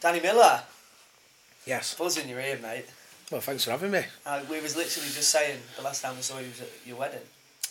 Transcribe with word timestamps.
Danny 0.00 0.20
Miller, 0.20 0.62
Yes. 1.66 1.94
buzz 1.94 2.16
in 2.16 2.28
your 2.28 2.40
ear, 2.40 2.58
mate. 2.62 2.86
Well, 3.30 3.40
thanks 3.40 3.64
for 3.64 3.70
having 3.72 3.90
me. 3.90 4.02
Uh, 4.24 4.40
we 4.50 4.60
was 4.60 4.74
literally 4.76 5.08
just 5.08 5.30
saying 5.30 5.60
the 5.76 5.82
last 5.82 6.02
time 6.02 6.16
we 6.16 6.22
saw 6.22 6.38
you 6.38 6.48
was 6.48 6.62
at 6.62 6.68
your 6.86 6.96
wedding. 6.96 7.20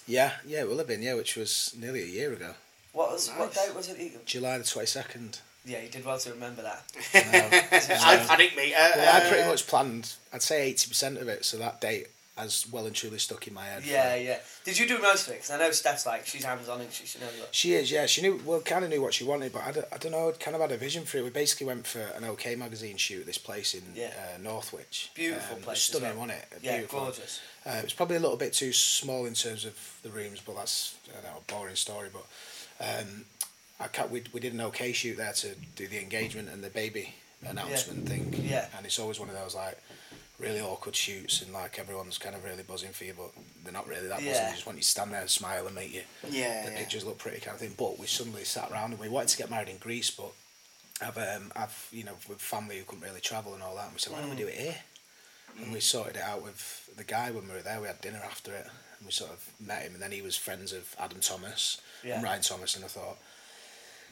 Yeah, 0.08 0.34
yeah, 0.46 0.62
it 0.62 0.70
will 0.70 0.78
have 0.78 0.88
been, 0.88 1.02
yeah, 1.02 1.16
which 1.16 1.36
was 1.36 1.76
nearly 1.78 2.04
a 2.04 2.06
year 2.06 2.32
ago. 2.32 2.54
What 2.94 3.12
was 3.12 3.30
what 3.30 3.54
date 3.54 3.76
was 3.76 3.90
it? 3.90 4.26
July 4.26 4.58
the 4.58 4.64
22nd. 4.64 5.40
Yeah, 5.66 5.82
you 5.82 5.90
did 5.90 6.06
well 6.06 6.18
to 6.20 6.32
remember 6.32 6.62
that. 6.62 6.84
I, 7.14 8.28
I 8.30 8.36
didn't 8.38 8.56
meet 8.58 8.74
her. 8.74 8.92
Well, 8.96 9.16
I 9.16 9.26
uh, 9.26 9.30
pretty 9.30 9.48
much 9.48 9.68
planned, 9.68 10.14
I'd 10.34 10.42
say 10.42 10.72
80% 10.74 11.22
of 11.22 11.28
it, 11.28 11.46
so 11.46 11.58
that 11.58 11.82
date 11.82 12.08
has 12.40 12.66
well 12.72 12.86
and 12.86 12.96
truly 12.96 13.20
stuck 13.20 13.48
in 13.48 13.54
my 13.54 13.66
head. 13.66 13.84
Yeah, 13.86 14.16
yeah. 14.16 14.38
Did 14.64 14.80
you 14.80 14.88
do 14.88 14.98
most 15.00 15.28
of 15.28 15.34
it? 15.34 15.38
Because 15.38 15.52
I 15.52 15.58
know 15.58 15.72
Steph's 15.72 16.06
like 16.06 16.26
she's 16.26 16.44
hands 16.44 16.68
on 16.70 16.82
and 16.82 16.92
she 16.92 17.06
should 17.06 17.22
know 17.22 17.28
that. 17.40 17.54
She 17.54 17.74
is, 17.74 17.92
yeah. 17.92 18.06
She 18.06 18.22
knew, 18.22 18.40
well, 18.46 18.62
kind 18.62 18.84
of 18.84 18.90
knew 18.90 19.02
what 19.02 19.14
she 19.14 19.24
wanted, 19.24 19.54
but 19.54 19.64
I 19.64 19.72
don't, 19.72 19.86
I 19.92 19.98
don't 19.98 20.12
know, 20.12 20.32
kind 20.40 20.56
of 20.56 20.62
had 20.62 20.72
a 20.72 20.78
vision 20.78 21.04
for 21.06 21.18
it. 21.18 21.24
We 21.24 21.30
basically 21.30 21.68
went 21.68 21.86
for 21.86 22.00
an 22.00 22.24
OK 22.24 22.56
magazine 22.56 22.98
shoot 22.98 23.20
at 23.22 23.26
this 23.26 23.38
place 23.38 23.74
in 23.74 23.84
Yeah. 23.96 24.12
uh, 24.36 24.42
Northwich. 24.42 25.12
Beautiful 25.14 25.58
Um, 25.58 25.62
place 25.62 25.82
Stunning, 25.84 26.18
well. 26.18 26.28
wasn't 26.28 26.40
it? 26.54 26.60
Yeah, 26.64 26.78
Beautiful. 26.78 27.00
gorgeous. 27.02 27.40
Uh, 27.66 27.72
it 27.80 27.84
was 27.84 27.94
probably 27.94 28.16
a 28.16 28.20
little 28.20 28.38
bit 28.38 28.54
too 28.54 28.72
small 28.74 29.26
in 29.26 29.34
terms 29.34 29.66
of 29.66 29.76
the 30.04 30.10
rooms, 30.10 30.40
but 30.46 30.56
that's 30.56 30.96
I 31.10 31.14
don't 31.22 31.24
know, 31.24 31.42
a 31.48 31.52
boring 31.52 31.76
story. 31.76 32.10
But 32.12 32.26
um, 32.80 33.26
I 33.80 33.88
can't, 33.88 34.10
we, 34.10 34.24
we 34.34 34.40
did 34.40 34.54
an 34.54 34.62
OK 34.62 34.92
shoot 34.94 35.18
there 35.18 35.34
to 35.34 35.50
do 35.76 35.88
the 35.88 36.00
engagement 36.02 36.50
and 36.50 36.64
the 36.64 36.70
baby 36.70 37.14
announcement 37.46 38.08
thing. 38.08 38.34
Yeah. 38.48 38.68
And 38.76 38.86
it's 38.86 39.00
always 39.00 39.20
one 39.20 39.30
of 39.30 39.36
those 39.36 39.56
like 39.56 39.78
really 40.40 40.62
awkward 40.62 40.96
shoots 40.96 41.42
and 41.42 41.52
like 41.54 41.78
everyone's 41.80 42.18
kind 42.18 42.36
of 42.36 42.44
really 42.44 42.64
buzzing 42.64 42.92
for 42.92 43.04
you, 43.04 43.14
but 43.18 43.32
they're 43.64 43.74
not 43.74 43.88
really 43.88 44.08
that 44.08 44.18
buzzing. 44.18 44.32
Yeah. 44.32 44.46
They 44.50 44.54
just 44.56 44.66
want 44.66 44.78
you 44.78 44.84
to 44.84 44.90
stand 44.90 45.12
there 45.12 45.22
and 45.22 45.30
smile 45.30 45.66
and 45.66 45.76
make 45.76 45.94
you 45.94 46.02
Yeah, 46.30 46.66
the 46.66 46.72
yeah. 46.72 46.78
pictures 46.78 47.06
look 47.06 47.18
pretty 47.18 47.40
kind 47.42 47.56
of 47.56 47.60
thing. 47.62 47.74
But 47.78 48.00
we 48.00 48.08
suddenly 48.08 48.44
sat 48.46 48.72
around 48.72 48.92
and 48.92 49.00
we 49.00 49.10
wanted 49.10 49.30
to 49.30 49.38
get 49.38 49.50
married 49.50 49.70
in 49.70 49.78
Greece, 49.78 50.12
but 50.12 50.32
I've 51.02 51.18
um, 51.18 51.52
I've 51.56 51.88
you 51.92 52.04
know 52.04 52.14
with 52.28 52.40
family 52.40 52.78
who 52.78 52.84
couldn't 52.86 53.04
really 53.04 53.22
travel 53.22 53.54
and 53.54 53.64
all 53.64 53.76
that, 53.76 53.86
and 53.86 53.94
we 53.94 54.00
said 54.00 54.14
why 54.14 54.20
don't 54.22 54.30
we 54.30 54.36
Mm. 54.36 54.40
do 54.40 54.48
it 54.48 54.56
here? 54.56 54.76
And 55.62 55.74
we 55.74 55.80
sorted 55.82 56.16
it 56.18 56.22
out 56.22 56.42
with 56.44 56.90
the 56.96 57.04
guy 57.04 57.32
when 57.32 57.48
we 57.48 57.54
were 57.56 57.62
there. 57.62 57.82
We 57.82 57.88
had 57.88 58.00
dinner 58.02 58.22
after 58.24 58.54
it, 58.54 58.66
and 58.98 59.06
we 59.06 59.12
sort 59.12 59.32
of 59.32 59.46
met 59.60 59.82
him, 59.82 59.94
and 59.94 60.02
then 60.02 60.12
he 60.12 60.22
was 60.22 60.38
friends 60.38 60.72
of 60.72 60.96
Adam 61.00 61.20
Thomas 61.20 61.82
Yeah. 62.04 62.16
and 62.16 62.24
Ryan 62.24 62.42
Thomas, 62.42 62.76
and 62.76 62.86
I 62.86 62.88
thought. 62.88 63.18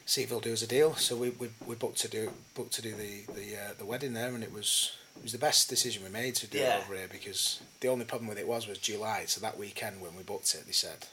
See 0.05 0.23
if 0.23 0.29
he'll 0.29 0.39
do 0.39 0.53
us 0.53 0.61
a 0.61 0.67
deal. 0.67 0.95
So 0.95 1.17
we, 1.17 1.31
we, 1.31 1.49
we 1.65 1.75
booked 1.75 1.97
to 1.99 2.07
do 2.07 2.31
booked 2.55 2.71
to 2.75 2.81
do 2.81 2.95
the 2.95 3.25
the 3.33 3.55
uh, 3.57 3.73
the 3.77 3.83
wedding 3.85 4.13
there, 4.13 4.29
and 4.29 4.41
it 4.41 4.53
was 4.53 4.93
it 5.17 5.23
was 5.23 5.31
the 5.31 5.37
best 5.37 5.69
decision 5.69 6.03
we 6.03 6.09
made 6.09 6.35
to 6.35 6.47
do 6.47 6.59
Yeah. 6.59 6.77
it 6.77 6.83
over 6.85 6.95
here 6.95 7.07
because 7.11 7.61
the 7.81 7.87
only 7.87 8.05
problem 8.05 8.27
with 8.27 8.37
it 8.37 8.47
was 8.47 8.67
was 8.67 8.77
July. 8.77 9.25
So 9.25 9.41
that 9.41 9.57
weekend 9.57 10.01
when 10.01 10.15
we 10.15 10.23
booked 10.23 10.53
it, 10.55 10.65
they 10.65 10.71
said 10.71 11.07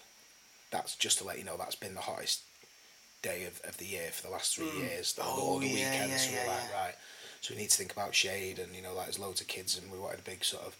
that's 0.71 0.95
just 0.97 1.19
to 1.19 1.25
let 1.25 1.39
you 1.39 1.45
know 1.45 1.57
that's 1.57 1.77
been 1.77 1.95
the 1.95 2.01
hottest 2.01 2.43
day 3.23 3.45
of, 3.45 3.61
of 3.65 3.79
the 3.79 3.87
year 3.87 4.11
for 4.13 4.23
the 4.23 4.33
last 4.33 4.55
three 4.55 4.67
mm. 4.67 4.79
years. 4.81 5.19
Oh, 5.21 5.59
the 5.61 5.67
yeah, 5.67 5.75
weekends. 5.75 6.11
yeah, 6.33 6.39
so 6.43 6.47
we're 6.47 6.53
like, 6.53 6.75
right. 6.75 6.95
So 7.41 7.55
we 7.55 7.61
need 7.61 7.71
to 7.71 7.77
think 7.77 7.93
about 7.93 8.15
shade 8.15 8.59
and 8.59 8.75
you 8.75 8.83
know 8.83 8.95
like 8.95 9.07
there's 9.07 9.19
loads 9.19 9.41
of 9.41 9.47
kids 9.49 9.79
and 9.79 9.91
we 9.91 9.99
wanted 9.99 10.21
a 10.21 10.23
big 10.23 10.45
sort 10.45 10.65
of 10.65 10.77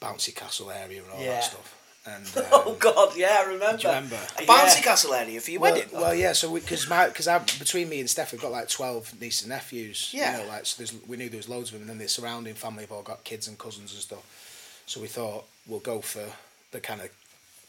bouncy 0.00 0.34
castle 0.34 0.70
area 0.70 1.02
and 1.02 1.10
all 1.10 1.18
that 1.18 1.44
stuff. 1.44 1.74
And 2.08 2.24
Oh 2.52 2.72
um, 2.72 2.78
God, 2.78 3.16
yeah, 3.16 3.36
I 3.40 3.44
remember. 3.44 3.86
remember? 3.88 4.18
A 4.38 4.42
Yeah. 4.42 4.46
bouncy 4.48 4.82
castle 4.82 5.12
area 5.14 5.40
for 5.40 5.50
your 5.50 5.60
Well, 5.60 5.74
wedding. 5.74 5.88
well, 5.92 6.14
yeah. 6.14 6.32
So 6.32 6.52
because 6.54 6.88
my 6.88 7.06
because 7.08 7.28
I 7.28 7.38
between 7.38 7.88
me 7.88 8.00
and 8.00 8.08
Steph, 8.08 8.32
we've 8.32 8.40
got 8.40 8.50
like 8.52 8.68
twelve 8.68 9.12
nieces 9.20 9.42
and 9.42 9.50
nephews. 9.50 10.10
Yeah. 10.12 10.38
You 10.38 10.42
know, 10.44 10.48
like 10.48 10.66
so 10.66 10.76
there's 10.78 10.94
we 11.06 11.16
knew 11.16 11.28
there 11.28 11.36
was 11.36 11.48
loads 11.48 11.68
of 11.70 11.74
them, 11.74 11.82
and 11.82 11.90
then 11.90 11.98
the 11.98 12.08
surrounding 12.08 12.54
family 12.54 12.82
have 12.84 12.92
all 12.92 13.02
got 13.02 13.24
kids 13.24 13.46
and 13.48 13.58
cousins 13.58 13.92
and 13.92 14.00
stuff. 14.00 14.82
So 14.86 15.00
we 15.00 15.06
thought 15.08 15.44
we'll 15.66 15.80
go 15.80 16.00
for 16.00 16.24
the 16.70 16.80
kind 16.80 17.00
of 17.02 17.10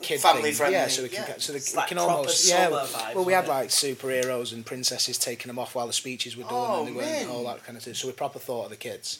kid 0.01 0.21
Family 0.21 0.43
thing. 0.43 0.53
friendly, 0.53 0.77
Yeah, 0.77 0.87
so 0.87 1.03
we 1.03 1.09
can 1.09 1.21
yeah. 1.23 1.27
get 1.27 1.41
so 1.41 1.53
It's 1.53 1.75
we 1.75 1.81
can 1.83 1.97
almost 1.97 2.47
yeah. 2.49 2.69
vibes, 2.69 3.15
well, 3.15 3.25
we 3.25 3.33
had 3.33 3.43
it? 3.45 3.49
like 3.49 3.67
superheroes 3.67 4.53
and 4.53 4.65
princesses 4.65 5.17
taking 5.17 5.47
them 5.49 5.59
off 5.59 5.75
while 5.75 5.87
the 5.87 5.91
speeches 5.93 6.37
were 6.37 6.43
done 6.43 6.53
Oh, 6.53 6.79
and 6.79 6.87
they 6.87 6.91
were 6.93 7.01
and 7.03 7.29
all 7.29 7.43
that 7.45 7.65
kind 7.65 7.77
of 7.77 7.83
thing. 7.83 7.93
So 7.95 8.07
we 8.07 8.13
proper 8.13 8.39
thought 8.39 8.65
of 8.65 8.69
the 8.69 8.77
kids. 8.77 9.19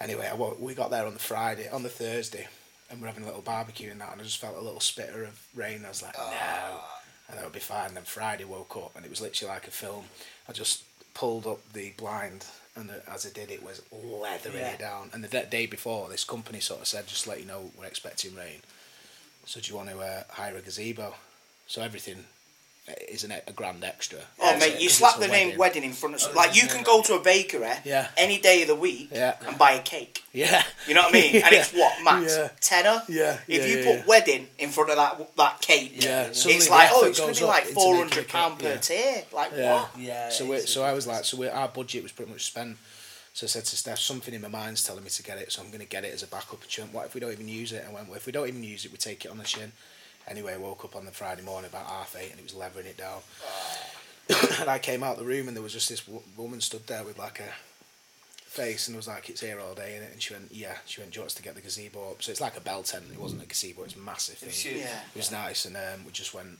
Anyway, 0.00 0.28
I, 0.30 0.34
we 0.34 0.74
got 0.74 0.90
there 0.90 1.04
on 1.06 1.12
the 1.14 1.18
Friday, 1.20 1.68
on 1.68 1.82
the 1.82 1.88
Thursday, 1.88 2.46
and 2.94 3.02
we're 3.02 3.08
having 3.08 3.24
a 3.24 3.26
little 3.26 3.42
barbecue 3.42 3.90
and 3.90 4.00
that, 4.00 4.12
and 4.12 4.20
I 4.20 4.24
just 4.24 4.38
felt 4.38 4.56
a 4.56 4.60
little 4.60 4.80
spitter 4.80 5.24
of 5.24 5.40
rain. 5.54 5.84
I 5.84 5.88
was 5.88 6.02
like, 6.02 6.16
no, 6.16 6.80
and 7.28 7.38
it'll 7.38 7.50
be 7.50 7.60
fine. 7.60 7.88
And 7.88 7.96
then 7.96 8.04
Friday 8.04 8.44
woke 8.44 8.76
up, 8.76 8.92
and 8.96 9.04
it 9.04 9.10
was 9.10 9.20
literally 9.20 9.52
like 9.52 9.66
a 9.66 9.70
film. 9.70 10.04
I 10.48 10.52
just 10.52 10.82
pulled 11.14 11.46
up 11.46 11.60
the 11.72 11.90
blind, 11.96 12.46
and 12.76 12.90
as 13.08 13.26
I 13.26 13.30
did, 13.30 13.50
it 13.50 13.62
was 13.62 13.82
leathering 13.92 14.56
Yeah. 14.56 14.72
it 14.72 14.78
down. 14.78 15.10
And 15.12 15.22
the 15.22 15.28
day 15.44 15.66
before, 15.66 16.08
this 16.08 16.24
company 16.24 16.60
sort 16.60 16.80
of 16.80 16.86
said, 16.88 17.06
just 17.06 17.26
let 17.26 17.40
you 17.40 17.46
know, 17.46 17.70
we're 17.78 17.86
expecting 17.86 18.34
rain. 18.34 18.60
So 19.46 19.60
do 19.60 19.70
you 19.70 19.76
want 19.76 19.90
to 19.90 19.98
uh, 20.00 20.22
hire 20.30 20.56
a 20.56 20.60
gazebo? 20.60 21.14
So 21.66 21.82
everything 21.82 22.24
isn't 23.08 23.30
it 23.30 23.44
a 23.46 23.52
grand 23.52 23.82
extra? 23.82 24.18
Oh, 24.38 24.50
It's 24.50 24.60
mate, 24.60 24.74
a- 24.76 24.82
you 24.82 24.88
'cause 24.88 24.98
slap 24.98 25.18
the 25.18 25.24
a 25.24 25.28
name 25.28 25.46
wedding. 25.48 25.58
wedding 25.58 25.84
in 25.84 25.92
front 25.94 26.14
of 26.16 26.22
oh, 26.28 26.32
like 26.36 26.54
you 26.54 26.68
can 26.68 26.82
go 26.82 27.00
to 27.02 27.14
a 27.14 27.20
bakery 27.20 27.66
Yeah. 27.84 28.08
any 28.16 28.38
day 28.38 28.60
of 28.62 28.68
the 28.68 28.74
week 28.74 29.08
Yeah. 29.10 29.36
and 29.46 29.56
buy 29.56 29.72
a 29.72 29.82
cake. 29.82 30.22
Yeah. 30.32 30.62
You 30.86 30.94
know 30.94 31.02
what 31.02 31.14
I 31.14 31.18
mean? 31.20 31.36
And 31.44 31.54
it's 31.54 31.72
what 31.72 32.02
max 32.02 32.36
Yeah. 32.36 32.48
tenner. 32.60 33.02
Yeah, 33.08 33.38
If 33.48 33.62
yeah, 33.62 33.66
you 33.66 33.78
yeah, 33.78 33.84
put 33.84 33.94
yeah. 34.00 34.04
wedding 34.06 34.48
in 34.58 34.70
front 34.70 34.90
of 34.90 34.96
that 34.96 35.36
that 35.36 35.60
cake, 35.62 35.92
Yeah, 36.04 36.24
it's 36.26 36.44
like 36.68 36.90
oh, 36.92 37.04
it's 37.06 37.18
going 37.20 37.32
to 37.34 37.40
be 37.40 37.46
like 37.46 37.64
four 37.66 37.96
hundred 37.96 38.28
pound 38.28 38.58
making 38.58 38.68
hundred 38.70 38.86
per 38.88 38.94
yeah. 38.94 39.12
tier. 39.12 39.24
Like 39.32 39.52
Yeah. 39.56 39.74
what? 39.74 39.90
Yeah. 39.98 40.28
So 40.30 40.44
we, 40.46 40.60
so 40.60 40.82
I 40.82 40.92
was 40.92 41.06
like, 41.06 41.24
so 41.24 41.36
we, 41.38 41.48
our 41.48 41.68
budget 41.68 42.02
was 42.02 42.12
pretty 42.12 42.32
much 42.32 42.44
spent. 42.44 42.76
So 43.32 43.46
I 43.46 43.48
said 43.48 43.64
to 43.64 43.76
Steph, 43.76 43.98
something 43.98 44.32
in 44.34 44.42
my 44.42 44.48
mind's 44.48 44.84
telling 44.84 45.02
me 45.02 45.10
to 45.10 45.22
get 45.24 45.38
it, 45.38 45.50
so 45.50 45.60
I'm 45.60 45.68
going 45.68 45.80
to 45.80 45.86
get 45.86 46.04
it 46.04 46.14
as 46.14 46.22
a 46.22 46.28
backup. 46.28 46.62
And 46.62 46.70
she 46.70 46.80
went, 46.82 46.92
what 46.94 47.06
if 47.06 47.14
we 47.14 47.20
don't 47.20 47.32
even 47.32 47.48
use 47.48 47.72
it? 47.72 47.84
I 47.88 47.92
went, 47.92 48.06
well, 48.06 48.16
if 48.16 48.26
we 48.26 48.32
don't 48.32 48.46
even 48.46 48.62
use 48.62 48.84
it, 48.84 48.92
we 48.92 48.96
take 48.98 49.24
it 49.24 49.30
on 49.32 49.38
the 49.38 49.42
chin. 49.44 49.72
Anyway, 50.28 50.54
I 50.54 50.56
woke 50.56 50.84
up 50.84 50.96
on 50.96 51.04
the 51.04 51.10
Friday 51.10 51.42
morning 51.42 51.70
about 51.70 51.86
half 51.86 52.16
eight 52.18 52.30
and 52.30 52.38
it 52.40 52.44
was 52.44 52.54
levering 52.54 52.86
it 52.86 52.96
down. 52.96 53.20
and 54.60 54.70
I 54.70 54.78
came 54.78 55.02
out 55.02 55.18
the 55.18 55.24
room 55.24 55.48
and 55.48 55.56
there 55.56 55.62
was 55.62 55.72
just 55.72 55.88
this 55.88 56.00
w- 56.00 56.22
woman 56.36 56.60
stood 56.60 56.86
there 56.86 57.04
with 57.04 57.18
like 57.18 57.40
a 57.40 57.52
face 58.46 58.86
and 58.88 58.96
was 58.96 59.08
like, 59.08 59.28
it's 59.28 59.40
here 59.42 59.60
all 59.60 59.74
day, 59.74 59.98
innit? 60.00 60.12
And 60.12 60.22
she 60.22 60.32
went, 60.32 60.48
yeah. 60.50 60.76
She 60.86 61.00
went, 61.00 61.12
do 61.12 61.16
you 61.18 61.22
want 61.22 61.30
us 61.30 61.34
to 61.34 61.42
get 61.42 61.54
the 61.54 61.60
gazebo 61.60 62.12
up? 62.12 62.22
So 62.22 62.30
it's 62.30 62.40
like 62.40 62.56
a 62.56 62.60
bell 62.60 62.82
tent. 62.82 63.04
It 63.12 63.20
wasn't 63.20 63.42
a 63.42 63.46
gazebo, 63.46 63.82
it's 63.82 63.96
a 63.96 63.98
massive 63.98 64.36
thing. 64.36 64.48
It's 64.48 64.62
huge. 64.62 64.76
Yeah. 64.78 65.00
It 65.14 65.18
was 65.18 65.30
nice, 65.32 65.64
and 65.64 65.76
um, 65.76 66.04
we 66.06 66.12
just 66.12 66.32
went, 66.32 66.58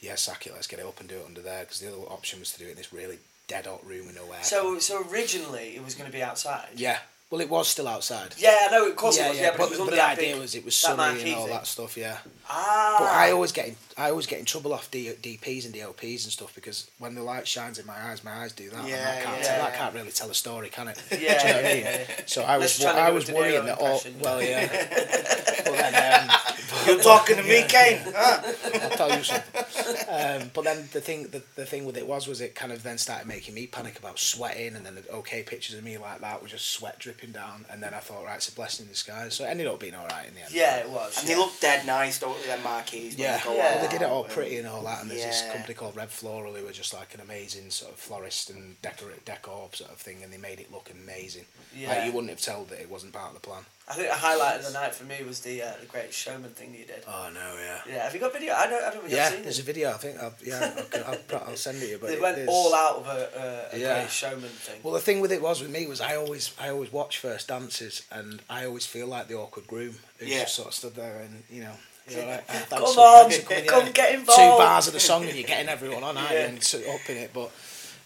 yeah, 0.00 0.16
sack 0.16 0.46
it, 0.46 0.52
let's 0.52 0.66
get 0.66 0.80
it 0.80 0.86
up 0.86 0.98
and 1.00 1.08
do 1.08 1.16
it 1.16 1.24
under 1.26 1.40
there. 1.40 1.60
Because 1.60 1.80
the 1.80 1.88
other 1.88 2.02
option 2.08 2.40
was 2.40 2.52
to 2.52 2.58
do 2.58 2.66
it 2.66 2.70
in 2.72 2.76
this 2.76 2.92
really 2.92 3.18
dead 3.48 3.66
hot 3.66 3.86
room 3.86 4.06
with 4.06 4.16
no 4.16 4.24
air. 4.32 4.42
So 4.42 4.78
so 4.80 5.06
originally 5.10 5.76
it 5.76 5.84
was 5.84 5.94
going 5.94 6.10
to 6.10 6.12
be 6.16 6.22
outside. 6.22 6.68
yeah, 6.74 6.98
well, 7.30 7.40
it 7.40 7.50
was 7.50 7.68
still 7.68 7.88
outside. 7.88 8.34
Yeah, 8.38 8.56
I 8.62 8.70
know. 8.70 8.88
Of 8.88 8.96
course 8.96 9.18
it 9.18 9.28
was. 9.28 9.38
Yeah, 9.38 9.50
but, 9.56 9.64
it 9.64 9.70
was 9.70 9.78
but 9.78 9.90
the 9.90 10.04
idea 10.04 10.36
was 10.38 10.54
it 10.54 10.64
was 10.64 10.74
sunny 10.76 11.22
and 11.22 11.34
all 11.34 11.46
that 11.48 11.66
stuff. 11.66 11.96
Yeah, 11.96 12.18
Ah. 12.48 12.96
but 12.98 13.08
I 13.08 13.32
always 13.32 13.52
get 13.52 13.68
in, 13.68 13.76
I 13.98 14.10
always 14.10 14.26
get 14.26 14.38
in 14.38 14.44
trouble 14.44 14.74
off 14.74 14.90
D, 14.90 15.10
DPs 15.22 15.64
and 15.64 15.74
DLPs 15.74 16.24
and 16.24 16.32
stuff 16.32 16.54
because 16.54 16.90
when 16.98 17.14
the 17.14 17.22
light 17.22 17.48
shines 17.48 17.78
in 17.78 17.86
my 17.86 17.98
eyes, 17.98 18.22
my 18.22 18.42
eyes 18.42 18.52
do 18.52 18.68
that. 18.68 18.80
and 18.80 18.88
Yeah, 18.88 19.04
that 19.04 19.24
can't, 19.24 19.38
yeah, 19.38 19.46
tell, 19.46 19.64
that 19.64 19.74
can't 19.74 19.94
really 19.94 20.10
tell 20.10 20.30
a 20.30 20.34
story, 20.34 20.68
can 20.68 20.88
it? 20.88 21.02
Yeah, 21.10 21.16
do 21.18 21.48
you 21.48 21.54
know 21.54 21.62
what 21.62 21.64
I 21.64 21.74
mean? 21.74 21.82
yeah, 21.84 22.06
So 22.26 22.42
I 22.42 22.58
was, 22.58 22.78
try 22.78 22.92
I 22.92 23.10
was 23.10 23.30
worrying 23.30 23.64
that 23.64 23.78
all. 23.78 24.02
Well, 24.20 24.42
yeah. 24.42 24.66
but 25.64 25.72
then, 25.72 26.28
um, 26.28 26.36
You're 26.86 27.02
talking 27.02 27.36
to 27.36 27.42
me, 27.42 27.64
Kane. 27.68 28.00
Huh? 28.14 28.42
I'll 28.82 28.90
tell 28.90 29.16
you 29.16 29.24
something. 29.24 29.64
um, 30.08 30.50
but 30.54 30.64
then 30.64 30.88
the 30.92 31.00
thing, 31.00 31.24
the, 31.24 31.42
the 31.54 31.66
thing 31.66 31.84
with 31.84 31.96
it 31.96 32.06
was, 32.06 32.28
was 32.28 32.40
it 32.40 32.54
kind 32.54 32.72
of 32.72 32.82
then 32.82 32.98
started 32.98 33.26
making 33.26 33.54
me 33.54 33.66
panic 33.66 33.98
about 33.98 34.18
sweating, 34.18 34.76
and 34.76 34.84
then 34.84 34.94
the 34.94 35.10
okay 35.14 35.42
pictures 35.42 35.76
of 35.76 35.84
me 35.84 35.98
like 35.98 36.20
that 36.20 36.42
were 36.42 36.48
just 36.48 36.66
sweat 36.66 36.98
dripping 36.98 37.32
down, 37.32 37.64
and 37.70 37.82
then 37.82 37.94
I 37.94 37.98
thought, 37.98 38.24
right, 38.24 38.36
it's 38.36 38.48
a 38.48 38.54
blessing 38.54 38.84
in 38.86 38.92
disguise. 38.92 39.34
So 39.34 39.44
it 39.44 39.48
ended 39.48 39.66
up 39.66 39.80
being 39.80 39.94
all 39.94 40.06
right 40.06 40.28
in 40.28 40.34
the 40.34 40.42
end. 40.42 40.52
Yeah, 40.52 40.76
it 40.76 40.90
was. 40.90 41.18
And 41.18 41.28
yeah. 41.28 41.34
they 41.34 41.40
look 41.40 41.58
dead 41.60 41.86
nice, 41.86 42.20
don't 42.20 42.40
they, 42.42 42.48
them 42.48 42.62
marquees? 42.62 43.16
Yeah, 43.16 43.40
Yeah. 43.46 43.85
They 43.86 43.98
did 43.98 44.02
it 44.02 44.08
all 44.10 44.24
pretty 44.24 44.56
and 44.58 44.66
all 44.66 44.82
that, 44.82 45.02
and 45.02 45.10
there's 45.10 45.22
this 45.24 45.42
company 45.52 45.74
called 45.74 45.96
Red 45.96 46.10
Floral 46.10 46.54
who 46.54 46.64
were 46.64 46.72
just 46.72 46.92
like 46.94 47.14
an 47.14 47.20
amazing 47.20 47.70
sort 47.70 47.92
of 47.92 47.98
florist 47.98 48.50
and 48.50 48.80
decor 48.82 49.08
decor 49.24 49.68
sort 49.72 49.90
of 49.90 49.98
thing, 49.98 50.22
and 50.22 50.32
they 50.32 50.38
made 50.38 50.60
it 50.60 50.72
look 50.72 50.90
amazing. 50.90 51.44
Yeah. 51.76 51.90
Like 51.90 52.04
you 52.06 52.12
wouldn't 52.12 52.30
have 52.30 52.40
told 52.40 52.68
that 52.70 52.80
it 52.80 52.90
wasn't 52.90 53.12
part 53.12 53.28
of 53.28 53.34
the 53.34 53.40
plan. 53.46 53.62
I 53.88 53.94
think 53.94 54.08
the 54.08 54.14
highlight 54.14 54.56
of 54.58 54.66
the 54.66 54.72
night 54.72 54.94
for 54.96 55.04
me 55.04 55.16
was 55.24 55.40
the 55.40 55.62
uh, 55.62 55.72
the 55.80 55.86
Great 55.86 56.12
Showman 56.12 56.50
thing 56.50 56.74
you 56.74 56.84
did. 56.86 57.04
Oh 57.06 57.30
no, 57.32 57.54
yeah. 57.60 57.80
Yeah, 57.86 58.02
have 58.04 58.14
you 58.14 58.18
got 58.20 58.32
video? 58.32 58.52
I 58.54 58.66
don't. 58.68 58.82
I 58.84 58.90
don't 58.90 59.02
think 59.02 59.14
Yeah, 59.14 59.26
I've 59.26 59.32
seen 59.34 59.42
there's 59.42 59.58
a 59.60 59.62
video. 59.62 59.90
I 59.90 59.94
think. 59.94 60.18
I'll, 60.18 60.34
yeah, 60.44 60.84
I'll, 60.96 61.04
I'll, 61.32 61.48
I'll 61.50 61.56
send 61.56 61.76
it 61.78 61.80
to 61.80 61.86
you. 61.86 61.98
But 61.98 62.08
They 62.08 62.14
it- 62.14 62.22
went 62.22 62.36
there's- 62.36 62.48
all 62.50 62.74
out 62.74 62.96
of 62.96 63.06
a, 63.06 63.70
a, 63.72 63.76
a 63.76 63.78
Yeah. 63.80 64.00
Great 64.00 64.10
Showman 64.10 64.48
thing. 64.50 64.80
Well, 64.82 64.94
the 64.94 65.00
thing 65.00 65.20
with 65.20 65.30
it 65.30 65.40
was 65.40 65.60
with 65.60 65.70
me 65.70 65.86
was 65.86 66.00
I 66.00 66.16
always 66.16 66.52
I 66.60 66.70
always 66.70 66.92
watch 66.92 67.18
first 67.18 67.46
dances, 67.48 68.02
and 68.10 68.42
I 68.50 68.64
always 68.66 68.86
feel 68.86 69.06
like 69.06 69.28
the 69.28 69.34
awkward 69.36 69.66
groom 69.68 69.94
who 70.18 70.26
Yeah. 70.26 70.40
just 70.42 70.56
sort 70.56 70.68
of 70.68 70.74
stood 70.74 70.94
there 70.96 71.20
and 71.20 71.44
you 71.50 71.62
know. 71.62 71.74
You 72.08 72.16
know, 72.18 72.26
like, 72.28 72.46
Come 72.70 72.82
on, 72.82 73.30
come 73.66 73.86
yeah. 73.86 73.92
get 73.92 74.18
Two 74.20 74.24
bars 74.58 74.86
of 74.86 74.92
the 74.92 75.00
song 75.00 75.24
and 75.24 75.34
you're 75.34 75.46
getting 75.46 75.68
everyone 75.68 76.02
on, 76.04 76.16
aren't 76.16 76.30
you, 76.30 76.36
and 76.38 76.62
so 76.62 76.78
up 76.78 77.08
in 77.08 77.16
it. 77.16 77.30
But 77.34 77.50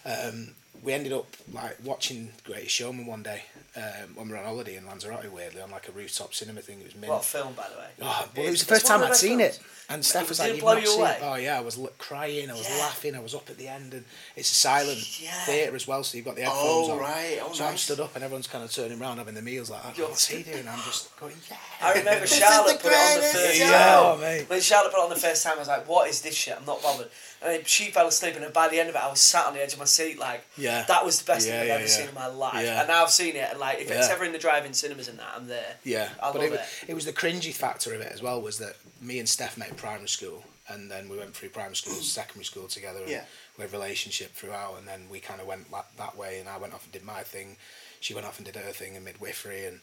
um, 0.05 0.49
we 0.83 0.93
ended 0.93 1.13
up 1.13 1.27
like 1.53 1.77
watching 1.83 2.31
Greatest 2.43 2.71
Showman 2.75 3.05
one 3.05 3.23
day 3.23 3.43
um, 3.75 4.15
when 4.15 4.27
we 4.27 4.33
were 4.33 4.39
on 4.39 4.45
holiday 4.45 4.75
in 4.75 4.85
Lanzarote, 4.85 5.31
weirdly 5.31 5.61
on 5.61 5.71
like 5.71 5.87
a 5.87 5.91
rooftop 5.93 6.33
cinema 6.33 6.61
thing. 6.61 6.79
It 6.81 6.85
was 6.85 6.95
mint. 6.95 7.11
What 7.11 7.23
film, 7.23 7.53
by 7.53 7.67
the 7.73 7.79
way. 7.79 7.87
Oh, 8.01 8.29
well, 8.35 8.45
it 8.45 8.49
was 8.51 8.59
the 8.59 8.65
first 8.73 8.85
time 8.85 9.01
I'd 9.01 9.15
seen 9.15 9.37
best 9.37 9.61
it, 9.61 9.65
and 9.89 10.03
Steph 10.03 10.27
was 10.27 10.39
like, 10.39 10.55
"You've 10.55 10.63
not 10.63 10.81
you 10.81 10.87
seen 10.87 11.05
it." 11.05 11.19
Oh 11.21 11.35
yeah, 11.35 11.57
I 11.57 11.61
was 11.61 11.77
l- 11.77 11.89
crying, 11.97 12.49
I 12.51 12.53
was 12.53 12.67
Yeah. 12.69 12.77
laughing, 12.77 13.15
I 13.15 13.19
was 13.19 13.33
up 13.33 13.49
at 13.49 13.57
the 13.57 13.69
end, 13.69 13.93
and 13.93 14.03
it's 14.35 14.51
a 14.51 14.55
silent 14.55 15.21
Yeah. 15.21 15.31
theatre 15.45 15.75
as 15.75 15.87
well, 15.87 16.03
so 16.03 16.17
you've 16.17 16.25
got 16.25 16.35
the 16.35 16.41
headphones 16.41 16.89
Oh, 16.89 16.91
on. 16.93 16.99
right. 16.99 17.39
Oh, 17.41 17.53
so 17.53 17.65
I'm 17.65 17.77
stood 17.77 18.01
up, 18.01 18.13
and 18.15 18.23
everyone's 18.25 18.47
kind 18.47 18.63
of 18.63 18.73
turning 18.73 18.99
around 19.01 19.19
having 19.19 19.35
the 19.35 19.41
meals 19.41 19.69
like, 19.69 19.81
oh, 19.85 20.03
"What's 20.07 20.27
he 20.27 20.43
doing?" 20.43 20.67
I'm 20.67 20.81
just 20.83 21.15
going, 21.17 21.35
"Yeah." 21.49 21.55
I 21.81 21.93
remember 21.93 22.27
Charlotte 22.41 22.79
put 22.81 22.91
it 22.91 22.95
on 22.97 23.15
the 23.21 23.27
first 23.27 23.55
show. 23.57 23.63
time. 23.63 23.71
Yeah, 23.71 23.99
oh, 24.01 24.17
mate. 24.19 24.49
When 24.49 24.59
Charlotte 24.61 24.91
put 24.91 24.99
it 24.99 25.03
on 25.03 25.09
the 25.11 25.15
first 25.15 25.43
time, 25.43 25.53
I 25.55 25.59
was 25.59 25.67
like, 25.69 25.87
"What 25.87 26.09
is 26.09 26.21
this 26.21 26.35
shit? 26.35 26.57
I'm 26.57 26.65
not 26.65 26.81
bothered." 26.83 27.09
And 27.43 27.51
then 27.55 27.63
she 27.65 27.89
fell 27.89 28.05
asleep, 28.07 28.35
and 28.35 28.53
by 28.53 28.67
the 28.67 28.79
end 28.79 28.89
of 28.89 28.95
it, 28.95 29.01
I 29.01 29.09
was 29.09 29.19
sat 29.19 29.47
on 29.47 29.53
the 29.55 29.63
edge 29.63 29.73
of 29.73 29.79
my 29.79 29.85
seat, 29.85 30.19
like, 30.19 30.45
Yeah. 30.57 30.83
that 30.83 31.03
was 31.03 31.17
the 31.19 31.25
best 31.25 31.47
Yeah, 31.47 31.53
thing 31.53 31.61
I've 31.61 31.67
yeah, 31.69 31.73
ever 31.73 31.83
yeah. 31.85 31.89
seen 31.89 32.07
in 32.09 32.13
my 32.13 32.27
life." 32.27 32.63
Yeah. 32.65 32.79
And 32.81 32.87
now 32.87 33.03
I've 33.03 33.09
seen 33.11 33.35
it, 33.35 33.49
and 33.49 33.59
like, 33.61 33.79
if 33.79 33.89
it's 33.91 34.07
Yeah. 34.09 34.13
ever 34.13 34.25
in 34.25 34.33
the 34.33 34.37
drive-in 34.39 34.73
cinemas 34.73 35.07
and 35.07 35.17
that, 35.19 35.31
I'm 35.35 35.47
there. 35.47 35.77
Yeah, 35.85 36.09
I 36.21 36.31
but 36.31 36.35
love 36.35 36.43
it, 36.43 36.51
was- 36.51 36.59
it. 36.83 36.89
it 36.89 36.93
was 36.95 37.05
the 37.05 37.13
cringy 37.13 37.53
factor 37.53 37.93
of 37.93 38.01
it 38.01 38.11
as 38.11 38.21
well. 38.21 38.41
Was 38.41 38.57
that 38.57 38.75
me 38.99 39.19
and 39.19 39.29
Steph 39.29 39.57
met 39.57 39.69
in 39.69 39.75
primary 39.75 40.09
school, 40.09 40.43
and 40.67 40.91
then 40.91 41.07
we 41.07 41.17
went 41.17 41.33
through 41.35 41.49
primary 41.49 41.75
school, 41.75 41.93
secondary 42.01 42.43
school 42.45 42.67
together, 42.67 42.99
and 42.99 43.09
Yeah. 43.09 43.23
we 43.57 43.61
had 43.61 43.69
a 43.73 43.77
relationship 43.77 44.33
throughout. 44.33 44.77
And 44.77 44.87
then 44.87 45.07
we 45.09 45.19
kind 45.21 45.39
of 45.39 45.47
went 45.47 45.71
that, 45.71 45.85
that 45.97 46.17
way, 46.17 46.39
and 46.39 46.49
I 46.49 46.57
went 46.57 46.73
off 46.73 46.83
and 46.83 46.91
did 46.91 47.03
my 47.03 47.23
thing. 47.23 47.55
She 48.01 48.13
went 48.13 48.25
off 48.25 48.37
and 48.37 48.45
did 48.45 48.55
her 48.55 48.71
thing 48.73 48.95
in 48.95 49.03
midwifery, 49.03 49.65
and 49.65 49.79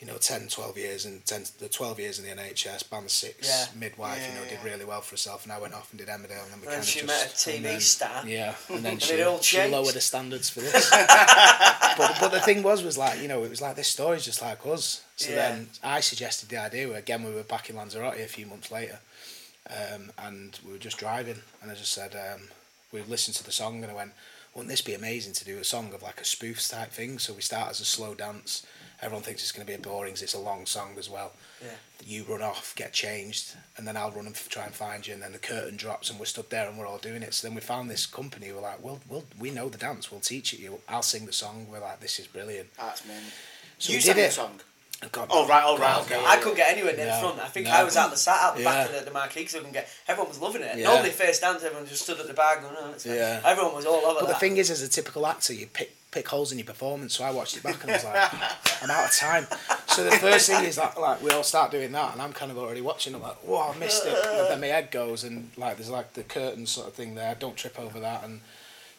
you 0.00 0.06
know, 0.06 0.16
10, 0.16 0.48
12 0.48 0.78
years, 0.78 1.04
and 1.04 1.22
10, 1.26 1.44
the 1.58 1.68
twelve 1.68 2.00
years 2.00 2.18
in 2.18 2.24
the 2.24 2.30
NHS, 2.42 2.88
band 2.88 3.10
six, 3.10 3.46
Yeah. 3.46 3.66
midwife. 3.78 4.26
you 4.26 4.34
know, 4.34 4.44
Yeah, 4.44 4.56
did 4.56 4.64
really 4.64 4.86
well 4.86 5.02
for 5.02 5.10
herself. 5.12 5.44
And 5.44 5.52
I 5.52 5.58
went 5.58 5.74
off 5.74 5.90
and 5.90 5.98
did 5.98 6.08
Emmerdale, 6.08 6.42
and 6.44 6.52
then 6.52 6.60
we 6.60 6.66
And 6.68 6.76
kind 6.76 6.78
of 6.78 6.88
she 6.88 7.00
just 7.00 7.06
met 7.06 7.26
a 7.26 7.36
TV 7.36 7.62
then- 7.62 7.80
star. 7.82 8.26
Yeah, 8.26 8.54
and 8.70 8.82
then 8.82 8.92
And 8.92 9.02
she, 9.02 9.16
she 9.42 9.62
lowered 9.68 9.92
the 9.94 10.00
standards 10.00 10.48
for 10.48 10.60
this. 10.60 10.88
but 11.98 12.16
but 12.18 12.28
the 12.30 12.40
thing 12.40 12.62
was 12.62 12.82
was 12.82 12.96
like 12.96 13.20
you 13.20 13.28
know 13.28 13.44
it 13.44 13.50
was 13.50 13.60
like 13.60 13.76
this 13.76 13.88
story's 13.88 14.24
just 14.24 14.40
like 14.40 14.64
us. 14.66 15.02
So 15.16 15.28
Yeah. 15.30 15.36
then 15.50 15.70
I 15.82 16.00
suggested 16.00 16.48
the 16.48 16.56
idea. 16.56 16.88
where, 16.88 16.96
Again, 16.98 17.22
we 17.22 17.34
were 17.34 17.42
back 17.42 17.68
in 17.68 17.76
Lanzarote 17.76 18.18
a 18.18 18.26
few 18.26 18.46
months 18.46 18.70
later, 18.70 19.00
um, 19.68 20.12
and 20.18 20.58
we 20.64 20.72
were 20.72 20.78
just 20.78 20.96
driving, 20.98 21.42
and 21.60 21.70
I 21.70 21.74
just 21.74 21.92
said 21.92 22.14
um, 22.16 22.48
we 22.90 23.02
listened 23.02 23.36
to 23.36 23.44
the 23.44 23.52
song, 23.52 23.82
and 23.82 23.92
I 23.92 23.94
went, 23.94 24.12
"Wouldn't 24.54 24.70
this 24.70 24.80
be 24.80 24.94
amazing 24.94 25.34
to 25.34 25.44
do 25.44 25.58
a 25.58 25.64
song 25.64 25.92
of 25.92 26.02
like 26.02 26.20
a 26.20 26.24
spoof 26.24 26.66
type 26.66 26.90
thing?" 26.92 27.18
So 27.18 27.34
we 27.34 27.42
start 27.42 27.68
as 27.70 27.80
a 27.80 27.84
slow 27.84 28.14
dance. 28.14 28.64
Everyone 29.02 29.22
thinks 29.22 29.42
it's 29.42 29.52
going 29.52 29.66
to 29.66 29.72
be 29.72 29.78
boring 29.80 30.12
'cause 30.12 30.22
it's 30.22 30.34
a 30.34 30.38
long 30.38 30.66
song 30.66 30.96
as 30.98 31.08
well. 31.08 31.32
Yeah. 31.62 31.70
You 32.04 32.24
run 32.24 32.42
off, 32.42 32.74
get 32.76 32.92
changed, 32.92 33.54
and 33.76 33.86
then 33.88 33.96
I'll 33.96 34.10
run 34.10 34.26
and 34.26 34.34
f- 34.36 34.48
try 34.48 34.64
and 34.64 34.74
find 34.74 35.06
you, 35.06 35.14
and 35.14 35.22
then 35.22 35.32
the 35.32 35.38
curtain 35.38 35.76
drops, 35.76 36.10
and 36.10 36.18
we're 36.18 36.26
stood 36.26 36.50
there, 36.50 36.68
and 36.68 36.78
we're 36.78 36.86
all 36.86 36.98
doing 36.98 37.22
it. 37.22 37.32
So 37.34 37.46
then 37.46 37.54
we 37.54 37.60
found 37.62 37.90
this 37.90 38.04
company. 38.06 38.52
We're 38.52 38.60
like, 38.60 38.82
"Well, 38.82 39.00
we'll 39.08 39.24
we 39.38 39.50
know 39.50 39.68
the 39.68 39.78
dance. 39.78 40.10
We'll 40.10 40.20
teach 40.20 40.52
it 40.52 40.60
you. 40.60 40.80
I'll 40.88 41.02
sing 41.02 41.24
the 41.26 41.32
song." 41.32 41.66
We're 41.70 41.80
like, 41.80 42.00
"This 42.00 42.18
is 42.18 42.26
brilliant." 42.26 42.74
That's 42.76 43.04
man. 43.06 43.22
So 43.78 43.92
you 43.92 43.98
we 43.98 44.02
did 44.02 44.18
it. 44.18 44.32
song. 44.32 44.60
Oh, 45.02 45.08
God, 45.10 45.28
Oh, 45.30 45.46
right, 45.48 45.62
oh, 45.64 45.78
right, 45.78 45.96
okay. 46.02 46.22
I 46.26 46.36
couldn't 46.36 46.56
get 46.58 46.72
anywhere 46.76 46.94
near 46.94 47.06
No, 47.06 47.14
the 47.14 47.20
front. 47.22 47.40
I 47.40 47.48
think 47.48 47.64
no. 47.68 47.72
I 47.72 47.84
was 47.84 47.96
at 47.96 48.10
the 48.10 48.18
sat 48.18 48.38
out 48.38 48.54
the 48.58 48.64
back 48.64 48.90
of 48.90 48.94
the, 48.98 49.00
the 49.06 49.10
marquee 49.10 49.40
because 49.40 49.54
I 49.54 49.58
couldn't 49.60 49.72
get. 49.72 49.88
Everyone 50.06 50.28
was 50.28 50.38
loving 50.38 50.60
it. 50.60 50.76
Yeah. 50.76 50.88
Normally, 50.88 51.08
first 51.08 51.40
dance, 51.40 51.62
everyone 51.62 51.88
just 51.88 52.02
stood 52.02 52.20
at 52.20 52.26
the 52.26 52.34
bar 52.34 52.60
going, 52.60 52.74
"Oh, 52.78 52.90
it's 52.92 53.04
fine." 53.06 53.14
Yeah. 53.14 53.40
Everyone 53.42 53.74
was 53.74 53.86
all 53.86 54.04
over 54.04 54.20
But 54.20 54.26
that. 54.26 54.34
the 54.34 54.38
thing 54.40 54.58
is, 54.58 54.70
as 54.70 54.82
a 54.82 54.88
typical 54.88 55.26
actor, 55.26 55.54
you 55.54 55.68
pick 55.68 55.96
pick 56.10 56.28
holes 56.28 56.52
in 56.52 56.58
your 56.58 56.66
performance. 56.66 57.14
So 57.14 57.24
I 57.24 57.30
watched 57.30 57.56
it 57.56 57.62
back 57.62 57.82
and 57.82 57.92
I 57.92 57.94
was 57.94 58.04
like, 58.04 58.32
I'm 58.82 58.90
out 58.90 59.06
of 59.06 59.16
time. 59.16 59.46
So 59.86 60.04
the 60.04 60.12
first 60.12 60.48
thing 60.48 60.64
is 60.64 60.76
that 60.76 60.98
like 61.00 61.22
we 61.22 61.30
all 61.30 61.42
start 61.42 61.70
doing 61.70 61.92
that, 61.92 62.12
and 62.12 62.22
I'm 62.22 62.32
kind 62.32 62.50
of 62.50 62.58
already 62.58 62.80
watching. 62.80 63.14
I'm 63.14 63.22
like, 63.22 63.36
whoa, 63.38 63.72
I 63.72 63.76
missed 63.78 64.06
it. 64.06 64.14
And 64.14 64.48
then 64.48 64.60
my 64.60 64.68
head 64.68 64.90
goes, 64.90 65.24
and 65.24 65.50
like 65.56 65.76
there's 65.76 65.90
like 65.90 66.14
the 66.14 66.22
curtain 66.22 66.66
sort 66.66 66.88
of 66.88 66.94
thing 66.94 67.14
there. 67.14 67.34
Don't 67.34 67.56
trip 67.56 67.78
over 67.78 68.00
that. 68.00 68.24
And 68.24 68.40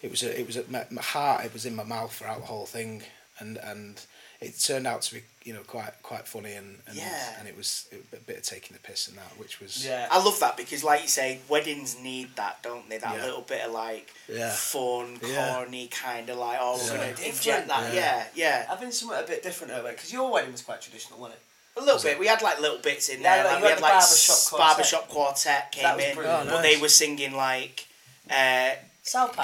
it 0.02 0.12
was 0.12 0.24
a, 0.24 0.40
it 0.40 0.48
was 0.48 0.58
at 0.58 0.70
my, 0.70 0.86
my 0.90 1.02
heart. 1.02 1.46
It 1.46 1.54
was 1.54 1.66
in 1.66 1.76
my 1.76 1.84
mouth 1.84 2.14
throughout 2.14 2.40
the 2.40 2.48
whole 2.48 2.66
thing, 2.66 3.04
and 3.40 3.58
and 3.58 4.06
it 4.40 4.60
turned 4.60 4.88
out 4.88 5.04
to 5.04 5.16
be 5.16 5.24
you 5.44 5.54
know 5.54 5.62
quite 5.62 5.92
quite 6.04 6.28
funny 6.28 6.54
and 6.54 6.80
and, 6.88 6.96
Yeah. 6.96 7.36
and 7.40 7.48
it 7.48 7.58
was 7.58 7.88
a 8.14 8.18
bit 8.18 8.38
of 8.38 8.44
taking 8.44 8.74
the 8.76 8.80
piss 8.82 9.08
in 9.08 9.16
that, 9.16 9.32
which 9.38 9.60
was 9.60 9.84
yeah. 9.86 10.08
I 10.12 10.18
love 10.24 10.40
that 10.40 10.56
because, 10.58 10.84
like 10.84 11.02
you 11.02 11.08
say, 11.08 11.40
weddings 11.50 11.98
need 12.00 12.36
that, 12.36 12.62
don't 12.62 12.88
they? 12.90 12.98
That 13.00 13.16
Yeah. 13.18 13.26
little 13.26 13.42
bit 13.42 13.62
of 13.66 13.72
like 13.72 14.14
Yeah. 14.28 14.52
fun, 14.54 15.20
Yeah. 15.24 15.54
corny 15.56 15.88
kind 15.88 16.30
of 16.30 16.38
like, 16.38 16.60
oh, 16.62 16.78
we're 16.78 16.84
Yeah. 16.84 16.90
gonna 16.98 17.08
Different. 17.10 17.36
inject 17.38 17.68
that. 17.70 17.94
Yeah. 17.94 18.00
Yeah, 18.02 18.26
yeah. 18.36 18.68
Having 18.70 18.92
something 18.92 19.18
a 19.18 19.24
bit 19.24 19.42
different 19.44 19.74
over 19.74 19.90
because 19.90 20.14
your 20.14 20.30
wedding 20.32 20.52
was 20.52 20.62
quite 20.62 20.82
traditional, 20.82 21.20
wasn't 21.20 21.40
it? 21.40 21.80
A 21.80 21.82
little 21.82 22.02
bit. 22.02 22.20
We 22.20 22.28
had 22.28 22.42
like 22.42 22.60
little 22.60 22.80
bits 22.80 23.10
in 23.10 23.24
there. 23.24 23.44
like, 23.44 23.54
like, 23.54 23.62
we 23.64 23.70
had 23.70 23.76
had 23.76 23.82
like 23.82 23.92
barbershop 23.94 24.36
s- 24.36 24.50
quartet. 24.50 24.68
barbershop 24.68 25.08
quartet 25.10 25.72
came 25.72 26.00
in, 26.02 26.16
brilliant. 26.16 26.50
Oh, 26.50 26.52
but 26.52 26.62
they 26.64 26.78
were 26.78 26.90
singing 26.90 27.34
like 27.36 27.88
uh, 28.30 28.72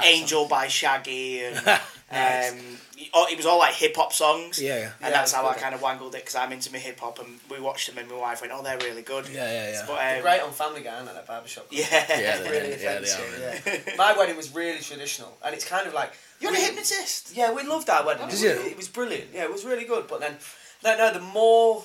"Angel" 0.04 0.46
by 0.48 0.68
Shaggy 0.68 1.44
and. 1.46 1.80
Um, 2.10 2.58
it 2.96 3.36
was 3.38 3.46
all 3.46 3.60
like 3.60 3.74
hip 3.74 3.96
hop 3.96 4.14
songs, 4.14 4.62
Yeah, 4.62 4.68
yeah. 4.78 4.82
and 4.84 4.94
Yeah, 5.02 5.10
that's 5.10 5.32
it's 5.32 5.34
how 5.34 5.48
I 5.48 5.54
kind 5.56 5.76
of 5.76 5.82
wangled 5.82 6.16
it 6.16 6.22
because 6.22 6.36
I'm 6.36 6.52
into 6.54 6.72
my 6.72 6.78
hip 6.78 7.00
hop, 7.00 7.20
and 7.20 7.40
we 7.50 7.60
watched 7.60 7.88
them, 7.90 7.98
and 7.98 8.10
my 8.10 8.16
wife 8.18 8.40
went, 8.42 8.54
"Oh, 8.56 8.64
they're 8.64 8.78
really 8.78 9.02
good." 9.02 9.28
Yeah, 9.28 9.52
yeah, 9.52 9.72
yeah. 9.72 9.84
But, 9.88 9.96
They're 9.98 10.16
um, 10.18 10.22
great 10.24 10.42
on 10.42 10.52
Family 10.52 10.82
Guy 10.82 10.98
and 11.00 11.08
that 11.08 11.28
barbershop. 11.28 11.68
Yeah. 11.70 11.86
Yeah, 11.92 12.38
they 12.40 12.50
really 12.50 12.74
are, 12.74 12.78
yeah, 12.78 13.00
they 13.00 13.10
offensive. 13.10 13.84
Yeah, 13.90 13.96
My 13.98 14.18
wedding 14.18 14.38
was 14.38 14.54
really 14.56 14.80
traditional, 14.80 15.38
and 15.44 15.54
it's 15.54 15.66
kind 15.68 15.86
of 15.88 15.94
like 15.94 16.14
You're 16.40 16.52
we- 16.52 16.58
a 16.58 16.62
hypnotist. 16.62 17.36
Yeah, 17.36 17.52
we 17.54 17.64
loved 17.64 17.90
our 17.90 18.06
wedding. 18.06 18.28
Did 18.30 18.36
it, 18.36 18.42
you? 18.42 18.64
was- 18.64 18.72
it 18.72 18.78
was 18.78 18.88
brilliant. 18.88 19.28
Yeah, 19.34 19.44
it 19.44 19.52
was 19.52 19.66
really 19.66 19.86
good. 19.86 20.08
But 20.08 20.22
then, 20.22 20.38
no, 20.84 20.98
no, 20.98 21.14
the 21.14 21.20
more, 21.20 21.84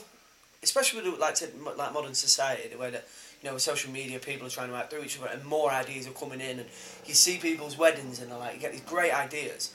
especially 0.62 1.10
with 1.10 1.20
like 1.20 1.34
to, 1.36 1.48
like 1.76 1.92
modern 1.92 2.14
society, 2.14 2.68
the 2.68 2.78
way 2.78 2.90
that 2.90 3.06
you 3.42 3.48
know 3.48 3.54
with 3.54 3.62
social 3.62 3.90
media, 3.90 4.18
people 4.20 4.46
are 4.46 4.50
trying 4.50 4.68
to 4.68 4.76
outdo 4.76 5.02
each 5.02 5.18
other, 5.18 5.28
and 5.32 5.44
more 5.44 5.70
ideas 5.72 6.06
are 6.06 6.10
coming 6.12 6.40
in, 6.40 6.60
and 6.60 6.68
you 7.06 7.14
see 7.14 7.38
people's 7.38 7.76
weddings, 7.76 8.20
and 8.20 8.30
they're 8.30 8.38
like 8.38 8.54
you 8.54 8.60
get 8.60 8.70
these 8.72 8.80
great 8.82 9.12
ideas. 9.12 9.72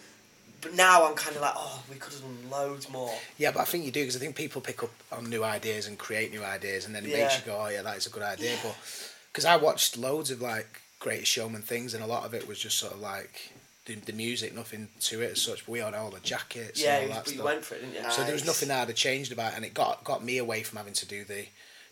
But 0.68 0.76
now 0.76 1.08
I'm 1.08 1.16
kind 1.16 1.36
of 1.36 1.42
like, 1.42 1.54
oh, 1.56 1.82
we 1.90 1.96
could 1.98 2.14
have 2.14 2.22
done 2.22 2.50
loads 2.52 2.90
more. 2.90 3.14
Yeah, 3.38 3.52
but 3.52 3.62
I 3.62 3.66
think 3.66 3.86
you 3.86 3.92
do 3.92 4.02
because 4.02 4.16
I 4.16 4.20
think 4.20 4.36
people 4.36 4.62
pick 4.62 4.84
up 4.84 4.92
on 5.12 5.30
new 5.30 5.44
ideas 5.44 5.88
and 5.88 5.98
create 5.98 6.32
new 6.32 6.44
ideas, 6.44 6.86
and 6.86 6.94
then 6.94 7.06
it 7.06 7.10
Yeah. 7.12 7.24
makes 7.24 7.38
you 7.40 7.46
go, 7.46 7.58
"Oh 7.60 7.68
yeah, 7.70 7.82
that 7.84 7.98
is 7.98 8.06
a 8.06 8.10
good 8.10 8.24
idea." 8.24 8.58
But 8.64 8.76
because 9.32 9.46
I 9.46 9.56
watched 9.56 9.98
loads 9.98 10.30
of 10.32 10.42
like 10.42 10.82
Greatest 11.00 11.32
Showman 11.32 11.62
things, 11.62 11.94
and 11.94 12.04
a 12.04 12.08
lot 12.08 12.26
of 12.26 12.34
it 12.34 12.48
was 12.48 12.60
just 12.60 12.78
sort 12.78 12.94
of 12.94 13.00
like 13.00 13.52
the, 13.86 13.96
the 13.96 14.12
music, 14.14 14.54
nothing 14.54 14.90
to 15.02 15.22
it 15.22 15.32
as 15.32 15.42
such. 15.42 15.66
But 15.66 15.72
we 15.72 15.80
had 15.80 15.94
all 15.94 16.10
the 16.10 16.20
jackets. 16.20 16.82
Yeah, 16.82 16.98
and 16.98 17.04
all 17.10 17.16
that 17.16 17.24
but 17.26 17.32
you 17.34 17.38
stuff. 17.40 17.46
went 17.46 17.64
for 17.66 17.76
it, 17.76 17.82
didn't 17.82 18.04
you? 18.04 18.12
So 18.12 18.24
there 18.24 18.34
was 18.34 18.46
nothing 18.46 18.70
I'd 18.72 18.88
have 18.90 18.96
changed 18.96 19.32
about, 19.32 19.54
it, 19.54 19.56
and 19.58 19.66
it 19.66 19.74
got 19.74 20.04
got 20.04 20.24
me 20.24 20.38
away 20.38 20.64
from 20.64 20.78
having 20.78 20.94
to 20.94 21.06
do 21.06 21.24
the 21.24 21.46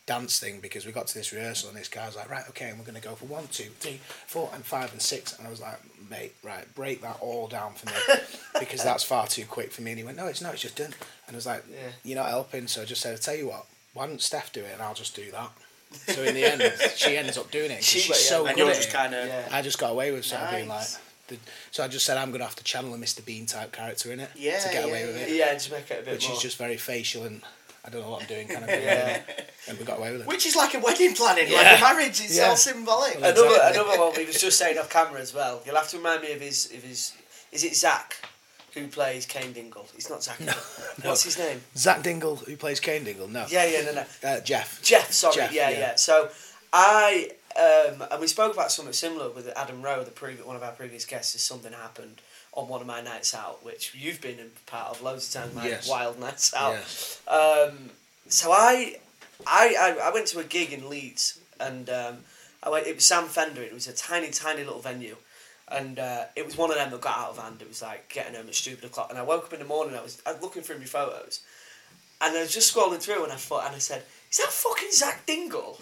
dance 0.05 0.39
thing 0.39 0.59
because 0.59 0.85
we 0.85 0.91
got 0.91 1.07
to 1.07 1.13
this 1.15 1.31
rehearsal 1.33 1.69
and 1.69 1.77
this 1.77 1.87
guy 1.87 2.05
was 2.05 2.15
like, 2.15 2.29
right, 2.29 2.47
okay, 2.49 2.69
and 2.69 2.77
we're 2.77 2.85
gonna 2.85 2.99
go 2.99 3.15
for 3.15 3.25
one, 3.25 3.47
two, 3.51 3.69
three, 3.79 3.99
four, 4.27 4.49
and 4.53 4.63
five 4.63 4.91
and 4.91 5.01
six, 5.01 5.37
and 5.37 5.47
I 5.47 5.49
was 5.49 5.59
like, 5.61 5.79
mate, 6.09 6.33
right, 6.43 6.73
break 6.75 7.01
that 7.01 7.17
all 7.21 7.47
down 7.47 7.73
for 7.73 7.87
me 7.87 8.19
because 8.59 8.83
that's 8.83 9.03
far 9.03 9.25
too 9.27 9.45
quick 9.45 9.71
for 9.71 9.81
me. 9.81 9.91
And 9.91 9.97
he 9.99 10.03
went, 10.03 10.17
no, 10.17 10.27
it's 10.27 10.41
not, 10.41 10.53
it's 10.53 10.61
just 10.61 10.75
done. 10.75 10.93
And 11.27 11.35
I 11.35 11.37
was 11.37 11.47
like, 11.47 11.63
Yeah. 11.71 11.77
you're 12.03 12.17
not 12.19 12.29
helping. 12.29 12.67
So 12.67 12.83
I 12.83 12.85
just 12.85 13.01
said, 13.01 13.13
I'll 13.13 13.17
tell 13.17 13.35
you 13.35 13.47
what, 13.47 13.65
why 13.95 14.05
don't 14.05 14.21
Steph 14.21 14.53
do 14.53 14.61
it 14.61 14.71
and 14.73 14.81
I'll 14.81 14.93
just 14.93 15.15
do 15.15 15.31
that. 15.31 15.49
So 16.07 16.23
in 16.23 16.35
the 16.35 16.43
end, 16.51 16.61
she 16.97 17.15
ends 17.15 17.37
up 17.37 17.49
doing 17.51 17.71
it 17.71 17.81
She- 17.83 17.99
she's 17.99 18.09
yeah, 18.09 18.15
so 18.37 18.45
and 18.47 18.57
good 18.57 18.75
just 18.75 18.91
kind 18.91 19.13
of 19.15 19.27
Yeah. 19.27 19.47
I 19.51 19.61
just 19.61 19.79
got 19.79 19.91
away 19.91 20.11
with 20.11 20.25
sort 20.25 20.41
of 20.41 20.51
being 20.51 20.67
like, 20.67 20.87
the, 21.29 21.37
so 21.71 21.83
I 21.83 21.87
just 21.87 22.05
said 22.05 22.17
I'm 22.17 22.31
gonna 22.31 22.43
have 22.43 22.55
to 22.57 22.63
channel 22.65 22.93
a 22.93 22.97
Mr 22.97 23.23
Bean 23.25 23.45
type 23.45 23.71
character 23.71 24.11
in 24.11 24.19
it 24.19 24.29
Yeah, 24.35 24.59
to 24.59 24.69
get 24.71 24.83
away 24.83 25.05
with 25.07 25.15
it 25.15 25.29
yeah, 25.35 25.53
just 25.53 25.71
make 25.71 25.89
it 25.89 26.01
a 26.01 26.03
bit 26.03 26.13
which 26.15 26.27
more. 26.27 26.35
is 26.35 26.41
just 26.43 26.57
very 26.57 26.75
facial 26.77 27.23
and 27.23 27.41
I 27.85 27.89
don't 27.89 28.01
know 28.01 28.09
what 28.09 28.21
I'm 28.23 28.27
doing 28.27 28.47
kind 28.47 28.63
of 28.63 28.69
thing. 28.69 28.81
Yeah. 28.83 29.21
And 29.67 29.77
we 29.77 29.85
got 29.85 29.99
away 29.99 30.11
with 30.11 30.21
it. 30.21 30.27
Which 30.27 30.45
is 30.47 30.55
like 30.55 30.73
a 30.73 30.79
wedding 30.79 31.13
planning, 31.13 31.47
Yeah. 31.51 31.57
like 31.57 31.77
a 31.77 31.81
marriage. 31.81 32.19
It's 32.21 32.35
Yeah. 32.35 32.49
all 32.49 32.55
symbolic. 32.57 33.19
Well, 33.21 33.31
Another 33.31 33.47
Exactly. 33.47 33.79
another 33.81 33.99
one 33.99 34.13
we 34.17 34.25
was 34.25 34.41
just 34.41 34.57
saying 34.57 34.77
off 34.79 34.89
camera 34.89 35.21
as 35.21 35.33
well. 35.33 35.61
You'll 35.65 35.75
have 35.75 35.89
to 35.89 35.97
remind 35.97 36.23
me 36.23 36.31
of 36.33 36.41
his 36.41 36.65
of 36.65 36.81
his. 36.83 37.11
Is 37.51 37.63
it 37.63 37.75
Zach, 37.75 38.15
who 38.73 38.87
plays 38.87 39.25
Kane 39.27 39.53
Dingle? 39.53 39.87
He's 39.95 40.09
not 40.09 40.23
Zach. 40.23 40.39
is 40.41 40.47
no. 41.03 41.09
What's 41.09 41.23
his 41.23 41.37
name? 41.37 41.61
Zach 41.77 42.01
Dingle, 42.01 42.37
who 42.37 42.57
plays 42.57 42.79
Kane 42.79 43.03
Dingle, 43.03 43.27
no. 43.27 43.45
Yeah, 43.49 43.65
yeah, 43.65 43.81
no, 43.83 43.93
no. 43.93 44.05
Uh, 44.29 44.39
Jeff. 44.41 44.81
Jeff. 44.81 45.11
Sorry. 45.11 45.35
Jeff, 45.35 45.51
yeah, 45.53 45.69
yeah. 45.69 45.79
yeah, 45.79 45.95
So 45.95 46.29
I 46.73 47.29
um, 47.55 48.03
and 48.11 48.19
we 48.19 48.27
spoke 48.27 48.53
about 48.53 48.71
something 48.71 48.93
similar 48.93 49.29
with 49.29 49.47
Adam 49.55 49.81
Rowe, 49.81 50.03
the 50.03 50.11
previous 50.11 50.45
one 50.45 50.55
of 50.57 50.63
our 50.63 50.71
previous 50.73 51.05
guests. 51.05 51.35
Is 51.35 51.43
something 51.43 51.71
happened 51.71 52.21
on 52.55 52.67
one 52.67 52.81
of 52.81 52.87
my 52.87 53.01
nights 53.01 53.33
out, 53.35 53.63
which 53.65 53.93
you've 53.95 54.21
been 54.21 54.39
a 54.39 54.69
part 54.69 54.89
of 54.91 55.01
loads 55.01 55.27
of 55.35 55.41
times. 55.41 55.55
My 55.55 55.67
Yes. 55.67 55.87
wild 55.89 56.19
nights 56.19 56.53
out. 56.53 56.73
Um, 57.27 57.89
so 58.27 58.51
I, 58.51 58.97
I, 59.45 59.75
I, 60.01 60.07
I 60.09 60.13
went 60.13 60.27
to 60.27 60.39
a 60.39 60.43
gig 60.43 60.71
in 60.73 60.89
Leeds, 60.89 61.39
and 61.59 61.89
um, 61.89 62.17
I 62.63 62.69
went. 62.69 62.87
It 62.87 62.95
was 62.95 63.05
Sam 63.05 63.25
Fender. 63.25 63.61
It 63.61 63.73
was 63.73 63.87
a 63.87 63.93
tiny, 63.93 64.29
tiny 64.31 64.63
little 64.63 64.79
venue, 64.81 65.17
and 65.67 65.99
uh, 65.99 66.25
it 66.35 66.45
was 66.45 66.57
one 66.57 66.69
of 66.71 66.77
them 66.77 66.91
that 66.91 67.01
got 67.01 67.17
out 67.17 67.29
of 67.31 67.37
hand. 67.37 67.57
It 67.61 67.67
was 67.67 67.81
like 67.81 68.09
getting 68.09 68.35
home 68.35 68.47
at 68.47 68.55
stupid 68.55 68.85
o'clock, 68.85 69.07
and 69.09 69.19
I 69.19 69.23
woke 69.23 69.45
up 69.45 69.53
in 69.53 69.59
the 69.59 69.65
morning. 69.65 69.95
I 69.95 70.01
was, 70.01 70.21
I 70.25 70.31
was 70.33 70.41
looking 70.41 70.61
through 70.63 70.79
my 70.79 70.85
photos, 70.85 71.41
and 72.21 72.35
I 72.35 72.41
was 72.41 72.53
just 72.53 72.73
scrolling 72.73 72.99
through, 73.01 73.23
and 73.23 73.33
I 73.33 73.35
thought, 73.35 73.65
and 73.67 73.75
I 73.75 73.79
said, 73.79 74.03
"Is 74.31 74.37
that 74.37 74.49
fucking 74.51 74.91
Zach 74.91 75.25
Dingle 75.25 75.73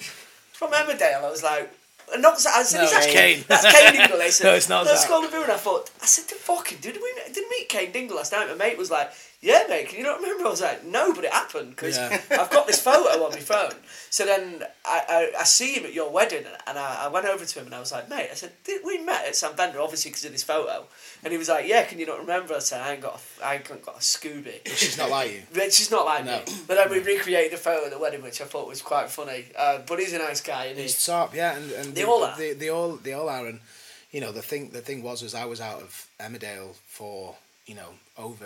from 0.53 0.71
Emmerdale?" 0.71 1.23
I 1.23 1.29
was 1.29 1.43
like. 1.43 1.71
Not 2.17 2.39
Zach, 2.39 2.53
I 2.55 2.63
said, 2.63 2.77
No, 2.79 2.83
"Is 2.85 2.91
that 2.91 3.09
Kane." 3.09 3.43
That's 3.47 3.65
Kane 3.71 3.93
Dingle. 3.93 4.17
They 4.17 4.29
said, 4.35 4.43
No, 4.45 4.53
it's 4.55 4.69
not 4.69 4.87
I 4.87 4.91
was 4.91 5.01
Zach. 5.01 5.09
scrolling 5.09 5.29
through 5.29 5.43
and 5.43 5.51
I 5.51 5.57
thought, 5.57 5.89
I 6.01 6.05
said, 6.05 6.25
"The 6.29 6.35
fucking 6.35 6.79
did 6.81 6.95
we 6.95 7.13
didn't 7.33 7.49
meet 7.49 7.69
Kane 7.69 7.91
Dingle 7.91 8.17
last 8.17 8.31
night?" 8.31 8.47
My 8.49 8.55
mate 8.55 8.77
was 8.77 8.91
like, 8.91 9.11
"Yeah, 9.43 9.63
mate, 9.69 9.89
can 9.89 9.97
you 9.99 10.03
not 10.05 10.19
remember?" 10.21 10.45
I 10.45 10.49
was 10.49 10.61
like, 10.61 10.83
"No, 10.85 11.13
but 11.13 11.23
it 11.25 11.31
happened 11.31 11.71
because 11.71 11.97
Yeah. 11.97 12.19
I've 12.31 12.49
got 12.49 12.65
this 12.67 12.81
photo 12.81 13.23
on 13.25 13.31
my 13.31 13.39
phone." 13.39 13.73
So 14.09 14.25
then 14.25 14.63
I, 14.85 15.01
I, 15.35 15.41
I 15.41 15.43
see 15.43 15.73
him 15.73 15.85
at 15.85 15.93
your 15.93 16.09
wedding 16.11 16.45
and 16.67 16.77
I, 16.77 17.05
I 17.05 17.07
went 17.09 17.25
over 17.25 17.43
to 17.45 17.59
him 17.59 17.65
and 17.65 17.75
I 17.75 17.79
was 17.79 17.91
like, 17.91 18.09
"Mate," 18.09 18.29
I 18.31 18.35
said, 18.35 18.51
Did 18.63 18.81
"We 18.85 18.97
met 18.99 19.25
at 19.27 19.35
Sam 19.35 19.53
Fender, 19.53 19.79
obviously 19.81 20.11
because 20.11 20.25
of 20.25 20.31
this 20.31 20.43
photo." 20.43 20.85
And 21.23 21.31
he 21.31 21.37
was 21.37 21.49
like, 21.49 21.67
"Yeah, 21.67 21.83
can 21.83 21.99
you 21.99 22.05
not 22.05 22.19
remember?" 22.19 22.53
I 22.55 22.59
said, 22.59 22.81
"I 22.81 22.93
ain't 22.93 23.01
got, 23.01 23.19
a, 23.41 23.45
I 23.45 23.55
ain't 23.55 23.67
got 23.85 23.95
a 23.95 23.99
Scooby." 23.99 24.65
She's 24.67 24.97
not 24.97 25.09
like 25.09 25.31
you. 25.33 25.41
But 25.53 25.73
she's 25.73 25.91
not 25.91 26.05
like 26.05 26.25
No. 26.25 26.37
me. 26.39 26.43
But 26.67 26.75
then 26.75 26.89
we 26.89 26.99
recreated 26.99 27.51
the 27.53 27.57
photo 27.57 27.85
at 27.85 27.91
the 27.91 27.99
wedding, 27.99 28.21
which 28.21 28.41
I 28.41 28.45
thought 28.45 28.67
was 28.67 28.81
quite 28.81 29.09
funny. 29.09 29.45
Uh, 29.57 29.79
but 29.87 29.99
he's 29.99 30.13
a 30.13 30.19
nice 30.19 30.41
guy, 30.41 30.65
isn't 30.65 30.77
he? 30.77 30.83
He's 30.83 31.05
top, 31.05 31.33
yeah, 31.35 31.55
and, 31.57 31.71
and 31.71 31.95
They 31.95 32.03
all 32.03 32.23
are. 32.23 32.37
They, 32.37 32.53
they 32.53 32.69
all 32.69 32.93
they 32.97 33.13
all 33.13 33.29
are, 33.29 33.45
and 33.47 33.59
you 34.11 34.21
know 34.21 34.31
the 34.31 34.41
thing 34.41 34.69
the 34.69 34.81
thing 34.81 35.01
was 35.03 35.21
was 35.23 35.33
I 35.33 35.45
was 35.45 35.59
out 35.59 35.81
of 35.81 36.07
Emmerdale 36.19 36.75
for 36.85 37.35
you 37.65 37.75
know 37.75 37.89
over 38.17 38.45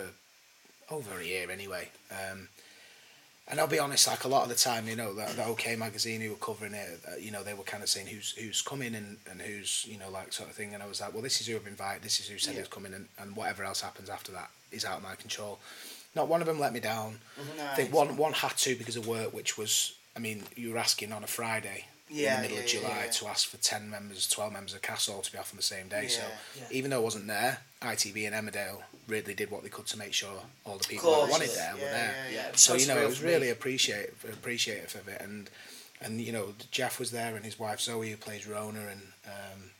over 0.90 1.18
a 1.20 1.24
year 1.24 1.50
anyway. 1.50 1.88
Um, 2.10 2.48
and 3.50 3.58
I'll 3.58 3.66
be 3.66 3.78
honest, 3.78 4.06
like 4.06 4.24
a 4.24 4.28
lot 4.28 4.42
of 4.42 4.50
the 4.50 4.54
time, 4.54 4.86
you 4.88 4.94
know, 4.96 5.14
the, 5.14 5.24
the 5.34 5.44
OK 5.46 5.74
magazine 5.76 6.20
who 6.20 6.30
were 6.30 6.36
covering 6.36 6.74
it, 6.74 7.00
uh, 7.10 7.16
you 7.16 7.30
know, 7.30 7.42
they 7.42 7.54
were 7.54 7.62
kind 7.62 7.82
of 7.82 7.88
saying 7.88 8.06
who's 8.06 8.32
who's 8.32 8.60
coming 8.60 8.94
and, 8.94 9.16
and 9.30 9.40
who's 9.40 9.86
you 9.88 9.98
know 9.98 10.10
like 10.10 10.34
sort 10.34 10.50
of 10.50 10.54
thing, 10.54 10.74
and 10.74 10.82
I 10.82 10.86
was 10.86 11.00
like, 11.00 11.14
well, 11.14 11.22
this 11.22 11.40
is 11.40 11.46
who 11.46 11.56
I've 11.56 11.66
invited, 11.66 12.02
this 12.02 12.20
is 12.20 12.28
who 12.28 12.36
said 12.38 12.56
Yeah. 12.56 12.62
coming, 12.70 12.92
and, 12.92 13.08
and 13.18 13.34
whatever 13.34 13.64
else 13.64 13.80
happens 13.80 14.10
after 14.10 14.32
that 14.32 14.50
is 14.70 14.84
out 14.84 14.98
of 14.98 15.02
my 15.02 15.14
control. 15.14 15.58
Not 16.14 16.28
one 16.28 16.42
of 16.42 16.46
them 16.46 16.60
let 16.60 16.74
me 16.74 16.80
down. 16.80 17.20
I 17.72 17.74
think 17.74 17.92
one 17.92 18.18
one 18.18 18.34
had 18.34 18.56
to 18.58 18.74
because 18.76 18.96
of 18.96 19.06
work, 19.06 19.32
which 19.32 19.56
was, 19.56 19.94
I 20.14 20.18
mean, 20.18 20.42
you 20.54 20.72
were 20.72 20.78
asking 20.78 21.12
on 21.12 21.24
a 21.24 21.26
Friday 21.26 21.86
Yeah, 22.10 22.34
in 22.34 22.36
the 22.36 22.42
middle 22.48 22.56
yeah, 22.58 22.64
of 22.64 22.68
July 22.70 23.02
yeah. 23.06 23.10
to 23.12 23.28
ask 23.28 23.48
for 23.48 23.56
10 23.56 23.88
members, 23.88 24.28
12 24.28 24.52
members 24.52 24.74
of 24.74 24.82
Castle 24.82 25.22
to 25.22 25.32
be 25.32 25.38
off 25.38 25.52
on 25.52 25.56
the 25.56 25.62
same 25.62 25.88
day. 25.88 26.08
So 26.08 26.22
even 26.70 26.90
though 26.90 27.00
I 27.00 27.04
wasn't 27.04 27.28
there, 27.28 27.60
ITV 27.80 28.30
and 28.30 28.34
Emmerdale 28.48 28.82
really 29.08 29.34
did 29.34 29.50
what 29.50 29.62
they 29.62 29.68
could 29.68 29.86
to 29.86 29.98
make 29.98 30.12
sure 30.12 30.30
all 30.64 30.76
the 30.78 30.86
people 30.86 31.10
that 31.12 31.30
wanted 31.30 31.48
yeah. 31.48 31.54
there 31.56 31.74
were 31.74 31.80
there. 31.90 32.14
yeah, 32.30 32.30
yeah. 32.30 32.46
Yeah, 32.48 32.52
So, 32.54 32.74
you 32.74 32.86
know, 32.86 32.98
it 32.98 33.06
was 33.06 33.22
really 33.22 33.50
appreciative 33.50 34.24
appreciative 34.32 34.94
of 34.94 35.08
it. 35.08 35.20
And, 35.20 35.50
and, 36.00 36.20
you 36.20 36.32
know, 36.32 36.54
Jeff 36.70 36.98
was 37.00 37.10
there 37.10 37.34
and 37.34 37.44
his 37.44 37.58
wife 37.58 37.80
Zoe, 37.80 38.10
who 38.10 38.16
plays 38.16 38.44
Rhona, 38.44 38.90
and 38.92 39.02
um, 39.26 39.70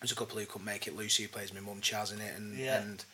there's 0.00 0.12
a 0.12 0.16
couple 0.16 0.38
who 0.38 0.46
couldn't 0.46 0.64
make 0.66 0.86
it. 0.86 0.94
Lucy, 0.96 1.24
who 1.24 1.28
plays 1.30 1.52
my 1.52 1.60
mum 1.60 1.80
Chas 1.80 2.12
in 2.12 2.20
it. 2.20 2.34
And, 2.36 2.56
Yeah. 2.58 2.80
and 2.82 3.04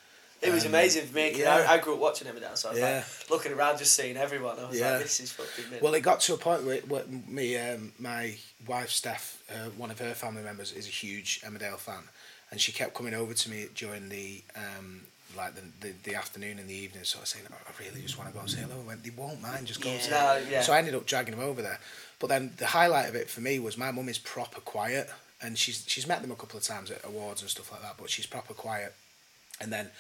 It 0.43 0.53
was 0.53 0.65
um, 0.65 0.71
amazing 0.71 1.07
for 1.07 1.15
me. 1.17 1.39
yeah. 1.39 1.67
I, 1.69 1.75
I 1.75 1.79
grew 1.79 1.95
up 1.95 2.01
watching 2.01 2.27
Emmerdale, 2.27 2.57
so 2.57 2.69
I 2.69 2.73
was 2.73 2.81
Yeah. 2.81 2.97
like 2.97 3.31
looking 3.31 3.53
around, 3.53 3.79
just 3.79 3.95
seeing 3.95 4.17
everyone. 4.17 4.59
I 4.59 4.69
was 4.69 4.79
Yeah. 4.79 4.93
like, 4.93 5.03
"This 5.03 5.21
is 5.21 5.31
fucking." 5.33 5.71
mint." 5.71 5.83
Well, 5.83 5.95
it 5.95 6.01
got 6.01 6.21
to 6.21 6.35
a 6.35 6.39
point 6.39 6.65
where, 6.65 6.81
where 6.81 7.05
me, 7.07 7.57
um, 7.59 7.93
my 7.99 8.37
wife 8.67 8.91
Steph, 8.91 9.43
uh, 9.51 9.69
one 9.77 9.91
of 9.91 9.99
her 10.01 10.15
family 10.15 10.43
members, 10.43 10.73
is 10.73 10.87
a 10.87 10.91
huge 10.91 11.43
Emmerdale 11.43 11.79
fan, 11.79 12.05
and 12.51 12.61
she 12.61 12.73
kept 12.73 12.95
coming 12.95 13.15
over 13.15 13.35
to 13.35 13.51
me 13.51 13.69
during 13.75 14.09
the 14.09 14.43
um, 14.57 15.03
like 15.37 15.55
the, 15.55 15.63
the 15.81 15.93
the 16.05 16.15
afternoon 16.15 16.59
and 16.59 16.69
the 16.69 16.75
evening, 16.75 17.05
sort 17.05 17.23
of 17.23 17.29
saying, 17.29 17.47
"Oh, 17.51 17.57
"I 17.69 17.83
really 17.83 18.03
just 18.03 18.19
want 18.19 18.29
to 18.31 18.35
go 18.35 18.41
and 18.41 18.51
say 18.51 18.61
hello." 18.61 18.81
I 18.83 18.87
went, 18.87 19.05
"They 19.05 19.11
won't 19.11 19.41
mind, 19.43 19.67
just 19.67 19.81
go." 19.81 19.91
and 19.91 20.01
say 20.01 20.11
Yeah. 20.11 20.21
hello." 20.35 20.45
No, 20.45 20.51
yeah. 20.51 20.63
So 20.63 20.73
I 20.73 20.79
ended 20.79 20.95
up 20.95 21.07
dragging 21.07 21.35
them 21.37 21.45
over 21.45 21.63
there. 21.63 21.79
But 22.19 22.29
then 22.29 22.53
the 22.59 22.67
highlight 22.67 23.09
of 23.09 23.15
it 23.15 23.31
for 23.31 23.41
me 23.41 23.59
was 23.59 23.77
my 23.79 23.91
mum 23.91 24.09
is 24.09 24.19
proper 24.19 24.61
quiet, 24.61 25.09
and 25.43 25.57
she's 25.59 25.85
she's 25.87 26.07
met 26.07 26.23
them 26.23 26.31
a 26.31 26.37
couple 26.37 26.59
of 26.59 26.65
times 26.65 26.91
at 26.91 27.05
awards 27.05 27.41
and 27.43 27.51
stuff 27.51 27.71
like 27.73 27.83
that, 27.83 27.95
but 27.99 28.11
she's 28.11 28.27
proper 28.27 28.55
quiet. 28.55 28.95
And 29.61 29.73
then 29.73 29.91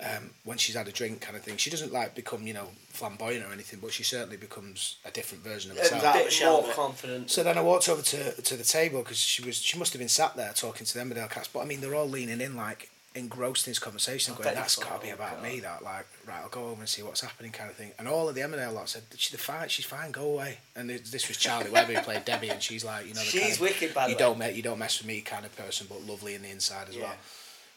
um, 0.00 0.30
when 0.44 0.58
she's 0.58 0.76
had 0.76 0.86
a 0.86 0.92
drink, 0.92 1.20
kind 1.20 1.36
of 1.36 1.42
thing, 1.42 1.56
she 1.56 1.70
doesn't 1.70 1.92
like 1.92 2.14
become 2.14 2.46
you 2.46 2.54
know 2.54 2.68
flamboyant 2.90 3.44
or 3.44 3.52
anything, 3.52 3.80
but 3.80 3.92
she 3.92 4.02
certainly 4.04 4.36
becomes 4.36 4.96
a 5.04 5.10
different 5.10 5.42
version 5.44 5.70
of 5.72 5.76
a 5.76 5.80
herself. 5.80 6.02
that 6.02 6.24
bit 6.24 6.42
more 6.44 6.72
confident. 6.72 7.30
So 7.30 7.42
then 7.42 7.58
I 7.58 7.62
walked 7.62 7.88
over 7.88 8.02
to 8.02 8.40
to 8.42 8.56
the 8.56 8.64
table 8.64 9.00
because 9.02 9.18
she 9.18 9.42
was 9.44 9.56
she 9.56 9.78
must 9.78 9.92
have 9.92 9.98
been 10.00 10.08
sat 10.08 10.36
there 10.36 10.52
talking 10.54 10.86
to 10.86 10.94
them 10.94 11.08
with 11.08 11.18
Emmerdale 11.18 11.30
cats, 11.30 11.48
but 11.52 11.60
I 11.60 11.64
mean 11.64 11.80
they're 11.80 11.94
all 11.96 12.08
leaning 12.08 12.40
in 12.40 12.56
like 12.56 12.90
engrossed 13.14 13.66
in 13.66 13.70
this 13.70 13.78
conversation, 13.78 14.34
I 14.38 14.42
going, 14.42 14.54
"That's 14.54 14.76
got 14.76 15.00
to 15.00 15.04
be 15.06 15.10
oh, 15.10 15.14
about 15.14 15.36
God." 15.36 15.42
me." 15.42 15.60
That 15.60 15.82
like, 15.82 16.06
right, 16.26 16.40
I'll 16.42 16.48
go 16.48 16.66
over 16.68 16.80
and 16.80 16.88
see 16.88 17.02
what's 17.02 17.20
happening, 17.20 17.50
kind 17.52 17.70
of 17.70 17.76
thing. 17.76 17.92
And 17.98 18.06
all 18.06 18.28
of 18.28 18.34
the 18.34 18.40
Emmerdale 18.42 18.72
lot 18.74 18.88
said, 18.88 19.02
"She's 19.16 19.38
fine, 19.40 19.68
she's 19.68 19.84
fine, 19.86 20.10
go 20.12 20.24
away." 20.32 20.58
And 20.76 20.88
this 20.90 21.10
this 21.10 21.28
was 21.28 21.36
Charlie 21.36 21.70
Webber 21.70 21.94
who 21.94 22.00
played 22.02 22.24
Debbie, 22.24 22.50
and 22.50 22.62
she's 22.62 22.84
like, 22.84 23.06
you 23.06 23.14
know, 23.14 23.20
the 23.20 23.26
She's 23.26 23.40
kind 23.42 23.52
of, 23.54 23.60
wicked, 23.60 23.94
by 23.94 24.06
you 24.08 24.14
way. 24.14 24.18
don't 24.18 24.38
me- 24.38 24.52
you 24.52 24.62
don't 24.62 24.78
mess 24.78 24.98
with 24.98 25.06
me 25.06 25.20
kind 25.20 25.44
of 25.44 25.56
person, 25.56 25.86
but 25.88 26.02
lovely 26.06 26.34
in 26.34 26.42
the 26.42 26.50
inside 26.50 26.88
as 26.88 26.96
Yeah. 26.96 27.04
well. 27.04 27.16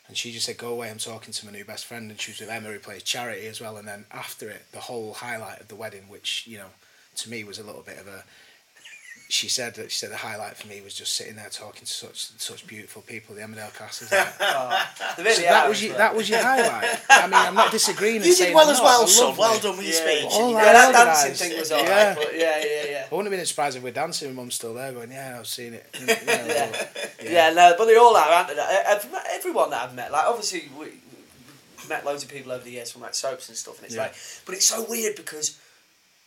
And 0.07 0.17
she 0.17 0.31
just 0.31 0.45
said, 0.45 0.57
"Go 0.57 0.69
away." 0.69 0.89
I'm 0.89 0.97
talking 0.97 1.33
to 1.33 1.45
my 1.45 1.51
new 1.51 1.63
best 1.65 1.85
friend, 1.85 2.11
and 2.11 2.19
she 2.19 2.31
was 2.31 2.39
with 2.41 2.49
Emma, 2.49 2.69
who 2.69 2.79
plays 2.79 3.03
Charity 3.03 3.47
as 3.47 3.61
well. 3.61 3.77
And 3.77 3.87
then 3.87 4.05
after 4.11 4.49
it, 4.49 4.65
the 4.71 4.79
whole 4.81 5.13
highlight 5.13 5.61
of 5.61 5.67
the 5.69 5.75
wedding, 5.75 6.09
which 6.09 6.45
you 6.47 6.57
know, 6.57 6.69
to 7.17 7.29
me 7.29 7.43
was 7.43 7.57
a 7.59 7.63
little 7.63 7.81
bit 7.83 7.97
of 7.97 8.07
a. 8.07 8.23
She 9.31 9.47
said 9.47 9.75
that 9.75 9.89
she 9.91 9.97
said 9.97 10.11
the 10.11 10.17
highlight 10.17 10.57
for 10.57 10.67
me 10.67 10.81
was 10.81 10.93
just 10.93 11.13
sitting 11.13 11.37
there 11.37 11.47
talking 11.49 11.85
to 11.85 11.93
such 11.93 12.31
such 12.37 12.67
beautiful 12.67 13.01
people, 13.01 13.33
the 13.33 13.39
Emmerdale 13.41 13.73
cast. 13.73 14.01
Is 14.01 14.11
like, 14.11 14.37
They 15.17 15.23
really 15.23 15.35
so 15.35 15.41
that 15.43 15.69
was 15.69 15.81
your 15.81 15.95
that 15.95 16.13
was 16.13 16.29
your 16.29 16.39
highlight. 16.43 16.99
I 17.09 17.27
mean, 17.27 17.33
I'm 17.35 17.55
not 17.55 17.71
disagreeing. 17.71 18.23
You 18.25 18.35
did 18.35 18.53
well 18.53 18.69
as 18.69 18.81
well, 18.81 19.07
son. 19.07 19.27
loved 19.27 19.39
Well 19.39 19.59
done 19.61 19.77
with 19.77 19.87
your 19.87 19.95
Yeah. 19.95 20.19
speech. 20.19 20.31
All 20.33 20.51
Yeah, 20.51 20.73
that 20.73 20.91
dancing 20.91 21.33
thing 21.49 21.57
was 21.57 21.71
alright, 21.71 21.87
Yeah. 21.89 22.13
but 22.15 22.35
yeah, 22.37 22.59
yeah, 22.65 22.83
yeah. 22.91 23.05
I 23.09 23.15
wouldn't 23.15 23.31
have 23.31 23.39
been 23.39 23.45
surprised 23.45 23.77
if 23.77 23.83
we're 23.83 23.93
dancing 23.93 24.27
and 24.27 24.35
mum's 24.35 24.55
still 24.55 24.73
there 24.73 24.91
going, 24.91 25.11
yeah, 25.11 25.37
I've 25.39 25.47
seen 25.47 25.75
it. 25.75 25.85
You 25.97 26.05
know, 26.07 26.15
yeah. 26.27 26.87
Yeah. 27.23 27.49
no, 27.53 27.75
but 27.77 27.85
they 27.85 27.95
all 27.95 28.13
are, 28.17 28.27
aren't 28.27 28.49
they? 28.49 28.59
I- 28.59 28.83
I've 28.89 29.09
met 29.13 29.25
everyone 29.31 29.69
that 29.69 29.83
I've 29.83 29.95
met, 29.95 30.11
like 30.11 30.25
obviously 30.25 30.67
we 30.77 30.87
we 30.87 31.87
met 31.87 32.03
loads 32.05 32.21
of 32.23 32.29
people 32.29 32.51
over 32.51 32.65
the 32.65 32.71
years 32.71 32.91
from 32.91 33.01
like 33.01 33.15
soaps 33.15 33.47
and 33.47 33.57
stuff, 33.57 33.77
and 33.77 33.85
it's 33.85 33.95
Yeah. 33.95 34.01
like, 34.03 34.15
but 34.45 34.55
it's 34.55 34.65
so 34.67 34.83
weird 34.83 35.15
because, 35.15 35.57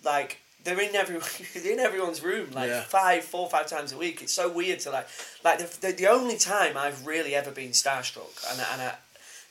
like, 0.03 0.39
they're 0.65 0.81
in 0.81 0.95
every 0.97 1.17
in 1.73 1.79
everyone's 1.79 2.23
room 2.23 2.51
like 2.53 2.69
Yeah. 2.71 2.83
five, 2.83 3.25
four, 3.25 3.49
five 3.49 3.67
times 3.69 3.93
a 3.93 3.97
week. 3.99 4.23
It's 4.23 4.33
so 4.33 4.51
weird 4.51 4.81
to 4.81 4.91
like, 4.91 5.07
like 5.45 5.59
the, 5.59 5.87
the, 5.87 5.93
the 5.93 6.07
only 6.09 6.37
time 6.39 6.77
I've 6.77 7.07
really 7.07 7.35
ever 7.35 7.51
been 7.51 7.71
starstruck, 7.71 8.51
and 8.51 8.61
I- 8.61 8.73
and 8.73 8.83
I, 8.83 8.95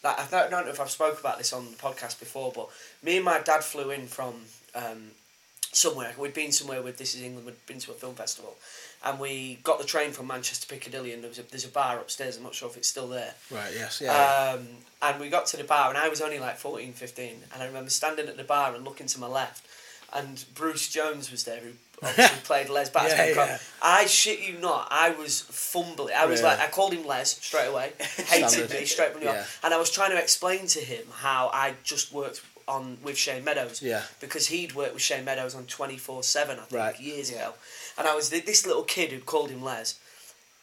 like 0.04 0.20
I 0.20 0.28
don't 0.50 0.52
know 0.66 0.70
if 0.72 0.80
I've 0.82 0.92
spoke 0.92 1.20
about 1.20 1.38
this 1.38 1.54
on 1.54 1.66
the 1.72 1.78
podcast 1.78 2.20
before, 2.20 2.52
but 2.54 2.68
me 3.02 3.16
and 3.18 3.26
my 3.26 3.40
dad 3.40 3.64
flew 3.64 3.90
in 3.92 4.08
from 4.08 4.34
um, 4.76 5.12
somewhere. 5.72 6.14
We'd 6.18 6.34
been 6.34 6.52
somewhere 6.52 6.82
with 6.82 6.98
This 6.98 7.16
Is 7.16 7.22
England. 7.22 7.46
We'd 7.46 7.66
been 7.68 7.80
to 7.80 7.92
a 7.92 7.96
film 7.96 8.16
festival, 8.16 8.56
and 9.06 9.20
we 9.20 9.60
got 9.64 9.80
the 9.80 9.86
train 9.86 10.12
from 10.12 10.28
Manchester 10.28 10.68
Piccadilly, 10.68 11.14
and 11.14 11.24
there 11.24 11.30
was 11.30 11.40
a, 11.40 11.44
there's 11.44 11.66
a 11.66 11.70
bar 11.70 11.98
upstairs. 12.00 12.38
I'm 12.38 12.44
not 12.44 12.54
sure 12.56 12.70
if 12.70 12.78
it's 12.78 12.88
still 12.88 13.08
there. 13.08 13.34
Right, 13.50 13.72
yes, 13.74 14.02
yeah. 14.04 14.56
Um, 14.58 14.68
and 15.02 15.20
we 15.20 15.30
got 15.30 15.46
to 15.48 15.58
the 15.58 15.64
bar, 15.64 15.90
and 15.90 15.98
I 15.98 16.10
was 16.10 16.22
only 16.22 16.40
like 16.40 16.58
14, 16.58 16.94
15. 16.94 17.36
And 17.54 17.64
I 17.64 17.66
remember 17.66 17.90
standing 17.90 18.28
at 18.28 18.38
the 18.38 18.44
bar 18.44 18.74
and 18.76 18.84
looking 18.86 19.08
to 19.08 19.20
my 19.20 19.28
left, 19.28 19.66
and 20.14 20.44
Bruce 20.56 20.90
Jones 20.90 21.32
was 21.32 21.44
there, 21.44 21.60
who 21.60 21.72
obviously 22.08 22.38
played 22.44 22.70
Les 22.70 22.90
Batter's 22.90 23.14
Yeah, 23.18 23.28
yeah. 23.36 23.58
I 23.82 24.06
shit 24.06 24.40
you 24.42 24.58
not, 24.60 24.88
I 24.92 25.12
was 25.12 25.42
fumbling. 25.42 26.14
I 26.16 26.26
was 26.26 26.42
Really? 26.42 26.56
like, 26.58 26.68
I 26.68 26.72
called 26.72 26.94
him 26.94 27.06
Les 27.06 27.32
straight 27.42 27.68
away, 27.68 27.94
hated 28.00 28.70
me 28.72 28.86
straight 28.86 29.12
from 29.12 29.22
the 29.22 29.28
Yeah. 29.28 29.46
And 29.64 29.74
I 29.74 29.78
was 29.78 29.90
trying 29.90 30.12
to 30.12 30.18
explain 30.20 30.68
to 30.68 30.80
him 30.80 31.06
how 31.12 31.50
I 31.54 31.76
just 31.84 32.12
worked 32.14 32.42
on 32.68 32.98
with 33.04 33.18
Shane 33.18 33.44
Meadows 33.44 33.82
Yeah. 33.82 34.04
because 34.22 34.48
he'd 34.48 34.74
worked 34.76 34.94
with 34.94 35.02
Shane 35.04 35.26
Meadows 35.26 35.54
on 35.56 35.66
24 35.66 36.24
7, 36.24 36.58
I 36.58 36.62
think, 36.64 36.72
Right. 36.72 37.00
years 37.00 37.30
ago. 37.30 37.54
And 37.98 38.08
I 38.08 38.16
was 38.16 38.30
this 38.30 38.66
little 38.66 38.84
kid 38.84 39.12
who 39.12 39.20
called 39.20 39.50
him 39.50 39.64
Les, 39.64 39.96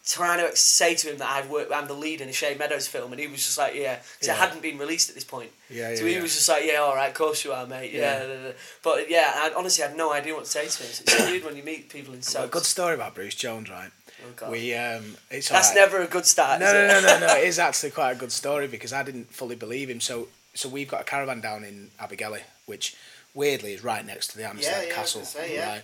trying 0.06 0.38
to 0.40 0.56
say 0.56 0.94
to 0.94 1.10
him 1.10 1.18
that 1.18 1.30
I've 1.30 1.50
worked, 1.50 1.72
I'm 1.72 1.86
the 1.86 1.94
lead 1.94 2.20
in 2.20 2.28
a 2.28 2.32
Shane 2.32 2.58
Meadows 2.58 2.86
film, 2.88 3.12
and 3.12 3.20
he 3.20 3.26
was 3.26 3.44
just 3.44 3.58
like, 3.58 3.74
yeah, 3.74 3.96
because 3.96 4.28
Yeah. 4.28 4.34
it 4.34 4.38
hadn't 4.38 4.62
been 4.62 4.78
released 4.78 5.08
at 5.08 5.14
this 5.14 5.24
point. 5.24 5.50
Yeah, 5.68 5.94
so 5.94 6.02
yeah, 6.02 6.08
he 6.08 6.14
yeah. 6.16 6.22
was 6.22 6.34
just 6.34 6.48
like, 6.48 6.64
yeah, 6.64 6.76
all 6.78 6.94
right, 6.96 7.08
of 7.08 7.14
course 7.14 7.44
you 7.44 7.52
are, 7.52 7.66
mate. 7.66 7.92
Yeah. 7.92 8.24
Yeah. 8.26 8.52
But 8.82 9.10
yeah, 9.10 9.32
I 9.34 9.52
honestly 9.56 9.84
had 9.84 9.96
no 9.96 10.12
idea 10.12 10.34
what 10.34 10.44
to 10.44 10.50
say 10.50 10.66
to 10.66 10.82
him. 10.82 10.92
So 10.92 11.02
it's 11.06 11.20
weird 11.30 11.44
when 11.44 11.56
you 11.56 11.62
meet 11.62 11.88
people 11.90 12.14
in 12.14 12.22
so 12.22 12.44
a 12.44 12.48
good 12.48 12.64
story 12.64 12.94
about 12.94 13.14
Bruce 13.14 13.34
Jones, 13.34 13.68
right? 13.70 13.90
Oh, 14.22 14.32
God. 14.36 14.50
We 14.52 14.74
um, 14.74 15.16
it's 15.30 15.48
That's 15.48 15.70
alright. 15.70 15.90
never 15.90 16.02
a 16.02 16.06
good 16.06 16.26
start. 16.26 16.60
No, 16.60 16.66
is 16.66 16.72
no, 16.72 16.98
it? 16.98 17.02
no, 17.02 17.18
no, 17.20 17.26
no. 17.26 17.36
It 17.40 17.44
is 17.48 17.58
actually 17.58 17.90
quite 17.92 18.12
a 18.12 18.16
good 18.16 18.32
story 18.32 18.66
because 18.68 18.92
I 18.92 19.02
didn't 19.02 19.32
fully 19.32 19.56
believe 19.56 19.88
him. 19.88 20.00
So, 20.00 20.28
so 20.54 20.68
we've 20.68 20.88
got 20.88 21.02
a 21.02 21.04
caravan 21.04 21.40
down 21.40 21.64
in 21.64 21.90
Abergele, 22.00 22.40
which 22.66 22.96
weirdly 23.34 23.72
is 23.74 23.82
right 23.84 24.04
next 24.04 24.28
to 24.32 24.36
the 24.38 24.44
Amsterdam 24.44 24.82
Yeah, 24.82 24.88
yeah, 24.88 24.94
I 24.96 25.00
was 25.02 25.12
Castle. 25.14 25.22
say, 25.24 25.54
yeah. 25.54 25.68
right? 25.70 25.82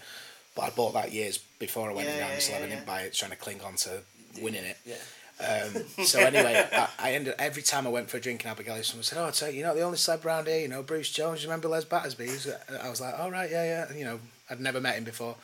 But 0.56 0.62
I 0.62 0.70
bought 0.70 0.94
that 0.94 1.12
years 1.12 1.38
before 1.58 1.90
I 1.90 1.92
went 1.94 2.08
Yeah, 2.08 2.14
in 2.14 2.20
yeah, 2.20 2.26
Amsterdam. 2.28 2.60
yeah, 2.62 2.66
I 2.66 2.70
didn't 2.70 2.86
buy 2.86 3.00
it, 3.02 3.12
trying 3.12 3.30
to 3.30 3.36
cling 3.36 3.60
on 3.60 3.76
to 3.76 4.00
winning 4.40 4.64
it. 4.64 4.78
Yeah. 4.86 4.94
Um, 5.38 5.84
so 6.06 6.18
anyway, 6.20 6.66
I, 6.72 6.88
I 6.98 7.12
ended 7.12 7.34
every 7.38 7.62
time 7.62 7.86
I 7.86 7.90
went 7.90 8.08
for 8.08 8.16
a 8.16 8.20
drink 8.20 8.42
in 8.44 8.50
Abergele, 8.50 8.82
someone 8.84 9.04
said, 9.04 9.18
"Oh, 9.18 9.30
so 9.32 9.46
you 9.46 9.58
you're 9.58 9.66
not 9.66 9.76
the 9.76 9.82
only 9.82 9.98
celeb 9.98 10.24
around 10.24 10.46
here, 10.48 10.60
you 10.60 10.68
know 10.68 10.82
Bruce 10.82 11.10
Jones. 11.12 11.42
You 11.42 11.48
remember 11.50 11.68
Les 11.68 11.84
Battersby?" 11.84 12.24
I 12.82 12.88
was 12.88 13.00
like, 13.02 13.18
"All 13.18 13.30
right, 13.30 13.50
yeah, 13.50 13.64
yeah." 13.64 13.88
And, 13.88 13.98
you 13.98 14.06
know, 14.06 14.18
I'd 14.50 14.60
never 14.60 14.80
met 14.80 14.96
him 14.96 15.04
before. 15.04 15.36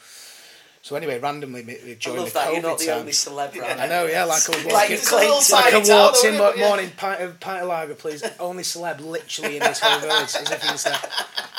So 0.84 0.96
anyway, 0.96 1.20
randomly 1.20 1.62
me- 1.62 1.74
I 1.74 2.08
love 2.10 2.26
the 2.26 2.32
that 2.32 2.48
COVID 2.48 2.52
you're 2.54 2.62
not 2.62 2.78
the 2.78 2.86
time, 2.86 2.98
only 3.00 3.12
celeb 3.12 3.56
around. 3.56 3.80
I 3.80 3.86
know, 3.86 4.06
yeah, 4.06 4.24
like 4.24 4.42
I 4.48 4.56
was 4.56 4.64
Like 4.72 4.88
a 4.90 4.94
little 4.94 5.36
like 5.52 5.74
I 5.74 5.78
walked 5.78 6.24
in 6.24 6.38
one 6.38 6.54
it? 6.54 6.58
Yeah. 6.58 6.68
morning, 6.68 6.90
pint 6.96 7.20
of 7.20 7.38
pint 7.38 7.62
of 7.62 7.68
lager, 7.68 7.94
please. 7.94 8.24
Only 8.40 8.62
celeb, 8.64 8.98
literally 9.00 9.58
in 9.58 9.62
this 9.62 9.78
whole 9.78 10.00
village, 10.00 10.34
as 10.34 10.50
if 10.50 10.62
he 10.62 10.72
was 10.72 10.82
there. 10.84 10.98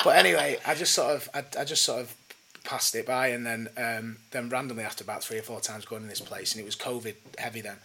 But 0.02 0.16
anyway, 0.16 0.58
I 0.66 0.74
just 0.74 0.92
sort 0.92 1.14
of, 1.16 1.28
I, 1.32 1.42
I 1.58 1.64
just 1.64 1.82
sort 1.82 2.00
of 2.02 2.14
passed 2.64 2.94
it 2.94 3.06
by, 3.06 3.28
and 3.28 3.46
then, 3.46 3.68
um, 3.76 4.16
then 4.30 4.48
randomly 4.48 4.84
after 4.84 5.04
about 5.04 5.22
three 5.22 5.38
or 5.38 5.42
four 5.42 5.60
times 5.60 5.84
going 5.84 6.02
in 6.02 6.08
this 6.08 6.20
place, 6.20 6.52
and 6.52 6.60
it 6.60 6.64
was 6.64 6.76
COVID 6.76 7.14
heavy 7.38 7.60
then, 7.60 7.76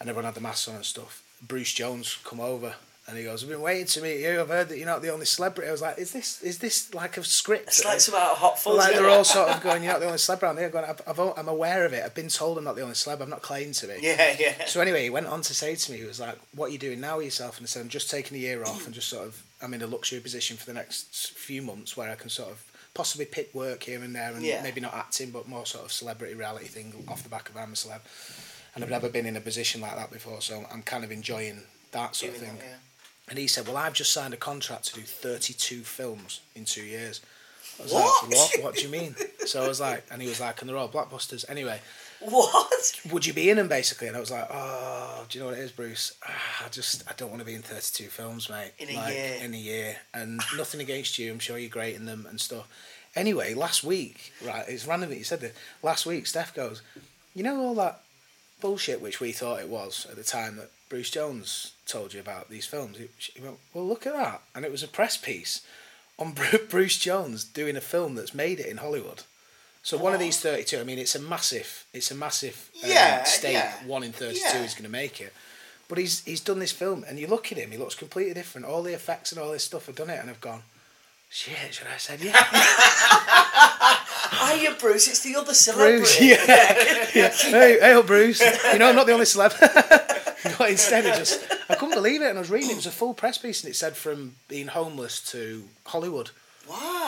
and 0.00 0.08
everyone 0.08 0.24
had 0.24 0.34
the 0.34 0.40
masks 0.40 0.68
on 0.68 0.76
and 0.76 0.84
stuff. 0.84 1.22
Bruce 1.46 1.72
Jones 1.74 2.18
come 2.24 2.40
over. 2.40 2.74
And 3.06 3.16
he 3.16 3.24
goes, 3.24 3.42
I've 3.42 3.48
been 3.48 3.62
waiting 3.62 3.86
to 3.86 4.02
meet 4.02 4.20
you. 4.20 4.38
I've 4.38 4.48
heard 4.48 4.68
that 4.68 4.76
you're 4.76 4.86
not 4.86 5.00
the 5.00 5.08
only 5.08 5.24
celebrity. 5.24 5.66
I 5.66 5.72
was 5.72 5.80
like, 5.80 5.96
is 5.96 6.12
this 6.12 6.42
is 6.42 6.58
this 6.58 6.92
like 6.92 7.16
a 7.16 7.24
script? 7.24 7.68
It's 7.68 7.82
like 7.82 8.00
some 8.00 8.14
out 8.14 8.32
of 8.32 8.36
Hot 8.36 8.58
Fuzz. 8.58 8.76
like 8.76 8.92
they're 8.92 9.08
all 9.08 9.24
sort 9.24 9.48
of 9.48 9.62
going, 9.62 9.82
you're 9.82 9.94
not 9.94 10.00
the 10.00 10.06
only 10.06 10.18
celeb 10.18 10.42
around 10.42 10.58
here. 10.58 10.68
Going, 10.68 10.84
I've, 10.84 11.00
I've, 11.06 11.18
I'm 11.18 11.48
aware 11.48 11.86
of 11.86 11.94
it. 11.94 12.04
I've 12.04 12.14
been 12.14 12.28
told 12.28 12.58
I'm 12.58 12.64
not 12.64 12.76
the 12.76 12.82
only 12.82 12.92
celeb. 12.92 13.22
I'm 13.22 13.30
not 13.30 13.40
claiming 13.40 13.72
to 13.72 13.86
be. 13.86 13.96
Yeah, 14.02 14.36
yeah. 14.38 14.66
So 14.66 14.82
anyway, 14.82 15.04
he 15.04 15.08
went 15.08 15.26
on 15.26 15.40
to 15.40 15.54
say 15.54 15.74
to 15.74 15.92
me, 15.92 15.96
he 15.96 16.04
was 16.04 16.20
like, 16.20 16.36
"What 16.54 16.66
are 16.66 16.72
you 16.72 16.76
doing 16.78 17.00
now 17.00 17.16
with 17.16 17.24
yourself?" 17.24 17.56
And 17.56 17.64
I 17.64 17.68
said, 17.68 17.80
"I'm 17.80 17.88
just 17.88 18.10
taking 18.10 18.36
a 18.36 18.40
year 18.40 18.62
off 18.62 18.84
and 18.84 18.94
just 18.94 19.08
sort 19.08 19.26
of, 19.26 19.42
I'm 19.62 19.72
in 19.72 19.80
a 19.80 19.86
luxury 19.86 20.20
position 20.20 20.58
for 20.58 20.66
the 20.66 20.74
next 20.74 21.30
few 21.30 21.62
months 21.62 21.96
where 21.96 22.10
I 22.10 22.14
can 22.14 22.28
sort 22.28 22.50
of 22.50 22.62
possibly 22.98 23.26
pick 23.26 23.54
work 23.54 23.80
here 23.84 24.02
and 24.02 24.12
there 24.14 24.32
and 24.36 24.42
Yeah. 24.44 24.60
maybe 24.62 24.80
not 24.80 24.92
acting, 25.04 25.30
but 25.30 25.46
more 25.46 25.64
sort 25.64 25.84
of 25.86 25.92
celebrity 25.92 26.34
reality 26.34 26.66
thing 26.76 26.88
off 27.12 27.22
the 27.22 27.28
back 27.36 27.48
of 27.48 27.56
I'm 27.56 27.72
a 27.72 27.76
celeb." 27.76 28.00
And 28.74 28.82
I've 28.84 28.90
never 28.90 29.08
been 29.08 29.26
in 29.26 29.36
a 29.36 29.40
position 29.40 29.80
like 29.80 29.96
that 30.00 30.10
before, 30.10 30.40
so 30.42 30.66
I'm 30.72 30.82
kind 30.82 31.04
of 31.04 31.10
enjoying 31.12 31.64
that 31.92 32.16
sort 32.16 32.34
of 32.34 32.40
thing. 32.40 32.56
that, 32.58 32.64
yeah. 32.64 32.76
And 33.28 33.38
he 33.38 33.46
said, 33.46 33.66
"Well, 33.66 33.76
I've 33.76 33.94
just 34.02 34.12
signed 34.12 34.34
a 34.34 34.36
contract 34.36 34.84
to 34.88 34.94
do 34.94 35.02
32 35.02 35.84
films 35.84 36.40
in 36.54 36.64
two 36.64 36.82
years." 36.96 37.20
What? 37.76 37.90
like, 37.92 38.32
"What? 38.38 38.62
What 38.64 38.74
do 38.74 38.82
you 38.82 38.88
mean?" 38.88 39.14
So 39.46 39.62
I 39.64 39.68
was 39.68 39.78
like, 39.80 40.02
and 40.10 40.20
he 40.20 40.28
was 40.28 40.40
like, 40.40 40.60
"And 40.60 40.68
they're 40.68 40.76
all 40.76 40.88
blockbusters." 40.88 41.44
Anyway, 41.48 41.80
What? 42.30 43.00
would 43.12 43.26
you 43.26 43.32
be 43.32 43.48
in 43.48 43.58
them 43.58 43.68
basically? 43.68 44.08
And 44.08 44.16
I 44.16 44.20
was 44.20 44.30
like, 44.30 44.48
oh, 44.50 45.24
do 45.28 45.38
you 45.38 45.44
know 45.44 45.50
what 45.50 45.58
it 45.58 45.62
is, 45.62 45.70
Bruce? 45.70 46.16
Ah, 46.26 46.66
I 46.66 46.68
just, 46.68 47.08
I 47.08 47.12
don't 47.16 47.30
want 47.30 47.40
to 47.40 47.46
be 47.46 47.54
in 47.54 47.62
32 47.62 48.08
films, 48.08 48.50
mate. 48.50 48.72
In 48.78 48.90
a 48.90 48.96
like, 48.96 49.14
year. 49.14 49.38
In 49.40 49.54
a 49.54 49.58
year. 49.58 49.96
And 50.12 50.40
nothing 50.56 50.80
against 50.80 51.18
you, 51.18 51.30
I'm 51.30 51.38
sure 51.38 51.58
you're 51.58 51.70
great 51.70 51.94
in 51.94 52.06
them 52.06 52.26
and 52.28 52.40
stuff. 52.40 52.68
Anyway, 53.14 53.54
last 53.54 53.84
week, 53.84 54.32
right, 54.44 54.64
it's 54.68 54.86
random 54.86 55.10
that 55.10 55.18
you 55.18 55.24
said 55.24 55.40
this. 55.40 55.56
Last 55.82 56.06
week, 56.06 56.26
Steph 56.26 56.54
goes, 56.54 56.82
you 57.34 57.42
know 57.42 57.60
all 57.60 57.74
that 57.76 58.02
bullshit 58.60 59.00
which 59.00 59.20
we 59.20 59.32
thought 59.32 59.60
it 59.60 59.68
was 59.68 60.06
at 60.10 60.16
the 60.16 60.24
time 60.24 60.56
that 60.56 60.70
Bruce 60.88 61.10
Jones 61.10 61.72
told 61.86 62.14
you 62.14 62.20
about 62.20 62.50
these 62.50 62.66
films? 62.66 62.98
He 62.98 63.40
went, 63.40 63.58
well, 63.72 63.86
look 63.86 64.06
at 64.06 64.14
that. 64.14 64.42
And 64.54 64.64
it 64.64 64.72
was 64.72 64.82
a 64.82 64.88
press 64.88 65.16
piece 65.16 65.62
on 66.18 66.34
Bruce 66.68 66.98
Jones 66.98 67.44
doing 67.44 67.76
a 67.76 67.80
film 67.80 68.14
that's 68.14 68.34
made 68.34 68.60
it 68.60 68.66
in 68.66 68.78
Hollywood. 68.78 69.22
So 69.82 69.96
one 69.96 70.12
of 70.12 70.20
these 70.20 70.38
thirty-two. 70.40 70.78
I 70.80 70.84
mean, 70.84 70.98
it's 70.98 71.14
a 71.14 71.20
massive, 71.20 71.84
it's 71.94 72.10
a 72.10 72.14
massive 72.14 72.70
um, 72.84 72.90
Yeah, 72.90 73.24
stake. 73.24 73.52
yeah. 73.54 73.72
One 73.86 74.02
in 74.02 74.12
thirty-two 74.12 74.40
Yeah. 74.58 74.62
is 74.64 74.74
going 74.74 74.84
to 74.84 74.90
make 74.90 75.20
it. 75.20 75.32
But 75.88 75.98
he's 75.98 76.22
he's 76.24 76.40
done 76.40 76.58
this 76.58 76.72
film, 76.72 77.04
and 77.08 77.18
you 77.18 77.26
look 77.26 77.50
at 77.52 77.56
him, 77.58 77.70
he 77.70 77.78
looks 77.78 77.94
completely 77.94 78.34
different. 78.34 78.66
All 78.66 78.82
the 78.82 78.92
effects 78.92 79.32
and 79.32 79.40
all 79.40 79.50
this 79.52 79.64
stuff 79.64 79.86
have 79.86 79.96
done 79.96 80.10
it, 80.10 80.20
and 80.20 80.28
I've 80.28 80.40
gone, 80.40 80.62
shit. 81.30 81.56
Should 81.72 81.86
I 81.86 81.90
have 81.92 82.00
said 82.00 82.20
yeah? 82.20 82.34
Hiya, 84.30 84.76
Bruce. 84.78 85.08
It's 85.08 85.20
the 85.22 85.36
other 85.36 85.54
Bruce, 85.74 86.20
yeah, 86.20 86.36
yeah. 87.14 87.28
Hey, 87.30 87.78
hey, 87.80 88.02
Bruce. 88.04 88.40
You 88.72 88.78
know 88.78 88.88
I'm 88.90 88.96
not 88.96 89.06
the 89.06 89.12
only 89.12 89.24
celeb. 89.24 89.58
but 90.58 90.70
instead, 90.70 91.06
it 91.06 91.16
just 91.16 91.40
I 91.70 91.74
couldn't 91.76 91.94
believe 91.94 92.20
it, 92.22 92.28
and 92.28 92.38
I 92.38 92.40
was 92.40 92.50
reading. 92.50 92.70
It 92.70 92.76
was 92.76 92.86
a 92.86 92.90
full 92.90 93.14
press 93.14 93.38
piece, 93.38 93.62
and 93.64 93.70
it 93.70 93.74
said 93.74 93.96
from 93.96 94.36
being 94.48 94.68
homeless 94.68 95.20
to 95.32 95.64
Hollywood. 95.86 96.30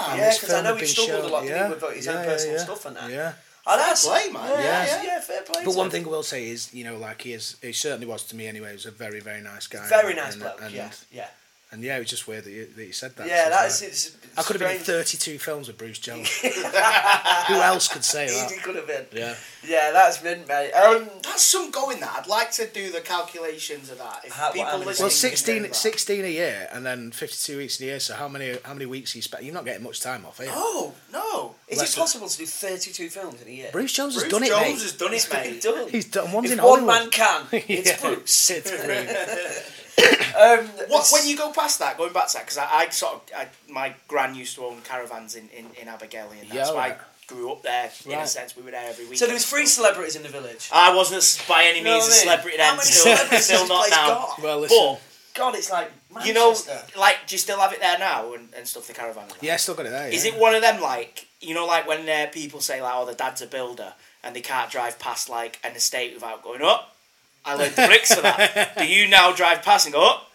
Yeah, 0.08 0.16
this 0.16 0.40
'cause 0.40 0.50
I 0.50 0.62
know 0.62 0.74
he 0.76 0.86
struggled 0.86 1.24
a 1.24 1.28
lot, 1.28 1.44
yeah, 1.44 1.68
with 1.68 1.82
his 1.94 2.08
own 2.08 2.16
yeah, 2.16 2.24
personal 2.24 2.56
yeah, 2.56 2.64
stuff 2.64 2.84
and 2.86 2.96
that. 2.96 3.10
Yeah. 3.10 3.32
Oh, 3.66 3.76
that's 3.76 4.06
Fair 4.06 4.20
play, 4.22 4.32
man. 4.32 4.50
Yeah, 4.50 4.62
Yeah, 4.62 4.86
yeah, 4.86 5.02
yeah. 5.02 5.20
fair 5.20 5.42
play. 5.42 5.64
But 5.64 5.74
one 5.74 5.86
him. 5.86 5.92
thing 5.92 6.04
I 6.06 6.08
will 6.08 6.22
say 6.22 6.48
is, 6.48 6.72
you 6.72 6.82
know, 6.84 6.96
like 6.96 7.22
he 7.22 7.34
is, 7.34 7.56
he 7.62 7.72
certainly 7.72 8.06
was 8.06 8.22
to 8.24 8.36
me 8.36 8.46
anyway. 8.46 8.68
He 8.70 8.74
was 8.74 8.86
a 8.86 8.90
very, 8.90 9.20
very 9.20 9.42
nice 9.42 9.66
guy. 9.66 9.86
very 9.88 10.14
nice 10.14 10.32
and, 10.32 10.42
bloke. 10.42 10.60
And, 10.62 10.74
yeah, 10.74 10.90
yeah, 11.12 11.28
and 11.72 11.82
yeah, 11.82 11.96
it 11.96 12.00
was 12.00 12.10
just 12.10 12.26
weird 12.28 12.44
that 12.44 12.50
you, 12.50 12.66
that 12.76 12.84
you 12.86 12.92
said 12.92 13.16
that. 13.16 13.26
yeah. 13.28 13.44
So 13.44 13.50
That's 13.50 13.80
like- 13.82 13.90
it's. 13.90 14.16
I 14.36 14.42
could 14.42 14.60
have 14.60 14.70
been 14.70 14.76
in 14.78 14.82
32 14.84 15.40
films 15.40 15.66
with 15.66 15.76
Bruce 15.76 15.98
Jones. 15.98 16.28
Who 16.40 17.54
else 17.54 17.88
could 17.88 18.04
say 18.04 18.26
He 18.26 18.30
that? 18.32 18.62
could 18.62 18.76
have 18.76 18.86
been. 18.86 19.04
Yeah. 19.12 19.34
Yeah, 19.66 19.90
that's 19.90 20.22
mint, 20.22 20.46
mate. 20.46 20.70
Um, 20.72 21.08
That's 21.24 21.42
some 21.42 21.72
going 21.72 21.98
that. 21.98 22.16
I'd 22.20 22.26
like 22.28 22.52
to 22.52 22.66
do 22.68 22.92
the 22.92 23.00
calculations 23.00 23.90
of 23.90 23.98
that. 23.98 24.20
If 24.24 24.32
How- 24.32 24.52
people 24.52 24.78
listening 24.78 24.86
Well, 24.86 25.08
can 25.08 25.10
16, 25.10 25.72
16 25.72 26.24
a 26.24 26.28
year 26.28 26.68
and 26.72 26.86
then 26.86 27.10
52 27.10 27.58
weeks 27.58 27.80
in 27.80 27.86
a 27.86 27.90
year. 27.90 28.00
So 28.00 28.14
how 28.14 28.28
many 28.28 28.56
how 28.64 28.72
many 28.72 28.86
weeks 28.86 29.16
you 29.16 29.20
spend? 29.22 29.44
You're 29.44 29.52
not 29.54 29.64
getting 29.64 29.82
much 29.82 30.00
time 30.00 30.24
off, 30.24 30.38
are 30.38 30.44
you? 30.44 30.50
Oh, 30.54 30.94
no. 31.12 31.56
is 31.66 31.78
Less 31.78 31.90
it 31.90 31.96
than- 31.96 32.00
possible 32.02 32.28
to 32.28 32.38
do 32.38 32.46
thirty-two 32.46 33.08
films 33.08 33.42
in 33.42 33.48
a 33.48 33.50
year? 33.50 33.68
Bruce 33.72 33.92
Jones 33.92 34.14
has 34.14 34.22
Bruce 34.22 34.32
done 34.32 34.42
it, 34.44 34.48
Bruce 34.50 34.60
Jones 34.68 34.82
has 34.82 34.92
done 34.92 35.12
It's 35.14 35.26
it, 35.26 35.32
been 35.32 35.52
mate. 35.54 35.62
done. 35.62 35.88
He's 35.88 36.04
done. 36.08 36.30
One's 36.32 36.50
if 36.52 36.58
in 36.58 36.64
one 36.64 36.84
Hollywood. 36.86 37.02
man 37.02 37.10
can, 37.10 37.42
it's 37.68 37.90
Yeah. 37.90 38.00
Bruce. 38.00 38.50
It's 38.50 38.70
Bruce. 38.70 39.76
Um, 39.98 40.66
What, 40.88 41.08
when 41.12 41.26
you 41.28 41.36
go 41.36 41.52
past 41.52 41.78
that, 41.80 41.98
going 41.98 42.12
back 42.12 42.28
to 42.28 42.34
that, 42.34 42.44
because 42.44 42.58
I, 42.58 42.66
I 42.70 42.88
sort 42.90 43.14
of, 43.14 43.20
I, 43.36 43.48
my 43.68 43.94
gran 44.08 44.34
used 44.34 44.54
to 44.56 44.64
own 44.64 44.80
caravans 44.82 45.34
in, 45.34 45.48
in, 45.50 45.66
in 45.80 45.88
Abergele, 45.88 46.30
and 46.32 46.40
that's 46.42 46.54
Yeah, 46.54 46.72
why 46.72 46.90
right. 46.90 46.98
I 46.98 47.04
grew 47.26 47.52
up 47.52 47.62
there. 47.62 47.90
In 48.06 48.12
a 48.18 48.26
sense, 48.26 48.56
we 48.56 48.62
were 48.62 48.70
there 48.70 48.88
every 48.88 49.06
week. 49.06 49.18
so 49.18 49.26
there 49.26 49.34
was 49.34 49.44
three 49.46 49.66
celebrities 49.66 50.16
in 50.16 50.22
the 50.22 50.28
village. 50.28 50.68
I 50.72 50.94
wasn't 50.94 51.46
by 51.48 51.64
any 51.64 51.78
You 51.78 51.84
know 51.84 51.94
means 51.94 52.04
what 52.04 52.10
a 52.10 52.12
I 52.12 52.16
mean? 52.16 52.22
celebrity 52.24 52.56
How 52.58 52.64
then. 52.68 52.76
many 52.78 52.90
Still, 52.90 53.16
celebrities 53.16 53.44
still 53.44 53.58
has 53.60 53.68
not 53.68 53.80
place 53.80 53.90
now. 53.90 54.08
got? 54.08 54.42
Well, 54.42 54.60
listen. 54.60 54.78
But, 54.78 55.00
God, 55.34 55.54
it's 55.54 55.70
like 55.70 55.92
You 56.24 56.34
know, 56.34 56.54
like, 56.98 57.16
do 57.26 57.34
you 57.34 57.38
still 57.38 57.58
have 57.60 57.72
it 57.72 57.80
there 57.80 57.98
now 57.98 58.32
and, 58.34 58.48
and 58.56 58.66
stuff? 58.66 58.86
The 58.88 58.92
caravan. 58.94 59.22
and 59.24 59.30
that? 59.32 59.42
Yeah, 59.42 59.56
still 59.56 59.74
got 59.74 59.86
it 59.86 59.90
there. 59.90 60.08
Is 60.08 60.24
yeah. 60.26 60.32
it 60.34 60.40
one 60.40 60.54
of 60.54 60.62
them 60.62 60.80
like 60.80 61.26
you 61.40 61.54
know, 61.54 61.66
like 61.66 61.86
when 61.86 62.08
uh, 62.08 62.26
people 62.32 62.60
say 62.60 62.82
like, 62.82 62.92
"Oh, 62.94 63.06
the 63.06 63.14
dad's 63.14 63.40
a 63.40 63.46
builder," 63.46 63.94
and 64.22 64.34
they 64.36 64.40
can't 64.42 64.70
drive 64.70 64.98
past 64.98 65.30
like 65.30 65.58
an 65.64 65.74
estate 65.76 66.12
without 66.14 66.42
going 66.42 66.60
up? 66.62 66.96
I 67.44 67.56
laid 67.56 67.72
the 67.72 67.86
bricks 67.86 68.14
for 68.14 68.22
that. 68.22 68.76
Do 68.78 68.86
you 68.86 69.08
now 69.08 69.32
drive 69.32 69.62
past 69.62 69.86
and 69.86 69.94
go 69.94 70.06
up? 70.08 70.26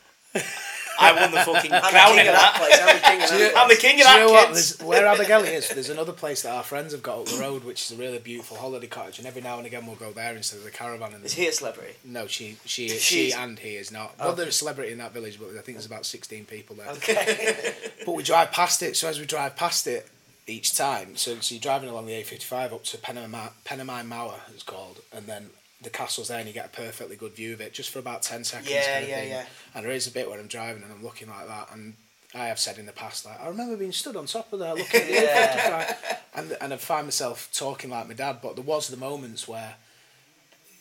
I 0.97 1.11
won 1.11 1.31
the 1.31 1.39
fucking 1.41 1.73
I'm 1.73 1.81
the 1.81 1.87
crown 1.89 2.07
king 2.15 2.19
in 2.21 2.27
of 2.27 2.33
that 2.35 2.53
that. 2.53 2.55
place. 2.55 2.79
I'm 2.81 2.95
the 2.95 3.01
king 3.03 3.21
of 3.21 3.29
Do 3.29 3.35
you- 3.35 3.39
that 3.51 3.57
I'm 3.57 3.67
the 3.67 3.75
place. 3.75 3.81
king 3.81 3.97
Do 3.97 4.03
of 4.05 4.09
you 4.13 4.19
know 4.19 4.27
that, 4.27 4.45
what? 4.47 4.53
There's, 4.53 4.79
where 4.79 5.03
Abergele 5.03 5.53
is, 5.53 5.67
there's 5.69 5.89
another 5.89 6.13
place 6.13 6.43
that 6.43 6.51
our 6.55 6.63
friends 6.63 6.93
have 6.93 7.03
got 7.03 7.19
up 7.19 7.25
the 7.25 7.37
road, 7.37 7.65
which 7.65 7.81
is 7.83 7.91
a 7.97 8.01
really 8.01 8.17
beautiful 8.19 8.55
holiday 8.55 8.87
cottage, 8.87 9.17
and 9.19 9.27
every 9.27 9.41
now 9.41 9.57
and 9.57 9.67
again 9.67 9.85
we'll 9.85 9.97
go 9.97 10.13
there 10.13 10.33
instead 10.37 10.57
of 10.59 10.63
the 10.63 10.71
caravan. 10.71 11.13
And 11.13 11.25
Is 11.25 11.33
he 11.33 11.47
a 11.47 11.51
celebrity? 11.51 11.95
No, 12.05 12.27
she, 12.27 12.55
she, 12.63 12.87
She's- 12.87 13.01
she, 13.01 13.33
and 13.33 13.59
he 13.59 13.75
is 13.75 13.91
not. 13.91 14.13
Oh. 14.21 14.27
Well, 14.27 14.35
there's 14.35 14.49
a 14.49 14.51
celebrity 14.53 14.93
in 14.93 14.99
that 14.99 15.13
village, 15.13 15.37
but 15.37 15.49
I 15.49 15.61
think 15.61 15.75
there's 15.77 15.85
about 15.85 16.05
16 16.05 16.45
people 16.45 16.77
there. 16.77 16.87
Okay. 16.91 17.73
But 18.05 18.13
we 18.15 18.23
drive 18.23 18.51
past 18.51 18.81
it, 18.83 18.95
so 18.95 19.09
as 19.09 19.19
we 19.19 19.25
drive 19.25 19.55
past 19.57 19.87
it 19.87 20.07
each 20.47 20.77
time, 20.77 21.15
so, 21.17 21.39
so 21.39 21.55
you're 21.55 21.61
driving 21.61 21.89
along 21.89 22.05
the 22.05 22.13
A55 22.13 22.71
up 22.71 22.83
to 22.85 22.97
Penamine, 22.99 23.49
Penmaenmawr, 23.65 24.35
it's 24.53 24.63
called, 24.63 25.01
and 25.11 25.25
then 25.25 25.49
the 25.81 25.89
castle's 25.89 26.29
there 26.29 26.39
and 26.39 26.47
you 26.47 26.53
get 26.53 26.65
a 26.65 26.69
perfectly 26.69 27.15
good 27.15 27.33
view 27.35 27.53
of 27.53 27.61
it 27.61 27.73
just 27.73 27.89
for 27.89 27.99
about 27.99 28.21
10 28.21 28.43
seconds. 28.43 28.69
Yeah, 28.71 28.93
kind 28.93 29.03
of 29.03 29.09
yeah, 29.09 29.19
thing. 29.19 29.29
yeah. 29.29 29.45
And 29.73 29.85
there 29.85 29.91
is 29.91 30.07
a 30.07 30.11
bit 30.11 30.29
where 30.29 30.39
I'm 30.39 30.47
driving 30.47 30.83
and 30.83 30.91
I'm 30.91 31.03
looking 31.03 31.27
like 31.27 31.47
that, 31.47 31.69
and 31.73 31.95
I 32.33 32.47
have 32.47 32.59
said 32.59 32.77
in 32.77 32.85
the 32.85 32.91
past, 32.91 33.25
like, 33.25 33.39
I 33.41 33.47
remember 33.47 33.77
being 33.77 33.91
stood 33.91 34.15
on 34.15 34.25
top 34.25 34.51
of 34.51 34.59
there 34.59 34.75
looking 34.75 35.01
at 35.01 35.07
the 35.07 35.13
Yeah. 35.23 35.95
And, 36.33 36.57
and 36.59 36.73
I 36.73 36.77
find 36.77 37.05
myself 37.05 37.49
talking 37.53 37.89
like 37.89 38.07
my 38.07 38.13
dad, 38.13 38.39
but 38.41 38.55
there 38.55 38.65
was 38.65 38.88
the 38.88 38.97
moments 38.97 39.47
where 39.47 39.75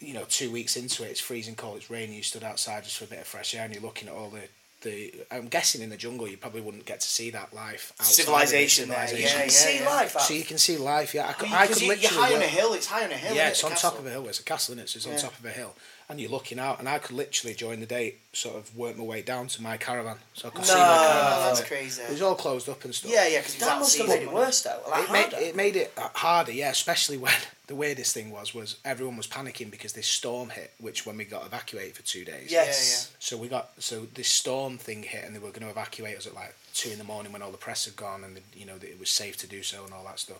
you 0.00 0.14
know, 0.14 0.24
two 0.28 0.50
weeks 0.50 0.76
into 0.76 1.04
it, 1.04 1.10
it's 1.10 1.20
freezing 1.20 1.54
cold, 1.54 1.78
it's 1.78 1.90
raining, 1.90 2.16
you 2.16 2.22
stood 2.22 2.44
outside 2.44 2.84
just 2.84 2.98
for 2.98 3.04
a 3.04 3.08
bit 3.08 3.20
of 3.20 3.26
fresh 3.26 3.54
air 3.54 3.64
and 3.64 3.72
you're 3.74 3.82
looking 3.82 4.08
at 4.08 4.14
all 4.14 4.28
the, 4.28 4.42
the 4.84 5.12
I'm 5.30 5.48
guessing 5.48 5.82
in 5.82 5.90
the 5.90 5.96
jungle 5.96 6.28
you 6.28 6.36
probably 6.36 6.60
wouldn't 6.60 6.84
get 6.86 7.00
to 7.00 7.08
see 7.08 7.30
that 7.30 7.52
life 7.52 7.92
outside 7.98 8.04
of 8.04 8.16
the 8.16 8.22
Civilization 8.22 8.88
there, 8.90 9.06
civilization. 9.08 9.40
yeah, 9.40 9.48
See 9.48 9.78
yeah. 9.80 9.88
life. 9.88 10.12
So 10.20 10.34
you 10.34 10.44
can 10.44 10.58
see 10.58 10.76
life, 10.76 11.12
yeah. 11.14 11.28
I 11.28 11.32
could, 11.32 11.48
I 11.50 11.62
Because 11.62 11.78
could 11.78 11.82
you, 11.82 11.88
literally 11.88 12.14
you're 12.16 12.24
high 12.24 12.34
on 12.36 12.42
a 12.42 12.46
hill. 12.46 12.72
It's 12.74 12.86
high 12.86 13.04
on 13.04 13.10
a 13.10 13.14
hill. 13.16 13.34
yeah, 13.34 13.50
isn't 13.50 13.52
it's 13.52 13.64
on 13.64 13.70
the 13.70 13.76
top 13.76 13.98
of 13.98 14.06
a 14.06 14.10
hill. 14.10 14.28
It's 14.28 14.38
a 14.40 14.44
castle, 14.44 14.74
is 14.78 14.80
it? 14.80 14.88
So 15.00 15.10
it's 15.10 15.24
on 15.24 15.30
top 15.30 15.38
of 15.38 15.44
a 15.44 15.50
hill, 15.50 15.74
and 16.08 16.20
you're 16.20 16.30
looking 16.30 16.58
out. 16.58 16.78
And 16.78 16.88
I 16.88 16.98
could 16.98 17.16
literally 17.16 17.54
during 17.54 17.80
the 17.80 17.86
day 17.86 18.16
sort 18.32 18.56
of 18.56 18.76
work 18.76 18.96
my 18.96 19.04
way 19.04 19.22
down 19.22 19.46
to 19.48 19.62
my 19.62 19.76
caravan, 19.76 20.16
so 20.34 20.48
I 20.48 20.50
could 20.50 20.64
see 20.64 20.74
my 20.74 20.80
No. 20.80 20.84
caravan. 20.84 21.32
Oh, 21.32 21.46
that's 21.46 21.60
it. 21.60 21.66
crazy. 21.66 22.02
It 22.02 22.10
was 22.10 22.22
all 22.22 22.34
closed 22.34 22.68
up 22.68 22.84
and 22.84 22.94
stuff. 22.94 23.10
Yeah, 23.10 23.26
yeah, 23.28 23.38
because 23.38 23.56
That 23.56 23.78
must 23.78 23.96
have 23.98 24.08
made 24.08 24.22
it 24.22 24.32
worse 24.32 24.62
though. 24.62 24.82
Like 24.88 25.04
It 25.08 25.12
made, 25.12 25.20
harder. 25.32 25.36
it 25.46 25.56
made 25.56 25.76
it 25.76 25.92
uh, 25.96 26.08
harder, 26.14 26.52
yeah. 26.52 26.70
Especially 26.70 27.16
when 27.24 27.32
the 27.66 27.74
weirdest 27.74 28.12
thing 28.12 28.30
was 28.30 28.52
was 28.54 28.76
everyone 28.84 29.16
was 29.16 29.26
panicking 29.26 29.70
because 29.70 29.92
this 29.94 30.06
storm 30.06 30.50
hit, 30.50 30.72
which 30.78 31.06
when 31.06 31.16
we 31.16 31.24
got 31.24 31.46
evacuated 31.46 31.94
for 31.96 32.02
two 32.02 32.24
days. 32.24 32.50
Yes. 32.52 33.12
So 33.18 33.36
we 33.36 33.48
got 33.48 33.70
so 33.78 34.06
this 34.14 34.28
storm 34.28 34.76
thing 34.78 35.02
hit, 35.04 35.24
and 35.24 35.34
they 35.34 35.38
were 35.38 35.50
going 35.50 35.62
to 35.62 35.70
evacuate 35.70 36.16
us 36.18 36.26
at 36.26 36.34
like 36.34 36.54
two 36.74 36.90
in 36.90 36.98
the 36.98 37.04
morning 37.04 37.32
when 37.32 37.40
all 37.42 37.50
the 37.50 37.56
press 37.56 37.84
had 37.86 37.96
gone, 37.96 38.24
and 38.24 38.38
you 38.54 38.66
know 38.66 38.76
that 38.78 38.90
it 38.90 38.98
was 39.00 39.10
safe 39.10 39.36
to 39.38 39.46
do 39.46 39.62
so 39.62 39.84
and 39.84 39.94
all 39.94 40.04
that 40.04 40.18
stuff. 40.18 40.38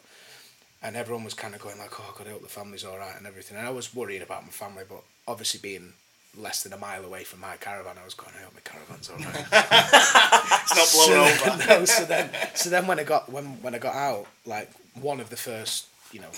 And 0.82 0.96
everyone 0.96 1.24
was 1.24 1.32
kind 1.32 1.54
of 1.54 1.62
going 1.62 1.78
like, 1.78 1.98
"Oh, 1.98 2.14
God, 2.18 2.26
I 2.26 2.30
hope 2.32 2.42
the 2.42 2.48
family's 2.48 2.84
all 2.84 2.98
right 2.98 3.16
and 3.16 3.26
everything." 3.26 3.56
And 3.56 3.66
I 3.66 3.70
was 3.70 3.94
worried 3.94 4.20
about 4.20 4.42
my 4.44 4.50
family, 4.50 4.82
but 4.86 5.02
obviously 5.26 5.60
being 5.60 5.92
less 6.36 6.62
than 6.62 6.72
a 6.72 6.76
mile 6.76 7.04
away 7.04 7.24
from 7.24 7.40
my 7.40 7.56
caravan, 7.56 7.96
I 8.00 8.04
was 8.04 8.14
going, 8.14 8.32
"I 8.38 8.42
hope 8.42 8.54
my 8.54 8.60
caravan's 8.60 9.08
all 9.10 9.16
right." 9.16 9.46
It's 10.64 10.76
not 10.76 11.06
blown 11.06 11.36
so, 11.36 11.50
over. 11.52 11.66
no, 11.68 11.84
so 11.84 12.04
then, 12.04 12.30
so 12.54 12.70
then 12.70 12.86
when 12.86 12.98
I 12.98 13.04
got 13.04 13.30
when 13.30 13.60
when 13.62 13.74
I 13.74 13.78
got 13.78 13.94
out, 13.94 14.26
like 14.46 14.70
one 14.94 15.20
of 15.20 15.30
the 15.30 15.36
first, 15.36 15.86
you 16.12 16.20
know, 16.20 16.30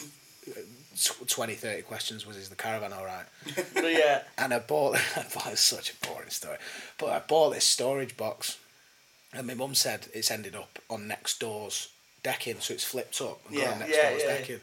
tw- 0.96 1.29
20, 1.29 1.55
30 1.55 1.83
questions 1.83 2.27
was, 2.27 2.37
"Is 2.37 2.49
the 2.49 2.57
caravan 2.57 2.92
all 2.92 3.05
right?" 3.05 3.27
But 3.75 3.92
yeah. 3.92 4.22
and 4.38 4.53
I 4.53 4.59
bought, 4.59 4.96
I 5.16 5.25
bought 5.33 5.53
it's 5.53 5.61
such 5.61 5.92
a 5.92 6.07
boring 6.07 6.31
story, 6.31 6.57
but 6.99 7.11
I 7.11 7.20
bought 7.20 7.55
this 7.55 7.64
storage 7.64 8.16
box, 8.16 8.59
and 9.33 9.46
my 9.46 9.55
mum 9.55 9.75
said 9.75 10.09
it's 10.12 10.31
ended 10.31 10.57
up 10.57 10.79
on 10.90 11.07
next 11.09 11.38
door's 11.40 11.88
decking, 12.22 12.57
so 12.61 12.75
it's 12.75 12.85
flipped 12.85 13.20
up 13.20 13.38
and 13.49 13.57
Yeah, 13.57 13.64
gone 13.64 13.72
on 13.75 13.79
next 13.81 13.96
yeah, 13.96 14.11
door's 14.11 14.22
yeah, 14.22 14.29
yeah. 14.49 14.57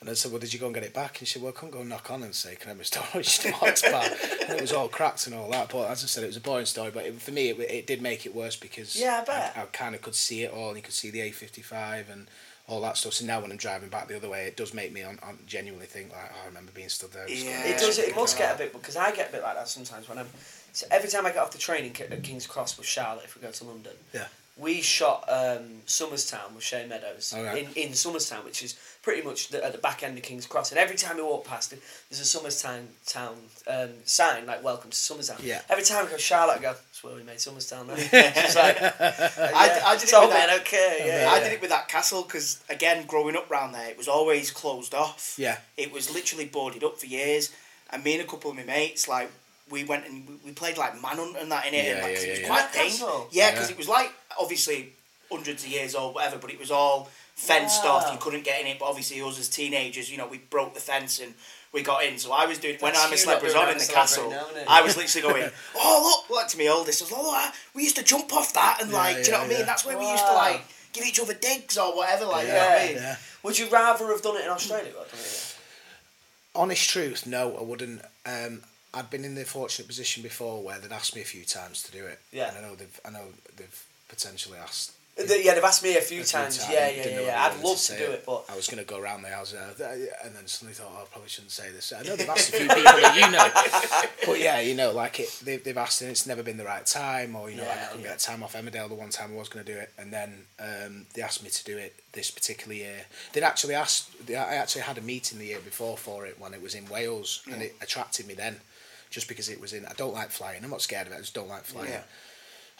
And 0.00 0.10
I 0.10 0.12
said, 0.12 0.30
well, 0.30 0.38
did 0.40 0.52
you 0.52 0.60
go 0.60 0.66
and 0.66 0.74
get 0.74 0.84
it 0.84 0.92
back? 0.92 1.18
And 1.18 1.26
she 1.26 1.34
said, 1.34 1.42
well, 1.42 1.52
I 1.56 1.58
couldn't 1.58 1.70
go 1.72 1.82
knock 1.82 2.10
on 2.10 2.22
and 2.22 2.34
say, 2.34 2.54
can 2.54 2.68
I 2.68 2.72
have 2.74 2.80
a 2.80 2.84
storage 2.84 3.42
box 3.60 3.80
back? 3.82 4.12
and 4.42 4.50
it 4.58 4.60
was 4.60 4.72
all 4.72 4.88
cracked 4.88 5.26
and 5.26 5.34
all 5.34 5.50
that. 5.50 5.70
But 5.70 5.88
as 5.90 6.04
I 6.04 6.06
said, 6.06 6.22
it 6.22 6.26
was 6.28 6.36
a 6.36 6.40
boring 6.40 6.66
story. 6.66 6.90
But 6.92 7.06
it, 7.06 7.20
for 7.20 7.30
me, 7.30 7.48
it, 7.48 7.58
it 7.60 7.86
did 7.86 8.02
make 8.02 8.26
it 8.26 8.34
worse 8.34 8.56
because 8.56 8.94
Yeah, 8.94 9.20
I 9.22 9.24
bet. 9.24 9.56
I, 9.56 9.64
kind 9.72 9.94
of 9.94 10.02
could 10.02 10.14
see 10.14 10.42
it 10.42 10.52
all. 10.52 10.68
And 10.68 10.76
you 10.76 10.82
could 10.82 10.92
see 10.92 11.10
the 11.10 11.20
A55 11.20 12.12
and 12.12 12.26
all 12.68 12.82
that 12.82 12.98
stuff. 12.98 13.14
So 13.14 13.24
now 13.24 13.40
when 13.40 13.50
I'm 13.50 13.56
driving 13.56 13.88
back 13.88 14.06
the 14.08 14.16
other 14.16 14.28
way, 14.28 14.44
it 14.46 14.56
does 14.56 14.74
make 14.74 14.92
me 14.92 15.02
on, 15.02 15.18
on 15.22 15.38
genuinely 15.46 15.86
think, 15.86 16.12
like, 16.12 16.30
oh, 16.30 16.42
I 16.44 16.46
remember 16.46 16.72
being 16.74 16.90
stood 16.90 17.12
there. 17.12 17.28
Yeah. 17.28 17.64
It 17.64 17.78
does. 17.78 17.98
It 17.98 18.14
must 18.14 18.36
get 18.36 18.54
a 18.54 18.58
bit 18.58 18.72
because 18.74 18.96
I 18.96 19.12
get 19.12 19.30
a 19.30 19.32
bit 19.32 19.42
like 19.42 19.54
that 19.54 19.66
sometimes 19.68 20.08
when 20.10 20.18
I'm. 20.18 20.26
So 20.72 20.86
every 20.90 21.08
time 21.08 21.24
I 21.24 21.30
get 21.30 21.38
off 21.38 21.52
the 21.52 21.58
train 21.58 21.86
in 21.86 22.02
at 22.02 22.12
uh, 22.12 22.20
King's 22.22 22.46
Cross 22.46 22.76
with 22.76 22.86
Charlotte, 22.86 23.24
if 23.24 23.34
we 23.34 23.40
go 23.40 23.50
to 23.50 23.64
London, 23.64 23.94
Yeah. 24.12 24.26
We 24.58 24.80
shot 24.80 25.24
um, 25.28 25.82
Somers 25.84 26.30
Town 26.30 26.54
with 26.54 26.64
Shane 26.64 26.88
Meadows 26.88 27.34
Oh, 27.36 27.44
right. 27.44 27.58
in 27.62 27.72
in 27.74 27.92
Somers 27.92 28.30
Town, 28.30 28.42
which 28.42 28.62
is 28.62 28.74
pretty 29.02 29.20
much 29.20 29.48
the, 29.48 29.62
at 29.62 29.72
the 29.72 29.78
back 29.78 30.02
end 30.02 30.16
of 30.16 30.24
King's 30.24 30.46
Cross. 30.46 30.70
And 30.72 30.78
every 30.78 30.96
time 30.96 31.16
we 31.16 31.22
walk 31.22 31.44
past 31.44 31.74
it, 31.74 31.82
there's 32.08 32.20
a 32.22 32.38
Somerstown 32.38 32.86
town 33.06 33.36
um, 33.66 33.90
sign 34.06 34.46
like 34.46 34.64
"Welcome 34.64 34.90
to 34.90 34.96
Somers 34.96 35.28
Town." 35.28 35.36
Yeah. 35.42 35.60
Every 35.68 35.84
time 35.84 36.06
we 36.06 36.10
go 36.10 36.16
Charlotte, 36.16 36.58
I 36.60 36.62
go, 36.62 36.72
"That's 36.72 37.04
where 37.04 37.14
we 37.14 37.22
made 37.22 37.38
Somers 37.38 37.68
Town." 37.68 37.86
Then 37.86 37.98
she's 37.98 38.56
like, 38.64 38.80
I, 38.80 39.80
I 39.84 39.96
did 39.96 40.08
it 40.08 40.20
with 40.20 40.30
me 40.30 40.36
I 40.36 40.46
that. 40.46 40.46
don't 40.48 40.64
care." 40.64 41.06
Yeah, 41.06 41.30
I 41.30 41.40
did 41.40 41.52
it 41.52 41.60
with 41.60 41.68
that 41.70 41.88
castle 41.88 42.22
because 42.22 42.62
again, 42.70 43.04
growing 43.06 43.36
up 43.36 43.50
round 43.50 43.74
there, 43.74 43.90
it 43.90 43.98
was 43.98 44.08
always 44.08 44.50
closed 44.50 44.94
off. 44.94 45.34
Yeah. 45.36 45.58
It 45.76 45.92
was 45.92 46.10
literally 46.14 46.46
boarded 46.46 46.82
up 46.82 46.98
for 46.98 47.04
years, 47.06 47.52
and 47.92 48.02
me 48.02 48.14
and 48.14 48.22
a 48.22 48.26
couple 48.26 48.50
of 48.52 48.56
my 48.56 48.64
mates 48.64 49.06
like. 49.06 49.30
We 49.68 49.82
went 49.82 50.06
and 50.06 50.28
we- 50.28 50.34
we 50.44 50.52
played 50.52 50.78
like 50.78 51.02
manhunt 51.02 51.36
and 51.38 51.50
that 51.50 51.66
in 51.66 51.74
it, 51.74 51.84
Yeah, 51.86 51.92
and 51.94 52.02
like, 52.04 52.14
'cause 52.14 52.22
yeah, 52.24 52.28
it 52.28 52.30
was 52.30 52.40
yeah, 52.40 52.46
quite 52.46 52.68
yeah. 52.72 52.82
dangerous. 52.82 53.32
Yeah, 53.32 53.50
because 53.50 53.66
Yeah. 53.68 53.72
it 53.74 53.78
was 53.78 53.88
like 53.88 54.12
obviously 54.38 54.92
hundreds 55.30 55.64
of 55.64 55.70
years 55.70 55.94
old, 55.94 56.14
whatever, 56.14 56.38
but 56.38 56.50
it 56.50 56.58
was 56.58 56.70
all 56.70 57.08
fenced 57.34 57.84
off. 57.84 58.10
You 58.12 58.18
couldn't 58.18 58.44
get 58.44 58.60
in 58.60 58.66
it, 58.66 58.78
but 58.78 58.86
obviously 58.86 59.20
us 59.20 59.38
as 59.38 59.48
teenagers, 59.48 60.10
you 60.10 60.18
know, 60.18 60.26
we 60.26 60.38
broke 60.38 60.74
the 60.74 60.80
fence 60.80 61.20
and 61.20 61.34
we 61.72 61.82
got 61.82 62.04
in. 62.04 62.18
So 62.18 62.32
I 62.32 62.46
was 62.46 62.58
doing 62.58 62.76
when 62.80 62.94
I'm 62.96 63.08
a 63.08 63.16
you 63.16 63.16
Celeb 63.16 63.42
was 63.42 63.52
doing 63.52 63.64
on 63.64 63.72
in 63.72 63.78
the 63.78 63.90
castle. 63.92 64.30
now. 64.30 64.46
I 64.68 64.82
was 64.82 64.96
literally 64.96 65.40
going, 65.40 65.50
"Oh 65.76 66.24
look!" 66.28 66.38
Look 66.38 66.48
to 66.48 66.58
me, 66.58 66.68
oldest, 66.70 67.02
I 67.02 67.04
was 67.04 67.12
like, 67.12 67.20
"Oh, 67.22 67.50
we 67.74 67.82
used 67.82 67.96
to 67.96 68.04
jump 68.04 68.32
off 68.32 68.52
that 68.54 68.78
and 68.80 68.92
like, 68.92 69.16
do 69.16 69.22
you 69.22 69.30
know 69.32 69.38
yeah, 69.38 69.42
what 69.42 69.54
I 69.54 69.56
mean? 69.58 69.66
That's 69.66 69.84
where 69.84 69.98
we 69.98 70.08
used 70.08 70.26
to 70.26 70.32
like 70.32 70.62
give 70.92 71.04
each 71.04 71.20
other 71.20 71.34
digs 71.34 71.76
or 71.76 71.94
whatever. 71.96 72.24
Like, 72.24 72.46
you 72.46 72.52
know 72.52 72.58
what 72.58 72.80
I 72.80 72.86
mean? 72.86 72.96
Yeah. 72.96 73.16
Would 73.42 73.58
you 73.58 73.68
rather 73.68 74.06
have 74.06 74.22
done 74.22 74.36
it 74.36 74.44
in 74.44 74.50
Australia 74.50 74.90
or 74.90 75.04
done 75.04 75.12
it 75.12 75.18
here? 75.18 75.56
honest 76.56 76.88
truth, 76.88 77.26
no, 77.26 77.56
I 77.56 77.62
wouldn't. 77.62 78.02
Um, 78.24 78.62
I'd 78.94 79.10
been 79.10 79.24
in 79.24 79.34
the 79.34 79.44
fortunate 79.44 79.86
position 79.86 80.22
before 80.22 80.62
where 80.62 80.78
they'd 80.78 80.92
asked 80.92 81.14
me 81.14 81.20
a 81.20 81.26
few 81.26 81.44
times 81.44 81.82
to 81.84 81.92
do 81.92 82.06
it. 82.06 82.18
Yeah. 82.32 82.48
And 82.48 82.58
I 82.58 82.68
know 82.68 82.74
they've, 82.74 83.00
I 83.04 83.10
know 83.10 83.24
they've 83.56 83.85
potentially 84.08 84.58
asked. 84.58 84.92
Yeah, 85.18 85.54
they've 85.54 85.64
asked 85.64 85.82
me 85.82 85.96
a 85.96 86.02
few 86.02 86.20
a 86.20 86.24
few 86.24 86.24
times. 86.24 86.62
Yeah, 86.70 86.90
yeah, 86.90 87.08
yeah. 87.08 87.20
yeah. 87.22 87.44
I'd 87.44 87.64
love 87.64 87.76
to 87.76 87.82
say 87.82 87.98
do 87.98 88.12
it, 88.12 88.24
but 88.26 88.44
I 88.50 88.54
was 88.54 88.66
going 88.66 88.84
to 88.84 88.84
go 88.84 89.00
around 89.00 89.22
the 89.22 89.30
house, 89.30 89.54
uh, 89.54 89.72
and 90.22 90.36
then 90.36 90.46
suddenly 90.46 90.74
thought, 90.74 90.92
oh, 90.94 91.02
I 91.02 91.04
probably 91.10 91.30
shouldn't 91.30 91.52
say 91.52 91.72
this. 91.72 91.90
I 91.90 92.02
know 92.02 92.16
they've 92.16 92.28
asked 92.28 92.50
a 92.50 92.58
few 92.58 92.68
people 92.68 92.82
that 92.82 93.16
you 93.16 93.30
know, 93.30 94.26
but 94.26 94.38
yeah, 94.38 94.60
you 94.60 94.74
know, 94.74 94.92
like 94.92 95.20
it, 95.20 95.40
they've, 95.42 95.64
they've 95.64 95.76
asked 95.76 96.02
and 96.02 96.10
it's 96.10 96.26
never 96.26 96.42
been 96.42 96.58
the 96.58 96.66
right 96.66 96.84
time, 96.84 97.34
or 97.34 97.48
you 97.48 97.56
know, 97.56 97.62
like 97.62 97.78
I 97.78 97.86
couldn't 97.86 98.02
yeah. 98.02 98.10
get 98.10 98.18
time 98.18 98.42
off 98.42 98.52
Emmerdale 98.52 98.90
the 98.90 98.94
one 98.94 99.08
time 99.08 99.32
I 99.32 99.38
was 99.38 99.48
going 99.48 99.64
to 99.64 99.72
do 99.72 99.78
it, 99.78 99.90
and 99.98 100.12
then 100.12 100.34
um, 100.60 101.06
they 101.14 101.22
asked 101.22 101.42
me 101.42 101.48
to 101.48 101.64
do 101.64 101.78
it 101.78 101.98
this 102.12 102.30
particular 102.30 102.74
year. 102.74 103.06
They'd 103.32 103.42
actually 103.42 103.74
asked, 103.74 104.26
they, 104.26 104.36
I 104.36 104.56
actually 104.56 104.82
had 104.82 104.98
a 104.98 105.02
meeting 105.02 105.38
the 105.38 105.46
year 105.46 105.60
before 105.60 105.96
for 105.96 106.26
it 106.26 106.38
when 106.38 106.52
it 106.52 106.60
was 106.60 106.74
in 106.74 106.86
Wales, 106.90 107.42
and 107.50 107.62
it 107.62 107.74
attracted 107.80 108.26
me 108.26 108.34
then, 108.34 108.56
just 109.08 109.28
because 109.28 109.48
it 109.48 109.62
was 109.62 109.72
in. 109.72 109.86
I 109.86 109.94
don't 109.96 110.12
like 110.12 110.30
flying. 110.30 110.62
I'm 110.62 110.70
not 110.70 110.82
scared 110.82 111.06
of 111.06 111.14
it. 111.14 111.16
I 111.16 111.20
just 111.20 111.34
don't 111.34 111.48
like 111.48 111.64
flying. 111.64 112.02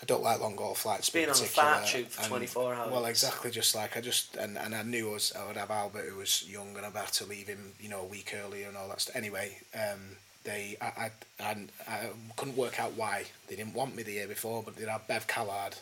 I 0.03 0.05
don't 0.05 0.23
like 0.23 0.41
long 0.41 0.57
haul 0.59 0.75
flights. 0.75 1.09
Being 1.09 1.25
in 1.25 1.31
on 1.31 1.37
a 1.41 1.45
fart 1.45 1.87
tube 1.87 2.09
for 2.09 2.21
and- 2.21 2.29
24 2.29 2.75
hours. 2.75 2.93
Well, 2.93 3.07
exactly. 3.07 3.51
Just 3.51 3.75
like 3.75 3.97
I 3.97 4.01
just 4.03 4.37
and, 4.37 4.59
and 4.59 4.75
I 4.75 4.83
knew 4.83 5.11
I, 5.11 5.13
was, 5.15 5.33
I 5.33 5.47
would 5.47 5.57
have 5.57 5.71
Albert 5.71 6.07
who 6.11 6.19
was 6.19 6.45
young 6.49 6.77
and 6.77 6.85
I'd 6.85 6.93
have 6.95 7.11
to 7.13 7.25
leave 7.25 7.47
him, 7.49 7.73
you 7.81 7.89
know, 7.89 8.01
a 8.01 8.05
week 8.05 8.35
earlier 8.37 8.69
and 8.69 8.77
all 8.77 8.89
that 8.89 9.01
stuff. 9.01 9.17
Anyway, 9.17 9.57
um, 9.75 10.01
they 10.45 10.77
I, 10.83 10.87
I, 10.87 11.11
I, 11.43 11.57
I 11.89 12.09
couldn't 12.37 12.57
work 12.59 12.79
out 12.79 12.93
why 12.93 13.25
they 13.49 13.57
didn't 13.57 13.75
want 13.75 13.97
me 13.97 14.03
the 14.03 14.13
year 14.13 14.29
before, 14.29 14.63
but 14.63 14.77
they'd 14.77 14.87
have 14.89 15.09
Bev 15.09 15.27
Callard, 15.27 15.77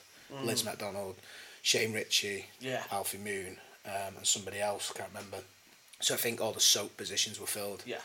Liz 0.44 0.64
McDonald, 0.64 1.16
Shane 1.62 1.92
Richie, 1.92 2.46
Mm. 2.60 2.64
Yeah. 2.66 2.82
Alfie 2.92 3.18
Moon, 3.18 3.56
um, 3.86 4.16
and 4.16 4.26
somebody 4.26 4.60
else. 4.60 4.92
I 4.94 4.98
can't 4.98 5.10
remember. 5.12 5.38
So 6.00 6.14
I 6.14 6.16
think 6.16 6.40
all 6.40 6.52
the 6.52 6.60
soap 6.60 6.96
positions 6.96 7.38
were 7.40 7.46
filled. 7.46 7.82
yeah. 7.86 7.98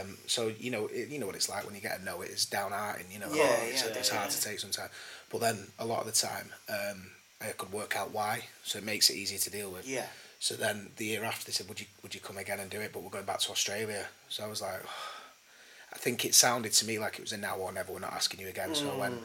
Um, 0.00 0.16
so 0.26 0.48
you 0.58 0.70
know, 0.70 0.86
it, 0.86 1.08
you 1.08 1.18
know 1.18 1.26
what 1.26 1.36
it's 1.36 1.48
like 1.48 1.64
when 1.64 1.74
you 1.74 1.80
get 1.80 2.00
a 2.00 2.04
no. 2.04 2.20
It's 2.22 2.46
downhearting. 2.46 3.12
You 3.12 3.20
know, 3.20 3.28
Yeah, 3.32 3.44
oh, 3.48 3.66
it's, 3.66 3.82
yeah, 3.84 3.90
it's 3.94 4.08
hard 4.08 4.30
yeah. 4.30 4.36
to 4.36 4.42
take 4.42 4.58
sometimes. 4.58 4.90
But 5.30 5.40
then 5.40 5.66
a 5.78 5.84
lot 5.84 6.00
of 6.00 6.06
the 6.06 6.12
time, 6.12 6.50
um, 6.68 7.10
I 7.40 7.46
could 7.52 7.72
work 7.72 7.96
out 7.96 8.10
why, 8.12 8.44
so 8.64 8.78
it 8.78 8.84
makes 8.84 9.08
it 9.10 9.14
easier 9.16 9.38
to 9.38 9.50
deal 9.50 9.70
with. 9.70 9.86
Yeah. 9.88 10.06
So 10.40 10.54
then 10.54 10.90
the 10.96 11.04
year 11.04 11.24
after, 11.24 11.44
they 11.46 11.52
said, 11.52 11.68
"Would 11.68 11.80
you 11.80 11.86
would 12.02 12.14
you 12.14 12.20
come 12.20 12.38
again 12.38 12.58
and 12.60 12.70
do 12.70 12.80
it?" 12.80 12.92
But 12.92 13.02
we're 13.02 13.10
going 13.10 13.26
back 13.26 13.40
to 13.40 13.50
Australia. 13.52 14.06
So 14.28 14.42
I 14.44 14.48
was 14.48 14.60
like, 14.62 14.80
I 15.92 15.98
think 15.98 16.24
it 16.24 16.34
sounded 16.34 16.72
to 16.72 16.86
me 16.86 16.98
like 16.98 17.14
it 17.14 17.22
was 17.22 17.32
a 17.32 17.36
now 17.36 17.56
or 17.56 17.72
never. 17.72 17.92
We're 17.92 17.98
not 18.00 18.12
asking 18.12 18.40
you 18.40 18.48
again. 18.48 18.74
So 18.74 18.86
when 18.98 19.18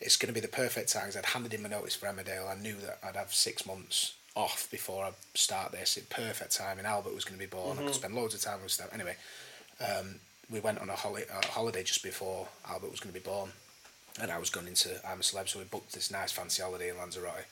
it's 0.00 0.16
going 0.16 0.32
to 0.32 0.34
be 0.34 0.40
the 0.44 0.48
perfect 0.52 0.92
time, 0.92 1.04
'cause 1.06 1.16
I'd 1.16 1.26
handed 1.26 1.54
in 1.54 1.62
my 1.62 1.68
notice 1.68 1.94
for 1.96 2.06
Emmerdale. 2.06 2.48
I 2.48 2.54
knew 2.60 2.76
that 2.76 2.98
I'd 3.02 3.16
have 3.16 3.32
six 3.34 3.66
months 3.66 4.14
off 4.38 4.70
before 4.70 5.04
I 5.04 5.10
start 5.34 5.72
this. 5.72 5.96
It 5.96 6.08
perfect 6.08 6.56
time, 6.56 6.78
and 6.78 6.86
Albert 6.86 7.14
was 7.14 7.24
going 7.24 7.38
to 7.38 7.44
be 7.44 7.50
born. 7.50 7.76
I 7.78 7.82
could 7.82 7.94
spend 7.94 8.14
loads 8.14 8.34
of 8.34 8.40
time 8.40 8.62
with 8.62 8.70
stuff. 8.70 8.88
Anyway, 8.94 9.16
um, 9.84 10.14
we 10.48 10.60
went 10.60 10.78
on 10.78 10.88
a, 10.88 10.94
holi- 10.94 11.24
a 11.28 11.46
holiday 11.48 11.82
just 11.82 12.02
before 12.04 12.46
Albert 12.68 12.90
was 12.92 13.00
going 13.00 13.12
to 13.12 13.20
be 13.20 13.24
born, 13.24 13.50
and 14.22 14.30
I 14.30 14.38
was 14.38 14.48
going 14.48 14.68
into 14.68 14.90
I'm 15.06 15.18
a 15.18 15.22
celeb, 15.22 15.48
so 15.48 15.58
we 15.58 15.64
booked 15.64 15.92
this 15.92 16.10
nice 16.10 16.30
fancy 16.30 16.62
holiday 16.62 16.88
in 16.90 16.96
Lanzarote. 16.96 17.46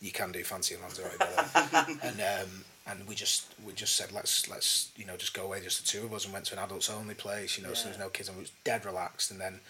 You 0.00 0.10
can 0.10 0.32
do 0.32 0.42
fancy 0.42 0.74
in 0.74 0.80
Lanzarote, 0.80 1.18
by 1.18 1.26
the 1.26 1.92
way. 1.92 1.98
and 2.02 2.20
um, 2.20 2.64
and 2.86 3.06
we 3.06 3.14
just 3.14 3.54
we 3.64 3.74
just 3.74 3.94
said 3.94 4.10
let's 4.10 4.48
let's 4.48 4.90
you 4.96 5.04
know 5.04 5.16
just 5.16 5.34
go 5.34 5.44
away, 5.44 5.60
just 5.62 5.82
the 5.82 5.86
two 5.86 6.06
of 6.06 6.14
us, 6.14 6.24
and 6.24 6.32
went 6.32 6.46
to 6.46 6.54
an 6.54 6.64
adults 6.64 6.88
only 6.90 7.14
place, 7.14 7.58
you 7.58 7.62
know, 7.62 7.74
so 7.74 7.84
there's 7.88 8.00
no 8.00 8.08
kids, 8.08 8.28
and 8.28 8.38
we 8.38 8.42
was 8.42 8.52
dead 8.64 8.84
relaxed. 8.86 9.30
And 9.30 9.38
then 9.40 9.60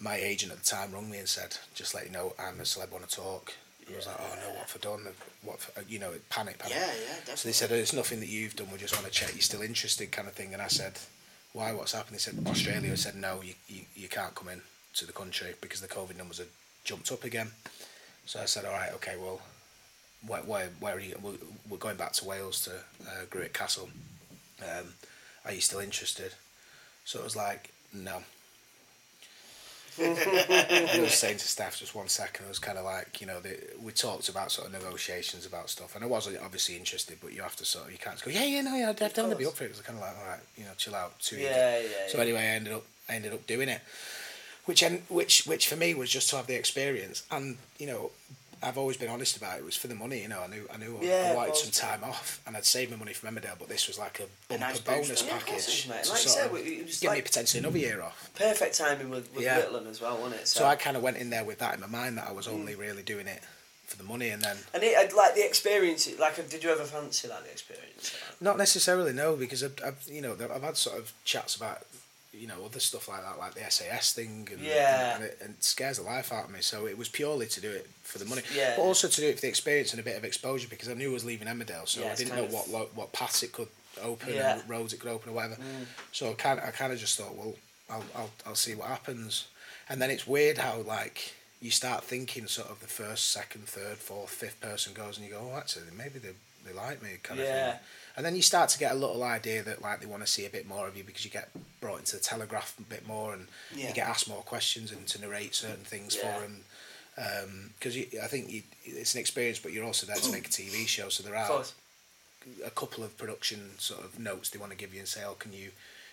my 0.00 0.16
agent 0.16 0.52
at 0.52 0.58
the 0.58 0.64
time 0.64 0.92
rung 0.92 1.10
me 1.10 1.18
and 1.18 1.28
said, 1.28 1.56
just 1.74 1.94
let 1.94 2.06
you 2.06 2.12
know, 2.12 2.34
I'm 2.38 2.60
a 2.60 2.62
celeb, 2.62 2.92
want 2.92 3.08
to 3.08 3.14
talk. 3.16 3.52
I 3.90 3.96
was 3.96 4.06
like, 4.06 4.16
oh 4.20 4.36
no, 4.40 4.54
what 4.54 4.68
for 4.68 4.78
done? 4.78 5.06
What 5.42 5.60
for, 5.60 5.82
you 5.88 5.98
know, 5.98 6.12
panic, 6.30 6.58
panic. 6.58 6.76
Yeah, 6.76 6.86
yeah, 6.86 7.14
definitely. 7.18 7.36
So 7.36 7.48
they 7.48 7.52
said, 7.52 7.72
oh, 7.72 7.74
it's 7.74 7.92
nothing 7.92 8.20
that 8.20 8.28
you've 8.28 8.56
done. 8.56 8.68
We 8.72 8.78
just 8.78 8.94
want 8.94 9.06
to 9.06 9.12
check 9.12 9.32
you're 9.32 9.40
still 9.40 9.62
interested, 9.62 10.10
kind 10.10 10.28
of 10.28 10.34
thing. 10.34 10.52
And 10.52 10.62
I 10.62 10.68
said, 10.68 10.98
why? 11.52 11.72
What's 11.72 11.92
happened? 11.92 12.14
They 12.14 12.18
said 12.18 12.34
Australia. 12.46 12.92
I 12.92 12.96
said, 12.96 13.16
no, 13.16 13.42
you, 13.42 13.54
you 13.68 13.82
you 13.94 14.08
can't 14.08 14.34
come 14.34 14.48
in 14.48 14.60
to 14.94 15.06
the 15.06 15.12
country 15.12 15.54
because 15.60 15.80
the 15.80 15.88
COVID 15.88 16.16
numbers 16.16 16.38
had 16.38 16.48
jumped 16.84 17.10
up 17.12 17.24
again. 17.24 17.50
So 18.26 18.40
I 18.40 18.44
said, 18.46 18.64
all 18.64 18.72
right, 18.72 18.92
okay, 18.94 19.16
well, 19.18 19.40
where 20.26 20.42
where, 20.42 20.68
where 20.80 20.96
are 20.96 21.00
you? 21.00 21.16
We're, 21.20 21.32
we're 21.68 21.78
going 21.78 21.96
back 21.96 22.12
to 22.14 22.24
Wales 22.24 22.62
to 22.64 22.70
uh, 23.06 23.24
Great 23.30 23.52
Castle. 23.52 23.88
Um, 24.62 24.94
are 25.44 25.52
you 25.52 25.60
still 25.60 25.80
interested? 25.80 26.34
So 27.04 27.18
it 27.18 27.24
was 27.24 27.36
like, 27.36 27.72
no. 27.92 28.22
I 30.00 30.98
was 31.00 31.14
saying 31.14 31.38
to 31.38 31.46
staff 31.46 31.78
just 31.78 31.94
one 31.94 32.08
second. 32.08 32.46
I 32.46 32.48
was 32.48 32.58
kind 32.58 32.78
of 32.78 32.84
like, 32.84 33.20
you 33.20 33.26
know, 33.26 33.40
the, 33.40 33.58
we 33.82 33.92
talked 33.92 34.28
about 34.28 34.50
sort 34.50 34.68
of 34.68 34.72
negotiations 34.72 35.46
about 35.46 35.70
stuff, 35.70 35.94
and 35.94 36.04
I 36.04 36.06
wasn't 36.06 36.38
obviously 36.42 36.76
interested, 36.76 37.18
but 37.20 37.32
you 37.32 37.42
have 37.42 37.56
to 37.56 37.64
sort 37.64 37.86
of 37.86 37.92
you 37.92 37.98
can't 37.98 38.16
just 38.16 38.24
go, 38.24 38.30
yeah, 38.30 38.44
yeah, 38.44 38.60
no, 38.62 38.74
yeah, 38.74 38.88
I'd 38.90 38.96
definitely 38.96 39.36
be 39.36 39.46
up 39.46 39.54
for 39.54 39.64
it. 39.64 39.68
It 39.68 39.70
was 39.70 39.80
kind 39.80 39.98
of 39.98 40.04
like, 40.04 40.16
all 40.18 40.26
right, 40.26 40.40
you 40.56 40.64
know, 40.64 40.70
chill 40.76 40.94
out. 40.94 41.18
Too. 41.20 41.36
Yeah, 41.36 41.78
yeah, 41.78 41.86
So 42.08 42.18
yeah. 42.18 42.24
anyway, 42.24 42.40
I 42.40 42.44
ended 42.46 42.72
up 42.72 42.84
I 43.08 43.14
ended 43.16 43.32
up 43.32 43.46
doing 43.46 43.68
it, 43.68 43.80
which 44.64 44.82
which 45.08 45.46
which 45.46 45.68
for 45.68 45.76
me 45.76 45.94
was 45.94 46.10
just 46.10 46.30
to 46.30 46.36
have 46.36 46.46
the 46.46 46.54
experience, 46.54 47.24
and 47.30 47.58
you 47.78 47.86
know. 47.86 48.10
I've 48.62 48.78
always 48.78 48.96
been 48.96 49.10
honest 49.10 49.36
about 49.36 49.56
it. 49.56 49.60
It 49.60 49.64
was 49.64 49.76
for 49.76 49.88
the 49.88 49.94
money, 49.94 50.22
you 50.22 50.28
know. 50.28 50.40
I 50.42 50.46
knew, 50.46 50.68
I 50.72 50.76
knew, 50.76 50.98
Yeah, 51.02 51.30
I 51.32 51.36
wanted 51.36 51.56
some 51.56 51.70
time 51.70 52.04
off, 52.04 52.40
and 52.46 52.56
I'd 52.56 52.64
saved 52.64 52.90
my 52.90 52.96
money 52.96 53.12
from 53.12 53.34
Emmerdale. 53.34 53.58
But 53.58 53.68
this 53.68 53.88
was 53.88 53.98
like 53.98 54.20
a 54.20 54.24
bumper 54.48 54.64
nice 54.64 54.80
bonus. 54.80 55.24
Yeah, 55.24 55.32
package 55.38 55.54
was, 55.54 55.86
mate. 55.88 56.08
Like 56.08 56.18
said, 56.18 56.50
of 56.50 56.56
it 56.56 56.84
was 56.86 57.00
give 57.00 57.10
me 57.10 57.16
like- 57.16 57.24
potentially 57.24 57.58
another 57.60 57.78
year 57.78 58.02
off. 58.02 58.30
Perfect 58.34 58.78
timing 58.78 59.10
with, 59.10 59.32
with 59.34 59.44
Yeah. 59.44 59.58
As 59.88 60.00
well, 60.00 60.18
wasn't 60.18 60.42
it? 60.42 60.48
So 60.48 60.64
I 60.64 60.76
kind 60.76 60.96
of 60.96 61.02
went 61.02 61.16
in 61.16 61.30
there 61.30 61.44
with 61.44 61.58
that 61.58 61.74
in 61.74 61.80
my 61.80 61.86
mind 61.86 62.18
that 62.18 62.28
I 62.28 62.32
was 62.32 62.46
only 62.46 62.74
mm. 62.74 62.78
really 62.78 63.02
doing 63.02 63.26
it 63.26 63.42
for 63.86 63.96
the 63.96 64.04
money, 64.04 64.28
and 64.30 64.42
then 64.42 64.56
And 64.72 64.82
it, 64.82 65.14
like 65.14 65.34
the 65.34 65.44
experience. 65.44 66.08
Like, 66.18 66.48
did 66.48 66.64
you 66.64 66.70
ever 66.70 66.84
fancy 66.84 67.28
that 67.28 67.44
the 67.44 67.50
experience? 67.50 68.14
not 68.40 68.58
necessarily 68.58 69.12
no, 69.12 69.36
because 69.36 69.62
I've, 69.62 69.76
I've 69.84 70.02
you 70.08 70.22
know 70.22 70.32
I've 70.32 70.62
had 70.62 70.76
sort 70.76 70.98
of 70.98 71.12
chats 71.24 71.56
about 71.56 71.82
you 72.32 72.46
know 72.48 72.64
other 72.64 72.80
stuff 72.80 73.08
like 73.08 73.22
that, 73.22 73.38
like 73.38 73.54
the 73.54 73.70
SAS 73.70 74.12
thing, 74.12 74.48
and, 74.50 74.60
Yeah. 74.60 75.16
and, 75.16 75.24
it, 75.24 75.38
and 75.42 75.50
it 75.50 75.62
scares 75.64 75.98
the 75.98 76.04
life 76.04 76.32
out 76.32 76.46
of 76.46 76.50
me. 76.50 76.60
So 76.62 76.86
it 76.86 76.96
was 76.96 77.08
purely 77.08 77.46
to 77.46 77.60
do 77.60 77.70
it 77.70 77.88
for 78.02 78.18
the 78.18 78.24
money, 78.24 78.42
Yeah. 78.54 78.74
but 78.76 78.82
also 78.82 79.08
to 79.08 79.20
do 79.20 79.28
it 79.28 79.34
for 79.36 79.42
the 79.42 79.48
experience 79.48 79.92
and 79.92 80.00
a 80.00 80.02
bit 80.02 80.16
of 80.16 80.24
exposure 80.24 80.68
because 80.68 80.88
I 80.88 80.94
knew 80.94 81.10
I 81.10 81.12
was 81.12 81.24
leaving 81.24 81.46
Emmerdale, 81.48 81.86
so 81.86 82.00
Yeah, 82.00 82.12
I 82.12 82.14
didn't 82.14 82.34
know 82.36 82.44
of- 82.44 82.52
what 82.52 82.68
lo- 82.70 82.90
what 82.94 83.12
paths 83.12 83.42
it 83.42 83.52
could 83.52 83.68
open 84.00 84.32
Yeah. 84.34 84.54
Mm. 84.56 84.60
and 84.60 84.70
roads 84.70 84.92
it 84.94 85.00
could 85.00 85.10
open 85.10 85.30
or 85.30 85.34
whatever. 85.34 85.56
So 86.12 86.30
I 86.30 86.34
kind 86.34 86.58
I 86.60 86.70
kind 86.70 86.92
of 86.92 86.98
just 86.98 87.18
thought, 87.18 87.34
well, 87.34 87.54
I'll, 87.90 88.04
I'll 88.16 88.30
I'll 88.46 88.54
see 88.54 88.74
what 88.74 88.88
happens, 88.88 89.46
and 89.88 90.00
then 90.00 90.10
it's 90.10 90.26
weird 90.26 90.58
how 90.58 90.78
like. 90.78 91.34
You 91.60 91.70
start 91.70 92.02
thinking 92.02 92.48
sort 92.48 92.70
of 92.70 92.80
the 92.80 92.88
first, 92.88 93.30
second, 93.30 93.68
third, 93.68 93.98
fourth, 93.98 94.30
fifth 94.30 94.60
person 94.60 94.94
goes, 94.94 95.16
and 95.16 95.24
you 95.24 95.32
go, 95.32 95.48
"Oh, 95.52 95.56
actually, 95.56 95.84
maybe 95.96 96.18
they 96.18 96.32
they 96.66 96.72
like 96.72 97.00
me," 97.00 97.18
kind 97.22 97.38
of 97.38 97.46
thing. 97.46 97.74
And 98.16 98.24
then 98.26 98.36
you 98.36 98.42
start 98.42 98.68
to 98.70 98.78
get 98.78 98.92
a 98.92 98.94
little 98.94 99.22
idea 99.22 99.62
that 99.62 99.80
like 99.82 100.00
they 100.00 100.06
want 100.06 100.22
to 100.22 100.30
see 100.30 100.44
a 100.44 100.50
bit 100.50 100.66
more 100.66 100.86
of 100.86 100.96
you 100.96 101.04
because 101.04 101.24
you 101.24 101.30
get 101.30 101.48
brought 101.80 101.98
into 102.00 102.16
the 102.16 102.22
telegraph 102.22 102.74
a 102.78 102.82
bit 102.82 103.06
more 103.06 103.32
and 103.32 103.48
Yeah. 103.74 103.88
you 103.88 103.94
get 103.94 104.06
asked 104.08 104.28
more 104.28 104.42
questions 104.42 104.92
and 104.92 105.06
to 105.08 105.20
narrate 105.20 105.54
certain 105.54 105.84
things 105.84 106.14
Yeah. 106.16 106.34
for 106.34 106.40
them. 106.42 106.64
Um, 107.16 107.74
because 107.78 107.96
you 107.96 108.06
I 108.22 108.26
think 108.26 108.50
you, 108.50 108.62
it's 108.84 109.14
an 109.14 109.20
experience, 109.20 109.58
but 109.58 109.72
you're 109.72 109.84
also 109.84 110.06
there 110.06 110.16
to 110.16 110.30
make 110.32 110.46
a 110.46 110.50
TV 110.50 110.86
show. 110.86 111.08
So 111.10 111.22
there 111.22 111.36
are 111.36 111.46
a 112.64 112.70
couple 112.70 113.04
of 113.04 113.16
production 113.16 113.78
sort 113.78 114.04
of 114.04 114.18
notes 114.18 114.48
they 114.50 114.58
want 114.58 114.72
to 114.72 114.76
give 114.78 114.92
you 114.92 115.00
and 115.00 115.08
say, 115.08 115.22
oh, 115.24 115.34
can 115.34 115.52
you 115.52 115.70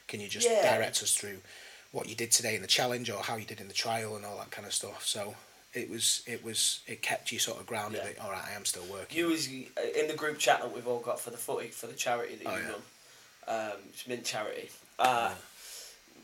can 0.08 0.20
you 0.20 0.28
just 0.28 0.48
Yeah. 0.48 0.62
direct 0.76 1.02
us 1.04 1.14
through 1.14 1.42
what 1.92 2.08
you 2.08 2.16
did 2.16 2.32
today 2.32 2.56
in 2.56 2.62
the 2.62 2.68
challenge 2.68 3.10
or 3.10 3.24
how 3.24 3.36
you 3.36 3.46
did 3.46 3.60
in 3.60 3.68
the 3.68 3.74
trial 3.74 4.16
and 4.16 4.26
all 4.26 4.38
that 4.38 4.52
kind 4.52 4.68
of 4.68 4.74
stuff. 4.74 5.06
So 5.06 5.36
it 5.74 5.90
was 5.90 6.24
it 6.28 6.44
was 6.44 6.82
it 6.88 7.02
kept 7.02 7.32
you 7.32 7.40
sort 7.40 7.60
of 7.60 7.66
grounded. 7.68 8.02
Yeah. 8.16 8.24
All 8.24 8.32
right, 8.32 8.44
I 8.52 8.56
am 8.56 8.66
still 8.66 8.84
working. 8.92 9.18
You 9.18 9.28
was 9.28 9.48
in 9.48 10.08
the 10.08 10.16
group 10.16 10.38
chat 10.40 10.62
that 10.62 10.74
we've 10.74 10.88
all 10.88 11.00
got 11.00 11.20
for 11.20 11.30
the 11.30 11.38
footy 11.38 11.68
for 11.68 11.88
the 11.88 11.94
charity 11.94 12.36
that 12.36 12.48
Oh, 12.48 12.56
you 12.58 12.64
yeah. 12.64 12.70
run. 12.72 13.72
Um, 13.72 13.78
it's 13.90 14.08
Mint 14.08 14.24
Charity. 14.26 14.70
Uh, 15.00 15.34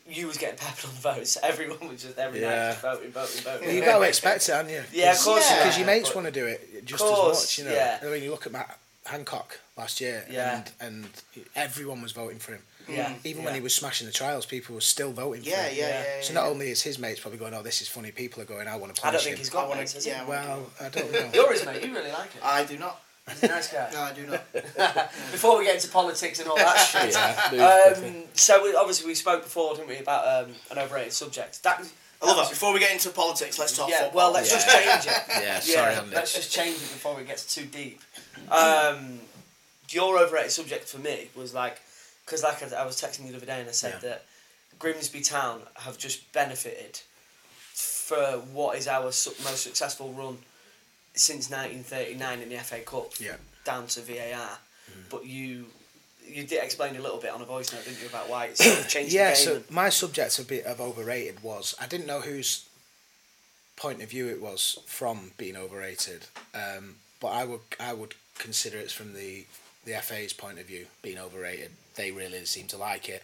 You 0.08 0.28
was 0.28 0.36
getting 0.38 0.56
peppered 0.64 0.84
on 0.84 0.94
the 0.94 1.00
votes. 1.00 1.36
Everyone 1.42 1.88
was 1.88 2.02
just 2.02 2.16
every 2.18 2.40
night 2.40 2.70
just 2.70 2.80
voting, 2.82 3.10
voting, 3.10 3.40
voting. 3.42 3.66
Well, 3.66 3.74
you 3.76 3.84
got 3.84 3.98
to 3.98 4.04
expect 4.04 4.48
it, 4.48 4.52
haven't 4.52 4.72
you? 4.72 4.82
Yeah, 4.92 5.12
of 5.12 5.18
course 5.18 5.48
Because 5.50 5.74
do, 5.74 5.80
your 5.80 5.86
mates 5.86 6.14
want 6.14 6.26
to 6.28 6.32
do 6.32 6.46
it 6.46 6.84
just 6.84 7.02
Course, 7.02 7.42
as 7.42 7.42
much, 7.42 7.58
you 7.58 7.64
know. 7.64 7.72
yeah. 7.76 7.98
I 8.02 8.06
mean, 8.12 8.22
you 8.22 8.30
look 8.30 8.46
at 8.46 8.52
Matt 8.52 8.78
Hancock 9.06 9.58
last 9.76 10.00
year, 10.00 10.24
Yeah. 10.30 10.62
and 10.80 11.04
and 11.04 11.08
everyone 11.56 12.02
was 12.02 12.12
voting 12.12 12.38
for 12.38 12.52
him. 12.52 12.62
Yeah, 12.88 13.14
Even 13.24 13.42
when 13.44 13.54
he 13.54 13.60
was 13.60 13.74
smashing 13.74 14.06
the 14.06 14.12
trials, 14.12 14.46
people 14.46 14.74
were 14.74 14.80
still 14.80 15.12
voting 15.12 15.42
Yeah, 15.44 15.64
for 15.64 15.68
him. 15.70 15.76
yeah, 15.76 15.82
Yeah. 15.88 15.88
yeah. 16.04 16.16
yeah, 16.18 16.22
So 16.22 16.32
yeah. 16.32 16.40
not 16.40 16.48
only 16.48 16.70
is 16.70 16.82
his 16.82 16.98
mates 16.98 17.20
probably 17.20 17.38
going, 17.38 17.52
"Oh, 17.54 17.62
this 17.62 17.82
is 17.82 17.88
funny," 17.88 18.12
people 18.12 18.42
are 18.42 18.46
going, 18.46 18.68
"I 18.68 18.76
want 18.76 18.94
to 18.94 19.00
play. 19.00 19.08
I 19.08 19.12
don't 19.12 19.22
think 19.22 19.34
him." 19.34 19.38
he's 19.38 19.50
I 19.50 19.52
got 19.52 19.68
wanna- 19.68 19.80
mates, 19.80 19.92
has 19.94 20.06
yeah, 20.06 20.22
I 20.22 20.24
well, 20.24 20.66
I 20.80 20.88
don't 20.88 21.10
know. 21.12 21.30
You're 21.34 21.52
his 21.52 21.64
mate. 21.66 21.82
You 21.82 21.92
really 21.94 22.12
like 22.12 22.34
it. 22.36 22.42
I 22.44 22.64
do 22.64 22.78
not. 22.78 23.00
He's 23.28 23.42
a 23.42 23.48
nice 23.48 23.72
guy. 23.72 23.90
No, 23.92 24.00
I 24.02 24.12
do 24.12 24.24
not. 24.28 24.52
Before 25.32 25.58
we 25.58 25.64
get 25.64 25.74
into 25.74 25.88
politics 25.88 26.38
and 26.38 26.48
all 26.48 26.56
that 26.56 26.76
shit. 26.76 27.12
Yeah. 27.58 27.92
Um, 27.96 28.22
so 28.34 28.62
we, 28.62 28.74
obviously 28.76 29.08
we 29.08 29.16
spoke 29.16 29.42
before, 29.42 29.74
didn't 29.74 29.88
we, 29.88 29.96
about 29.98 30.44
um, 30.44 30.52
an 30.70 30.78
overrated 30.78 31.12
subject. 31.12 31.60
That, 31.64 31.84
I 32.22 32.26
love 32.26 32.36
that. 32.36 32.50
Before 32.50 32.72
we 32.72 32.78
get 32.78 32.92
into 32.92 33.10
politics, 33.10 33.58
let's 33.58 33.76
talk 33.76 33.90
Yeah, 33.90 34.04
football. 34.04 34.16
well, 34.16 34.32
let's 34.32 34.48
just 34.52 34.68
change 34.68 35.06
it. 35.06 35.22
yeah, 35.42 35.58
sorry, 35.58 35.94
yeah, 35.94 36.04
let's 36.14 36.34
just 36.34 36.52
change 36.52 36.76
it 36.76 36.80
before 36.82 37.20
it 37.20 37.26
gets 37.26 37.52
too 37.52 37.64
deep. 37.64 38.00
Um, 38.48 39.18
your 39.90 40.18
overrated 40.18 40.52
subject 40.52 40.88
for 40.88 40.98
me 40.98 41.28
was 41.34 41.52
like, 41.52 41.80
because 42.26 42.42
like 42.42 42.62
I, 42.62 42.82
I 42.82 42.84
was 42.84 43.00
texting 43.00 43.24
you 43.24 43.30
the 43.30 43.36
other 43.38 43.46
day 43.46 43.60
and 43.60 43.68
I 43.68 43.72
said 43.72 43.94
Yeah. 44.02 44.08
that 44.10 44.24
Grimsby 44.78 45.20
Town 45.22 45.62
have 45.76 45.96
just 45.96 46.30
benefited 46.32 47.00
for 47.72 48.38
what 48.52 48.76
is 48.76 48.86
our 48.88 49.10
su- 49.12 49.32
most 49.44 49.62
successful 49.62 50.12
run 50.12 50.38
since 51.14 51.50
1939 51.50 52.40
in 52.40 52.48
the 52.50 52.56
FA 52.58 52.80
Cup, 52.80 53.12
Yeah. 53.18 53.36
down 53.64 53.86
to 53.88 54.00
VAR. 54.02 54.58
Mm-hmm. 54.90 55.00
But 55.10 55.24
you 55.26 55.66
you 56.28 56.42
did 56.44 56.60
explain 56.62 56.96
a 56.96 57.00
little 57.00 57.18
bit 57.18 57.30
on 57.30 57.40
a 57.40 57.44
voice 57.44 57.72
note, 57.72 57.84
didn't 57.84 58.00
you, 58.02 58.08
about 58.08 58.28
why 58.28 58.46
it's 58.46 58.64
sort 58.64 58.80
of 58.80 58.88
changed 58.94 59.12
yeah, 59.12 59.30
the 59.30 59.36
game? 59.36 59.44
so 59.44 59.54
and- 59.56 59.70
my 59.70 59.88
subject 59.88 60.38
a 60.40 60.42
bit 60.44 60.66
of 60.66 60.80
overrated 60.80 61.42
was 61.42 61.74
I 61.80 61.86
didn't 61.86 62.06
know 62.06 62.20
whose 62.20 62.66
point 63.76 64.02
of 64.02 64.10
view 64.10 64.28
it 64.28 64.40
was 64.42 64.78
from 64.86 65.32
being 65.38 65.56
overrated, 65.56 66.26
um, 66.54 66.96
but 67.20 67.28
I 67.28 67.44
would 67.44 67.60
I 67.78 67.92
would 67.92 68.14
consider 68.38 68.78
it's 68.78 68.92
from 68.92 69.14
the 69.14 69.44
the 69.86 69.92
FA's 69.94 70.32
point 70.34 70.58
of 70.58 70.66
view 70.66 70.86
being 71.02 71.18
overrated. 71.18 71.70
They 71.94 72.10
really 72.10 72.44
seem 72.44 72.66
to 72.68 72.76
like 72.76 73.08
it. 73.08 73.22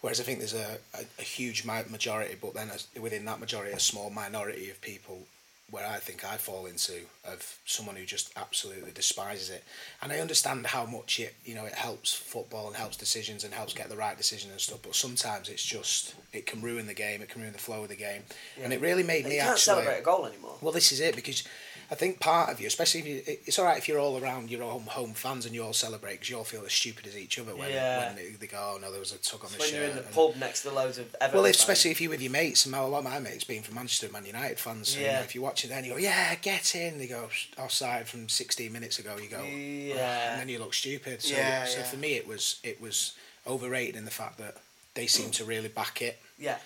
Whereas 0.00 0.20
I 0.20 0.22
think 0.22 0.38
there's 0.38 0.54
a, 0.54 0.78
a, 0.94 1.00
a 1.18 1.22
huge 1.22 1.64
majority, 1.64 2.36
but 2.40 2.54
then 2.54 2.70
a, 2.70 3.00
within 3.00 3.24
that 3.24 3.40
majority, 3.40 3.72
a 3.72 3.80
small 3.80 4.10
minority 4.10 4.70
of 4.70 4.80
people 4.80 5.22
where 5.70 5.86
I 5.86 5.96
think 5.96 6.24
I 6.24 6.36
fall 6.38 6.64
into 6.64 6.94
of 7.26 7.58
someone 7.66 7.96
who 7.96 8.06
just 8.06 8.32
absolutely 8.36 8.90
despises 8.92 9.50
it. 9.50 9.64
And 10.00 10.10
I 10.10 10.18
understand 10.20 10.64
how 10.66 10.86
much 10.86 11.20
it 11.20 11.34
you 11.44 11.54
know 11.54 11.66
it 11.66 11.74
helps 11.74 12.14
football 12.14 12.68
and 12.68 12.76
helps 12.76 12.96
decisions 12.96 13.44
and 13.44 13.52
helps 13.52 13.74
get 13.74 13.90
the 13.90 13.96
right 13.96 14.16
decision 14.16 14.50
and 14.50 14.60
stuff. 14.60 14.78
But 14.82 14.94
sometimes 14.94 15.48
it's 15.50 15.62
just 15.64 16.14
it 16.32 16.46
can 16.46 16.62
ruin 16.62 16.86
the 16.86 16.94
game. 16.94 17.20
It 17.20 17.28
can 17.28 17.42
ruin 17.42 17.52
the 17.52 17.58
flow 17.58 17.82
of 17.82 17.88
the 17.90 17.96
game. 17.96 18.22
And 18.62 18.72
it 18.72 18.80
really 18.80 19.02
made 19.02 19.24
And 19.24 19.28
me 19.30 19.34
you 19.34 19.40
can't 19.42 19.52
actually. 19.52 19.60
celebrate 19.74 19.98
a 19.98 20.02
goal 20.02 20.24
anymore. 20.26 20.56
Well, 20.62 20.72
this 20.72 20.90
is 20.92 21.00
it 21.00 21.14
because 21.16 21.42
I 21.90 21.94
think 21.94 22.20
part 22.20 22.50
of 22.50 22.60
you, 22.60 22.66
especially 22.66 23.00
if 23.00 23.06
you, 23.06 23.22
it's 23.46 23.58
all 23.58 23.64
right 23.64 23.78
if 23.78 23.88
you're 23.88 23.98
all 23.98 24.22
around 24.22 24.50
your 24.50 24.62
own 24.62 24.82
home 24.82 25.14
fans 25.14 25.46
and 25.46 25.54
you 25.54 25.62
all 25.64 25.72
celebrate 25.72 26.12
because 26.14 26.28
you 26.28 26.36
all 26.36 26.44
feel 26.44 26.62
as 26.66 26.72
stupid 26.72 27.06
as 27.06 27.16
each 27.16 27.38
other 27.38 27.56
when, 27.56 27.70
Yeah. 27.70 28.06
when 28.08 28.16
they, 28.16 28.28
they 28.32 28.46
go, 28.46 28.74
oh 28.74 28.78
no, 28.78 28.90
there 28.90 29.00
was 29.00 29.12
a 29.12 29.18
tug 29.18 29.42
on 29.44 29.50
the 29.52 29.58
when 29.58 29.68
shirt. 29.68 29.78
you're 29.80 29.88
in 29.88 29.96
the 29.96 30.02
and- 30.04 30.12
pub 30.12 30.36
next 30.36 30.62
to 30.64 30.70
loads 30.70 30.98
of 30.98 31.14
Everton 31.20 31.40
well, 31.42 31.50
especially 31.50 31.90
if 31.90 32.00
you're 32.00 32.10
with 32.10 32.20
your 32.20 32.30
mates, 32.32 32.66
and 32.66 32.74
a 32.74 32.84
lot 32.84 32.98
of 32.98 33.04
my 33.04 33.18
mates 33.18 33.44
being 33.44 33.62
from 33.62 33.76
Manchester 33.76 34.10
Man 34.12 34.26
United 34.26 34.58
fans, 34.58 34.90
so, 34.90 34.98
you 35.00 35.06
know, 35.06 35.12
Yeah. 35.12 35.20
if 35.22 35.34
you 35.34 35.40
watch 35.40 35.64
it 35.64 35.68
then 35.68 35.84
you 35.84 35.92
go, 35.92 35.96
yeah, 35.96 36.34
get 36.36 36.74
in. 36.74 36.98
They 36.98 37.06
go 37.06 37.28
offside 37.58 38.06
from 38.06 38.28
16 38.28 38.70
minutes 38.72 38.98
ago. 38.98 39.16
You 39.16 39.28
go, 39.30 39.42
Yeah. 39.42 40.32
and 40.32 40.40
then 40.40 40.48
you 40.50 40.58
look 40.58 40.74
stupid. 40.74 41.22
So, 41.22 41.34
Yeah, 41.36 41.64
so 41.64 41.78
yeah. 41.78 41.84
for 41.84 41.96
me, 41.96 42.14
it 42.14 42.26
was 42.28 42.56
it 42.62 42.80
was 42.82 43.12
overrated 43.46 43.96
in 43.96 44.04
the 44.04 44.10
fact 44.10 44.36
that 44.38 44.58
they 44.94 45.06
seem 45.06 45.30
to 45.38 45.44
really 45.44 45.68
back 45.68 46.02
it, 46.02 46.18
Yeah. 46.38 46.58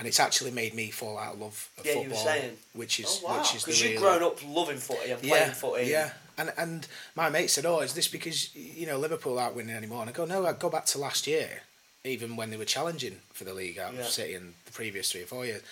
And 0.00 0.08
it's 0.08 0.18
actually 0.18 0.50
made 0.50 0.72
me 0.74 0.90
fall 0.90 1.18
out 1.18 1.34
of 1.34 1.40
love 1.40 1.68
of 1.78 1.84
Yeah, 1.86 1.92
you 1.92 1.98
were 1.98 2.04
football, 2.06 2.24
saying. 2.24 2.56
which 2.72 2.98
is 2.98 3.20
Oh, 3.22 3.26
wow. 3.28 3.38
which 3.38 3.54
is 3.54 3.62
the 3.64 3.66
Because 3.70 3.82
you've 3.84 4.00
grown 4.00 4.22
up 4.22 4.38
loving 4.48 4.78
footy 4.78 5.10
and 5.10 5.22
playing 5.22 5.52
footy. 5.52 5.86
yeah. 5.90 6.12
And 6.38 6.52
and 6.56 6.88
my 7.14 7.28
mate 7.28 7.50
said, 7.50 7.66
"Oh, 7.66 7.80
is 7.80 7.92
this 7.92 8.08
because 8.08 8.54
you 8.56 8.86
know 8.86 8.98
Liverpool 8.98 9.38
aren't 9.38 9.54
winning 9.56 9.76
anymore?" 9.76 10.00
And 10.00 10.08
I 10.08 10.12
go, 10.14 10.24
"No, 10.24 10.46
I 10.46 10.54
go 10.54 10.70
back 10.70 10.86
to 10.86 10.98
last 10.98 11.26
year, 11.26 11.62
even 12.02 12.34
when 12.34 12.48
they 12.50 12.56
were 12.56 12.64
challenging 12.64 13.20
for 13.34 13.44
the 13.44 13.52
league 13.52 13.78
out 13.78 13.92
Yeah. 13.92 14.00
of 14.00 14.08
City 14.08 14.34
in 14.34 14.54
the 14.64 14.72
previous 14.72 15.12
three 15.12 15.22
or 15.22 15.26
four 15.26 15.44
years." 15.44 15.62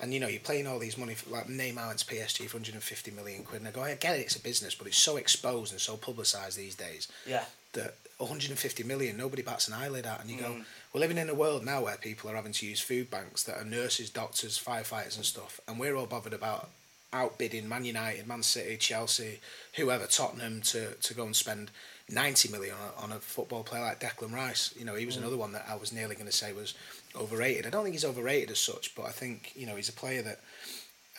And 0.00 0.12
you 0.14 0.20
know, 0.20 0.28
you're 0.28 0.38
playing 0.40 0.66
all 0.68 0.78
these 0.78 0.98
money 0.98 1.14
for 1.14 1.30
like 1.30 1.46
Neymar 1.48 1.86
went 1.88 1.98
to 2.00 2.04
PSG 2.06 2.46
for 2.46 2.58
150 2.58 3.10
million 3.10 3.42
quid. 3.42 3.62
And 3.62 3.68
I 3.68 3.72
go, 3.72 3.82
I 3.82 3.94
get 3.94 4.16
it, 4.16 4.20
it's 4.20 4.36
a 4.36 4.40
business, 4.40 4.74
but 4.76 4.86
it's 4.86 4.98
so 4.98 5.16
exposed 5.16 5.72
and 5.72 5.80
so 5.80 5.96
publicised 5.96 6.56
these 6.56 6.76
days 6.76 7.08
Yeah. 7.26 7.44
That 7.72 7.94
150 8.18 8.82
million 8.82 9.16
nobody 9.16 9.42
bats 9.42 9.68
an 9.68 9.74
eyelid 9.74 10.04
at 10.04 10.20
and 10.20 10.30
you 10.30 10.38
go 10.38 10.50
mm. 10.50 10.64
we're 10.92 11.00
living 11.00 11.18
in 11.18 11.28
a 11.28 11.34
world 11.34 11.64
now 11.64 11.84
where 11.84 11.96
people 11.96 12.28
are 12.28 12.34
having 12.34 12.52
to 12.52 12.66
use 12.66 12.80
food 12.80 13.10
banks 13.10 13.44
that 13.44 13.56
are 13.56 13.64
nurses 13.64 14.10
doctors 14.10 14.58
firefighters 14.58 15.16
and 15.16 15.24
stuff 15.24 15.60
and 15.68 15.78
we're 15.78 15.94
all 15.94 16.06
bothered 16.06 16.32
about 16.32 16.68
outbidding 17.12 17.68
man 17.68 17.84
united 17.84 18.26
man 18.26 18.42
city 18.42 18.76
chelsea 18.76 19.38
whoever 19.76 20.06
tottenham 20.06 20.60
to, 20.60 20.94
to 20.94 21.14
go 21.14 21.24
and 21.24 21.36
spend 21.36 21.70
90 22.10 22.50
million 22.50 22.74
on 22.74 23.10
a, 23.10 23.12
on 23.12 23.16
a 23.18 23.20
football 23.20 23.62
player 23.62 23.82
like 23.82 24.00
declan 24.00 24.32
rice. 24.32 24.74
You 24.78 24.84
know 24.84 24.94
he 24.94 25.06
was 25.06 25.16
mm. 25.16 25.20
another 25.20 25.36
one 25.36 25.52
that 25.52 25.66
i 25.68 25.76
was 25.76 25.92
nearly 25.92 26.14
going 26.14 26.26
to 26.26 26.32
say 26.32 26.52
was 26.52 26.74
overrated. 27.14 27.66
I 27.66 27.70
don't 27.70 27.84
think 27.84 27.94
he's 27.94 28.04
overrated 28.04 28.50
as 28.50 28.58
such 28.58 28.94
but 28.94 29.04
i 29.04 29.10
think 29.10 29.52
you 29.54 29.66
know 29.66 29.76
he's 29.76 29.88
a 29.88 29.92
player 29.92 30.22
that 30.22 30.40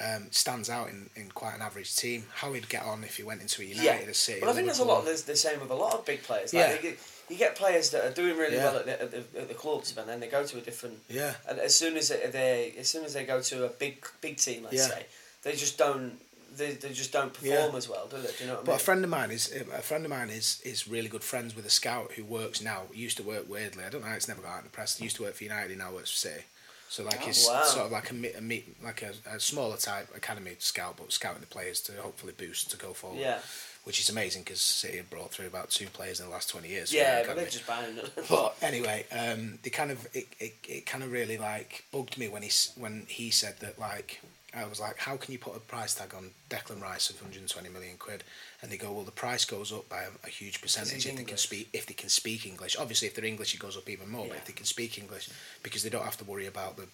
um, 0.06 0.28
stands 0.32 0.70
out 0.70 0.90
in, 0.90 1.10
in 1.16 1.30
quite 1.32 1.56
an 1.56 1.62
average 1.62 1.96
team. 1.96 2.24
How 2.34 2.54
he'd 2.54 2.70
get 2.70 2.84
on 2.84 3.04
if 3.04 3.18
he 3.18 3.24
went 3.24 3.42
into 3.42 3.62
a 3.62 3.66
United, 3.66 3.84
Yeah. 4.06 4.10
a 4.10 4.14
City, 4.14 4.42
Well, 4.42 4.50
I 4.50 4.54
think 4.54 4.66
there's 4.68 4.80
a 4.80 4.86
lot 4.86 5.08
of 5.08 5.26
the, 5.26 5.36
same 5.36 5.60
with 5.60 5.70
a 5.72 5.76
lot 5.76 5.94
of 5.94 6.06
big 6.06 6.24
players. 6.24 6.54
Yeah. 6.54 6.68
Like, 6.68 6.84
you, 6.84 6.90
get, 6.92 7.00
you 7.30 7.38
get 7.38 7.56
players 7.56 7.90
that 7.92 8.06
are 8.06 8.14
doing 8.14 8.38
really 8.38 8.56
Yeah. 8.56 8.66
well 8.66 8.78
at 8.78 8.86
the, 8.86 9.02
at, 9.02 9.12
the, 9.12 9.42
at 9.42 9.48
the 9.50 9.54
clubs, 9.56 9.92
but 9.92 10.08
then 10.08 10.20
they 10.20 10.28
go 10.28 10.46
to 10.46 10.58
a 10.58 10.62
different. 10.62 11.00
Yeah. 11.10 11.34
And 11.48 11.60
as 11.60 11.76
soon 11.76 11.98
as 11.98 12.10
they, 12.10 12.74
as 12.80 12.88
soon 12.88 13.04
as 13.04 13.14
they 13.14 13.26
go 13.26 13.42
to 13.42 13.66
a 13.66 13.70
big 13.70 14.06
big 14.22 14.38
team, 14.38 14.64
let's 14.64 14.76
Yeah. 14.76 14.88
say, 14.88 15.06
they 15.44 15.54
just 15.56 15.78
don't 15.78 16.20
they, 16.58 16.72
they 16.72 16.90
just 16.94 17.12
don't 17.14 17.32
perform 17.32 17.76
as 17.76 17.88
well, 17.88 18.08
do 18.08 18.18
they? 18.18 18.28
Do 18.28 18.34
you 18.42 18.48
know 18.48 18.56
what 18.56 18.64
I 18.64 18.66
But 18.66 18.72
mean? 18.72 18.76
a 18.76 18.80
friend 18.80 19.04
of 19.04 19.10
mine 19.12 19.32
is 19.32 19.52
a 19.52 19.82
friend 19.82 20.04
of 20.06 20.10
mine 20.10 20.30
is 20.30 20.62
is 20.66 20.88
really 20.88 21.08
good 21.10 21.24
friends 21.24 21.56
with 21.56 21.66
a 21.66 21.70
scout 21.70 22.14
who 22.14 22.24
works 22.24 22.62
now. 22.62 22.84
Used 22.94 23.18
to 23.18 23.24
work 23.24 23.48
weirdly. 23.50 23.84
I 23.84 23.90
don't 23.90 24.04
know. 24.04 24.12
It's 24.12 24.28
never 24.28 24.42
got 24.42 24.52
out 24.54 24.58
in 24.60 24.64
the 24.64 24.70
press. 24.72 24.98
He 24.98 25.04
used 25.04 25.18
to 25.18 25.24
work 25.24 25.36
for 25.36 25.44
United. 25.44 25.78
Now 25.78 25.92
works 25.92 26.10
for 26.12 26.18
City. 26.18 26.44
So 26.90 27.04
like 27.04 27.22
Oh, 27.22 27.26
he's 27.28 27.48
wow. 27.48 27.64
sort 27.64 27.86
of 27.86 27.92
like 27.92 28.12
a, 28.12 28.38
a 28.38 28.42
meet 28.42 28.76
like 28.84 29.02
a, 29.04 29.12
a 29.36 29.40
smaller 29.40 29.78
type 29.78 30.10
academy 30.16 30.56
scout, 30.60 30.96
but 30.98 31.12
scouting 31.14 31.42
the 31.42 31.48
players 31.48 31.80
to 31.82 31.92
hopefully 32.02 32.34
boost 32.38 32.72
to 32.72 32.78
go 32.78 32.94
forward. 32.94 33.20
Yeah. 33.20 33.40
Which 33.86 34.00
is 34.00 34.10
amazing 34.10 34.44
because 34.44 34.60
City 34.62 34.98
have 34.98 35.10
brought 35.10 35.32
through 35.32 35.48
about 35.48 35.70
two 35.72 35.88
players 35.88 36.20
in 36.20 36.26
the 36.26 36.32
last 36.32 36.50
twenty 36.50 36.68
years. 36.68 36.94
yeah, 36.94 37.24
but 37.26 37.36
they're 37.38 37.46
just 37.48 37.66
buying 37.66 37.98
it. 37.98 38.12
But 38.30 38.56
anyway, 38.62 39.06
um, 39.12 39.58
they 39.64 39.70
kind 39.70 39.90
of 39.90 40.06
it, 40.14 40.28
it, 40.40 40.54
it 40.68 40.86
kind 40.86 41.04
of 41.04 41.12
really 41.12 41.38
like 41.38 41.86
bugged 41.92 42.18
me 42.18 42.28
when 42.28 42.42
he 42.44 42.52
when 42.76 43.06
he 43.08 43.30
said 43.32 43.56
that 43.62 43.80
like 43.80 44.22
I 44.56 44.66
was 44.66 44.80
like, 44.80 44.98
how 44.98 45.16
can 45.16 45.32
you 45.32 45.38
put 45.38 45.56
a 45.56 45.60
price 45.60 45.94
tag 45.94 46.14
on 46.16 46.32
Declan 46.50 46.82
Rice 46.82 47.10
of 47.10 47.18
120 47.18 47.70
million 47.70 47.98
quid? 47.98 48.24
And 48.62 48.72
they 48.72 48.78
go, 48.78 48.92
well, 48.92 49.04
the 49.04 49.12
price 49.12 49.46
goes 49.46 49.72
up 49.72 49.88
by 49.90 50.04
a, 50.04 50.10
a 50.26 50.30
huge 50.30 50.62
percentage 50.62 51.06
if 51.06 51.16
they 51.16 51.24
can 51.24 51.38
speak 51.38 51.70
if 51.72 51.86
they 51.86 51.94
can 51.94 52.10
speak 52.10 52.48
English. 52.48 52.76
Obviously, 52.78 53.08
if 53.08 53.16
they're 53.16 53.26
English, 53.26 53.54
it 53.54 53.60
goes 53.60 53.78
up 53.78 53.90
even 53.90 54.10
more. 54.10 54.28
But 54.28 54.38
if 54.38 54.46
they 54.46 54.54
can 54.54 54.66
speak 54.66 54.98
English, 54.98 55.30
because 55.62 55.84
they 55.84 55.90
don't 55.90 56.04
have 56.04 56.18
to 56.18 56.26
worry 56.26 56.48
about 56.48 56.78
the 56.78 56.88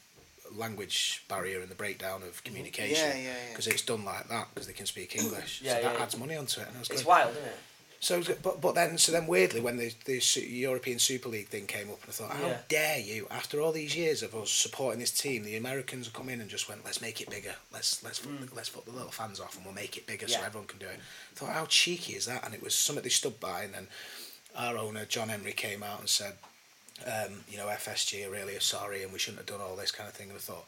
language 0.53 1.23
barrier 1.27 1.61
and 1.61 1.69
the 1.69 1.75
breakdown 1.75 2.21
of 2.23 2.29
mm-hmm. 2.29 2.45
communication, 2.45 3.07
Yeah, 3.07 3.15
yeah, 3.15 3.23
yeah. 3.23 3.33
because 3.49 3.67
it's 3.67 3.81
done 3.81 4.05
like 4.05 4.27
that 4.27 4.47
because 4.53 4.67
they 4.67 4.73
can 4.73 4.85
speak 4.85 5.15
English. 5.15 5.61
Yeah, 5.63 5.77
so 5.77 5.81
that 5.83 5.93
yeah. 5.95 6.03
adds 6.03 6.17
money 6.17 6.35
onto 6.35 6.61
it. 6.61 6.67
And 6.67 6.75
I 6.75 6.79
was 6.79 6.89
it's 6.89 7.03
going, 7.03 7.17
wild, 7.17 7.31
isn't 7.31 7.43
it? 7.43 7.57
So, 8.05 8.21
but 8.43 8.61
but 8.61 8.75
then 8.75 8.99
so 8.99 9.11
then 9.11 9.25
weirdly 9.25 9.61
when 9.61 9.77
the 9.77 9.91
the 10.05 10.21
European 10.47 10.99
Super 10.99 11.27
League 11.29 11.47
thing 11.47 11.65
came 11.65 11.89
up, 11.89 11.99
and 12.03 12.09
I 12.09 12.11
thought, 12.11 12.31
how 12.37 12.47
Yeah. 12.47 12.57
dare 12.69 12.99
you? 12.99 13.27
After 13.31 13.59
all 13.61 13.71
these 13.71 13.95
years 13.95 14.21
of 14.21 14.35
us 14.35 14.51
supporting 14.51 14.99
this 14.99 15.09
team, 15.09 15.43
the 15.43 15.57
Americans 15.57 16.05
have 16.05 16.13
come 16.13 16.29
in 16.29 16.39
and 16.39 16.47
just 16.49 16.69
went, 16.69 16.85
let's 16.85 17.01
make 17.01 17.19
it 17.19 17.29
bigger. 17.31 17.55
Let's 17.73 18.03
let's 18.03 18.21
let's 18.53 18.69
put 18.69 18.85
the 18.85 18.91
little 18.91 19.09
fans 19.11 19.39
off, 19.39 19.55
and 19.55 19.65
we'll 19.65 19.73
make 19.73 19.97
it 19.97 20.05
bigger 20.05 20.27
so 20.27 20.39
Mm. 20.39 20.45
Everyone 20.45 20.67
can 20.67 20.79
do 20.79 20.85
it. 20.85 20.99
I 20.99 21.35
thought, 21.39 21.53
how 21.53 21.65
cheeky 21.65 22.13
is 22.13 22.25
that? 22.27 22.45
And 22.45 22.53
it 22.53 22.61
was 22.61 22.75
something 22.75 23.01
they 23.03 23.09
stood 23.09 23.39
by, 23.39 23.63
and 23.63 23.73
then 23.73 23.87
our 24.55 24.77
owner 24.77 25.05
John 25.05 25.29
Henry 25.29 25.53
came 25.53 25.81
out 25.81 25.99
and 25.99 26.07
said, 26.07 26.33
um, 27.07 27.43
you 27.49 27.57
know, 27.57 27.65
FSG 27.67 28.27
are 28.27 28.29
really 28.29 28.59
sorry, 28.59 29.01
and 29.03 29.11
we 29.11 29.17
shouldn't 29.19 29.39
have 29.39 29.47
done 29.47 29.61
all 29.65 29.75
this 29.75 29.91
kind 29.91 30.07
of 30.07 30.15
thing. 30.15 30.29
And 30.29 30.37
I 30.37 30.41
thought. 30.41 30.67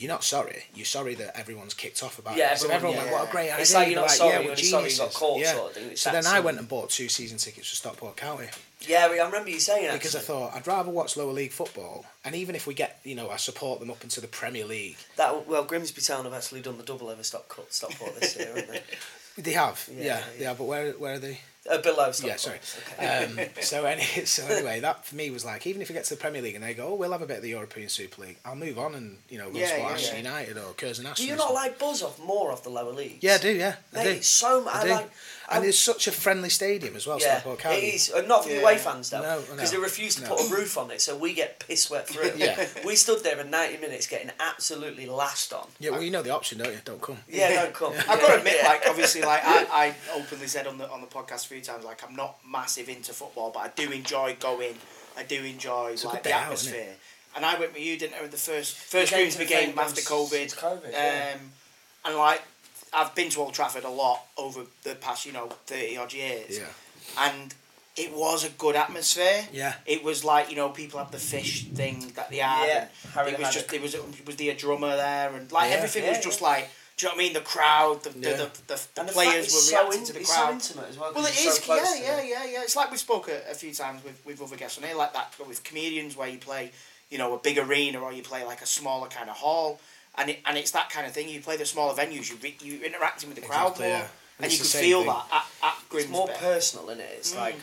You're 0.00 0.08
not 0.08 0.24
sorry. 0.24 0.64
You're 0.74 0.86
sorry 0.86 1.14
that 1.16 1.38
everyone's 1.38 1.74
kicked 1.74 2.02
off 2.02 2.18
about 2.18 2.34
it. 2.34 2.38
Yeah, 2.38 2.54
it. 2.54 2.58
So 2.58 2.70
everyone- 2.70 2.96
yeah. 2.96 3.02
went, 3.04 3.12
"What 3.12 3.28
a 3.28 3.30
great 3.30 3.50
idea!" 3.50 3.58
It's 3.60 3.74
like 3.74 3.88
you're 3.88 3.96
not 3.96 4.08
Like, 4.08 4.16
sorry, 4.16 4.32
yeah, 4.32 4.40
you're 4.40 4.56
sorry 4.56 4.90
you 4.90 4.96
got 4.96 5.12
caught 5.12 5.40
Yeah. 5.40 5.52
sort 5.54 5.76
of. 5.76 5.98
So 5.98 6.10
then 6.10 6.26
I 6.26 6.40
went 6.40 6.56
um, 6.56 6.60
and 6.60 6.68
bought 6.70 6.88
two 6.88 7.10
season 7.10 7.36
tickets 7.36 7.68
for 7.68 7.76
Stockport 7.76 8.16
County 8.16 8.48
Yeah, 8.80 9.04
I 9.04 9.26
remember 9.26 9.50
you 9.50 9.60
saying 9.60 9.88
that 9.88 9.92
because 9.92 10.16
I 10.16 10.20
thought 10.20 10.54
I'd 10.54 10.66
rather 10.66 10.90
watch 10.90 11.18
lower 11.18 11.32
league 11.32 11.52
football, 11.52 12.06
and 12.24 12.34
even 12.34 12.54
if 12.54 12.66
we 12.66 12.72
get, 12.72 12.98
you 13.04 13.14
know, 13.14 13.28
I 13.28 13.36
support 13.36 13.78
them 13.78 13.90
up 13.90 14.02
into 14.02 14.22
the 14.22 14.26
Premier 14.28 14.64
League. 14.64 14.96
that 15.16 15.46
well, 15.46 15.64
Grimsby 15.64 16.00
Town 16.00 16.24
have 16.24 16.32
actually 16.32 16.62
done 16.62 16.78
the 16.78 16.82
double 16.82 17.10
over 17.10 17.22
Stock 17.22 17.54
Stockport 17.68 18.18
this 18.18 18.36
year, 18.36 18.46
haven't 18.48 18.70
they? 18.70 18.82
They 19.42 19.52
have, 19.52 19.88
Yeah, 19.92 20.02
yeah, 20.04 20.22
they 20.36 20.42
yeah. 20.42 20.48
have. 20.48 20.58
But 20.58 20.64
where 20.64 20.92
where 20.92 21.14
are 21.14 21.18
they? 21.18 21.40
Uh, 21.70 21.76
below 21.82 22.10
Stockport. 22.10 22.22
Yeah, 22.24 22.36
sorry. 22.36 22.58
Okay. 22.98 23.42
Um, 23.44 23.48
so, 23.60 23.84
any, 23.84 24.02
so 24.24 24.46
anyway, 24.46 24.80
that 24.80 25.04
for 25.04 25.14
me 25.14 25.30
was 25.30 25.44
like, 25.44 25.66
even 25.66 25.82
if 25.82 25.90
it 25.90 25.92
gets 25.92 26.08
to 26.08 26.14
the 26.14 26.20
Premier 26.20 26.40
League 26.40 26.54
and 26.54 26.64
they 26.64 26.72
go, 26.72 26.88
oh, 26.88 26.94
we'll 26.94 27.12
have 27.12 27.20
a 27.20 27.26
bit 27.26 27.36
of 27.36 27.42
the 27.42 27.50
European 27.50 27.90
Super 27.90 28.22
League, 28.22 28.38
I'll 28.46 28.56
move 28.56 28.78
on 28.78 28.94
and 28.94 29.18
you 29.28 29.36
know 29.38 29.50
go 29.50 29.58
Yeah, 29.58 29.76
yeah, 29.76 29.84
Ashton 29.88 30.24
yeah. 30.24 30.30
United 30.30 30.56
or 30.56 30.72
Curzon 30.72 31.04
Ashton. 31.06 31.26
do 31.26 31.30
you 31.30 31.36
not 31.36 31.52
like 31.52 31.78
buzz 31.78 32.02
off 32.02 32.18
more 32.18 32.50
of 32.50 32.62
the 32.62 32.70
lower 32.70 32.92
leagues? 32.92 33.22
Yeah, 33.22 33.34
I 33.34 33.38
do. 33.38 33.52
Yeah, 33.54 33.74
I 33.94 34.04
do. 34.04 34.22
so 34.22 34.66
I 34.68 34.80
I 34.80 34.84
do. 34.84 34.90
like. 34.90 35.10
And 35.50 35.64
it's 35.64 35.78
such 35.78 36.06
a 36.06 36.12
friendly 36.12 36.48
stadium 36.48 36.94
as 36.96 37.06
well. 37.06 37.18
yeah, 37.20 37.40
Stockport 37.40 37.58
it 37.58 37.62
County. 37.62 37.86
is. 37.88 38.12
Uh, 38.12 38.22
not 38.22 38.44
for 38.44 38.50
the 38.50 38.60
away 38.60 38.78
fans 38.78 39.10
though, 39.10 39.42
because 39.50 39.72
no, 39.72 39.78
they 39.78 39.82
refuse 39.82 40.14
to 40.16 40.22
no. 40.22 40.28
put 40.28 40.46
a 40.46 40.54
roof 40.54 40.78
on 40.78 40.90
it, 40.90 41.00
so 41.00 41.16
we 41.16 41.34
get 41.34 41.58
piss 41.58 41.90
wet 41.90 42.08
through. 42.08 42.30
Yeah. 42.36 42.66
we 42.86 42.96
stood 42.96 43.22
there 43.22 43.36
for 43.36 43.44
ninety 43.44 43.76
minutes 43.78 44.06
getting 44.06 44.30
absolutely 44.38 45.06
lashed 45.06 45.52
on. 45.52 45.66
Yeah, 45.78 45.90
well, 45.90 46.02
you 46.02 46.10
know 46.10 46.22
the 46.22 46.30
option, 46.30 46.58
don't 46.58 46.72
you? 46.72 46.78
Don't 46.84 47.02
come. 47.02 47.18
Yeah, 47.28 47.62
don't 47.64 47.74
come. 47.74 47.92
I've 47.98 48.20
got 48.20 48.28
to 48.28 48.38
admit, 48.38 48.62
like 48.64 48.82
obviously, 48.88 49.22
like 49.22 49.42
I, 49.44 49.66
I 49.72 49.94
openly 50.14 50.46
said 50.46 50.66
on 50.66 50.78
the 50.78 50.88
on 50.90 51.00
the 51.00 51.06
podcast 51.06 51.46
a 51.46 51.48
few 51.48 51.60
times, 51.60 51.84
like 51.84 52.02
I'm 52.08 52.14
not 52.16 52.38
massive 52.48 52.88
into 52.88 53.12
football, 53.12 53.50
but 53.52 53.60
I 53.60 53.68
do 53.74 53.90
enjoy 53.90 54.36
going. 54.38 54.76
I 55.16 55.24
do 55.24 55.42
enjoy 55.44 55.96
a 56.02 56.06
like 56.06 56.22
the 56.22 56.32
out, 56.32 56.44
atmosphere. 56.44 56.94
And 57.36 57.44
I 57.44 57.58
went 57.58 57.74
with 57.74 57.82
you, 57.82 57.98
didn't 57.98 58.16
I? 58.16 58.22
with 58.22 58.30
The 58.30 58.36
first 58.38 58.76
first 58.76 59.12
came 59.12 59.22
Grimsby 59.22 59.44
to 59.44 59.48
the 59.48 59.54
game 59.54 59.68
game 59.70 59.78
after 59.78 60.00
once 60.00 60.08
COVID. 60.08 60.28
since 60.30 60.54
COVID, 60.54 60.92
yeah. 60.92 61.34
Um, 61.34 61.52
and 62.04 62.16
like 62.16 62.42
I've 62.92 63.14
been 63.14 63.30
to 63.30 63.40
Old 63.40 63.54
Trafford 63.54 63.84
a 63.84 63.88
lot 63.90 64.20
over 64.36 64.62
the 64.82 64.94
past, 64.94 65.26
you 65.26 65.32
know, 65.32 65.48
thirty 65.66 65.96
odd 65.96 66.12
years. 66.12 66.58
Yeah. 66.58 66.64
And 67.18 67.54
it 67.96 68.12
was 68.14 68.44
a 68.44 68.50
good 68.50 68.76
atmosphere. 68.76 69.46
Yeah. 69.52 69.74
It 69.86 70.02
was 70.04 70.24
like 70.24 70.50
you 70.50 70.56
know 70.56 70.70
people 70.70 70.98
have 70.98 71.10
the 71.10 71.18
fish 71.18 71.64
thing 71.68 72.12
that 72.16 72.30
they 72.30 72.38
had. 72.38 72.66
Yeah, 72.66 72.80
and 72.80 73.12
Harry 73.12 73.32
it 73.32 73.38
was 73.38 73.52
just 73.52 73.72
it. 73.72 73.76
it 73.76 73.82
was 73.82 73.94
it 73.94 74.26
was 74.26 74.36
the 74.36 74.52
drummer 74.54 74.96
there 74.96 75.32
and 75.34 75.50
like 75.52 75.70
Yeah. 75.70 75.76
everything 75.76 76.04
Yeah, 76.04 76.10
was 76.10 76.20
just 76.24 76.40
yeah. 76.40 76.46
like. 76.48 76.70
Do 76.96 77.06
you 77.06 77.12
know 77.12 77.16
what 77.16 77.20
I 77.22 77.24
mean? 77.24 77.32
The 77.32 77.40
crowd, 77.40 78.02
the 78.02 78.10
Yeah. 78.10 78.36
the, 78.36 78.44
the, 78.44 78.50
the, 78.66 78.86
the 78.94 79.00
And 79.00 79.08
the 79.08 79.12
players 79.14 79.32
fact 79.32 79.44
it's 79.46 79.54
were 79.54 79.60
so 79.60 79.78
reacting 79.80 80.00
in- 80.00 80.06
to 80.06 80.12
the 80.12 80.20
it's 80.20 80.28
so 80.28 80.34
crowd. 80.42 80.52
intimate 80.52 80.88
as 80.90 80.98
well, 80.98 81.12
Well, 81.14 81.24
'cause 81.24 81.30
it 81.40 81.46
it's 81.46 81.56
so 81.56 81.62
close 81.62 81.98
yeah, 81.98 82.04
yeah, 82.20 82.22
yeah, 82.22 82.44
yeah. 82.44 82.62
It's 82.62 82.76
like 82.76 82.90
we 82.90 82.98
spoke 82.98 83.28
a, 83.28 83.50
a 83.50 83.54
few 83.54 83.72
times 83.72 84.04
with, 84.04 84.20
with 84.26 84.42
other 84.42 84.56
guests 84.56 84.76
on 84.76 84.84
here, 84.84 84.94
like 84.94 85.14
that 85.14 85.32
with 85.48 85.64
comedians, 85.64 86.14
where 86.14 86.28
you 86.28 86.36
play, 86.36 86.72
you 87.08 87.16
know, 87.16 87.32
a 87.32 87.38
big 87.38 87.56
arena 87.56 88.00
or 88.00 88.12
you 88.12 88.22
play 88.22 88.44
like 88.44 88.60
a 88.60 88.66
smaller 88.66 89.08
kind 89.08 89.30
of 89.30 89.36
hall, 89.36 89.80
and 90.16 90.30
it, 90.30 90.40
and 90.46 90.56
it's 90.58 90.72
that 90.72 90.90
kind 90.90 91.06
of 91.06 91.12
thing. 91.12 91.28
You 91.28 91.40
play 91.40 91.56
the 91.56 91.66
smaller 91.66 91.94
venues, 91.94 92.30
you 92.30 92.36
re, 92.42 92.56
you 92.62 92.80
interacting 92.82 93.28
with 93.28 93.40
the 93.40 93.46
crowd 93.46 93.72
Exactly, 93.72 93.88
more, 93.88 93.98
yeah. 93.98 94.06
and 94.38 94.46
It's 94.46 94.54
you 94.54 94.60
can 94.60 94.88
feel 94.88 94.98
thing. 95.00 95.08
that 95.08 95.26
at, 95.62 95.68
at 95.68 95.74
It's 95.92 96.08
more 96.08 96.28
personal, 96.28 96.88
isn't 96.90 97.00
it? 97.00 97.10
It's 97.16 97.34
mm. 97.34 97.38
like 97.38 97.56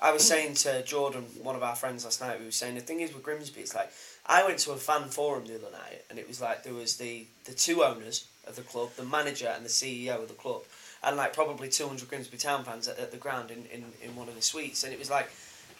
I 0.00 0.12
was 0.12 0.26
saying 0.26 0.54
to 0.54 0.82
Jordan, 0.82 1.24
one 1.42 1.56
of 1.56 1.62
our 1.62 1.76
friends 1.76 2.04
last 2.04 2.20
night. 2.20 2.38
We 2.38 2.46
were 2.46 2.52
saying 2.52 2.74
the 2.74 2.80
thing 2.80 3.00
is 3.00 3.12
with 3.12 3.22
Grimsby, 3.22 3.60
it's 3.60 3.74
like 3.74 3.92
I 4.26 4.44
went 4.44 4.58
to 4.60 4.72
a 4.72 4.76
fan 4.76 5.08
forum 5.08 5.46
the 5.46 5.56
other 5.56 5.70
night, 5.72 6.04
and 6.08 6.18
it 6.18 6.26
was 6.26 6.40
like 6.40 6.62
there 6.62 6.74
was 6.74 6.96
the 6.96 7.26
the 7.44 7.52
two 7.52 7.84
owners 7.84 8.26
of 8.46 8.56
the 8.56 8.62
club, 8.62 8.90
the 8.96 9.04
manager 9.04 9.52
and 9.54 9.64
the 9.64 9.68
CEO 9.68 10.22
of 10.22 10.28
the 10.28 10.34
club, 10.34 10.62
and 11.04 11.16
like 11.16 11.34
probably 11.34 11.68
two 11.68 11.86
hundred 11.86 12.08
Grimsby 12.08 12.38
Town 12.38 12.64
fans 12.64 12.88
at, 12.88 12.98
at 12.98 13.10
the 13.10 13.18
ground 13.18 13.50
in, 13.50 13.66
in, 13.66 13.84
in 14.02 14.16
one 14.16 14.28
of 14.28 14.34
the 14.34 14.42
suites, 14.42 14.84
and 14.84 14.92
it 14.92 14.98
was 14.98 15.10
like. 15.10 15.30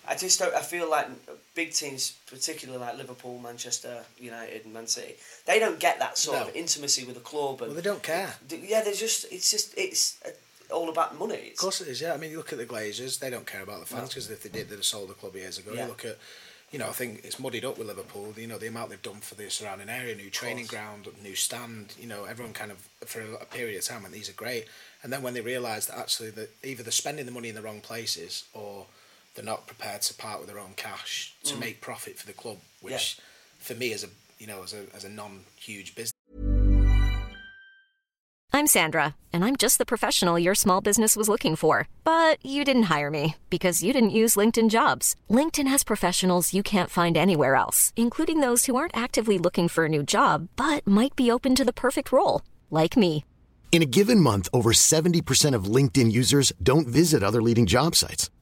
I 0.08 0.16
just 0.16 0.38
don't. 0.38 0.54
I 0.54 0.62
feel 0.62 0.90
like 0.90 1.08
big 1.54 1.72
teams, 1.72 2.12
particularly 2.26 2.80
like 2.84 2.96
Liverpool, 2.96 3.38
Manchester 3.38 4.02
United, 4.18 4.64
and 4.64 4.74
Man 4.74 4.86
City, 4.86 5.14
they 5.46 5.58
don't 5.58 5.78
get 5.78 5.98
that 5.98 6.18
sort 6.18 6.38
No. 6.38 6.48
of 6.48 6.56
intimacy 6.56 7.04
with 7.04 7.14
the 7.14 7.20
club. 7.20 7.60
And 7.62 7.72
Well, 7.72 7.76
they 7.76 7.88
don't 7.88 8.02
care. 8.02 8.34
Yeah, 8.48 8.82
they're 8.82 8.94
just. 8.94 9.26
It's 9.30 9.50
just. 9.50 9.74
It's 9.76 10.18
uh, 10.26 10.30
all 10.74 10.88
about 10.88 11.18
money. 11.18 11.50
Of 11.50 11.56
course 11.56 11.80
it 11.80 11.88
is, 11.88 12.00
yeah. 12.00 12.14
I 12.14 12.16
mean, 12.16 12.30
you 12.30 12.36
look 12.38 12.52
at 12.52 12.58
the 12.58 12.66
Glazers; 12.66 13.18
they 13.18 13.30
don't 13.30 13.46
care 13.46 13.62
about 13.62 13.80
the 13.80 13.86
fans 13.86 14.08
because 14.08 14.30
if 14.30 14.42
they 14.42 14.48
did, 14.48 14.68
they'd 14.68 14.76
have 14.76 14.84
sold 14.84 15.10
the 15.10 15.14
club 15.14 15.34
years 15.34 15.58
ago. 15.58 15.72
Yeah. 15.74 15.82
You 15.82 15.88
look 15.88 16.04
at, 16.04 16.16
you 16.70 16.78
know, 16.78 16.86
I 16.88 16.92
think 16.92 17.20
it's 17.24 17.38
muddied 17.40 17.64
up 17.64 17.76
with 17.76 17.88
Liverpool. 17.88 18.32
You 18.36 18.46
know, 18.46 18.56
the 18.58 18.68
amount 18.68 18.90
they've 18.90 19.02
done 19.02 19.20
for 19.20 19.34
the 19.34 19.50
surrounding 19.50 19.88
area, 19.88 20.14
new 20.14 20.30
training 20.30 20.66
ground, 20.66 21.08
new 21.22 21.34
stand. 21.34 21.94
You 22.00 22.06
know, 22.06 22.24
everyone 22.24 22.52
kind 22.54 22.70
of 22.70 22.78
for 23.04 23.20
a, 23.20 23.34
a 23.42 23.44
period 23.44 23.76
of 23.78 23.84
time 23.84 24.02
went, 24.02 24.14
these 24.14 24.30
are 24.30 24.34
great. 24.34 24.66
And 25.02 25.12
then 25.12 25.22
when 25.22 25.34
they 25.34 25.40
realise 25.40 25.86
that 25.86 25.98
actually 25.98 26.30
that 26.30 26.50
either 26.64 26.82
they're 26.84 26.92
spending 26.92 27.26
the 27.26 27.32
money 27.32 27.48
in 27.48 27.54
the 27.54 27.62
wrong 27.62 27.80
places 27.80 28.44
or 28.54 28.86
they're 29.40 29.52
not 29.54 29.66
prepared 29.66 30.02
to 30.02 30.14
part 30.14 30.38
with 30.38 30.48
their 30.48 30.58
own 30.58 30.74
cash 30.76 31.34
to 31.44 31.54
mm. 31.54 31.60
make 31.60 31.80
profit 31.80 32.18
for 32.18 32.26
the 32.26 32.32
club, 32.34 32.58
which 32.82 33.18
for 33.58 33.74
me 33.74 33.92
as 33.94 34.04
a 34.04 34.08
you 34.38 34.46
know 34.46 34.62
as 34.62 34.74
a 34.74 34.84
as 34.94 35.04
a 35.04 35.08
non 35.08 35.40
huge 35.56 35.94
business. 35.94 36.12
I'm 38.52 38.66
Sandra, 38.66 39.14
and 39.32 39.44
I'm 39.44 39.56
just 39.56 39.78
the 39.78 39.86
professional 39.86 40.38
your 40.38 40.56
small 40.56 40.80
business 40.82 41.16
was 41.16 41.28
looking 41.28 41.56
for. 41.56 41.88
But 42.04 42.44
you 42.44 42.64
didn't 42.64 42.90
hire 42.94 43.10
me 43.10 43.36
because 43.48 43.82
you 43.82 43.92
didn't 43.94 44.18
use 44.22 44.36
LinkedIn 44.36 44.68
jobs. 44.68 45.16
LinkedIn 45.30 45.68
has 45.68 45.84
professionals 45.84 46.52
you 46.52 46.62
can't 46.62 46.90
find 46.90 47.16
anywhere 47.16 47.54
else, 47.54 47.94
including 47.96 48.40
those 48.40 48.66
who 48.66 48.76
aren't 48.76 48.96
actively 48.96 49.38
looking 49.38 49.68
for 49.68 49.84
a 49.86 49.88
new 49.88 50.02
job 50.02 50.48
but 50.56 50.86
might 50.86 51.16
be 51.16 51.30
open 51.30 51.54
to 51.54 51.64
the 51.64 51.80
perfect 51.84 52.12
role, 52.12 52.42
like 52.70 52.94
me. 52.96 53.24
In 53.72 53.82
a 53.82 53.92
given 53.98 54.20
month, 54.20 54.48
over 54.52 54.72
70% 54.72 55.54
of 55.54 55.64
LinkedIn 55.76 56.12
users 56.12 56.52
don't 56.62 56.88
visit 56.88 57.22
other 57.22 57.40
leading 57.40 57.66
job 57.66 57.94
sites. 57.94 58.28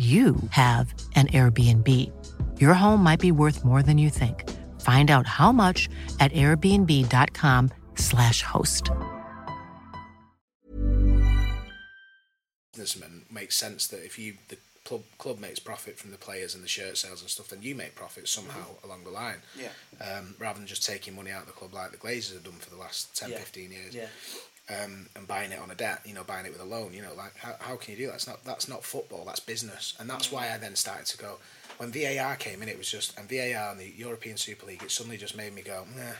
you 0.00 0.36
have 0.50 0.94
an 1.14 1.26
Airbnb. 1.28 1.86
Your 2.58 2.72
home 2.72 3.02
might 3.02 3.20
be 3.20 3.32
worth 3.32 3.66
more 3.66 3.82
than 3.82 3.98
you 3.98 4.08
think. 4.08 4.48
Find 4.80 5.10
out 5.10 5.26
how 5.26 5.52
much 5.52 5.90
at 6.20 6.32
airbnb.com/slash 6.32 8.40
host. 8.42 8.90
businessman 12.72 13.22
makes 13.30 13.56
sense 13.56 13.86
that 13.88 14.02
if 14.04 14.18
you 14.18 14.34
the 14.48 14.56
club 14.84 15.02
club 15.18 15.38
makes 15.38 15.58
profit 15.58 15.98
from 15.98 16.10
the 16.10 16.16
players 16.16 16.54
and 16.54 16.64
the 16.64 16.68
shirt 16.68 16.96
sales 16.96 17.20
and 17.20 17.28
stuff, 17.28 17.48
then 17.48 17.60
you 17.62 17.74
make 17.74 17.94
profit 17.94 18.26
somehow 18.26 18.64
along 18.84 19.04
the 19.04 19.10
line. 19.10 19.36
Yeah. 19.58 19.68
Um, 20.00 20.34
rather 20.38 20.58
than 20.58 20.66
just 20.66 20.86
taking 20.86 21.14
money 21.14 21.30
out 21.30 21.42
of 21.42 21.46
the 21.48 21.52
club 21.52 21.74
like 21.74 21.90
the 21.90 21.98
Glazers 21.98 22.32
have 22.32 22.44
done 22.44 22.54
for 22.54 22.70
the 22.70 22.76
last 22.76 23.14
10, 23.16 23.30
Yeah. 23.30 23.38
15 23.38 23.70
years. 23.70 23.94
Yeah. 23.94 24.06
Um, 24.70 25.06
and 25.16 25.26
buying 25.26 25.50
it 25.50 25.58
on 25.58 25.72
a 25.72 25.74
debt, 25.74 26.00
you 26.04 26.14
know, 26.14 26.22
buying 26.22 26.46
it 26.46 26.52
with 26.52 26.60
a 26.60 26.64
loan, 26.64 26.92
you 26.94 27.02
know, 27.02 27.12
like 27.16 27.36
how, 27.36 27.56
how 27.58 27.76
can 27.76 27.90
you 27.90 27.96
do 27.96 28.06
that? 28.06 28.12
That's 28.12 28.28
not 28.28 28.44
that's 28.44 28.68
not 28.68 28.84
football, 28.84 29.24
that's 29.24 29.40
business, 29.40 29.94
and 29.98 30.08
that's 30.08 30.30
why 30.30 30.52
I 30.54 30.58
then 30.58 30.76
started 30.76 31.06
to 31.06 31.18
go. 31.18 31.38
When 31.78 31.90
VAR 31.90 32.36
came 32.36 32.62
in, 32.62 32.68
it 32.68 32.78
was 32.78 32.88
just 32.88 33.18
and 33.18 33.28
VAR 33.28 33.72
and 33.72 33.80
the 33.80 33.92
European 33.96 34.36
Super 34.36 34.66
League, 34.66 34.84
it 34.84 34.92
suddenly 34.92 35.16
just 35.16 35.36
made 35.36 35.52
me 35.54 35.62
go, 35.62 35.86
nah. 35.96 36.12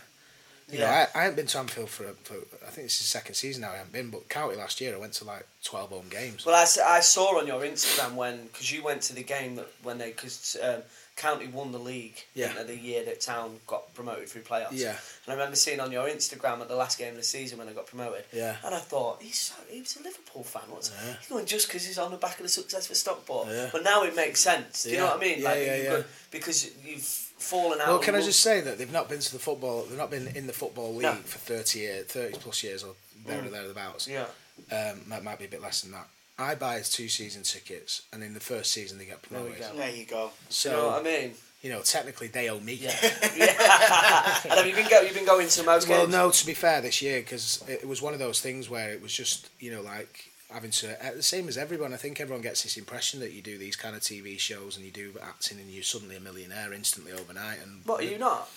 You 0.73 0.79
know, 0.79 0.87
I, 0.87 1.07
I 1.15 1.23
haven't 1.23 1.37
been 1.37 1.47
to 1.47 1.59
Anfield 1.59 1.91
for, 1.91 2.05
for 2.23 2.35
I 2.35 2.71
think 2.71 2.87
this 2.87 2.95
is 2.95 3.01
the 3.01 3.19
second 3.19 3.35
season 3.35 3.63
now. 3.63 3.73
I 3.73 3.77
haven't 3.77 3.93
been, 3.93 4.11
but 4.11 4.29
County 4.29 4.57
last 4.57 4.81
year 4.81 4.95
I 4.95 4.99
went 4.99 5.15
to 5.15 5.25
like 5.25 5.47
twelve 5.65 5.91
home 5.91 6.09
games. 6.09 6.47
Well, 6.47 6.55
I 6.55 7.01
saw 7.01 7.39
on 7.39 7.47
your 7.47 7.61
Instagram 7.61 8.15
when 8.15 8.47
because 8.47 8.71
you 8.73 8.83
went 8.85 9.03
to 9.03 9.15
the 9.15 9.23
game 9.23 9.57
that 9.57 9.69
when 9.83 9.99
they 9.99 10.11
because 10.11 10.57
um, 10.63 10.83
County 11.21 11.47
won 11.49 11.71
the 11.73 11.79
league 11.79 12.17
Yeah. 12.35 12.63
the 12.63 12.77
year 12.77 13.05
that 13.05 13.21
Town 13.21 13.61
got 13.67 13.93
promoted 13.95 14.29
through 14.29 14.43
playoffs. 14.43 14.69
Yeah. 14.73 14.91
And 15.25 15.29
I 15.29 15.33
remember 15.33 15.55
seeing 15.57 15.79
on 15.81 15.93
your 15.93 16.09
Instagram 16.09 16.61
at 16.61 16.69
the 16.69 16.75
last 16.77 16.99
game 16.99 17.11
of 17.11 17.17
the 17.17 17.23
season 17.23 17.59
when 17.59 17.67
they 17.67 17.75
got 17.75 17.87
promoted. 17.87 18.25
Yeah. 18.33 18.57
And 18.65 18.75
I 18.75 18.79
thought 18.79 19.21
he's 19.23 19.39
so, 19.39 19.55
he 19.69 19.81
was 19.81 19.97
a 19.97 20.03
Liverpool 20.03 20.43
fan. 20.45 20.63
What's 20.69 20.91
he's 21.19 21.29
going 21.29 21.47
just 21.47 21.69
because 21.69 21.87
he's 21.87 21.99
on 21.99 22.11
the 22.11 22.17
back 22.17 22.37
of 22.39 22.43
the 22.45 22.49
success 22.49 22.87
for 22.87 22.95
Stockport? 22.95 23.49
Yeah. 23.49 23.69
But 23.73 23.85
now 23.85 24.03
it 24.05 24.17
makes 24.17 24.41
sense. 24.41 24.85
Do 24.85 24.91
you 24.91 24.97
know 24.99 25.07
what 25.07 25.17
I 25.19 25.21
mean? 25.21 25.39
Yeah, 25.41 25.49
like 25.51 25.59
yeah, 25.59 25.77
you've 25.77 25.85
yeah. 25.85 25.97
got- 25.99 26.07
because 26.31 26.71
you've 26.85 27.03
fallen 27.03 27.81
out. 27.81 27.89
Well, 27.89 27.99
can 27.99 28.15
I 28.15 28.21
just 28.23 28.41
say 28.41 28.61
that 28.63 28.79
they've 28.79 28.93
not 28.93 29.09
been 29.09 29.21
to 29.21 29.33
the 29.33 29.39
football? 29.39 29.83
They've 29.85 29.99
not 29.99 30.11
been 30.11 30.29
in 30.29 30.47
the 30.47 30.53
football 30.53 30.93
league 30.93 31.03
No. 31.03 31.15
for 31.15 31.39
thirty 31.39 31.81
years, 31.81 32.07
thirty 32.07 32.35
plus 32.39 32.63
years, 32.63 32.83
or 32.85 32.95
there 33.27 33.45
or 33.45 33.49
thereabouts. 33.49 34.07
Yeah. 34.09 34.27
um, 34.73 35.03
that 35.09 35.23
might 35.25 35.39
be 35.39 35.45
a 35.47 35.49
bit 35.49 35.61
less 35.63 35.81
than 35.83 35.93
that. 35.93 36.07
I 36.41 36.55
buy 36.55 36.81
two 36.81 37.09
season 37.09 37.43
tickets, 37.43 38.03
and 38.13 38.23
in 38.23 38.35
the 38.35 38.41
first 38.41 38.73
season 38.73 38.99
they 38.99 39.05
get 39.05 39.23
There 39.25 39.41
promoted. 39.41 39.61
go. 39.61 39.77
There 39.77 39.91
you 39.95 40.07
go. 40.07 40.31
So 40.49 40.71
you 40.71 40.77
know 40.77 40.87
what 40.89 41.01
I 41.01 41.03
mean? 41.03 41.33
you 41.63 41.69
know, 41.71 41.83
technically 41.83 42.29
they 42.29 42.49
owe 42.49 42.59
me. 42.61 42.73
Yeah. 42.75 42.97
yeah. 43.37 44.39
and 44.45 44.53
have 44.55 44.67
you 44.67 44.75
been 44.75 44.89
go, 44.89 45.03
you've 45.03 45.15
been 45.15 45.27
going 45.27 45.49
to 45.49 45.63
most 45.63 45.89
Well, 45.89 46.03
games? 46.03 46.13
no, 46.13 46.31
to 46.31 46.47
be 46.47 46.55
fair, 46.55 46.81
this 46.81 47.03
year 47.03 47.21
because 47.21 47.63
it 47.69 47.87
was 47.87 48.01
one 48.01 48.15
of 48.15 48.19
those 48.19 48.41
things 48.41 48.71
where 48.71 48.91
it 48.91 49.03
was 49.03 49.13
just 49.13 49.51
you 49.61 49.71
know 49.71 49.83
like 49.83 50.31
having 50.51 50.71
to 50.73 51.07
uh, 51.07 51.13
the 51.15 51.23
same 51.23 51.47
as 51.49 51.59
everyone. 51.59 51.93
I 51.93 51.97
think 51.97 52.19
everyone 52.21 52.43
gets 52.43 52.63
this 52.63 52.77
impression 52.79 53.21
that 53.21 53.33
you 53.33 53.43
do 53.43 53.59
these 53.59 53.77
kind 53.77 53.95
of 53.95 54.01
TV 54.03 54.39
shows 54.39 54.77
and 54.77 54.85
you 54.87 54.91
do 54.91 55.13
acting 55.23 55.59
and 55.61 55.71
you're 55.71 55.83
suddenly 55.85 56.17
a 56.17 56.21
millionaire 56.21 56.73
instantly 56.73 57.13
overnight. 57.13 57.59
And 57.63 57.83
What 57.85 58.01
are 58.01 58.05
you 58.05 58.19
not? 58.19 58.49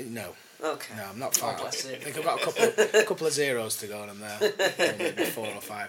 No, 0.00 0.34
Okay. 0.62 0.94
no, 0.96 1.04
I'm 1.10 1.18
not 1.18 1.36
Oh, 1.38 1.40
far. 1.40 1.56
bless 1.58 1.86
I 1.86 1.94
think 1.94 2.18
I've 2.18 2.24
got 2.24 2.40
a 2.40 2.44
couple, 2.44 3.00
a 3.00 3.04
couple 3.06 3.26
of 3.26 3.32
zeros 3.32 3.76
to 3.78 3.86
go, 3.86 4.02
and 4.02 4.10
I'm 4.10 4.20
there, 4.20 4.96
maybe 4.98 5.24
four 5.24 5.46
or 5.48 5.60
five. 5.60 5.88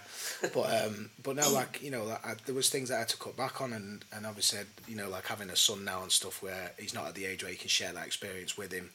But 0.54 0.86
um, 0.86 1.10
but 1.22 1.36
no, 1.36 1.50
like 1.52 1.82
you 1.82 1.92
know, 1.92 2.06
like, 2.06 2.26
I, 2.26 2.36
there 2.46 2.56
was 2.56 2.70
things 2.70 2.89
that 2.89 2.96
I 2.96 3.00
had 3.00 3.10
to 3.10 3.18
cut 3.18 3.36
back 3.36 3.60
on, 3.62 3.74
and 3.74 4.06
and 4.16 4.26
obviously, 4.26 4.60
you 4.88 4.96
know, 4.96 5.10
like 5.10 5.28
having 5.28 5.50
a 5.50 5.56
son 5.56 5.84
now 5.84 6.04
and 6.04 6.12
stuff, 6.12 6.42
where 6.42 6.72
he's 6.80 6.94
not 6.94 7.08
at 7.08 7.16
the 7.16 7.26
age 7.26 7.44
where 7.44 7.52
you 7.52 7.58
can 7.58 7.68
share 7.70 7.92
that 7.94 8.06
experience 8.06 8.58
with 8.58 8.72
him. 8.72 8.92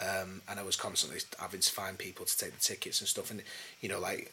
Um, 0.00 0.40
and 0.48 0.58
I 0.58 0.62
was 0.62 0.76
constantly 0.76 1.20
having 1.38 1.60
to 1.60 1.70
find 1.70 1.98
people 1.98 2.24
to 2.24 2.38
take 2.38 2.54
the 2.54 2.60
tickets 2.60 3.00
and 3.00 3.08
stuff, 3.08 3.30
and 3.30 3.42
you 3.82 3.88
know, 3.88 4.00
like 4.00 4.32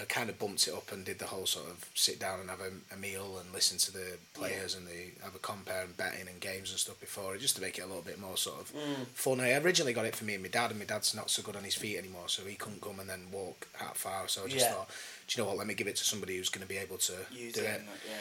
I 0.00 0.04
kind 0.04 0.30
of 0.30 0.38
bumped 0.38 0.68
it 0.68 0.74
up 0.74 0.92
and 0.92 1.04
did 1.04 1.18
the 1.18 1.26
whole 1.26 1.46
sort 1.46 1.66
of 1.66 1.84
sit 1.94 2.20
down 2.20 2.40
and 2.40 2.48
have 2.50 2.60
a, 2.60 2.94
a 2.94 2.96
meal 2.96 3.38
and 3.42 3.52
listen 3.52 3.78
to 3.78 3.92
the 3.92 4.16
players 4.32 4.74
and 4.74 4.86
the 4.86 5.12
have 5.24 5.34
a 5.34 5.38
compare 5.38 5.82
and 5.82 5.96
betting 5.96 6.28
and 6.28 6.40
games 6.40 6.70
and 6.70 6.78
stuff 6.78 7.00
before, 7.00 7.36
just 7.36 7.56
to 7.56 7.62
make 7.62 7.78
it 7.78 7.82
a 7.82 7.86
little 7.86 8.02
bit 8.02 8.20
more 8.20 8.36
sort 8.36 8.60
of 8.60 8.72
mm. 8.72 9.06
fun. 9.14 9.40
I 9.40 9.54
originally 9.58 9.92
got 9.92 10.04
it 10.04 10.14
for 10.14 10.24
me 10.24 10.34
and 10.34 10.42
my 10.42 10.48
dad, 10.48 10.70
and 10.70 10.78
my 10.78 10.84
dad's 10.86 11.14
not 11.14 11.30
so 11.30 11.42
good 11.42 11.56
on 11.56 11.64
his 11.64 11.74
feet 11.74 11.98
anymore, 11.98 12.28
so 12.28 12.42
he 12.44 12.54
couldn't 12.54 12.80
come 12.80 13.00
and 13.00 13.08
then 13.08 13.26
walk 13.32 13.66
that 13.80 13.96
far. 13.96 14.28
So 14.28 14.44
I 14.44 14.48
just 14.48 14.64
Yeah. 14.66 14.72
thought, 14.72 14.88
do 15.26 15.36
you 15.38 15.42
know 15.42 15.48
what? 15.48 15.58
Let 15.58 15.66
me 15.66 15.74
give 15.74 15.88
it 15.88 15.96
to 15.96 16.04
somebody 16.04 16.36
who's 16.36 16.48
going 16.48 16.62
to 16.62 16.68
be 16.68 16.78
able 16.78 16.98
to 16.98 17.14
Use 17.32 17.54
do 17.54 17.62
it. 17.62 17.64
it. 17.64 17.82
Yeah. 18.08 18.14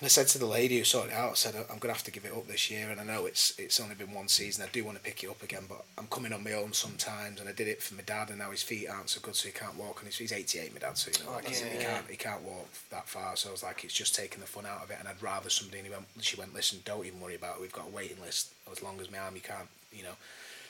And 0.00 0.04
I 0.06 0.08
said 0.08 0.28
to 0.28 0.38
the 0.38 0.46
lady 0.46 0.78
who 0.78 0.84
sorted 0.84 1.10
it 1.10 1.16
out, 1.16 1.32
I 1.32 1.34
said, 1.34 1.56
I'm 1.56 1.78
going 1.78 1.92
to 1.92 1.98
have 1.98 2.04
to 2.04 2.12
give 2.12 2.24
it 2.24 2.32
up 2.32 2.46
this 2.46 2.70
year. 2.70 2.88
And 2.90 3.00
I 3.00 3.04
know 3.04 3.26
it's 3.26 3.58
it's 3.58 3.80
only 3.80 3.96
been 3.96 4.12
one 4.14 4.28
season. 4.28 4.64
I 4.64 4.68
do 4.72 4.84
want 4.84 4.96
to 4.96 5.02
pick 5.02 5.24
it 5.24 5.28
up 5.28 5.42
again, 5.42 5.64
but 5.68 5.84
I'm 5.98 6.06
coming 6.06 6.32
on 6.32 6.44
my 6.44 6.52
own 6.52 6.72
sometimes. 6.72 7.40
And 7.40 7.48
I 7.48 7.52
did 7.52 7.66
it 7.66 7.82
for 7.82 7.94
my 7.96 8.02
dad, 8.02 8.28
and 8.28 8.38
now 8.38 8.52
his 8.52 8.62
feet 8.62 8.86
aren't 8.88 9.10
so 9.10 9.20
good, 9.20 9.34
so 9.34 9.48
he 9.48 9.52
can't 9.52 9.76
walk 9.76 10.00
And. 10.04 10.12
He's 10.12 10.30
88, 10.32 10.72
my 10.72 10.78
dad, 10.78 10.96
so 10.96 11.10
you 11.10 11.24
know, 11.26 11.32
like 11.32 11.46
he's- 11.48 11.60
he 11.62 11.78
can't 11.84 12.08
he 12.08 12.16
can't 12.16 12.42
walk 12.42 12.68
that 12.90 13.08
far. 13.08 13.34
So 13.34 13.48
I 13.48 13.52
was 13.52 13.64
like, 13.64 13.82
it's 13.82 13.92
just 13.92 14.14
taking 14.14 14.40
the 14.40 14.46
fun 14.46 14.66
out 14.66 14.84
of 14.84 14.90
it. 14.92 14.98
And 15.00 15.08
I'd 15.08 15.20
rather 15.20 15.50
somebody. 15.50 15.78
And 15.78 15.86
he 15.88 15.92
went, 15.92 16.06
she 16.20 16.36
went, 16.36 16.54
listen, 16.54 16.78
don't 16.84 17.04
even 17.04 17.20
worry 17.20 17.34
about 17.34 17.56
it. 17.56 17.60
We've 17.62 17.72
got 17.72 17.86
a 17.88 17.90
waiting 17.90 18.20
list 18.20 18.52
as 18.70 18.82
long 18.84 19.00
as 19.00 19.10
my 19.10 19.18
arm, 19.18 19.34
you 19.34 19.40
can't, 19.42 19.68
you 19.92 20.04
know. 20.04 20.14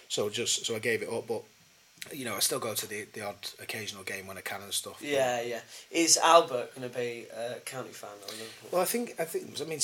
So 0.08 0.30
just 0.30 0.64
so 0.64 0.74
I 0.74 0.78
gave 0.78 1.02
it 1.02 1.08
up, 1.12 1.26
but. 1.26 1.42
You 2.12 2.24
know, 2.24 2.36
I 2.36 2.40
still 2.40 2.58
go 2.58 2.74
to 2.74 2.86
the 2.86 3.06
the 3.12 3.22
odd 3.26 3.36
occasional 3.60 4.02
game 4.04 4.26
when 4.26 4.38
I 4.38 4.40
can 4.40 4.62
and 4.62 4.72
stuff. 4.72 4.98
Yeah, 5.00 5.40
yeah. 5.42 5.60
Is 5.90 6.16
Albert 6.16 6.74
going 6.74 6.88
to 6.90 6.96
be 6.96 7.26
a 7.34 7.60
county 7.60 7.90
fan 7.90 8.10
or 8.22 8.32
Liverpool? 8.32 8.68
Well, 8.72 8.82
I 8.82 8.86
think 8.86 9.14
I 9.18 9.24
think 9.24 9.60
I 9.60 9.64
mean 9.64 9.80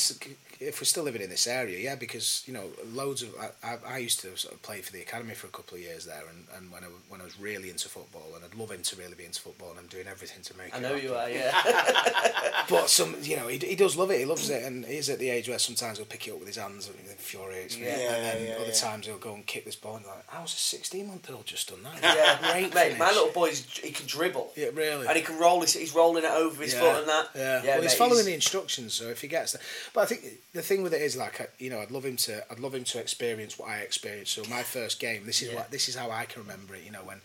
if 0.61 0.80
we're 0.80 0.84
still 0.84 1.05
living 1.05 1.22
in 1.22 1.30
this 1.30 1.46
area, 1.46 1.78
yeah, 1.78 1.94
because 1.94 2.42
you 2.46 2.52
know 2.52 2.64
loads 2.92 3.22
of 3.22 3.34
I, 3.40 3.68
I, 3.68 3.78
I 3.94 3.98
used 3.98 4.20
to 4.20 4.36
sort 4.36 4.55
of 4.55 4.62
play 4.62 4.80
for 4.80 4.92
the 4.92 5.00
academy 5.00 5.34
for 5.34 5.46
a 5.46 5.50
couple 5.50 5.76
of 5.76 5.82
years 5.82 6.07
there, 6.07 6.22
and, 6.28 6.46
and 6.57 6.70
when 6.70 6.82
I 6.82 6.86
w- 6.86 7.02
when 7.09 7.20
I 7.20 7.24
was 7.24 7.38
really 7.38 7.70
into 7.70 7.88
football, 7.88 8.32
and 8.34 8.44
I'd 8.44 8.55
love 8.55 8.70
him 8.70 8.82
to 8.82 8.96
really 8.96 9.14
be 9.14 9.24
into 9.24 9.40
football, 9.40 9.70
and 9.70 9.78
I'm 9.78 9.86
doing 9.86 10.07
everything 10.07 10.42
to 10.42 10.57
make. 10.57 10.68
It. 10.68 10.74
I 10.74 10.78
it 10.78 10.82
know 10.82 10.88
happen. 10.88 11.05
you 11.05 11.14
are, 11.14 11.30
yeah. 11.30 12.64
But 12.68 12.88
some, 12.88 13.14
you 13.20 13.36
know, 13.36 13.48
he, 13.48 13.59
he 13.59 13.76
does 13.76 13.94
love 13.94 14.11
it. 14.11 14.18
He 14.18 14.24
loves 14.24 14.48
it, 14.48 14.62
and 14.64 14.86
he's 14.86 15.11
at 15.11 15.18
the 15.18 15.28
age 15.28 15.48
where 15.48 15.59
sometimes 15.59 15.98
he'll 15.98 16.07
pick 16.07 16.26
it 16.26 16.32
up 16.32 16.38
with 16.38 16.48
his 16.48 16.57
hands 16.57 16.88
and 16.88 16.96
it 16.98 17.11
infuriates 17.11 17.76
me. 17.76 17.86
Yeah, 17.86 18.14
and 18.14 18.24
then 18.24 18.48
yeah, 18.48 18.55
other 18.55 18.66
yeah. 18.66 18.72
times 18.72 19.07
he'll 19.07 19.18
go 19.18 19.34
and 19.34 19.44
kick 19.44 19.64
this 19.66 19.76
ball 19.76 19.96
and 19.96 20.07
like, 20.07 20.24
how's 20.28 20.55
a 20.55 20.57
sixteen 20.57 21.09
month 21.09 21.30
old 21.30 21.44
just 21.44 21.68
done 21.68 21.82
that? 21.82 21.98
yeah. 22.02 22.52
Great 22.52 22.74
Mate, 22.74 22.98
my 22.98 23.11
little 23.11 23.32
boy's 23.32 23.66
he 23.66 23.90
can 23.90 24.07
dribble. 24.07 24.52
Yeah, 24.57 24.68
really. 24.74 25.07
And 25.07 25.16
he 25.16 25.22
can 25.22 25.38
roll 25.38 25.61
his, 25.61 25.74
he's 25.74 25.94
rolling 25.94 26.24
it 26.24 26.30
over 26.30 26.62
his 26.62 26.74
foot 26.74 27.00
and 27.00 27.09
that. 27.09 27.28
Yeah, 27.34 27.62
yeah 27.62 27.74
well, 27.74 27.82
he's 27.82 27.92
mate, 27.92 27.98
following 27.98 28.24
the 28.24 28.34
instructions, 28.34 28.94
so 28.94 29.09
if 29.09 29.20
he 29.20 29.28
gets 29.28 29.52
that, 29.52 29.61
but 29.92 30.00
I 30.00 30.07
think 30.07 30.24
the 30.55 30.62
thing 30.62 30.82
with 30.82 30.94
it 30.94 31.02
is 31.02 31.16
like, 31.16 31.50
you 31.59 31.68
know, 31.68 31.80
I'd 31.80 31.90
love 31.90 32.05
him 32.05 32.16
to, 32.16 32.50
I'd 32.50 32.61
love 32.61 32.74
him 32.74 32.84
to 32.84 32.98
experience 33.00 33.59
what 33.59 33.68
I 33.68 33.78
experienced. 33.80 34.32
So 34.32 34.42
my 34.48 34.62
first 34.62 34.98
game, 35.00 35.26
this 35.26 35.42
is 35.42 35.48
Yeah. 35.50 35.57
what, 35.57 35.70
this 35.70 35.88
is 35.88 35.96
how 35.96 36.11
I 36.11 36.24
can 36.24 36.42
remember 36.42 36.74
it. 36.76 36.84
You 36.84 36.92
know, 36.92 37.02
when 37.05 37.18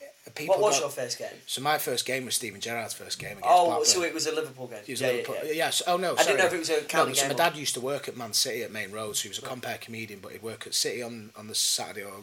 uh, 0.00 0.30
people. 0.34 0.54
What 0.54 0.60
was 0.62 0.74
got- 0.76 0.80
your 0.80 0.90
first 0.90 1.18
game? 1.18 1.28
So 1.46 1.60
my 1.60 1.78
first 1.78 2.06
game 2.06 2.24
was 2.24 2.34
Steven 2.36 2.60
Gerrard's 2.60 2.94
first 2.94 3.18
game 3.18 3.32
against 3.32 3.46
Oh, 3.48 3.66
Blackburn. 3.66 3.84
so 3.86 4.02
it 4.02 4.14
was 4.14 4.26
a 4.26 4.34
Liverpool 4.34 4.66
game. 4.66 4.78
Was 4.88 5.00
yeah, 5.00 5.08
Liverpool. 5.08 5.34
yeah, 5.42 5.44
yeah. 5.44 5.52
yeah, 5.52 5.70
so- 5.70 5.84
oh 5.88 5.96
no, 5.98 6.14
I 6.16 6.22
didn't 6.24 6.38
know 6.38 6.46
if 6.46 6.54
it 6.54 6.58
was 6.58 6.70
a 6.70 6.80
county 6.82 7.10
no, 7.12 7.14
so 7.14 7.28
my 7.28 7.34
dad 7.34 7.56
used 7.56 7.74
to 7.74 7.80
work 7.80 8.08
at 8.08 8.16
Man 8.16 8.32
City 8.32 8.62
at 8.62 8.72
Maine 8.72 8.92
Road, 8.92 9.14
so 9.16 9.22
he 9.24 9.28
was 9.28 9.38
a 9.38 9.42
compare 9.42 9.78
comedian, 9.78 10.20
but 10.20 10.32
he'd 10.32 10.42
work 10.42 10.66
at 10.66 10.74
City 10.74 11.02
on, 11.02 11.30
on 11.36 11.48
the 11.48 11.54
Saturday 11.54 12.02
or 12.04 12.14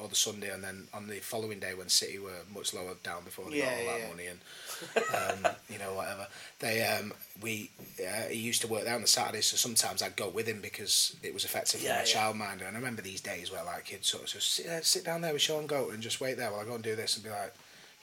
or 0.00 0.08
the 0.08 0.14
Sunday, 0.14 0.50
and 0.52 0.62
then 0.62 0.88
on 0.94 1.06
the 1.08 1.16
following 1.20 1.58
day 1.58 1.74
when 1.74 1.88
City 1.88 2.18
were 2.18 2.42
much 2.54 2.72
lower 2.74 2.94
down 3.02 3.24
before 3.24 3.50
they 3.50 3.58
Yeah, 3.58 3.64
got 3.66 3.78
all 3.80 3.86
that 3.86 4.00
yeah. 4.00 4.08
money 4.08 4.26
and 4.26 4.40
um, 5.46 5.52
you 5.70 5.78
know 5.78 5.94
whatever 5.94 6.26
they 6.58 6.82
um, 6.86 7.12
we 7.42 7.70
uh, 8.00 8.28
he 8.28 8.38
used 8.38 8.60
to 8.62 8.68
work 8.68 8.84
there 8.84 8.94
on 8.94 9.00
the 9.02 9.06
Saturdays, 9.06 9.46
so 9.46 9.56
sometimes 9.56 10.02
I'd 10.02 10.16
go 10.16 10.28
with 10.28 10.46
him 10.46 10.60
because 10.60 11.16
it 11.22 11.32
was 11.34 11.44
effective 11.44 11.80
for 11.80 11.86
Yeah, 11.86 11.96
my 11.98 12.04
yeah. 12.04 12.04
childminder. 12.04 12.66
And 12.68 12.76
I 12.76 12.80
remember 12.80 13.02
these 13.02 13.20
days 13.20 13.50
where 13.50 13.64
like 13.64 13.84
kids 13.86 14.08
sort 14.08 14.24
of 14.24 14.28
just 14.30 14.50
sit, 14.52 14.66
there, 14.66 14.82
sit 14.82 15.04
down 15.04 15.20
there 15.22 15.32
with 15.32 15.42
Sean 15.42 15.66
Goat 15.66 15.92
and 15.92 16.02
just 16.02 16.20
wait 16.20 16.36
there 16.36 16.50
while 16.50 16.60
I 16.60 16.64
go 16.64 16.74
and 16.74 16.84
do 16.84 16.96
this 16.96 17.16
and 17.16 17.24
be 17.24 17.30
like. 17.30 17.54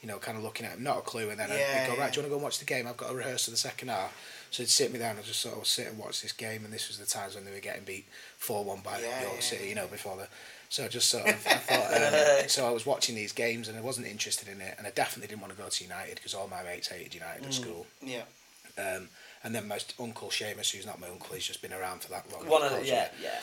You 0.02 0.08
know, 0.10 0.18
kind 0.18 0.36
of 0.36 0.44
looking 0.44 0.66
at 0.66 0.72
him, 0.72 0.82
not 0.82 0.98
a 0.98 1.00
clue, 1.00 1.30
and 1.30 1.40
then 1.40 1.50
I'd- 1.50 1.86
go, 1.86 1.96
right, 1.96 2.12
do 2.12 2.20
you 2.20 2.22
want 2.22 2.26
to 2.26 2.28
go 2.28 2.34
and 2.34 2.42
watch 2.42 2.58
the 2.58 2.66
game? 2.66 2.86
I've 2.86 2.98
got 2.98 3.10
a 3.10 3.14
rehearse 3.14 3.46
for 3.46 3.52
the 3.52 3.56
second 3.56 3.88
half. 3.88 4.14
So 4.50 4.62
he'd 4.62 4.68
sit 4.68 4.92
me 4.92 4.98
down 4.98 5.16
and 5.16 5.24
just 5.24 5.40
sort 5.40 5.56
of 5.56 5.66
sit 5.66 5.86
and 5.86 5.96
watch 5.96 6.20
this 6.20 6.32
game, 6.32 6.62
and 6.62 6.70
this 6.74 6.88
was 6.88 6.98
the 6.98 7.06
times 7.06 7.34
when 7.36 7.46
they 7.46 7.50
were 7.50 7.58
getting 7.58 7.84
beat 7.84 8.04
4 8.36 8.64
1 8.64 8.80
by 8.84 9.00
York 9.22 9.40
City, 9.40 9.66
you 9.66 9.74
know, 9.74 9.86
before 9.86 10.18
the. 10.18 10.28
So 10.74 10.84
I 10.84 10.88
just 10.88 11.08
sort 11.08 11.28
of, 11.28 11.46
I 11.46 11.54
thought, 11.54 12.42
um, 12.42 12.48
so 12.48 12.66
I 12.66 12.72
was 12.72 12.84
watching 12.84 13.14
these 13.14 13.30
games 13.30 13.68
and 13.68 13.78
I 13.78 13.80
wasn't 13.80 14.08
interested 14.08 14.48
in 14.48 14.60
it, 14.60 14.74
and 14.76 14.88
I 14.88 14.90
definitely 14.90 15.28
didn't 15.28 15.40
want 15.40 15.56
to 15.56 15.62
go 15.62 15.68
to 15.68 15.84
United 15.84 16.16
because 16.16 16.34
all 16.34 16.48
my 16.48 16.64
mates 16.64 16.88
hated 16.88 17.14
United 17.14 17.46
at 17.46 17.54
school. 17.54 17.86
Yeah. 18.02 18.24
Um, 18.76 19.08
and 19.44 19.54
then 19.54 19.68
my 19.68 19.78
uncle 20.00 20.30
Seamus, 20.30 20.72
who's 20.74 20.84
not 20.84 21.00
my 21.00 21.06
uncle, 21.06 21.32
he's 21.36 21.46
just 21.46 21.62
been 21.62 21.72
around 21.72 22.00
for 22.00 22.10
that 22.10 22.24
long. 22.32 22.48
One 22.48 22.64
of 22.64 22.72
the, 22.72 22.84
yeah, 22.84 23.06
yeah. 23.22 23.38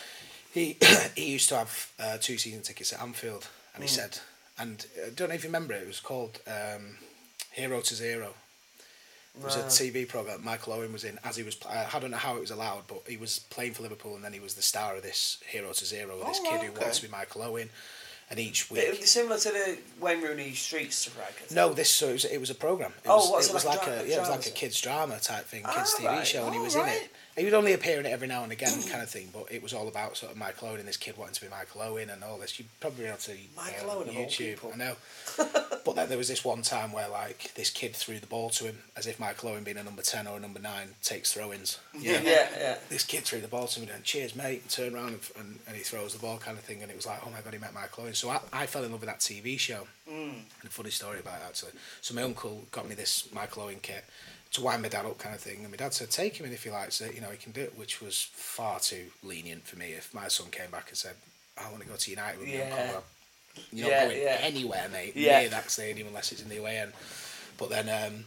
he 0.54 0.76
he 1.16 1.32
used 1.32 1.48
to 1.48 1.56
have 1.60 1.92
uh, 1.98 2.18
two 2.20 2.38
season 2.38 2.64
tickets 2.64 2.92
at 2.92 3.02
Anfield, 3.02 3.48
and 3.76 3.82
he 3.82 3.88
said, 3.88 4.20
and 4.60 4.86
I 5.02 5.12
don't 5.12 5.30
know 5.30 5.36
if 5.36 5.46
you 5.46 5.48
remember 5.48 5.74
it. 5.74 5.84
It 5.84 5.88
was 5.88 6.02
called 6.02 6.42
um, 6.48 6.98
Hero 7.54 7.80
to 7.80 7.96
Zero. 7.96 8.34
It 9.38 9.44
was 9.44 9.56
a 9.56 9.60
TV 9.64 10.08
program. 10.08 10.44
Michael 10.44 10.74
Owen 10.74 10.92
was 10.92 11.04
in 11.06 11.18
as 11.24 11.36
he 11.38 11.44
was. 11.44 11.58
I 11.68 12.00
don't 12.00 12.12
know 12.12 12.18
how 12.18 12.36
it 12.36 12.42
was 12.42 12.52
allowed, 12.52 12.84
but 12.88 13.04
he 13.08 13.16
was 13.18 13.40
playing 13.50 13.74
for 13.74 13.82
Liverpool, 13.84 14.16
and 14.16 14.24
then 14.24 14.34
he 14.34 14.40
was 14.42 14.56
the 14.56 14.62
star 14.62 14.96
of 14.98 15.04
this 15.04 15.38
Hero 15.48 15.72
to 15.72 15.86
Zero. 15.86 16.18
this 16.26 16.40
Oh, 16.44 16.50
kid 16.50 16.62
who 16.62 16.68
okay. 16.72 16.80
wanted 16.82 16.94
to 16.96 17.02
be 17.04 17.08
Michael 17.08 17.44
Owen, 17.44 17.70
and 18.30 18.40
each 18.40 18.70
week. 18.70 19.06
similar 19.06 19.38
to 19.40 19.50
the 19.50 19.78
Wayne 20.02 20.22
Rooney 20.22 20.54
Street 20.54 20.92
Strike. 20.92 21.28
I 21.28 21.32
think. 21.32 21.52
No, 21.52 21.72
this 21.74 21.90
so 21.90 22.10
it 22.10 22.14
was, 22.14 22.26
it 22.26 22.40
was 22.40 22.50
a 22.50 22.56
program. 22.56 22.92
It 23.06 23.10
Oh, 23.10 23.18
was, 23.18 23.30
what's 23.32 23.48
it 23.48 23.52
it 23.52 23.54
was 23.54 23.66
like 23.66 23.78
like 23.80 23.88
a 23.88 24.00
dra- 24.02 24.10
yeah, 24.10 24.16
it 24.18 24.20
was 24.20 24.30
like 24.30 24.46
a 24.48 24.52
kids 24.52 24.82
drama 24.82 25.18
type 25.20 25.46
thing, 25.46 25.64
Ah, 25.66 25.74
kids 25.76 25.96
TV 25.96 26.06
right. 26.08 26.28
show, 26.28 26.46
and 26.46 26.54
he 26.54 26.60
Oh, 26.60 26.64
was 26.64 26.76
in 26.76 26.82
right. 26.82 27.02
it. 27.04 27.10
He 27.42 27.46
would 27.46 27.56
only 27.56 27.74
appear 27.74 28.00
in 28.00 28.06
it 28.06 28.10
every 28.10 28.28
now 28.28 28.44
and 28.44 28.52
again, 28.52 28.84
kind 28.84 29.02
of 29.02 29.10
thing. 29.10 29.30
But 29.34 29.52
it 29.52 29.64
was 29.64 29.74
all 29.74 29.88
about 29.88 30.16
sort 30.16 30.32
of 30.32 30.38
Michael 30.38 30.68
Owen 30.68 30.80
and 30.80 30.88
this 30.88 30.96
kid 30.96 31.18
wanting 31.18 31.34
to 31.34 31.42
be 31.42 31.48
Michael 31.48 31.82
Owen 31.82 32.12
and 32.12 32.24
all 32.24 32.38
this. 32.38 32.60
You'd 32.60 32.68
probably 32.80 33.06
be 33.06 33.10
able 33.10 33.18
to 33.18 33.36
Michael 33.58 33.90
uh, 33.90 33.96
Owen 33.96 34.10
of 34.10 34.14
YouTube. 34.14 34.72
I 34.72 34.78
know. 34.78 34.94
but 35.84 35.96
then 35.96 36.08
there 36.08 36.20
was 36.20 36.28
this 36.28 36.46
one 36.46 36.62
time 36.62 36.92
where 36.92 37.10
like 37.10 37.52
this 37.56 37.72
kid 37.72 37.96
threw 37.96 38.20
the 38.20 38.28
ball 38.28 38.52
to 38.52 38.66
him 38.66 38.78
as 38.96 39.08
if 39.08 39.20
Michael 39.20 39.50
Owen 39.50 39.64
being 39.64 39.78
a 39.78 39.84
number 39.84 40.04
ten 40.04 40.28
or 40.28 40.38
a 40.38 40.40
number 40.40 40.60
nine 40.60 40.90
takes 41.02 41.34
throw-ins. 41.34 41.80
Yeah, 41.98 42.22
yeah. 42.24 42.78
This 42.90 43.04
kid 43.04 43.24
threw 43.24 43.42
the 43.42 43.48
ball 43.48 43.66
to 43.66 43.80
him 43.80 43.90
and 43.92 44.04
cheers 44.04 44.36
mate 44.36 44.62
and 44.62 44.70
turned 44.70 44.94
around 44.94 45.08
and, 45.08 45.20
and, 45.40 45.60
and 45.66 45.76
he 45.76 45.82
throws 45.82 46.14
the 46.14 46.20
ball 46.20 46.38
kind 46.38 46.60
of 46.60 46.64
thing 46.64 46.84
and 46.84 46.92
it 46.92 46.96
was 46.96 47.08
like 47.08 47.26
oh 47.26 47.32
my 47.32 47.42
god 47.42 47.54
he 47.54 47.60
met 47.60 47.74
Michael 47.74 48.04
Owen 48.04 48.14
so 48.14 48.30
I, 48.30 48.40
I 48.54 48.66
fell 48.68 48.84
in 48.84 48.92
love 48.92 49.02
with 49.02 49.10
that 49.10 49.20
TV 49.20 49.58
show 49.58 49.88
and 50.08 50.44
a 50.64 50.68
funny 50.68 50.92
story 50.92 51.20
about 51.20 51.40
it 51.42 51.46
actually 51.48 51.72
so 52.02 52.14
my 52.14 52.22
uncle 52.22 52.66
got 52.72 52.88
me 52.88 52.94
this 52.94 53.28
Michael 53.34 53.64
Owen 53.64 53.80
kit 53.82 54.06
to 54.54 54.62
wind 54.62 54.82
my 54.82 54.90
dad 54.90 55.06
up 55.06 55.18
kind 55.18 55.34
of 55.34 55.42
thing 55.42 55.60
and 55.62 55.70
my 55.72 55.78
dad 55.78 55.94
said 55.94 56.10
take 56.10 56.36
him 56.38 56.46
in 56.46 56.52
if 56.54 56.64
he 56.64 56.70
likes 56.70 57.00
it 57.02 57.16
you 57.16 57.22
know 57.22 57.30
he 57.30 57.38
can 57.38 57.52
do 57.52 57.62
it 57.62 57.78
which 57.78 58.02
was 58.02 58.30
far 58.34 58.80
too 58.80 59.06
lenient 59.24 59.66
for 59.66 59.78
me 59.78 59.88
if 59.94 60.14
my 60.14 60.28
son 60.28 60.48
came 60.52 60.70
back 60.70 60.90
and 60.90 60.98
said 60.98 61.16
I 61.58 61.70
want 61.70 61.82
to 61.84 61.88
go 61.88 61.96
to 61.96 62.10
United 62.10 62.40
with 62.40 62.50
Yeah. 62.50 62.70
Well, 62.92 63.04
you're 63.72 63.90
Yeah, 63.90 64.00
not 64.04 64.10
going 64.10 64.22
yeah. 64.22 64.38
anywhere 64.42 64.90
mate 64.92 65.16
Yeah. 65.16 65.40
near 65.40 65.50
that 65.50 65.70
stadium 65.72 66.08
unless 66.08 66.32
it's 66.32 66.42
in 66.42 66.50
the 66.50 66.58
away 66.58 66.78
end 66.80 66.92
but 67.58 67.70
then 67.70 67.88
um, 67.90 68.26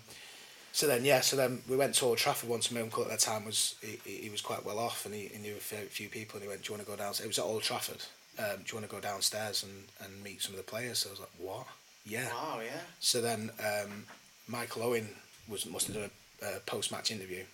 so 0.72 0.88
then, 0.88 1.04
yeah, 1.04 1.20
so 1.20 1.36
then 1.36 1.62
we 1.68 1.76
went 1.76 1.94
to 1.94 2.04
Old 2.04 2.18
Trafford 2.18 2.48
once. 2.48 2.68
My 2.72 2.80
uncle 2.80 3.04
at 3.04 3.08
that 3.10 3.20
time 3.20 3.44
was 3.44 3.76
he, 3.80 4.00
he 4.10 4.28
was 4.28 4.40
quite 4.40 4.64
well 4.66 4.80
off, 4.80 5.06
and 5.06 5.14
he, 5.14 5.26
he 5.32 5.38
knew 5.38 5.52
a 5.52 5.60
few, 5.60 5.78
few 5.86 6.08
people. 6.08 6.34
And 6.34 6.42
he 6.42 6.48
went, 6.48 6.62
"Do 6.62 6.72
you 6.72 6.76
want 6.76 6.84
to 6.84 6.90
go 6.90 6.96
downstairs?" 6.96 7.24
It 7.24 7.28
was 7.28 7.38
at 7.38 7.44
Old 7.44 7.62
Trafford. 7.62 8.02
Um, 8.40 8.56
do 8.56 8.64
you 8.66 8.74
want 8.78 8.90
to 8.90 8.92
go 8.92 9.00
downstairs 9.00 9.62
and, 9.62 9.84
and 10.04 10.24
meet 10.24 10.42
some 10.42 10.52
of 10.52 10.56
the 10.58 10.64
players? 10.64 10.98
So 10.98 11.10
I 11.10 11.12
was 11.12 11.20
like, 11.20 11.28
"What? 11.38 11.66
Yeah." 12.04 12.26
Wow, 12.26 12.58
yeah. 12.60 12.80
So 12.98 13.20
then 13.20 13.52
um, 13.60 14.06
Michael 14.48 14.82
Owen 14.82 15.10
was 15.48 15.66
must 15.66 15.86
have 15.88 15.96
done 15.96 16.10
a, 16.42 16.56
a 16.56 16.60
post 16.60 16.90
match 16.92 17.10
interview, 17.10 17.44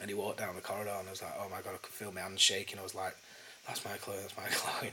and 0.00 0.08
he 0.08 0.14
walked 0.14 0.38
down 0.38 0.54
the 0.54 0.60
corridor, 0.60 0.94
and 0.98 1.08
I 1.08 1.10
was 1.10 1.22
like, 1.22 1.34
"Oh 1.38 1.48
my 1.48 1.60
god!" 1.62 1.74
I 1.74 1.78
could 1.78 1.92
feel 1.92 2.12
my 2.12 2.20
hands 2.20 2.40
shaking. 2.40 2.78
I 2.78 2.82
was 2.82 2.94
like, 2.94 3.16
"That's 3.66 3.84
my 3.84 3.92
Owen. 4.06 4.18
That's 4.20 4.36
my 4.36 4.70
Owen." 4.82 4.92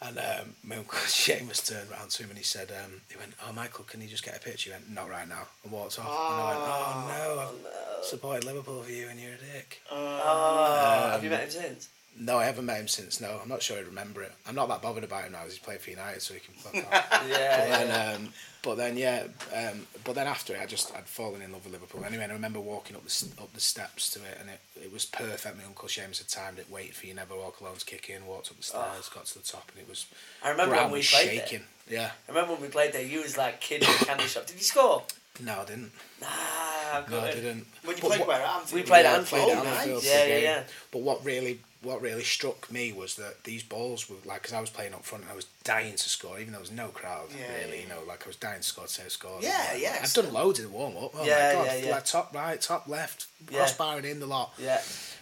And 0.00 0.16
um, 0.18 0.54
my 0.62 0.76
uncle 0.76 0.98
Seamus 1.06 1.66
turned 1.66 1.90
around 1.90 2.10
to 2.10 2.22
him 2.22 2.30
and 2.30 2.38
he 2.38 2.44
said, 2.44 2.70
um, 2.70 3.00
"He 3.10 3.16
went, 3.16 3.32
oh 3.46 3.52
Michael, 3.52 3.84
can 3.84 4.00
you 4.00 4.06
just 4.08 4.24
get 4.24 4.36
a 4.36 4.40
picture?" 4.40 4.70
He 4.70 4.74
went, 4.74 4.90
"Not 4.90 5.10
right 5.10 5.28
now." 5.28 5.48
And 5.64 5.72
walked 5.72 5.98
off. 5.98 6.06
And 6.06 6.40
I 6.40 6.48
went, 6.50 6.60
"Oh 6.62 7.04
no!" 7.08 7.40
i 7.40 8.04
Supported 8.04 8.44
Liverpool 8.44 8.82
for 8.82 8.90
you 8.92 9.08
and 9.08 9.18
you're 9.18 9.32
a 9.32 9.54
dick. 9.54 9.82
Oh, 9.90 11.10
have 11.10 11.24
you 11.24 11.30
met 11.30 11.44
him 11.44 11.50
since? 11.50 11.88
No, 12.20 12.38
I 12.38 12.46
haven't 12.46 12.66
met 12.66 12.80
him 12.80 12.88
since. 12.88 13.20
No, 13.20 13.38
I'm 13.42 13.48
not 13.48 13.62
sure 13.62 13.78
I'd 13.78 13.86
remember 13.86 14.22
it. 14.22 14.32
I'm 14.46 14.54
not 14.54 14.68
that 14.68 14.82
bothered 14.82 15.04
about 15.04 15.24
him 15.24 15.32
now. 15.32 15.42
'cause 15.42 15.52
He's 15.52 15.58
played 15.58 15.80
for 15.80 15.90
United, 15.90 16.20
so 16.20 16.34
he 16.34 16.40
can 16.40 16.54
fuck 16.54 16.74
off. 16.74 17.22
Yeah, 17.28 17.58
But 17.58 17.68
yeah. 17.68 17.84
then, 17.84 18.14
um, 18.16 18.32
but 18.62 18.74
then, 18.76 18.96
yeah, 18.96 19.24
um, 19.54 19.86
but 20.04 20.14
then 20.14 20.26
after 20.26 20.54
it, 20.54 20.60
I 20.60 20.66
just 20.66 20.92
I'd 20.96 21.06
fallen 21.06 21.42
in 21.42 21.52
love 21.52 21.64
with 21.64 21.72
Liverpool. 21.74 22.04
Anyway, 22.04 22.24
and 22.24 22.32
I 22.32 22.34
remember 22.34 22.58
walking 22.60 22.96
up 22.96 23.04
the 23.04 23.26
up 23.40 23.52
the 23.54 23.60
steps 23.60 24.10
to 24.10 24.18
it, 24.20 24.36
and 24.40 24.50
it, 24.50 24.60
it 24.82 24.92
was 24.92 25.04
perfect. 25.04 25.56
My 25.56 25.64
uncle 25.64 25.88
Seamus 25.88 26.18
had 26.18 26.28
timed 26.28 26.58
it. 26.58 26.66
Wait 26.70 26.94
for 26.94 27.06
you, 27.06 27.14
never 27.14 27.36
walk 27.36 27.60
alone's 27.60 27.84
kick 27.84 28.10
in. 28.10 28.26
Walked 28.26 28.50
up 28.50 28.56
the 28.56 28.62
stairs, 28.64 29.08
got 29.14 29.26
to 29.26 29.38
the 29.38 29.44
top, 29.44 29.70
and 29.72 29.80
it 29.82 29.88
was. 29.88 30.06
I 30.42 30.50
remember 30.50 30.74
when 30.76 30.90
we 30.90 31.02
played 31.02 31.42
there. 31.50 31.60
Yeah, 31.88 32.10
I 32.28 32.32
remember 32.32 32.52
when 32.54 32.62
we 32.62 32.68
played 32.68 32.92
there, 32.92 33.02
you 33.02 33.22
was 33.22 33.38
like 33.38 33.60
kid 33.60 33.82
in 33.82 33.88
the 33.98 34.04
candy 34.06 34.24
shop. 34.24 34.46
Did 34.46 34.56
you 34.56 34.62
score? 34.62 35.04
no, 35.40 35.60
I 35.60 35.64
didn't. 35.66 35.92
Ah, 36.24 37.04
No, 37.08 37.20
I 37.20 37.30
didn't. 37.32 37.64
When 37.84 37.96
you 37.96 38.02
But 38.02 38.10
played 38.10 38.26
where 38.26 38.42
Anfield? 38.42 38.72
We 38.72 38.82
played 38.82 39.06
at 39.06 39.18
Anfield. 39.20 39.44
played 39.46 39.56
at 39.56 39.64
Oh, 39.64 39.68
Anfield 39.68 40.02
nice. 40.02 40.04
Yeah, 40.12 40.24
yeah, 40.26 40.38
yeah. 40.38 40.62
But 40.90 41.02
what 41.02 41.24
really, 41.24 41.60
what 41.82 42.00
really 42.00 42.24
struck 42.24 42.70
me 42.72 42.92
was 42.92 43.14
that 43.16 43.44
these 43.44 43.62
balls 43.62 44.10
were 44.10 44.16
like, 44.24 44.42
because 44.42 44.52
I 44.52 44.60
was 44.60 44.70
playing 44.70 44.94
up 44.94 45.04
front 45.04 45.24
and 45.24 45.32
I 45.32 45.36
was 45.36 45.46
dying 45.62 45.94
to 45.94 46.08
score, 46.08 46.38
even 46.38 46.52
though 46.52 46.58
there 46.58 46.60
was 46.60 46.72
no 46.72 46.88
crowd. 46.88 47.28
Yeah, 47.30 47.54
really, 47.56 47.76
yeah. 47.76 47.82
you 47.82 47.88
know, 47.88 48.00
like 48.06 48.24
I 48.24 48.26
was 48.26 48.36
dying 48.36 48.58
to 48.58 48.62
score, 48.62 48.86
to 48.86 49.10
score. 49.10 49.38
Yeah, 49.40 49.76
yeah, 49.76 49.98
I've 50.02 50.12
done 50.12 50.32
loads 50.32 50.58
in 50.58 50.64
the 50.66 50.72
warm 50.72 50.96
up. 50.96 51.12
Oh 51.14 51.24
Yeah, 51.24 51.52
my 51.54 51.64
god, 51.64 51.66
yeah, 51.66 51.86
yeah. 51.86 51.90
like 51.92 52.04
top 52.04 52.34
right, 52.34 52.60
top 52.60 52.88
left, 52.88 53.26
crossbar 53.46 53.98
and 53.98 54.06
in 54.06 54.18
the 54.18 54.26
lot. 54.26 54.54
Yeah. 54.58 54.80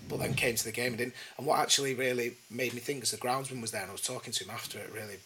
But 0.09 0.21
then 0.21 0.35
came 0.35 0.55
to 0.55 0.65
the 0.65 0.73
game 0.73 0.89
and 0.89 0.99
didn't. 0.99 1.15
And 1.37 1.47
what 1.47 1.59
actually 1.61 1.95
really 1.95 2.35
made 2.51 2.73
me 2.73 2.81
think, 2.81 3.01
because 3.01 3.11
the 3.11 3.19
groundsman 3.19 3.61
was 3.61 3.73
there, 3.73 3.83
and 3.83 3.91
I 3.91 3.93
was 3.93 4.01
talking 4.03 4.33
to 4.33 4.45
him 4.45 4.51
after 4.51 4.79
it, 4.79 4.91
really 4.95 5.17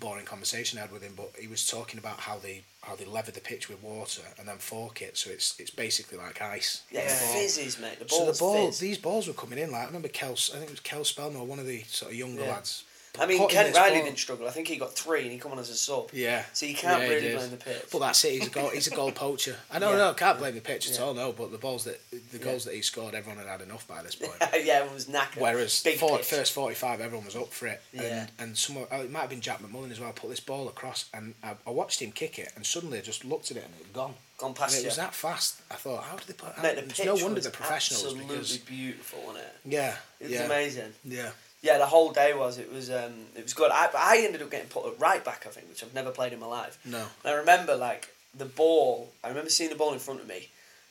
boring 0.00 0.24
conversation 0.24 0.78
I 0.78 0.82
had 0.82 0.92
with 0.92 1.02
him, 1.02 1.14
but 1.16 1.30
he 1.38 1.46
was 1.48 1.66
talking 1.66 1.98
about 1.98 2.20
how 2.20 2.38
they 2.38 2.62
how 2.82 2.94
they 2.96 3.04
lever 3.06 3.30
the 3.30 3.40
pitch 3.40 3.68
with 3.68 3.82
water 3.82 4.22
and 4.38 4.46
then 4.48 4.58
fork 4.58 5.00
it, 5.02 5.16
so 5.16 5.30
it's 5.30 5.58
it's 5.58 5.70
basically 5.70 6.18
like 6.18 6.40
ice. 6.42 6.82
Yeah, 6.90 7.02
Yeah. 7.02 7.08
fizzes, 7.34 7.78
mate. 7.78 7.98
The 7.98 8.08
So 8.08 8.30
the 8.30 8.38
ball, 8.38 8.66
fizz. 8.66 8.78
these 8.78 8.98
balls 8.98 9.26
were 9.26 9.34
coming 9.34 9.58
in. 9.58 9.70
Like 9.72 9.82
I 9.82 9.86
remember 9.86 10.08
Kel, 10.08 10.32
I 10.32 10.56
think 10.58 10.64
it 10.64 10.70
was 10.70 10.80
Kel 10.80 11.04
Spellman 11.04 11.46
one 11.48 11.58
of 11.58 11.66
the 11.66 11.82
sort 11.84 12.12
of 12.12 12.18
younger 12.18 12.42
Yeah. 12.44 12.50
lads. 12.52 12.84
I 13.18 13.26
mean, 13.26 13.48
Kent 13.48 13.76
Riley 13.76 13.96
ball- 13.98 14.04
didn't 14.06 14.18
struggle. 14.18 14.48
I 14.48 14.50
think 14.50 14.66
he 14.66 14.76
got 14.76 14.92
three 14.94 15.22
and 15.22 15.30
he 15.30 15.38
come 15.38 15.52
on 15.52 15.58
as 15.60 15.70
a 15.70 15.74
sub. 15.76 16.10
Yeah. 16.12 16.44
So 16.52 16.66
you 16.66 16.74
can't 16.74 17.02
Yeah, 17.02 17.08
really 17.08 17.34
blame 17.34 17.50
the 17.50 17.56
pitch. 17.56 17.82
But 17.92 18.00
that's 18.00 18.24
it. 18.24 18.32
He's 18.32 18.46
a 18.48 18.50
goal. 18.50 18.70
He's 18.70 18.86
a 18.88 18.90
goal 18.90 19.12
poacher. 19.24 19.56
I 19.70 19.78
don't 19.78 19.92
Yeah. 19.92 19.98
know. 19.98 20.14
Can't 20.14 20.38
blame 20.38 20.54
the 20.56 20.60
pitch 20.60 20.90
at 20.90 20.96
Yeah. 20.98 21.04
all. 21.04 21.14
No, 21.14 21.32
but 21.32 21.52
the 21.52 21.58
balls 21.58 21.84
that 21.84 22.00
the 22.32 22.38
goals 22.38 22.64
that 22.64 22.74
he 22.74 22.82
scored, 22.82 23.14
everyone 23.14 23.38
had 23.38 23.46
had 23.48 23.60
enough 23.60 23.86
by 23.86 24.02
this 24.02 24.16
point. 24.16 24.32
yeah, 24.64 24.84
it 24.84 24.92
was 24.92 25.06
knackered. 25.06 25.36
Whereas 25.38 25.80
Big 25.82 25.98
first 25.98 26.52
forty 26.52 26.74
five, 26.74 27.00
everyone 27.00 27.24
was 27.24 27.36
up 27.36 27.52
for 27.52 27.68
it, 27.68 27.80
Yeah. 27.92 28.02
and 28.02 28.30
and 28.38 28.58
someone 28.58 28.86
oh, 28.90 28.98
uh, 28.98 29.02
it 29.02 29.10
might 29.10 29.20
have 29.20 29.30
been 29.30 29.40
Jack 29.40 29.62
McMullen 29.62 29.92
as 29.92 30.00
well. 30.00 30.12
Put 30.12 30.30
this 30.30 30.40
ball 30.40 30.66
across, 30.68 31.04
and 31.14 31.34
I, 31.42 31.54
I 31.66 31.70
watched 31.70 32.00
him 32.02 32.10
kick 32.10 32.38
it, 32.40 32.50
and 32.56 32.66
suddenly 32.66 32.98
I 32.98 33.02
just 33.02 33.24
looked 33.24 33.50
at 33.52 33.56
it 33.56 33.64
and 33.64 33.74
it 33.80 33.84
had 33.84 33.92
gone. 33.92 34.14
Gone 34.36 34.52
past 34.54 34.72
and 34.74 34.80
it 34.80 34.82
you. 34.82 34.88
was 34.88 34.96
that 34.96 35.14
fast. 35.14 35.60
I 35.70 35.74
thought, 35.74 36.02
how 36.02 36.16
did 36.16 36.26
they 36.26 36.32
put? 36.32 36.60
Mate, 36.60 36.74
the 36.74 36.82
it's 36.82 36.94
pitch 36.96 37.06
no 37.06 37.14
wonder 37.14 37.34
was 37.36 37.44
they're 37.44 37.52
professionals 37.52 38.02
absolutely 38.04 38.34
because 38.36 38.56
beautiful, 38.58 39.20
wasn't 39.20 39.44
it? 39.44 39.54
yeah, 39.66 39.96
It 40.18 40.30
was 40.30 40.40
amazing. 40.40 40.92
yeah. 41.04 41.30
Yeah, 41.64 41.78
the 41.78 41.86
whole 41.86 42.12
day 42.12 42.34
was. 42.34 42.58
It 42.58 42.70
was. 42.70 42.90
Um, 42.90 43.14
it 43.34 43.42
was 43.42 43.54
good. 43.54 43.70
I, 43.72 43.88
I 43.96 44.22
ended 44.24 44.42
up 44.42 44.50
getting 44.50 44.68
put 44.68 44.84
at 44.86 45.00
right 45.00 45.24
back, 45.24 45.44
I 45.46 45.50
think, 45.50 45.68
which 45.70 45.82
I've 45.82 45.94
never 45.94 46.10
played 46.10 46.32
in 46.34 46.38
my 46.38 46.46
life. 46.46 46.78
No. 46.84 46.98
And 47.24 47.34
I 47.34 47.36
remember 47.38 47.74
like 47.74 48.10
the 48.36 48.44
ball. 48.44 49.10
I 49.24 49.28
remember 49.28 49.48
seeing 49.50 49.70
the 49.70 49.76
ball 49.76 49.92
in 49.94 49.98
front 49.98 50.20
of 50.20 50.28
me, 50.28 50.50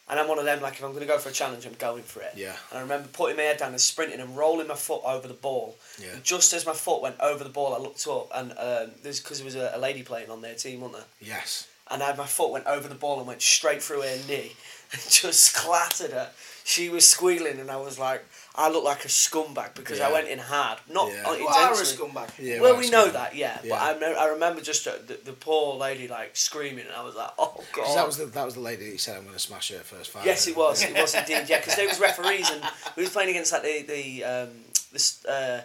and 0.10 0.20
I'm 0.20 0.28
one 0.28 0.40
of 0.40 0.46
them 0.46 0.62
like 0.62 0.74
if 0.74 0.84
I'm 0.84 0.90
going 0.90 1.02
to 1.08 1.14
go 1.14 1.20
for 1.20 1.30
a 1.30 1.32
challenge, 1.32 1.66
I'm 1.68 1.74
going 1.74 2.02
for 2.04 2.22
it. 2.24 2.34
Yeah. 2.36 2.56
And 2.72 2.80
I 2.80 2.82
remember 2.82 3.08
putting 3.14 3.38
my 3.38 3.44
head 3.44 3.58
down 3.60 3.70
and 3.72 3.80
sprinting 3.80 4.20
and 4.20 4.36
rolling 4.36 4.68
my 4.68 4.74
foot 4.76 5.02
over 5.06 5.28
the 5.28 5.36
ball. 5.36 5.78
Yeah. 6.02 6.14
And 6.16 6.24
just 6.24 6.52
as 6.54 6.66
my 6.66 6.74
foot 6.74 7.02
went 7.04 7.20
over 7.20 7.44
the 7.44 7.52
ball, 7.52 7.76
I 7.76 7.78
looked 7.80 8.08
up 8.08 8.30
and 8.34 8.52
um, 8.58 8.92
there's 9.04 9.20
because 9.20 9.38
there 9.40 9.46
was 9.46 9.56
a, 9.56 9.72
a 9.76 9.80
lady 9.80 10.02
playing 10.02 10.32
on 10.32 10.42
their 10.42 10.56
team, 10.56 10.82
wasn't 10.82 11.00
there? 11.00 11.36
Yes. 11.36 11.68
and 11.92 12.02
I, 12.02 12.16
my 12.16 12.26
foot 12.26 12.52
went 12.52 12.66
over 12.66 12.88
the 12.88 12.96
ball 12.96 13.20
and 13.20 13.28
went 13.28 13.42
straight 13.44 13.84
through 13.84 14.02
her 14.02 14.18
knee 14.28 14.54
and 14.92 15.02
just 15.08 15.56
clattered 15.56 16.12
her. 16.12 16.30
She 16.66 16.88
was 16.90 17.06
squealing, 17.06 17.60
and 17.60 17.70
I 17.70 17.76
was 17.76 18.00
like, 18.00 18.24
I 18.56 18.70
look 18.70 18.84
like 18.84 19.04
a 19.04 19.08
scumbag 19.08 19.74
because 19.74 20.00
I 20.00 20.12
went 20.12 20.28
in 20.28 20.38
hard, 20.38 20.78
not 20.88 21.10
Yeah. 21.12 21.24
uh, 21.28 21.34
You 21.34 21.48
are 21.48 21.72
a 21.72 21.76
scumbag. 21.76 22.30
Yeah, 22.38 22.62
well, 22.62 22.72
well, 22.72 22.78
we 22.78 22.84
it's 22.84 22.92
know 22.92 23.06
good. 23.06 23.16
that, 23.16 23.36
yeah. 23.36 23.60
Yeah. 23.64 23.70
But 23.72 24.04
I, 24.04 24.10
me- 24.10 24.16
I 24.16 24.26
remember 24.28 24.62
just 24.62 24.86
uh, 24.88 24.94
the, 25.08 25.16
the 25.26 25.34
poor 25.34 25.76
lady 25.76 26.08
like 26.08 26.36
screaming, 26.36 26.86
and 26.86 26.96
I 26.96 27.04
was 27.04 27.16
like, 27.16 27.32
oh 27.40 27.64
god. 27.74 27.96
That 27.98 28.06
was 28.06 28.18
the 28.18 28.26
that 28.28 28.46
was 28.46 28.54
the 28.54 28.60
lady 28.60 28.92
that 28.92 29.00
said 29.00 29.18
I'm 29.18 29.24
going 29.24 29.34
to 29.34 29.40
smash 29.40 29.70
her 29.72 29.78
at 29.78 29.86
first 29.86 30.12
five. 30.12 30.26
yes, 30.26 30.48
it 30.48 30.56
was. 30.56 30.84
It 30.84 30.94
was 30.96 31.16
indeed. 31.22 31.46
Yeah, 31.48 31.60
because 31.60 31.76
there 31.76 31.88
was 31.88 32.00
referees, 32.00 32.50
and 32.52 32.62
we 32.96 33.02
was 33.04 33.12
playing 33.12 33.32
against 33.32 33.52
like 33.54 33.64
the 33.64 33.82
the 33.82 34.24
um, 34.24 34.50
this. 34.92 35.26
Uh, 35.26 35.62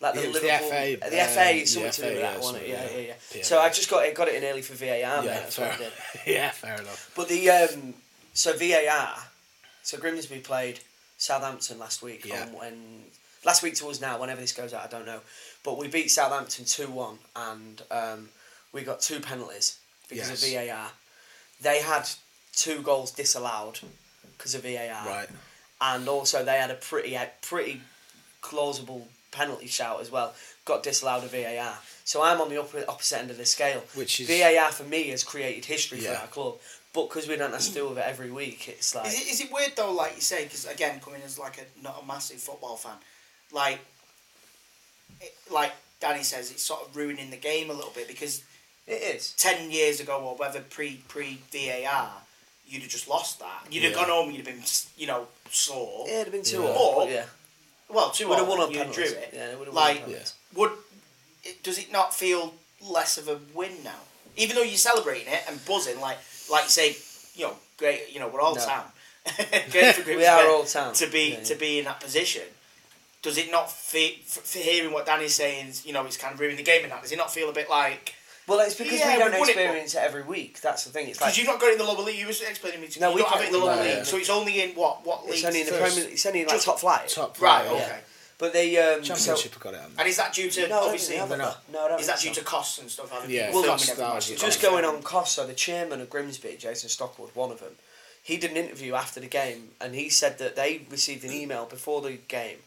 like 0.00 0.14
the 0.14 0.20
Yeah, 0.20 0.26
it 0.26 0.32
was 0.32 0.40
the 0.42 0.46
Liverpool, 0.48 0.70
FA, 0.70 1.10
the 1.10 1.16
FA, 1.16 1.50
um, 1.60 1.66
something 1.66 1.82
the 1.84 1.90
to 1.92 2.00
do 2.02 2.06
with 2.08 2.18
yeah, 2.18 2.30
that, 2.32 2.40
wasn't 2.40 2.68
Yeah, 2.68 2.74
yeah. 2.74 2.90
yeah, 2.90 2.98
yeah. 3.06 3.14
Yeah. 3.36 3.42
So 3.42 3.58
I 3.60 3.68
just 3.70 3.88
got 3.88 4.04
it, 4.04 4.14
got 4.14 4.28
it 4.28 4.34
in 4.34 4.44
early 4.44 4.60
for 4.60 4.74
VAR, 4.74 4.86
Yeah, 4.98 5.20
mate. 5.20 5.26
That's 5.26 5.56
what 5.58 5.68
I 5.68 5.76
fair, 5.76 5.88
did. 5.88 5.92
yeah, 6.34 6.50
fair 6.50 6.74
enough. 6.74 7.10
But 7.16 7.28
the 7.28 7.48
um, 7.50 7.94
so 8.34 8.52
VAR, 8.52 9.14
so 9.82 9.96
Grimsby 9.98 10.40
played 10.40 10.80
Southampton 11.28 11.78
last 11.78 12.02
week. 12.02 12.26
Yeah. 12.26 12.46
When 12.50 13.04
last 13.44 13.62
week 13.62 13.74
to 13.76 13.88
us 13.88 13.98
now, 14.00 14.20
whenever 14.20 14.40
this 14.42 14.52
goes 14.52 14.74
out, 14.74 14.84
I 14.84 14.88
don't 14.88 15.06
know. 15.06 15.20
But 15.64 15.78
we 15.78 15.88
beat 15.88 16.10
Southampton 16.10 16.66
two 16.66 16.88
one, 16.90 17.18
and 17.34 17.80
um, 17.90 18.28
we 18.72 18.82
got 18.82 19.00
two 19.00 19.20
penalties 19.20 19.78
because 20.10 20.28
Yes. 20.28 20.42
of 20.44 20.68
VAR. 20.68 20.90
They 21.62 21.80
had 21.80 22.06
two 22.54 22.82
goals 22.82 23.10
disallowed 23.10 23.80
because 24.36 24.54
of 24.54 24.62
VAR, 24.64 25.06
Right. 25.06 25.28
and 25.80 26.06
also 26.08 26.44
they 26.44 26.58
had 26.58 26.70
a 26.70 26.74
pretty 26.74 27.14
a 27.14 27.30
pretty 27.40 27.80
plausible 28.42 29.08
penalty 29.30 29.66
shout 29.66 30.00
as 30.02 30.10
well. 30.10 30.34
Got 30.66 30.82
disallowed 30.82 31.24
of 31.24 31.30
VAR. 31.32 31.78
So 32.04 32.22
I'm 32.22 32.38
on 32.42 32.50
the 32.50 32.58
opposite 32.86 33.18
end 33.18 33.30
of 33.30 33.38
the 33.38 33.46
scale. 33.46 33.82
Which 33.94 34.20
is- 34.20 34.28
VAR 34.28 34.70
for 34.72 34.84
me 34.84 35.08
has 35.08 35.24
created 35.24 35.64
history 35.64 36.00
Yeah. 36.00 36.16
for 36.16 36.20
our 36.20 36.26
club, 36.28 36.60
but 36.94 37.08
because 37.08 37.28
we 37.28 37.36
don't 37.36 37.50
have 37.52 37.60
to 37.60 37.72
deal 37.72 37.88
with 37.90 37.98
it 37.98 38.04
every 38.06 38.30
week, 38.30 38.68
it's 38.68 38.94
like 38.94 39.06
Is 39.08 39.20
it, 39.20 39.26
is 39.28 39.40
it 39.42 39.52
weird 39.52 39.72
though, 39.76 39.92
like 39.92 40.14
you 40.14 40.20
say, 40.22 40.44
because 40.44 40.64
again, 40.66 41.00
coming 41.00 41.20
as 41.24 41.38
like 41.38 41.58
a 41.58 41.82
not 41.82 42.00
a 42.02 42.06
massive 42.06 42.38
football 42.38 42.76
fan, 42.76 42.96
like, 43.52 43.80
it, 45.20 45.34
like 45.50 45.72
Danny 46.00 46.22
says, 46.22 46.50
it's 46.50 46.62
sort 46.62 46.86
of 46.88 46.96
ruining 46.96 47.30
the 47.30 47.36
game 47.36 47.70
a 47.70 47.72
little 47.72 47.92
bit 47.94 48.08
because 48.08 48.42
it 48.86 49.02
is. 49.16 49.32
ten 49.36 49.70
years 49.70 50.00
ago 50.00 50.18
or 50.22 50.36
whether 50.36 50.60
pre 50.60 51.02
pre 51.08 51.40
VAR, 51.52 52.10
you'd 52.66 52.82
have 52.82 52.90
just 52.90 53.08
lost 53.08 53.40
that. 53.40 53.66
You'd 53.70 53.84
have 53.84 53.92
Yeah. 53.92 53.98
gone 53.98 54.08
home. 54.10 54.30
You'd 54.30 54.46
have 54.46 54.54
been 54.56 54.64
you 54.96 55.06
know 55.06 55.28
sore. 55.50 56.06
Yeah, 56.06 56.14
it'd 56.20 56.26
have 56.26 56.32
been 56.32 56.42
two 56.44 56.62
Yeah. 56.62 56.68
all. 56.68 56.94
Or- 56.94 57.04
but 57.06 57.12
yeah, 57.12 57.26
Well, 57.88 58.10
two 58.10 58.28
would 58.28 58.38
have 58.38 58.48
won 58.48 58.60
on 58.60 58.70
you 58.70 58.78
penalties. 58.78 59.10
drew 59.12 59.18
it. 59.20 59.30
Yeah, 59.32 59.50
it 59.50 59.58
would 59.58 59.66
have 59.68 59.74
like 59.74 59.96
won 59.96 60.04
on 60.04 60.10
penalties. 60.10 60.34
would 60.54 60.72
it, 61.42 61.62
does 61.62 61.78
it 61.78 61.90
not 61.92 62.14
feel 62.14 62.54
less 62.80 63.18
of 63.18 63.28
a 63.28 63.40
win 63.52 63.82
now? 63.82 64.00
Even 64.36 64.56
though 64.56 64.62
you're 64.62 64.76
celebrating 64.78 65.32
it 65.32 65.44
and 65.48 65.64
buzzing, 65.64 66.00
like 66.00 66.18
like 66.50 66.64
you 66.64 66.70
say, 66.70 66.96
you 67.34 67.46
know, 67.46 67.54
great. 67.78 68.12
You 68.12 68.20
know, 68.20 68.28
we're 68.28 68.40
all 68.40 68.54
No. 68.54 68.64
town. 68.64 68.84
great 69.70 69.94
for 69.94 70.04
We 70.16 70.26
are 70.26 70.48
all 70.48 70.64
town. 70.64 70.92
to 70.94 71.06
be 71.06 71.30
Yeah, 71.30 71.38
yeah. 71.38 71.44
to 71.44 71.54
be 71.54 71.78
in 71.78 71.84
that 71.86 72.00
position. 72.00 72.42
Does 73.22 73.38
it 73.38 73.50
not 73.50 73.70
feel, 73.70 74.12
for, 74.26 74.40
for 74.40 74.58
hearing 74.58 74.92
what 74.92 75.06
Danny's 75.06 75.34
saying? 75.34 75.72
You 75.84 75.94
know, 75.94 76.04
it's 76.04 76.18
kind 76.18 76.34
of 76.34 76.40
ruining 76.40 76.58
the 76.58 76.62
game 76.62 76.82
and 76.82 76.92
that. 76.92 77.00
Does 77.02 77.10
it 77.12 77.16
not 77.16 77.32
feel 77.32 77.48
a 77.48 77.52
bit 77.54 77.70
like? 77.70 78.14
Well, 78.46 78.60
it's 78.60 78.74
because 78.74 79.00
Yeah, 79.00 79.14
we 79.14 79.18
don't 79.18 79.32
we 79.32 79.38
won 79.40 79.48
it, 79.48 79.52
experience 79.56 79.94
it, 79.94 80.02
every 80.02 80.22
week. 80.22 80.60
That's 80.60 80.84
the 80.84 80.90
thing. 80.90 81.08
It's 81.08 81.16
Because 81.16 81.32
like 81.32 81.38
you've 81.38 81.46
not 81.46 81.58
got 81.58 81.68
it 81.68 81.72
in 81.72 81.78
the 81.78 81.84
lower 81.84 82.02
league. 82.04 82.18
You 82.18 82.26
were 82.26 82.32
explaining 82.32 82.80
to 82.80 82.86
me. 82.86 82.88
To 82.88 83.00
No, 83.00 83.08
you 83.08 83.14
we 83.16 83.22
don't 83.22 83.30
have 83.30 83.40
can't- 83.40 83.44
it 83.50 83.54
in 83.54 83.60
the 83.60 83.64
lower 83.66 83.76
no, 83.76 83.82
league, 83.82 83.96
yeah. 83.96 84.02
so 84.02 84.16
it's 84.18 84.28
only 84.28 84.60
in 84.62 84.70
what 84.74 85.06
what 85.06 85.24
league? 85.24 85.36
it's 85.36 85.44
only 85.44 85.60
in 85.62 85.66
the 85.66 85.72
First- 85.72 85.94
Premier. 85.96 86.12
It's 86.12 86.26
only 86.26 86.40
in 86.42 86.46
like 86.48 86.56
Just 86.56 86.66
top 86.66 86.78
flight. 86.80 87.08
Top 87.08 87.40
Right. 87.40 87.64
flight, 87.66 87.78
yeah. 87.78 87.84
Okay. 87.86 88.00
But 88.38 88.52
they 88.52 88.76
um, 88.78 89.02
Championship 89.02 89.36
So, 89.36 89.42
have 89.50 89.60
got 89.60 89.74
it 89.74 89.80
on. 89.80 89.92
And 89.98 90.08
is 90.08 90.16
that 90.16 90.32
due 90.34 90.50
to 90.50 90.68
no, 90.68 90.84
obviously? 90.84 91.18
obviously, 91.20 91.44
no. 91.44 91.54
no, 91.72 91.84
I 91.84 91.88
don't 91.88 92.00
Is 92.00 92.06
that 92.08 92.18
think 92.18 92.34
due 92.34 92.40
so. 92.40 92.44
to 92.44 92.46
costs 92.46 92.78
and 92.78 92.90
stuff? 92.90 93.10
Having 93.12 93.30
Yeah, 93.30 93.46
people 93.46 93.62
Well, 93.62 93.62
filming 93.62 93.78
that's- 93.78 93.90
every 93.90 94.02
that 94.02 94.08
match 94.08 94.14
was 94.16 94.30
and 94.30 94.38
stuff? 94.38 94.50
just 94.50 94.62
going 94.62 94.84
on 94.84 95.02
costs, 95.02 95.36
so 95.36 95.46
the 95.46 95.54
chairman 95.54 96.00
of 96.00 96.10
Grimsby, 96.10 96.56
Jason 96.58 96.88
Stockwood, 96.88 97.30
one 97.34 97.52
of 97.52 97.60
them, 97.60 97.76
he 98.22 98.36
did 98.36 98.50
an 98.50 98.56
interview 98.56 98.94
after 98.94 99.20
the 99.20 99.26
game, 99.28 99.70
and 99.80 99.94
he 99.94 100.08
said 100.08 100.38
that 100.38 100.56
they 100.56 100.82
received 100.90 101.24
an 101.24 101.32
email 101.32 101.64
before 101.66 102.00
the 102.00 102.12
game, 102.28 102.58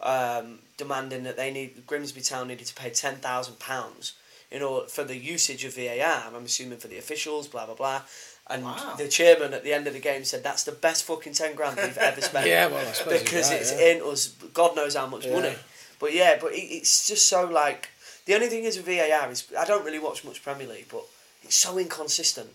um, 0.00 0.60
demanding 0.76 1.24
that 1.24 1.36
they 1.36 1.50
need 1.50 1.86
Grimsby 1.86 2.20
Town 2.20 2.48
needed 2.48 2.66
to 2.66 2.74
pay 2.74 2.90
ten 2.90 3.16
thousand 3.16 3.58
pounds 3.58 4.12
in 4.50 4.62
order 4.62 4.86
for 4.88 5.04
the 5.04 5.16
usage 5.16 5.64
of 5.64 5.74
VAR. 5.74 6.24
I'm 6.34 6.44
assuming 6.44 6.78
for 6.78 6.88
the 6.88 6.98
officials, 6.98 7.48
blah 7.48 7.66
blah 7.66 7.74
blah. 7.74 8.02
And 8.50 8.64
Wow. 8.64 8.94
the 8.98 9.08
chairman 9.08 9.54
at 9.54 9.62
the 9.64 9.72
end 9.72 9.86
of 9.86 9.92
the 9.94 10.00
game 10.00 10.24
said 10.24 10.42
that's 10.42 10.64
the 10.64 10.72
best 10.72 11.04
fucking 11.04 11.34
ten 11.34 11.54
grand 11.54 11.76
we've 11.76 11.96
ever 11.98 12.20
spent. 12.30 12.46
Yeah, 12.46 12.66
well, 12.66 12.86
I 12.86 12.92
suppose 12.92 13.22
because 13.22 13.50
right, 13.50 13.60
it's 13.60 13.72
yeah. 13.72 13.86
in 13.96 14.02
us. 14.02 14.28
God 14.52 14.74
knows 14.76 14.94
how 14.96 15.06
much 15.06 15.26
Yeah. 15.26 15.34
money. 15.34 15.54
But 15.98 16.14
yeah, 16.14 16.38
but 16.40 16.52
it, 16.52 16.62
it's 16.62 17.06
just 17.06 17.28
so 17.28 17.44
like 17.46 17.88
the 18.26 18.34
only 18.34 18.48
thing 18.48 18.64
is 18.64 18.76
with 18.76 18.86
VAR 18.86 19.30
is 19.30 19.46
I 19.58 19.64
don't 19.64 19.84
really 19.84 19.98
watch 19.98 20.24
much 20.24 20.42
Premier 20.42 20.66
League, 20.66 20.86
but 20.90 21.04
it's 21.42 21.56
so 21.56 21.78
inconsistent. 21.78 22.50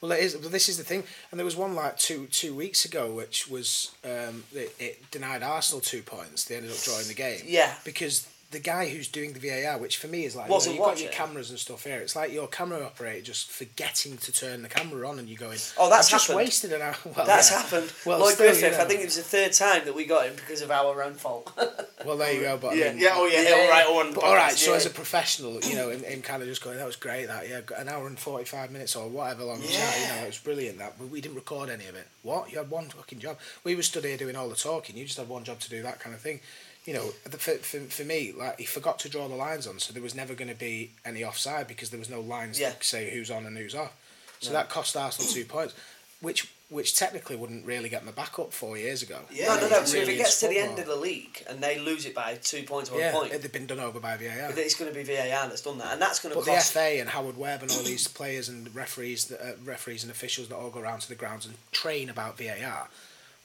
Well, 0.00 0.12
it 0.12 0.20
is. 0.20 0.34
But 0.34 0.52
this 0.52 0.68
is 0.68 0.76
the 0.76 0.84
thing, 0.84 1.04
and 1.30 1.38
there 1.40 1.44
was 1.44 1.56
one 1.56 1.74
like 1.74 1.96
two 1.98 2.26
two 2.26 2.54
weeks 2.54 2.84
ago, 2.84 3.10
which 3.12 3.48
was 3.48 3.92
um, 4.04 4.44
it, 4.54 4.74
it 4.78 5.10
denied 5.10 5.42
Arsenal 5.42 5.80
two 5.80 6.02
points. 6.02 6.44
They 6.44 6.56
ended 6.56 6.70
up 6.72 6.78
drawing 6.82 7.06
the 7.08 7.14
game. 7.14 7.40
Yeah. 7.46 7.74
Because 7.84 8.28
the 8.50 8.58
guy 8.60 8.88
who's 8.88 9.08
doing 9.08 9.32
the 9.32 9.40
VAR, 9.40 9.78
which 9.78 9.96
for 9.96 10.06
me 10.06 10.24
is 10.24 10.36
like 10.36 10.48
Wasn't 10.48 10.74
you 10.76 10.80
know, 10.80 10.86
you've 10.86 10.94
got 10.94 11.00
your 11.02 11.10
watching. 11.10 11.26
cameras 11.26 11.50
and 11.50 11.58
stuff 11.58 11.84
here. 11.84 11.98
It's 11.98 12.14
like 12.14 12.32
your 12.32 12.46
camera 12.46 12.84
operator 12.84 13.20
just 13.22 13.50
forgetting 13.50 14.16
to 14.18 14.32
turn 14.32 14.62
the 14.62 14.68
camera 14.68 15.08
on, 15.08 15.18
and 15.18 15.28
you're 15.28 15.38
going, 15.38 15.58
Oh, 15.78 15.90
that's 15.90 16.08
just 16.08 16.28
wasted 16.32 16.72
an 16.72 16.82
hour. 16.82 16.94
Well, 17.16 17.26
That's 17.26 17.50
yeah. 17.50 17.62
happened. 17.62 17.92
Well, 18.06 18.20
Lloyd 18.20 18.34
still, 18.34 18.46
you 18.54 18.60
Griffith, 18.60 18.78
I 18.80 18.84
think 18.84 19.00
it 19.00 19.06
was 19.06 19.16
the 19.16 19.22
third 19.22 19.52
time 19.52 19.84
that 19.86 19.94
we 19.94 20.04
got 20.04 20.26
him 20.26 20.34
because 20.36 20.62
of 20.62 20.70
our 20.70 21.02
own 21.02 21.14
fault. 21.14 21.50
Well, 22.04 22.18
there 22.18 22.34
you 22.34 22.42
go. 22.42 22.58
But 22.58 22.76
Yeah. 22.76 22.88
I 22.88 22.88
mean, 22.92 22.98
Yeah, 23.02 23.10
oh 23.14 23.26
yeah, 23.26 23.42
Yeah. 23.48 23.54
all 23.54 23.70
right, 23.70 23.86
on 23.86 24.08
the 24.10 24.14
But 24.16 24.24
all 24.24 24.34
right, 24.34 24.52
so 24.52 24.72
yeah. 24.72 24.76
as 24.76 24.84
a 24.84 24.90
professional, 24.90 25.58
you 25.62 25.74
know, 25.74 25.88
him, 25.88 26.02
him 26.02 26.20
kind 26.20 26.42
of 26.42 26.48
just 26.48 26.62
going, 26.62 26.76
that 26.76 26.84
was 26.86 26.96
great, 26.96 27.28
that, 27.28 27.48
yeah, 27.48 27.60
an 27.78 27.88
hour 27.88 28.06
and 28.06 28.18
45 28.18 28.70
minutes 28.70 28.94
or 28.94 29.08
whatever 29.08 29.42
long, 29.44 29.62
yeah. 29.62 29.78
that, 29.78 30.00
you 30.00 30.08
know, 30.08 30.24
it 30.24 30.26
was 30.26 30.38
brilliant, 30.38 30.76
that, 30.78 30.98
but 30.98 31.08
we 31.08 31.22
didn't 31.22 31.36
record 31.36 31.70
any 31.70 31.86
of 31.86 31.94
it. 31.94 32.06
What? 32.22 32.52
You 32.52 32.58
had 32.58 32.68
one 32.70 32.90
fucking 32.90 33.20
job. 33.20 33.38
We 33.64 33.74
were 33.74 33.82
stood 33.82 34.04
here 34.04 34.18
doing 34.18 34.36
all 34.36 34.50
the 34.50 34.54
talking, 34.54 34.98
you 34.98 35.06
just 35.06 35.16
had 35.16 35.30
one 35.30 35.44
job 35.44 35.60
to 35.60 35.70
do 35.70 35.82
that 35.82 35.98
kind 35.98 36.14
of 36.14 36.20
thing. 36.20 36.40
You 36.84 36.92
know, 36.94 37.10
the- 37.24 37.38
for, 37.38 37.52
for, 37.52 37.80
for 37.80 38.04
me, 38.04 38.32
like, 38.36 38.58
he 38.58 38.66
forgot 38.66 38.98
to 39.00 39.08
draw 39.08 39.26
the 39.28 39.34
lines 39.34 39.66
on, 39.66 39.78
so 39.78 39.92
there 39.92 40.02
was 40.02 40.14
never 40.14 40.34
going 40.34 40.48
to 40.50 40.54
be 40.54 40.90
any 41.04 41.24
offside 41.24 41.66
because 41.66 41.90
there 41.90 41.98
was 41.98 42.10
no 42.10 42.20
lines 42.20 42.60
Yeah. 42.60 42.70
to 42.72 42.84
say 42.84 43.10
who's 43.10 43.30
on 43.30 43.46
and 43.46 43.56
who's 43.56 43.74
off. 43.74 43.92
So 44.40 44.52
that 44.52 44.68
cost 44.68 44.94
Arsenal 44.96 45.30
two 45.32 45.44
points, 45.46 45.72
which 46.20 46.50
which 46.70 46.96
technically 46.96 47.36
wouldn't 47.36 47.64
really 47.66 47.88
get 47.88 48.04
them 48.04 48.12
back 48.14 48.38
up 48.38 48.52
four 48.52 48.76
years 48.76 49.02
ago. 49.02 49.20
Yeah. 49.30 49.48
no, 49.48 49.60
no, 49.60 49.68
no. 49.68 49.84
So 49.84 49.98
if 49.98 50.08
it 50.08 50.16
gets 50.16 50.40
to 50.40 50.48
the 50.48 50.58
end 50.58 50.78
of 50.78 50.86
the 50.86 50.96
league 50.96 51.44
and 51.48 51.60
they 51.62 51.78
lose 51.78 52.04
it 52.06 52.14
by 52.14 52.34
two 52.42 52.62
points 52.64 52.90
or 52.90 52.98
Yeah, 52.98 53.10
a 53.10 53.12
point, 53.12 53.30
they've 53.32 53.52
been 53.52 53.66
done 53.66 53.78
over 53.80 54.00
by 54.00 54.16
VAR. 54.16 54.50
it's 54.58 54.74
going 54.74 54.90
to 54.92 54.94
be 54.96 55.04
VAR 55.04 55.46
that's 55.48 55.60
done 55.60 55.78
that, 55.78 55.92
and 55.92 56.02
that's 56.02 56.20
going 56.20 56.32
to 56.32 56.38
But 56.40 56.46
the 56.46 56.52
cost. 56.52 56.72
FA 56.72 56.98
and 57.00 57.08
Howard 57.10 57.36
Webb 57.36 57.62
and 57.62 57.70
all 57.70 57.82
these 57.82 58.08
players 58.08 58.48
and 58.48 58.74
referees, 58.74 59.26
that, 59.26 59.40
uh, 59.40 59.52
referees 59.64 60.02
and 60.02 60.10
officials 60.10 60.48
that 60.48 60.56
all 60.56 60.70
go 60.70 60.80
around 60.80 61.00
to 61.00 61.08
the 61.08 61.14
grounds 61.14 61.46
and 61.46 61.54
train 61.70 62.08
about 62.10 62.38
VAR. 62.38 62.88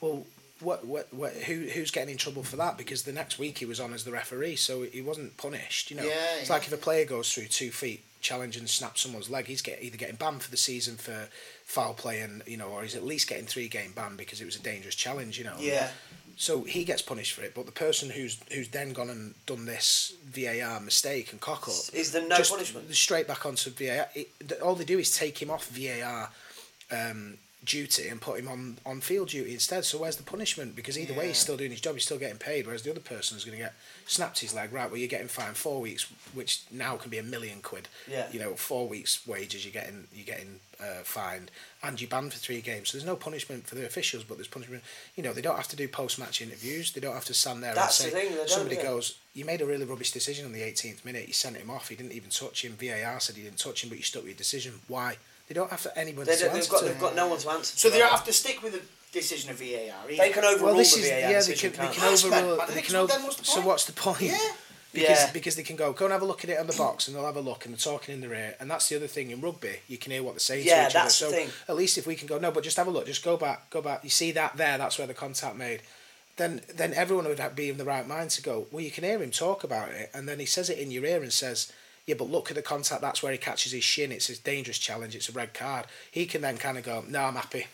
Well, 0.01 0.25
what, 0.59 0.85
what, 0.85 1.13
what, 1.13 1.33
who, 1.33 1.53
who's 1.67 1.91
getting 1.91 2.11
in 2.11 2.17
trouble 2.17 2.43
for 2.43 2.55
that? 2.57 2.77
Because 2.77 3.03
the 3.03 3.11
next 3.13 3.39
week 3.39 3.57
he 3.59 3.65
was 3.65 3.79
on 3.79 3.93
as 3.93 4.03
the 4.03 4.11
referee, 4.11 4.57
so 4.57 4.83
he 4.83 5.01
wasn't 5.01 5.37
punished. 5.37 5.89
You 5.91 5.97
know, 5.97 6.03
Yeah, 6.03 6.37
it's 6.39 6.49
yeah. 6.49 6.53
like 6.55 6.67
if 6.67 6.73
a 6.73 6.77
player 6.77 7.05
goes 7.05 7.31
through 7.33 7.45
two 7.45 7.71
feet, 7.71 8.03
challenge 8.21 8.57
and 8.57 8.69
snaps 8.69 9.01
someone's 9.01 9.29
leg, 9.29 9.45
he's 9.45 9.61
get, 9.61 9.81
either 9.81 9.97
getting 9.97 10.17
banned 10.17 10.43
for 10.43 10.51
the 10.51 10.57
season 10.57 10.97
for 10.97 11.29
foul 11.63 11.93
play 11.93 12.19
and 12.19 12.43
you 12.45 12.57
know, 12.57 12.67
or 12.67 12.81
he's 12.81 12.95
at 12.95 13.03
least 13.03 13.29
getting 13.29 13.45
three 13.45 13.67
game 13.67 13.93
ban 13.95 14.15
because 14.17 14.41
it 14.41 14.45
was 14.45 14.57
a 14.57 14.61
dangerous 14.61 14.95
challenge. 14.95 15.37
You 15.37 15.45
know. 15.45 15.55
Yeah. 15.59 15.89
So 16.35 16.63
he 16.63 16.85
gets 16.85 17.01
punished 17.01 17.33
for 17.33 17.43
it, 17.43 17.53
but 17.53 17.65
the 17.65 17.71
person 17.71 18.09
who's 18.09 18.39
who's 18.53 18.69
then 18.69 18.93
gone 18.93 19.09
and 19.09 19.35
done 19.45 19.65
this 19.65 20.13
VAR 20.25 20.79
mistake 20.79 21.31
and 21.33 21.41
cock 21.41 21.63
up 21.67 21.73
Is 21.93 22.11
there 22.13 22.25
no 22.27 22.37
just 22.37 22.51
punishment? 22.51 22.93
Straight 22.95 23.27
back 23.27 23.45
onto 23.45 23.69
VAR. 23.71 24.07
It, 24.15 24.29
all 24.61 24.75
they 24.75 24.85
do 24.85 24.99
is 24.99 25.15
take 25.15 25.41
him 25.41 25.49
off 25.51 25.67
VAR 25.67 26.29
um, 26.91 27.37
duty 27.63 28.07
and 28.07 28.21
put 28.21 28.39
him 28.39 28.47
on 28.47 28.77
on 28.85 29.01
field 29.01 29.29
duty 29.29 29.53
instead. 29.53 29.83
So 29.83 29.97
where's 29.97 30.15
the 30.15 30.23
punishment? 30.23 30.75
Because 30.75 30.97
either 30.97 31.13
way, 31.13 31.27
he's 31.27 31.37
still 31.37 31.57
doing 31.57 31.71
his 31.71 31.81
job. 31.81 31.95
He's 31.95 32.05
still 32.05 32.17
getting 32.17 32.37
paid. 32.37 32.65
Whereas 32.65 32.83
the 32.83 32.91
other 32.91 32.99
person 32.99 33.37
is 33.37 33.43
going 33.43 33.57
to 33.57 33.63
get 33.63 33.73
snapped 34.05 34.39
his 34.39 34.53
leg. 34.53 34.71
Right, 34.71 34.89
well, 34.89 34.97
you're 34.97 35.09
getting 35.09 35.27
fined 35.27 35.57
four 35.57 35.81
weeks, 35.81 36.11
which 36.33 36.63
now 36.71 36.95
can 36.95 37.11
be 37.11 37.17
a 37.17 37.23
million 37.23 37.61
quid. 37.61 37.87
Yeah. 38.09 38.27
You 38.31 38.39
know, 38.39 38.53
four 38.55 38.87
weeks' 38.87 39.27
wages 39.27 39.65
you're 39.65 39.73
getting 39.73 40.07
you're 40.13 40.25
getting 40.25 40.61
uh, 40.81 41.03
fined, 41.03 41.51
and 41.83 41.99
you're 41.99 42.09
banned 42.09 42.31
for 42.33 42.39
three 42.39 42.61
games. 42.61 42.89
So 42.89 42.97
there's 42.97 43.05
no 43.05 43.15
punishment 43.15 43.67
for 43.67 43.75
the 43.75 43.85
officials, 43.85 44.23
but 44.23 44.37
there's 44.37 44.47
punishment. 44.47 44.83
You 45.15 45.23
know, 45.23 45.33
they 45.33 45.41
don't 45.41 45.57
have 45.57 45.67
to 45.69 45.75
do 45.75 45.87
post 45.87 46.17
match 46.17 46.41
interviews. 46.41 46.93
They 46.93 47.01
don't 47.01 47.13
have 47.13 47.25
to 47.25 47.33
stand 47.33 47.61
there 47.61 47.75
That's 47.75 47.99
and 47.99 48.11
the 48.11 48.17
say 48.17 48.27
thing, 48.29 48.37
they 48.37 48.47
somebody 48.47 48.75
yeah. 48.77 48.83
goes, 48.83 49.17
"You 49.33 49.43
made 49.43 49.61
a 49.61 49.65
really 49.65 49.85
rubbish 49.85 50.11
decision 50.11 50.45
on 50.45 50.53
the 50.53 50.61
18th 50.61 51.03
minute. 51.03 51.27
You 51.27 51.33
sent 51.33 51.57
him 51.57 51.69
off. 51.69 51.89
He 51.89 51.95
didn't 51.95 52.13
even 52.13 52.29
touch 52.29 52.63
him. 52.63 52.77
VAR 52.79 53.19
said 53.19 53.35
he 53.35 53.43
didn't 53.43 53.59
touch 53.59 53.83
him, 53.83 53.89
but 53.89 53.97
you 53.97 54.03
stuck 54.03 54.21
with 54.23 54.29
your 54.29 54.37
decision. 54.37 54.75
Why?" 54.87 55.17
They 55.49 55.55
don't 55.55 55.69
have 55.71 55.81
to 55.83 55.97
anybody 55.97 56.29
They, 56.29 56.37
to 56.37 56.43
don't- 56.45 56.53
they've 56.53 56.61
answer 56.61 56.71
got 56.71 56.79
to. 56.81 56.85
they've 56.85 56.99
got 56.99 57.15
no 57.15 57.27
one 57.27 57.39
to 57.39 57.49
answer. 57.49 57.75
So 57.75 57.89
to 57.89 57.93
they 57.93 57.99
that. 58.01 58.11
have 58.11 58.23
to 58.25 58.31
stick 58.33 58.61
with 58.63 58.73
the 58.73 58.81
decision 59.11 59.49
of 59.49 59.57
VAR. 59.57 59.65
Either. 60.07 60.15
They 60.15 60.29
can 60.29 60.45
overrule 60.45 60.65
well, 60.67 60.75
this 60.77 60.93
the 60.93 61.01
is 61.01 61.09
VAR 61.09 61.19
yeah. 61.19 61.27
They 61.27 61.33
decision. 61.33 61.71
can, 61.71 61.79
they 61.87 61.93
can't 61.93 62.17
can 62.19 62.29
overrule. 62.29 62.57
bad, 62.57 62.69
They 62.69 62.81
can 62.83 62.95
over, 62.95 63.13
what's 63.23 63.35
the 63.37 63.45
so 63.45 63.61
what's 63.61 63.85
the 63.85 63.93
point? 63.93 64.21
Yeah. 64.21 64.37
Because, 64.93 65.09
Yeah. 65.19 65.31
because 65.33 65.55
they 65.55 65.61
can 65.63 65.75
go, 65.75 65.93
go 65.93 66.05
and 66.05 66.11
have 66.13 66.21
a 66.23 66.25
look 66.25 66.43
at 66.43 66.49
it 66.49 66.59
on 66.59 66.65
the 66.65 66.73
box, 66.73 67.07
and 67.07 67.15
they'll 67.15 67.25
have 67.25 67.35
a 67.35 67.41
look, 67.41 67.65
and 67.65 67.73
they're 67.73 67.79
talking 67.79 68.13
in 68.15 68.21
their 68.21 68.33
ear, 68.33 68.55
and 68.59 68.69
that's 68.71 68.89
the 68.89 68.95
other 68.95 69.05
thing 69.07 69.29
in 69.29 69.39
rugby. 69.41 69.79
You 69.87 69.97
can 69.99 70.11
hear 70.11 70.23
what 70.23 70.33
they're 70.33 70.39
saying 70.39 70.65
Yeah, 70.65 70.83
to 70.83 70.89
each 70.89 70.95
other. 70.95 71.03
that's 71.05 71.19
the 71.19 71.25
So 71.25 71.31
thing. 71.31 71.49
at 71.67 71.75
least 71.75 71.97
if 71.99 72.07
we 72.07 72.15
can 72.15 72.27
go, 72.27 72.39
no, 72.39 72.49
but 72.51 72.63
just 72.63 72.77
have 72.77 72.87
a 72.87 72.91
look, 72.91 73.05
just 73.05 73.23
go 73.23 73.37
back, 73.37 73.69
go 73.69 73.81
back. 73.83 74.03
You 74.03 74.09
see 74.09 74.31
that 74.33 74.57
there? 74.57 74.77
That's 74.79 74.97
where 74.97 75.05
the 75.07 75.13
contact 75.13 75.55
made. 75.55 75.81
Then, 76.37 76.61
then 76.73 76.93
everyone 76.95 77.25
would 77.27 77.37
have- 77.39 77.55
be 77.55 77.69
in 77.69 77.77
the 77.77 77.85
right 77.85 78.07
mind 78.07 78.31
to 78.31 78.41
go. 78.41 78.65
Well, 78.71 78.83
you 78.83 78.89
can 78.91 79.03
hear 79.03 79.21
him 79.21 79.29
talk 79.31 79.63
about 79.63 79.89
it, 79.89 80.09
and 80.13 80.27
then 80.27 80.39
he 80.39 80.45
says 80.47 80.69
it 80.71 80.77
in 80.79 80.89
your 80.91 81.05
ear 81.05 81.21
and 81.21 81.31
says, 81.33 81.71
"Yeah, 82.09 82.15
but 82.15 82.31
look 82.31 82.49
at 82.49 82.55
the 82.55 82.63
contact. 82.63 83.01
That's 83.01 83.21
where 83.21 83.31
he 83.31 83.37
catches 83.37 83.71
his 83.71 83.83
shin. 83.83 84.11
It's 84.11 84.29
a 84.29 84.41
dangerous 84.41 84.79
challenge. 84.79 85.15
It's 85.15 85.29
a 85.29 85.31
red 85.31 85.53
card." 85.53 85.85
He 86.09 86.25
can 86.25 86.41
then 86.41 86.57
kind 86.57 86.77
of 86.77 86.83
go, 86.83 87.05
"No, 87.07 87.25
I'm 87.25 87.35
happy," 87.35 87.67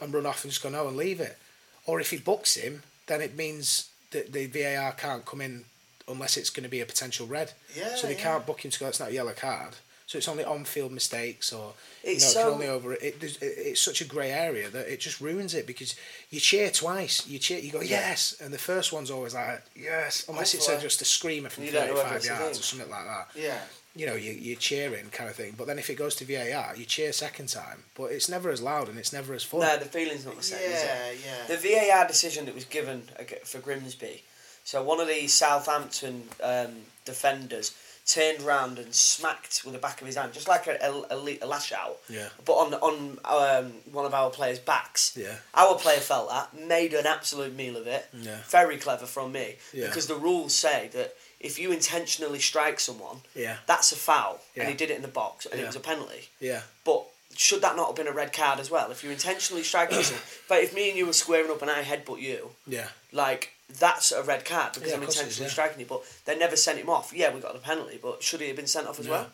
and 0.00 0.14
run 0.14 0.26
off 0.26 0.44
and 0.44 0.52
just 0.52 0.62
go, 0.62 0.68
"No," 0.68 0.86
and 0.86 0.96
leave 0.96 1.20
it. 1.20 1.36
Or 1.84 2.00
if 2.00 2.10
he 2.10 2.18
books 2.18 2.54
him, 2.54 2.84
then 3.06 3.20
it 3.20 3.34
means 3.34 3.88
that 4.12 4.32
the 4.32 4.46
VAR 4.46 4.92
can't 4.92 5.24
come 5.24 5.40
in 5.40 5.64
unless 6.06 6.36
it's 6.36 6.50
going 6.50 6.62
to 6.62 6.70
be 6.70 6.80
a 6.80 6.86
potential 6.86 7.26
red. 7.26 7.52
Yeah, 7.74 7.96
so 7.96 8.06
they 8.06 8.14
yeah. 8.14 8.22
can't 8.22 8.46
book 8.46 8.64
him 8.64 8.70
to 8.70 8.78
go. 8.78 8.86
It's 8.86 9.00
not 9.00 9.10
a 9.10 9.12
yellow 9.12 9.32
card. 9.32 9.74
So 10.06 10.18
it's 10.18 10.28
only 10.28 10.44
on-field 10.44 10.92
mistakes, 10.92 11.52
or 11.52 11.72
It's 12.04 12.32
you 12.32 12.40
know, 12.40 12.46
so- 12.48 12.54
only 12.54 12.68
over. 12.68 12.92
It, 12.92 13.20
it, 13.22 13.38
it's 13.42 13.80
such 13.80 14.00
a 14.00 14.04
grey 14.04 14.30
area 14.30 14.70
that 14.70 14.86
it 14.86 15.00
just 15.00 15.20
ruins 15.20 15.52
it 15.52 15.66
because 15.66 15.96
you 16.30 16.38
cheer 16.38 16.70
twice. 16.70 17.26
You 17.26 17.40
cheer, 17.40 17.58
you 17.58 17.72
go 17.72 17.80
yes, 17.80 18.36
and 18.40 18.54
the 18.54 18.58
first 18.58 18.92
one's 18.92 19.10
always 19.10 19.34
like 19.34 19.64
yes, 19.74 20.24
unless 20.28 20.54
it's 20.54 20.68
a, 20.68 20.80
just 20.80 21.02
a 21.02 21.04
screamer 21.04 21.48
from 21.48 21.64
You 21.64 21.72
don't 21.72 21.88
know 21.88 21.94
whether 21.94 22.08
thirty-five 22.08 22.40
yards 22.40 22.60
or 22.60 22.62
something 22.62 22.88
like 22.88 23.04
that. 23.04 23.28
Yeah. 23.34 23.58
You 23.96 24.06
know, 24.06 24.14
you 24.14 24.30
you're 24.32 24.58
cheering 24.58 25.08
kind 25.10 25.28
of 25.28 25.34
thing. 25.34 25.54
But 25.58 25.66
then 25.66 25.78
if 25.78 25.90
it 25.90 25.96
goes 25.96 26.14
to 26.16 26.24
VAR, 26.24 26.76
you 26.76 26.84
cheer 26.84 27.12
second 27.12 27.48
time, 27.48 27.82
but 27.96 28.12
it's 28.12 28.28
never 28.28 28.50
as 28.50 28.62
loud 28.62 28.88
and 28.88 28.98
it's 28.98 29.12
never 29.12 29.34
as 29.34 29.42
fun. 29.42 29.60
No, 29.60 29.76
the 29.76 29.86
feeling's 29.86 30.24
not 30.24 30.36
the 30.36 30.42
same. 30.44 30.60
is 30.60 30.82
it? 30.82 30.86
Yeah, 30.86 31.32
yeah. 31.48 31.56
The 31.56 31.90
VAR 31.90 32.06
decision 32.06 32.44
that 32.44 32.54
was 32.54 32.66
given 32.66 33.02
for 33.44 33.58
Grimsby, 33.58 34.22
so 34.64 34.84
one 34.84 35.00
of 35.00 35.08
the 35.08 35.26
Southampton 35.26 36.24
um, 36.44 36.72
defenders 37.06 37.74
turned 38.06 38.40
round 38.42 38.78
and 38.78 38.94
smacked 38.94 39.62
with 39.64 39.72
the 39.74 39.80
back 39.80 40.00
of 40.00 40.06
his 40.06 40.16
hand, 40.16 40.32
just 40.32 40.46
like 40.48 40.66
a, 40.68 40.78
a, 41.10 41.38
a, 41.42 41.46
lash 41.46 41.72
out. 41.72 41.98
Yeah. 42.08 42.28
But 42.44 42.52
on 42.52 42.74
on 42.74 43.18
um, 43.24 43.72
one 43.92 44.06
of 44.06 44.14
our 44.14 44.30
players' 44.30 44.58
backs. 44.60 45.16
Yeah. 45.16 45.34
Our 45.54 45.74
player 45.76 45.98
felt 45.98 46.30
that, 46.30 46.54
made 46.68 46.94
an 46.94 47.06
absolute 47.06 47.54
meal 47.54 47.76
of 47.76 47.86
it. 47.86 48.06
Yeah. 48.12 48.38
Very 48.48 48.76
clever 48.76 49.06
from 49.06 49.32
me. 49.32 49.56
Yeah. 49.72 49.88
Because 49.88 50.06
the 50.06 50.14
rules 50.14 50.54
say 50.54 50.88
that 50.92 51.14
if 51.40 51.58
you 51.58 51.72
intentionally 51.72 52.38
strike 52.38 52.80
someone, 52.80 53.18
Yeah. 53.34 53.56
that's 53.66 53.92
a 53.92 53.96
foul. 53.96 54.40
Yeah. 54.54 54.62
And 54.62 54.70
he 54.70 54.76
did 54.76 54.90
it 54.90 54.96
in 54.96 55.02
the 55.02 55.08
box, 55.08 55.46
and 55.46 55.60
it 55.60 55.66
was 55.66 55.76
a 55.76 55.80
penalty. 55.80 56.28
yeah. 56.40 56.62
But 56.84 57.04
should 57.36 57.60
that 57.62 57.76
not 57.76 57.88
have 57.88 57.96
been 57.96 58.06
a 58.06 58.12
red 58.12 58.32
card 58.32 58.58
as 58.60 58.70
well? 58.70 58.90
If 58.90 59.04
you 59.04 59.10
intentionally 59.10 59.62
strike 59.62 59.90
someone, 59.92 60.22
but 60.48 60.62
if 60.62 60.72
me 60.74 60.88
and 60.88 60.96
you 60.96 61.04
were 61.06 61.12
squaring 61.12 61.50
up 61.50 61.60
and 61.60 61.70
I 61.70 61.82
headbutt 61.82 62.20
you, 62.20 62.50
Yeah. 62.66 62.88
like 63.12 63.52
that's 63.78 64.12
a 64.12 64.22
red 64.22 64.44
card 64.44 64.72
because 64.74 64.88
Yeah, 64.90 64.96
I'm 64.96 65.02
of 65.02 65.06
course 65.08 65.16
it 65.16 65.26
is, 65.28 65.38
intentionally 65.40 65.46
yeah. 65.48 65.52
striking 65.52 65.80
you. 65.80 65.86
But 65.86 66.02
they 66.24 66.36
never 66.38 66.56
sent 66.56 66.78
him 66.78 66.88
off. 66.88 67.12
Yeah, 67.14 67.34
we 67.34 67.40
got 67.40 67.52
the 67.52 67.58
penalty, 67.58 67.98
but 68.02 68.22
should 68.22 68.40
he 68.40 68.46
have 68.48 68.56
been 68.56 68.66
sent 68.66 68.86
off 68.86 68.98
as 69.00 69.06
Yeah. 69.06 69.12
well? 69.12 69.26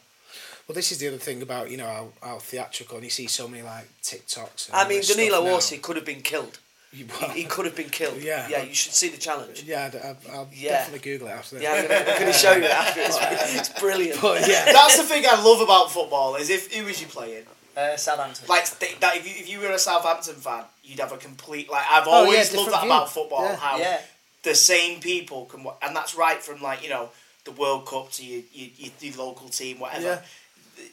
Well, 0.68 0.74
this 0.74 0.93
is 0.93 0.99
the 0.99 1.09
other 1.09 1.18
thing 1.18 1.43
about 1.43 1.70
you 1.70 1.76
know 1.76 1.87
how, 1.87 2.12
how 2.22 2.39
theatrical, 2.39 2.97
and 2.97 3.05
you 3.05 3.11
see 3.11 3.26
so 3.26 3.49
many 3.49 3.62
like 3.62 3.89
TikToks. 4.03 4.68
And 4.68 4.76
I 4.76 4.89
mean, 4.89 5.03
Danilo 5.03 5.45
now. 5.45 5.53
Orsi 5.55 5.78
could 5.78 5.97
have 5.97 6.05
been 6.07 6.22
killed. 6.22 6.59
He, 6.95 7.07
he 7.35 7.45
could 7.45 7.64
have 7.64 7.74
been 7.74 7.89
killed. 7.89 8.20
Yeah. 8.22 8.47
yeah. 8.51 8.62
You 8.64 8.74
should 8.74 8.93
see 8.93 9.09
the 9.09 9.16
challenge. 9.16 9.62
Yeah, 9.62 9.87
I'd- 9.87 9.97
I'll, 9.99 10.16
I'll 10.41 10.49
Yeah. 10.53 10.72
definitely 10.72 10.99
Google 11.11 11.28
it 11.28 11.30
after 11.30 11.55
this. 11.57 11.62
Yeah, 11.64 11.72
I'm 11.72 12.18
gonna, 12.18 12.33
show 12.35 12.53
you 12.53 12.64
it 12.64 12.70
after. 12.70 13.01
It's, 13.01 13.16
it's 13.70 13.80
brilliant. 13.80 14.20
But 14.20 14.47
yeah, 14.47 14.66
That's 14.70 14.99
the 14.99 15.05
thing 15.05 15.24
I 15.26 15.43
love 15.43 15.62
about 15.62 15.91
football 15.91 16.37
is 16.37 16.51
if 16.51 16.70
who 16.74 16.85
was 16.85 17.01
you 17.01 17.07
playing? 17.07 17.45
Uh, 17.74 17.97
Southampton. 17.97 18.47
Like 18.47 18.78
th- 18.78 19.01
that, 19.01 19.16
if 19.16 19.26
you 19.26 19.33
if 19.43 19.49
you 19.49 19.61
were 19.61 19.72
a 19.72 19.78
Southampton 19.78 20.35
fan, 20.35 20.64
you'd 20.85 21.01
have 21.01 21.12
a 21.12 21.16
complete 21.16 21.70
like 21.70 21.87
I've 21.91 22.07
Oh, 22.07 22.11
yeah, 22.11 22.16
always 22.26 22.55
loved 22.55 22.72
that 22.72 22.83
view. 22.83 22.91
about 22.91 23.11
football. 23.11 23.45
Yeah. 23.45 23.57
How 23.57 23.78
Yeah. 23.78 24.01
The 24.43 24.55
same 24.55 25.01
people 25.01 25.47
can 25.47 25.64
and 25.82 25.95
that's 25.95 26.14
right 26.16 26.43
from 26.43 26.61
like 26.62 26.82
you 26.82 26.90
know 26.90 27.11
the 27.45 27.53
World 27.53 27.86
Cup 27.86 28.11
to 28.12 28.24
your 28.24 28.43
your, 28.53 28.93
your, 29.01 29.16
local 29.16 29.49
team, 29.49 29.78
whatever. 29.80 30.05
Yeah. 30.05 30.20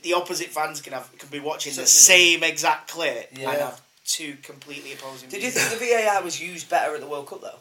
The, 0.04 0.14
opposite 0.14 0.47
fans 0.47 0.82
can 0.82 0.93
have 0.93 1.10
can 1.18 1.30
be 1.30 1.39
watching 1.39 1.74
the 1.74 1.84
a- 1.84 1.88
same 1.88 2.43
exact 2.43 2.89
clip 2.91 3.30
Yeah. 3.36 3.52
and 3.52 3.62
have 3.62 3.82
two 4.06 4.36
completely 4.43 4.93
opposing. 4.93 5.30
Did 5.30 5.43
you 5.43 5.52
think 5.52 5.80
the 5.80 5.86
VAR 5.86 6.24
was 6.24 6.41
used 6.41 6.70
better 6.70 6.95
at 6.95 7.02
the 7.02 7.08
World 7.08 7.28
Cup 7.28 7.41
though? 7.41 7.60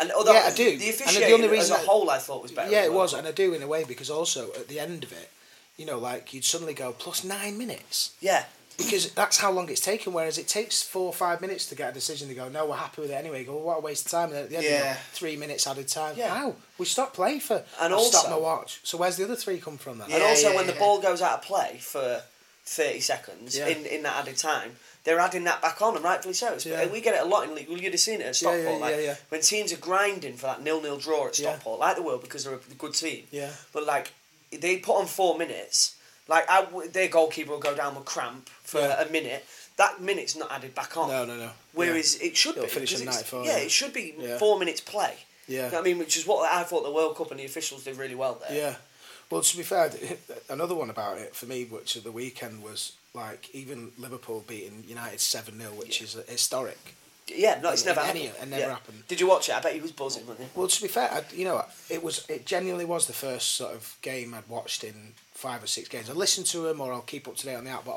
And 0.00 0.10
although 0.12 0.32
Yeah, 0.32 0.44
I 0.46 0.54
do. 0.54 0.78
The 0.78 0.88
And 1.06 1.16
the 1.16 1.32
only 1.32 1.44
as 1.46 1.50
reason 1.50 1.76
a 1.76 1.80
I- 1.80 1.84
whole, 1.84 2.08
I 2.10 2.18
thought 2.18 2.42
was 2.42 2.52
better. 2.52 2.70
yeah, 2.70 2.84
it 2.84 2.92
was, 2.92 3.12
and 3.12 3.26
I 3.26 3.32
do 3.32 3.52
in 3.52 3.62
a 3.62 3.66
way 3.68 3.84
because 3.84 4.08
also 4.08 4.48
at 4.54 4.68
the 4.68 4.80
end 4.80 5.04
of 5.04 5.12
it, 5.12 5.30
you 5.76 5.84
know, 5.84 5.98
like 5.98 6.32
you'd 6.32 6.44
suddenly 6.44 6.74
go 6.74 6.92
plus 6.92 7.24
nine 7.24 7.58
minutes 7.58 8.12
yeah. 8.20 8.44
Because 8.76 9.12
that's 9.12 9.38
how 9.38 9.50
long 9.52 9.68
it's 9.68 9.80
taken. 9.80 10.12
Whereas 10.12 10.38
it 10.38 10.48
takes 10.48 10.82
four 10.82 11.06
or 11.06 11.12
five 11.12 11.40
minutes 11.40 11.66
to 11.68 11.74
get 11.74 11.90
a 11.90 11.94
decision. 11.94 12.28
They 12.28 12.34
go, 12.34 12.48
no, 12.48 12.66
we're 12.66 12.76
happy 12.76 13.02
with 13.02 13.10
it 13.10 13.14
anyway. 13.14 13.40
You 13.40 13.46
go, 13.46 13.54
well, 13.56 13.64
what 13.64 13.78
a 13.78 13.80
waste 13.80 14.06
of 14.06 14.12
time. 14.12 14.28
And 14.30 14.38
at 14.38 14.50
the 14.50 14.56
end, 14.56 14.64
you 14.64 14.70
go, 14.70 14.94
three 15.12 15.36
minutes 15.36 15.66
added 15.66 15.88
time. 15.88 16.14
Yeah. 16.16 16.34
How? 16.34 16.54
We 16.78 16.86
stopped 16.86 17.14
playing 17.14 17.40
for. 17.40 17.56
And 17.80 17.92
I've 17.92 17.98
also- 17.98 18.18
stopped 18.18 18.30
my 18.30 18.36
watch. 18.38 18.80
So 18.84 18.98
where's 18.98 19.16
the 19.16 19.24
other 19.24 19.36
three 19.36 19.58
come 19.58 19.78
from 19.78 19.98
then? 19.98 20.08
Yeah. 20.10 20.16
And 20.16 20.24
also, 20.24 20.54
when 20.54 20.66
yeah. 20.66 20.72
the 20.72 20.78
ball 20.78 21.00
goes 21.00 21.22
out 21.22 21.38
of 21.40 21.42
play 21.42 21.78
for 21.80 22.22
30 22.64 23.00
seconds 23.00 23.56
Yeah. 23.58 23.68
in, 23.68 23.84
in 23.86 24.02
that 24.04 24.16
added 24.22 24.36
time, 24.36 24.76
they're 25.04 25.18
adding 25.18 25.42
that 25.44 25.60
back 25.60 25.82
on, 25.82 25.96
and 25.96 26.04
rightfully 26.04 26.32
so. 26.34 26.52
It's, 26.54 26.64
Yeah. 26.64 26.86
We 26.86 27.00
get 27.00 27.14
it 27.14 27.22
a 27.22 27.24
lot 27.24 27.48
in 27.48 27.54
league. 27.56 27.68
Well, 27.68 27.78
you'd 27.78 27.92
have 27.92 28.00
seen 28.00 28.20
it 28.20 28.24
at 28.24 28.26
Yeah, 28.26 28.32
Stockport. 28.50 28.64
yeah, 28.64 28.76
like, 28.76 28.94
yeah, 28.96 29.02
yeah. 29.02 29.16
When 29.30 29.40
teams 29.40 29.72
are 29.72 29.76
grinding 29.78 30.36
for 30.36 30.46
that 30.46 30.62
nil-nil 30.62 30.98
draw 30.98 31.26
at 31.26 31.38
Yeah. 31.38 31.50
Stockport, 31.54 31.80
like 31.80 31.96
the 31.96 32.02
world, 32.02 32.22
because 32.22 32.44
they're 32.44 32.54
a 32.54 32.74
good 32.78 32.94
team. 32.94 33.24
Yeah. 33.32 33.50
But, 33.72 33.84
like, 33.84 34.12
they 34.52 34.76
put 34.78 34.96
on 34.96 35.06
four 35.06 35.36
minutes. 35.36 35.96
Like, 36.28 36.48
I 36.48 36.62
w 36.62 36.88
their 36.88 37.08
goalkeeper 37.08 37.50
will 37.52 37.58
go 37.58 37.74
down 37.74 37.94
with 37.94 38.04
cramp 38.04 38.48
for 38.62 38.80
Yeah. 38.80 39.02
a 39.02 39.10
minute. 39.10 39.44
That 39.76 40.00
minute's 40.00 40.36
not 40.36 40.52
added 40.52 40.74
back 40.74 40.96
on. 40.96 41.08
No, 41.08 41.24
no, 41.24 41.36
no. 41.36 41.50
Whereas 41.72 42.14
it 42.16 42.36
should 42.36 42.56
It'll 42.56 42.64
be. 42.64 42.70
finish 42.70 42.92
at 42.94 43.00
it's- 43.00 43.14
94, 43.16 43.44
Yeah, 43.44 43.56
yeah. 43.56 43.64
it 43.64 43.70
should 43.70 43.92
be 43.92 44.14
Yeah. 44.18 44.38
four 44.38 44.58
minutes 44.58 44.80
play. 44.80 45.16
Yeah. 45.48 45.70
I 45.76 45.80
mean, 45.80 45.98
which 45.98 46.16
is 46.16 46.26
what 46.26 46.50
I 46.52 46.62
thought 46.62 46.84
the 46.84 46.90
World 46.92 47.16
Cup 47.16 47.30
and 47.30 47.40
the 47.40 47.44
officials 47.44 47.84
did 47.84 47.96
really 47.96 48.14
well 48.14 48.34
there. 48.34 48.56
Yeah. 48.56 48.76
Well, 49.30 49.42
to 49.42 49.56
be 49.56 49.62
fair, 49.62 49.90
another 50.48 50.74
one 50.74 50.90
about 50.90 51.18
it 51.18 51.34
for 51.34 51.46
me, 51.46 51.64
which 51.64 51.96
at 51.96 52.04
the 52.04 52.12
weekend 52.12 52.62
was 52.62 52.92
like 53.14 53.48
even 53.54 53.92
Liverpool 53.98 54.44
beating 54.46 54.84
United 54.86 55.20
7 55.20 55.58
0, 55.58 55.72
which 55.72 56.00
is 56.02 56.16
historic. 56.28 56.94
Yeah, 57.28 57.60
no, 57.62 57.70
it's 57.70 57.84
never 57.84 58.00
happened. 58.00 58.18
any- 58.18 58.28
it 58.28 58.46
never 58.48 58.62
Yeah. 58.62 58.68
happened. 58.70 59.04
Did 59.08 59.20
you 59.20 59.26
watch 59.26 59.48
it? 59.48 59.54
I 59.54 59.60
bet 59.60 59.72
he 59.74 59.80
was 59.80 59.92
buzzing, 59.92 60.26
wasn't 60.26 60.48
he? 60.48 60.58
Well, 60.58 60.68
to 60.68 60.82
be 60.82 60.88
fair, 60.88 61.10
I, 61.10 61.24
you 61.34 61.44
know, 61.44 61.64
it 61.88 62.02
was 62.02 62.24
it 62.28 62.44
genuinely 62.44 62.84
was 62.84 63.06
the 63.06 63.12
first 63.14 63.52
sort 63.54 63.74
of 63.74 63.96
game 64.02 64.34
I'd 64.34 64.48
watched 64.48 64.84
in 64.84 65.14
five 65.42 65.62
or 65.62 65.66
six 65.66 65.88
games. 65.88 66.08
I 66.08 66.12
listen 66.12 66.44
to 66.44 66.58
them 66.60 66.80
or 66.80 66.92
I'll 66.92 67.00
keep 67.14 67.26
up 67.26 67.36
to 67.36 67.44
date 67.46 67.56
on 67.56 67.64
the 67.64 67.70
app. 67.70 67.84
But 67.84 67.96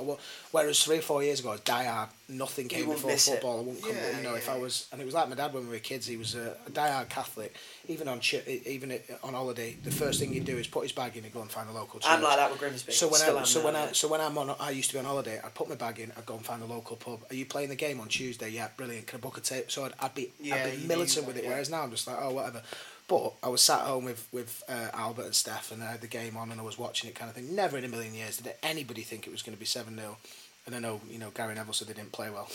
whereas 0.51 0.83
three 0.83 0.97
or 0.97 1.01
four 1.01 1.23
years 1.23 1.39
ago, 1.39 1.49
I 1.49 1.51
was 1.53 1.61
diehard. 1.61 2.09
Nothing 2.27 2.67
came 2.67 2.87
before 2.89 3.11
miss 3.11 3.27
it. 3.27 3.31
football. 3.33 3.59
I 3.59 3.61
wouldn't 3.61 3.83
come. 3.83 3.91
Yeah, 3.95 4.17
you 4.17 4.23
know, 4.23 4.33
if 4.33 4.49
I 4.49 4.57
was, 4.57 4.87
and 4.91 4.99
it 4.99 5.05
was 5.05 5.13
like 5.13 5.29
my 5.29 5.35
dad 5.35 5.53
when 5.53 5.63
we 5.67 5.73
were 5.73 5.79
kids. 5.79 6.07
He 6.07 6.17
was 6.17 6.33
a, 6.33 6.57
a 6.65 6.71
diehard 6.71 7.07
Catholic. 7.09 7.53
Even 7.87 8.07
on 8.07 8.19
even 8.65 8.99
on 9.23 9.33
holiday, 9.35 9.77
the 9.83 9.91
first 9.91 10.19
thing 10.19 10.33
he'd 10.33 10.43
do 10.45 10.57
is 10.57 10.65
put 10.65 10.81
his 10.81 10.91
bag 10.91 11.15
in 11.17 11.23
and 11.23 11.31
go 11.31 11.41
and 11.41 11.51
find 11.51 11.69
a 11.69 11.71
local 11.71 11.99
church. 11.99 12.09
I'm 12.11 12.23
like 12.23 12.37
that 12.37 12.49
with 12.49 12.59
Grimsby. 12.59 12.91
So 12.93 13.07
when 13.07 13.19
Still 13.19 13.37
I 13.37 13.43
so 13.43 13.63
when. 13.63 13.75
I 13.75 13.91
so 13.91 14.07
when 14.07 14.21
I'm 14.21 14.35
on 14.39 14.55
I 14.59 14.71
used 14.71 14.89
to 14.89 14.95
be 14.95 14.99
on 14.99 15.05
holiday 15.05 15.39
I'd 15.43 15.53
put 15.53 15.69
my 15.69 15.75
bag 15.75 15.99
in 15.99 16.11
I'd 16.17 16.25
go 16.25 16.35
and 16.35 16.43
find 16.43 16.63
a 16.63 16.65
local 16.65 16.95
pub 16.95 17.19
are 17.29 17.35
you 17.35 17.45
playing 17.45 17.69
the 17.69 17.75
game 17.75 17.99
on 17.99 18.07
Tuesday 18.07 18.49
yeah 18.49 18.69
brilliant 18.75 19.05
can 19.05 19.19
I 19.19 19.21
book 19.21 19.37
a 19.37 19.41
tape 19.41 19.69
so 19.69 19.85
I'd, 19.85 19.93
I'd 19.99 20.15
be 20.15 20.31
Yeah, 20.41 20.55
I'd 20.55 20.81
be 20.81 20.87
militant 20.87 21.27
with 21.27 21.37
it 21.37 21.43
yeah. 21.43 21.51
whereas 21.51 21.69
now 21.69 21.83
I'm 21.83 21.91
just 21.91 22.07
like 22.07 22.17
oh 22.19 22.31
whatever 22.33 22.61
but 23.07 23.33
I 23.43 23.49
was 23.49 23.61
sat 23.61 23.81
home 23.81 24.05
with 24.05 24.27
with 24.31 24.63
uh, 24.67 24.89
Albert 24.93 25.25
and 25.25 25.35
Steph 25.35 25.71
and 25.71 25.83
I 25.83 25.91
had 25.91 26.01
the 26.01 26.07
game 26.07 26.37
on 26.37 26.51
and 26.51 26.59
I 26.59 26.63
was 26.63 26.77
watching 26.77 27.09
it 27.09 27.15
kind 27.15 27.29
of 27.29 27.35
thing 27.35 27.55
never 27.55 27.77
in 27.77 27.83
a 27.83 27.89
million 27.89 28.13
years 28.13 28.37
did 28.37 28.53
anybody 28.63 29.01
think 29.01 29.27
it 29.27 29.31
was 29.31 29.41
going 29.41 29.55
to 29.55 29.59
be 29.59 29.65
7 29.65 29.95
0 29.95 30.17
and 30.65 30.75
I 30.75 30.79
know 30.79 31.01
you 31.09 31.19
know 31.19 31.29
Gary 31.31 31.55
Neville 31.55 31.73
said 31.73 31.87
they 31.87 31.93
didn't 31.93 32.11
play 32.11 32.29
well 32.29 32.49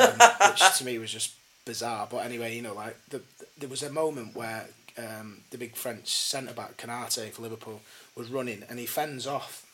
um, 0.00 0.12
which 0.50 0.78
to 0.78 0.84
me 0.84 0.98
was 0.98 1.12
just 1.12 1.34
bizarre. 1.64 2.06
But 2.10 2.18
anyway, 2.18 2.54
you 2.54 2.62
know, 2.62 2.74
like 2.74 2.96
the, 3.08 3.22
there 3.58 3.68
was 3.68 3.82
a 3.82 3.90
moment 3.90 4.34
where 4.34 4.66
um, 4.98 5.38
the 5.50 5.58
big 5.58 5.76
French 5.76 6.08
centre 6.08 6.54
back 6.54 6.76
Konate 6.76 7.30
for 7.30 7.42
Liverpool 7.42 7.80
was 8.16 8.28
running 8.28 8.62
and 8.68 8.78
he 8.78 8.86
fends 8.86 9.26
off 9.26 9.66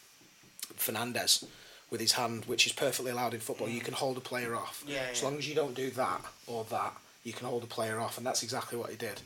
Fernandes 0.77 1.45
with 1.91 2.01
his 2.01 2.13
hand, 2.13 2.45
which 2.45 2.67
is 2.67 2.73
perfectly 2.73 3.11
allowed 3.11 3.35
in 3.35 3.41
football. 3.41 3.69
You 3.69 3.81
can 3.81 3.95
hold 3.95 4.17
a 4.17 4.21
player 4.21 4.55
off. 4.55 4.85
Yeah, 4.87 5.01
As 5.11 5.21
yeah. 5.21 5.29
long 5.29 5.39
as 5.39 5.49
you 5.49 5.55
don't 5.55 5.75
do 5.75 5.91
that 5.91 6.21
or 6.47 6.65
that, 6.71 6.95
you 7.25 7.33
can 7.33 7.49
hold 7.49 7.65
a 7.65 7.67
player 7.67 8.01
off, 8.01 8.17
and 8.17 8.27
that's 8.27 8.43
exactly 8.43 8.79
what 8.79 8.91
he 8.91 8.97
did. 8.97 9.21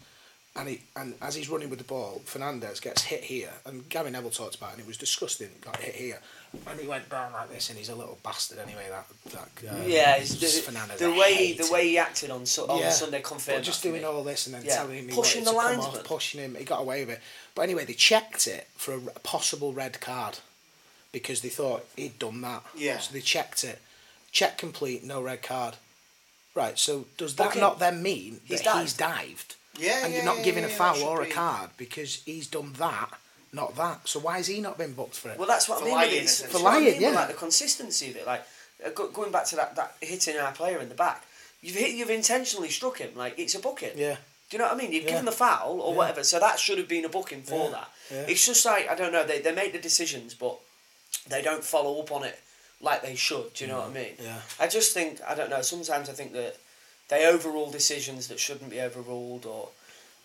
And 0.57 0.69
he 0.69 0.81
and 0.95 1.15
as 1.21 1.35
he's 1.35 1.49
running 1.49 1.69
with 1.69 1.81
the 1.81 1.85
ball, 1.85 2.23
Fernandes 2.27 2.81
gets 2.81 3.03
hit 3.03 3.25
here, 3.25 3.51
and 3.67 3.89
Gary 3.89 4.13
Neville 4.13 4.31
talked 4.31 4.55
about 4.55 4.71
it, 4.71 4.73
and 4.75 4.83
it 4.83 4.87
was 4.87 4.97
disgusting. 4.97 5.49
Got 5.61 5.79
hit 5.79 5.97
here, 5.97 6.21
and 6.69 6.79
he 6.79 6.87
went 6.87 7.09
down 7.11 7.33
like 7.33 7.51
this, 7.51 7.71
and 7.71 7.79
he's 7.79 7.89
a 7.89 7.95
little 7.97 8.19
bastard 8.23 8.61
anyway. 8.61 8.87
That 8.89 9.07
that 9.33 9.73
uh, 9.75 9.85
yeah, 9.85 10.17
the, 10.21 10.97
the 10.97 11.11
way 11.11 11.55
the 11.55 11.69
way 11.73 11.89
he 11.89 11.99
acted 11.99 12.31
on 12.31 12.47
Su- 12.47 12.69
on 12.69 12.79
Yeah, 12.79 12.91
Sunday 12.91 13.21
confirmed 13.21 13.59
but 13.59 13.65
just 13.65 13.83
doing 13.83 14.03
me. 14.03 14.05
all 14.05 14.23
this 14.23 14.47
and 14.47 14.55
then 14.55 14.63
Yeah. 14.65 14.77
telling 14.77 14.97
him 14.97 15.09
Pushing 15.09 15.45
wanted 15.45 15.53
the 15.55 15.57
lines, 15.57 15.85
off, 15.87 16.05
pushing 16.05 16.41
him. 16.41 16.55
He 16.55 16.63
got 16.65 16.83
away 16.83 17.05
with 17.05 17.17
it. 17.17 17.23
But 17.57 17.63
anyway, 17.63 17.85
they 17.85 17.95
checked 17.95 18.47
it 18.47 18.69
for 18.77 18.95
a 18.95 19.01
possible 19.25 19.73
red 19.73 20.01
card 20.01 20.39
because 21.11 21.41
they 21.41 21.49
thought 21.49 21.85
he'd 21.97 22.21
done 22.21 22.43
that. 22.43 22.63
Yeah. 22.77 22.99
So 22.99 23.13
they 23.13 23.21
checked 23.23 23.65
it. 23.65 23.81
Check 24.31 24.57
complete, 24.59 25.03
no 25.03 25.21
red 25.21 25.43
card. 25.43 25.75
Right. 26.55 26.79
So 26.79 27.07
does 27.17 27.35
that 27.35 27.49
Okay. 27.49 27.61
not 27.61 27.81
then 27.81 28.05
mean 28.05 28.41
He's 28.45 28.61
that 28.61 28.65
dived. 28.67 28.81
he's 28.83 28.93
dived? 28.97 29.55
Yeah, 29.79 30.05
And 30.05 30.13
yeah, 30.13 30.17
you're 30.19 30.25
not 30.25 30.39
yeah, 30.39 30.43
giving 30.45 30.63
yeah, 30.65 30.71
a 30.71 30.73
foul 30.73 30.95
should 30.95 31.07
or 31.07 31.23
a 31.23 31.25
be- 31.27 31.31
card 31.33 31.71
because 31.77 32.23
he's 32.25 32.47
done 32.47 32.73
that, 32.79 33.11
not 33.53 33.75
that. 33.77 34.07
So 34.09 34.21
why 34.21 34.37
has 34.39 34.47
he 34.47 34.61
not 34.61 34.79
been 34.79 34.93
booked 34.93 35.17
for 35.17 35.31
it? 35.31 35.39
Well, 35.39 35.49
that's 35.49 35.69
what 35.69 35.81
For 35.81 35.85
I 35.87 35.89
mean. 35.89 35.99
with 35.99 36.07
lying. 36.09 36.17
It's- 36.19 36.43
For 36.43 36.63
what 36.63 36.75
I 36.75 36.81
mean 36.81 37.01
yeah. 37.01 37.11
Like 37.11 37.29
the 37.29 37.35
consistency 37.35 38.11
of 38.11 38.17
it, 38.17 38.27
like 38.27 38.43
uh, 38.85 38.91
going 38.91 39.33
back 39.33 39.47
to 39.47 39.57
that, 39.57 39.77
that 39.77 39.95
hitting 40.01 40.37
our 40.37 40.53
player 40.53 40.79
in 40.79 40.89
the 40.89 40.95
back. 40.95 41.25
You've 41.63 41.77
hit, 41.77 41.95
you've 41.95 42.11
intentionally 42.11 42.69
struck 42.71 42.99
him. 42.99 43.11
Like 43.17 43.39
it's 43.39 43.55
a 43.55 43.59
booking. 43.61 43.93
yeah. 43.97 44.17
Do 44.51 44.57
you 44.57 44.59
know 44.59 44.67
what 44.69 44.75
I 44.75 44.77
mean? 44.77 44.93
You've 44.93 45.05
Yeah. 45.05 45.11
given 45.13 45.25
the 45.25 45.33
foul 45.33 45.81
or 45.81 45.93
Yeah. 45.93 45.97
whatever, 45.99 46.23
so 46.23 46.39
that 46.39 46.61
should 46.61 46.77
have 46.79 46.87
been 46.87 47.05
a 47.07 47.09
booking 47.09 47.43
for 47.43 47.65
Yeah. 47.65 47.71
that. 47.71 47.89
Yeah. 48.13 48.21
It's 48.33 48.45
just 48.47 48.65
like 48.67 48.89
I 48.89 48.95
don't 48.95 49.11
know. 49.13 49.25
They 49.25 49.41
they 49.41 49.53
make 49.53 49.73
the 49.73 49.79
decisions, 49.79 50.35
but 50.35 50.59
they 51.27 51.41
don't 51.43 51.65
follow 51.65 51.99
up 52.01 52.13
on 52.13 52.23
it 52.25 52.39
like 52.81 53.01
they 53.03 53.17
should. 53.17 53.55
Do 53.55 53.65
you 53.65 53.71
know 53.71 53.79
what 53.79 53.87
I 53.89 53.93
mean? 53.93 54.15
Yeah. 54.21 54.41
I 54.61 54.67
just 54.69 54.93
think 54.93 55.21
I 55.27 55.35
don't 55.35 55.49
know. 55.51 55.63
Sometimes 55.63 56.09
I 56.11 56.13
think 56.13 56.33
that 56.35 56.57
they 57.09 57.27
overrule 57.27 57.71
decisions 57.71 58.29
that 58.29 58.41
shouldn't 58.41 58.71
be 58.71 58.81
overruled, 58.81 59.47
or 59.47 59.69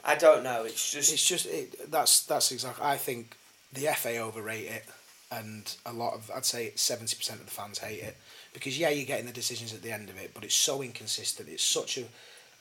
I 0.04 0.16
don't 0.16 0.44
know. 0.44 0.64
It's 0.64 0.92
just 0.92 1.12
It's 1.14 1.26
just 1.26 1.46
it, 1.46 1.92
that's 1.92 2.24
that's 2.26 2.52
exactly. 2.52 2.86
I 2.86 2.98
think 2.98 3.36
the 3.74 3.88
FA 3.96 4.18
overrate 4.18 4.68
it, 4.68 4.86
and 5.32 5.76
a 5.86 5.94
lot 5.94 6.14
of 6.14 6.32
I'd 6.36 6.46
say 6.46 6.74
seventy 6.76 7.16
percent 7.16 7.40
of 7.40 7.46
the 7.46 7.52
fans 7.52 7.80
hate 7.80 8.02
it 8.02 8.18
because 8.54 8.78
yeah, 8.78 8.90
you're 8.90 9.06
getting 9.06 9.26
the 9.26 9.32
decisions 9.34 9.74
at 9.74 9.82
the 9.82 9.92
end 9.92 10.10
of 10.10 10.18
it, 10.18 10.32
but 10.34 10.44
it's 10.44 10.56
so 10.56 10.82
inconsistent. 10.82 11.50
It's 11.50 11.64
such 11.64 11.98
a 11.98 12.06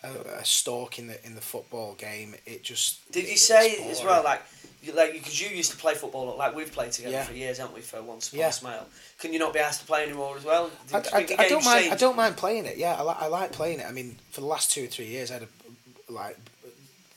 a, 0.02 0.40
a 0.40 0.44
stalk 0.44 0.98
in 0.98 1.06
the 1.06 1.24
in 1.26 1.34
the 1.34 1.40
football 1.40 1.94
game. 1.94 2.34
It 2.46 2.62
just 2.62 3.10
Did 3.10 3.28
you 3.28 3.36
say 3.36 3.90
as 3.90 4.02
well, 4.02 4.22
like, 4.22 4.42
like 4.94 5.12
because 5.12 5.40
you 5.40 5.48
used 5.48 5.70
to 5.72 5.76
play 5.76 5.94
football, 5.94 6.36
like 6.36 6.54
we've 6.54 6.72
played 6.72 6.92
together 6.92 7.12
Yeah. 7.14 7.24
for 7.24 7.32
years, 7.34 7.58
haven't 7.58 7.74
we? 7.74 7.80
For 7.80 8.00
once 8.02 8.32
Yeah. 8.32 8.50
smile, 8.50 8.86
can 9.18 9.32
you 9.32 9.38
not 9.38 9.52
be 9.52 9.58
asked 9.58 9.80
to 9.80 9.86
play 9.86 10.04
anymore 10.04 10.36
as 10.36 10.44
well? 10.44 10.70
Do 10.88 10.96
I, 10.96 10.98
I, 10.98 11.26
I 11.38 11.48
don't 11.48 11.64
mind. 11.64 11.92
I 11.92 11.96
don't 11.96 12.16
mind 12.16 12.36
playing 12.36 12.66
it. 12.66 12.76
Yeah, 12.76 12.94
I, 12.94 13.02
li- 13.02 13.16
I 13.18 13.26
like 13.26 13.52
playing 13.52 13.80
it. 13.80 13.86
I 13.86 13.92
mean, 13.92 14.16
for 14.30 14.40
the 14.40 14.46
last 14.46 14.70
two 14.70 14.84
or 14.84 14.86
three 14.86 15.06
years, 15.06 15.30
I 15.30 15.34
had 15.34 15.42
a 15.44 16.12
like 16.12 16.36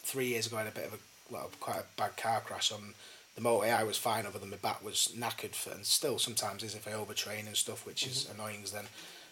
three 0.03 0.28
years 0.28 0.47
ago, 0.47 0.57
I 0.57 0.64
had 0.64 0.68
a 0.68 0.76
bit 0.76 0.86
of 0.88 0.93
a 0.93 0.97
well, 1.32 1.49
quite 1.59 1.78
a 1.78 1.84
bad 1.95 2.18
car 2.18 2.41
crash 2.41 2.72
on 2.72 2.93
the 3.36 3.41
motorway. 3.41 3.74
I 3.74 3.84
was 3.86 3.97
fine, 3.97 4.26
other 4.26 4.38
than 4.39 4.49
my 4.49 4.57
back 4.57 4.84
was 4.84 5.14
knackered, 5.18 5.55
for, 5.55 5.72
and 5.72 5.86
still 5.86 6.20
sometimes 6.20 6.64
is 6.64 6.76
if 6.76 6.88
I 6.88 6.91
overtrain 6.91 7.47
and 7.47 7.55
stuff, 7.55 7.86
which 7.86 8.05
is 8.05 8.26
Mm-hmm. 8.26 8.39
annoying. 8.41 8.62
'cause 8.62 8.72
then 8.74 8.86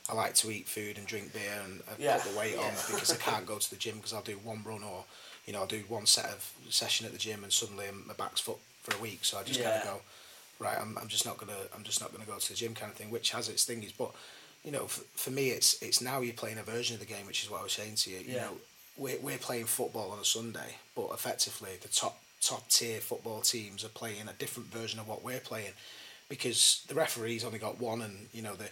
I 0.09 0.13
like 0.13 0.33
to 0.35 0.49
eat 0.49 0.67
food 0.67 0.97
and 0.97 1.05
drink 1.05 1.33
beer 1.33 1.61
and 1.63 1.81
Yeah. 1.99 2.17
put 2.17 2.31
the 2.31 2.39
weight 2.39 2.55
on 2.57 2.63
Yeah. 2.65 2.81
because 2.89 3.11
I 3.11 3.17
can't 3.17 3.45
go 3.51 3.57
to 3.59 3.69
the 3.69 3.75
gym 3.75 3.97
because 3.97 4.13
I'll 4.13 4.21
do 4.21 4.37
one 4.43 4.63
run 4.63 4.81
or 4.83 5.03
you 5.49 5.53
know 5.53 5.61
I'll 5.61 5.65
do 5.79 5.83
one 5.87 6.05
set 6.05 6.25
of 6.25 6.53
session 6.69 7.07
at 7.07 7.11
the 7.11 7.17
gym 7.17 7.43
and 7.43 7.51
suddenly 7.51 7.85
my 8.05 8.13
back's 8.13 8.39
foot 8.39 8.59
for 8.83 8.95
a 8.95 8.99
week. 9.01 9.25
So 9.25 9.39
I 9.39 9.43
just 9.43 9.59
Yeah. 9.59 9.71
kind 9.71 9.77
of 9.77 9.83
go 9.83 10.01
right. 10.59 10.77
I'm, 10.79 10.95
I'm 11.01 11.07
just 11.07 11.25
not 11.25 11.39
gonna 11.39 11.57
I'm 11.75 11.83
just 11.83 11.99
not 11.99 12.11
gonna 12.13 12.25
go 12.25 12.37
to 12.37 12.49
the 12.49 12.53
gym 12.53 12.75
kind 12.75 12.91
of 12.91 12.95
thing, 12.99 13.09
which 13.09 13.31
has 13.31 13.49
its 13.49 13.65
thingies, 13.65 13.93
but 13.97 14.11
you 14.63 14.71
know, 14.71 14.85
for, 14.85 15.01
for 15.15 15.31
me, 15.31 15.49
it's 15.49 15.81
it's 15.81 16.01
now 16.01 16.21
you're 16.21 16.35
playing 16.35 16.59
a 16.59 16.63
version 16.63 16.93
of 16.93 16.99
the 16.99 17.07
game, 17.07 17.25
which 17.25 17.41
is 17.43 17.49
what 17.49 17.61
I 17.61 17.63
was 17.63 17.73
saying 17.73 17.95
to 17.95 18.11
you. 18.11 18.19
You 18.19 18.35
know, 18.35 18.53
we're 18.95 19.17
we're 19.21 19.39
playing 19.39 19.65
football 19.65 20.11
on 20.11 20.19
a 20.19 20.25
Sunday, 20.25 20.75
but 20.95 21.07
effectively 21.11 21.71
the 21.81 21.87
top 21.87 22.21
top 22.41 22.69
tier 22.69 22.99
football 22.99 23.41
teams 23.41 23.83
are 23.83 23.89
playing 24.01 24.27
a 24.29 24.33
different 24.33 24.69
version 24.71 24.99
of 24.99 25.07
what 25.07 25.23
we're 25.23 25.39
playing, 25.39 25.73
because 26.29 26.83
the 26.87 26.93
referee's 26.93 27.43
only 27.43 27.57
got 27.57 27.79
one, 27.79 28.03
and 28.03 28.27
you 28.33 28.43
know 28.43 28.53
the 28.53 28.69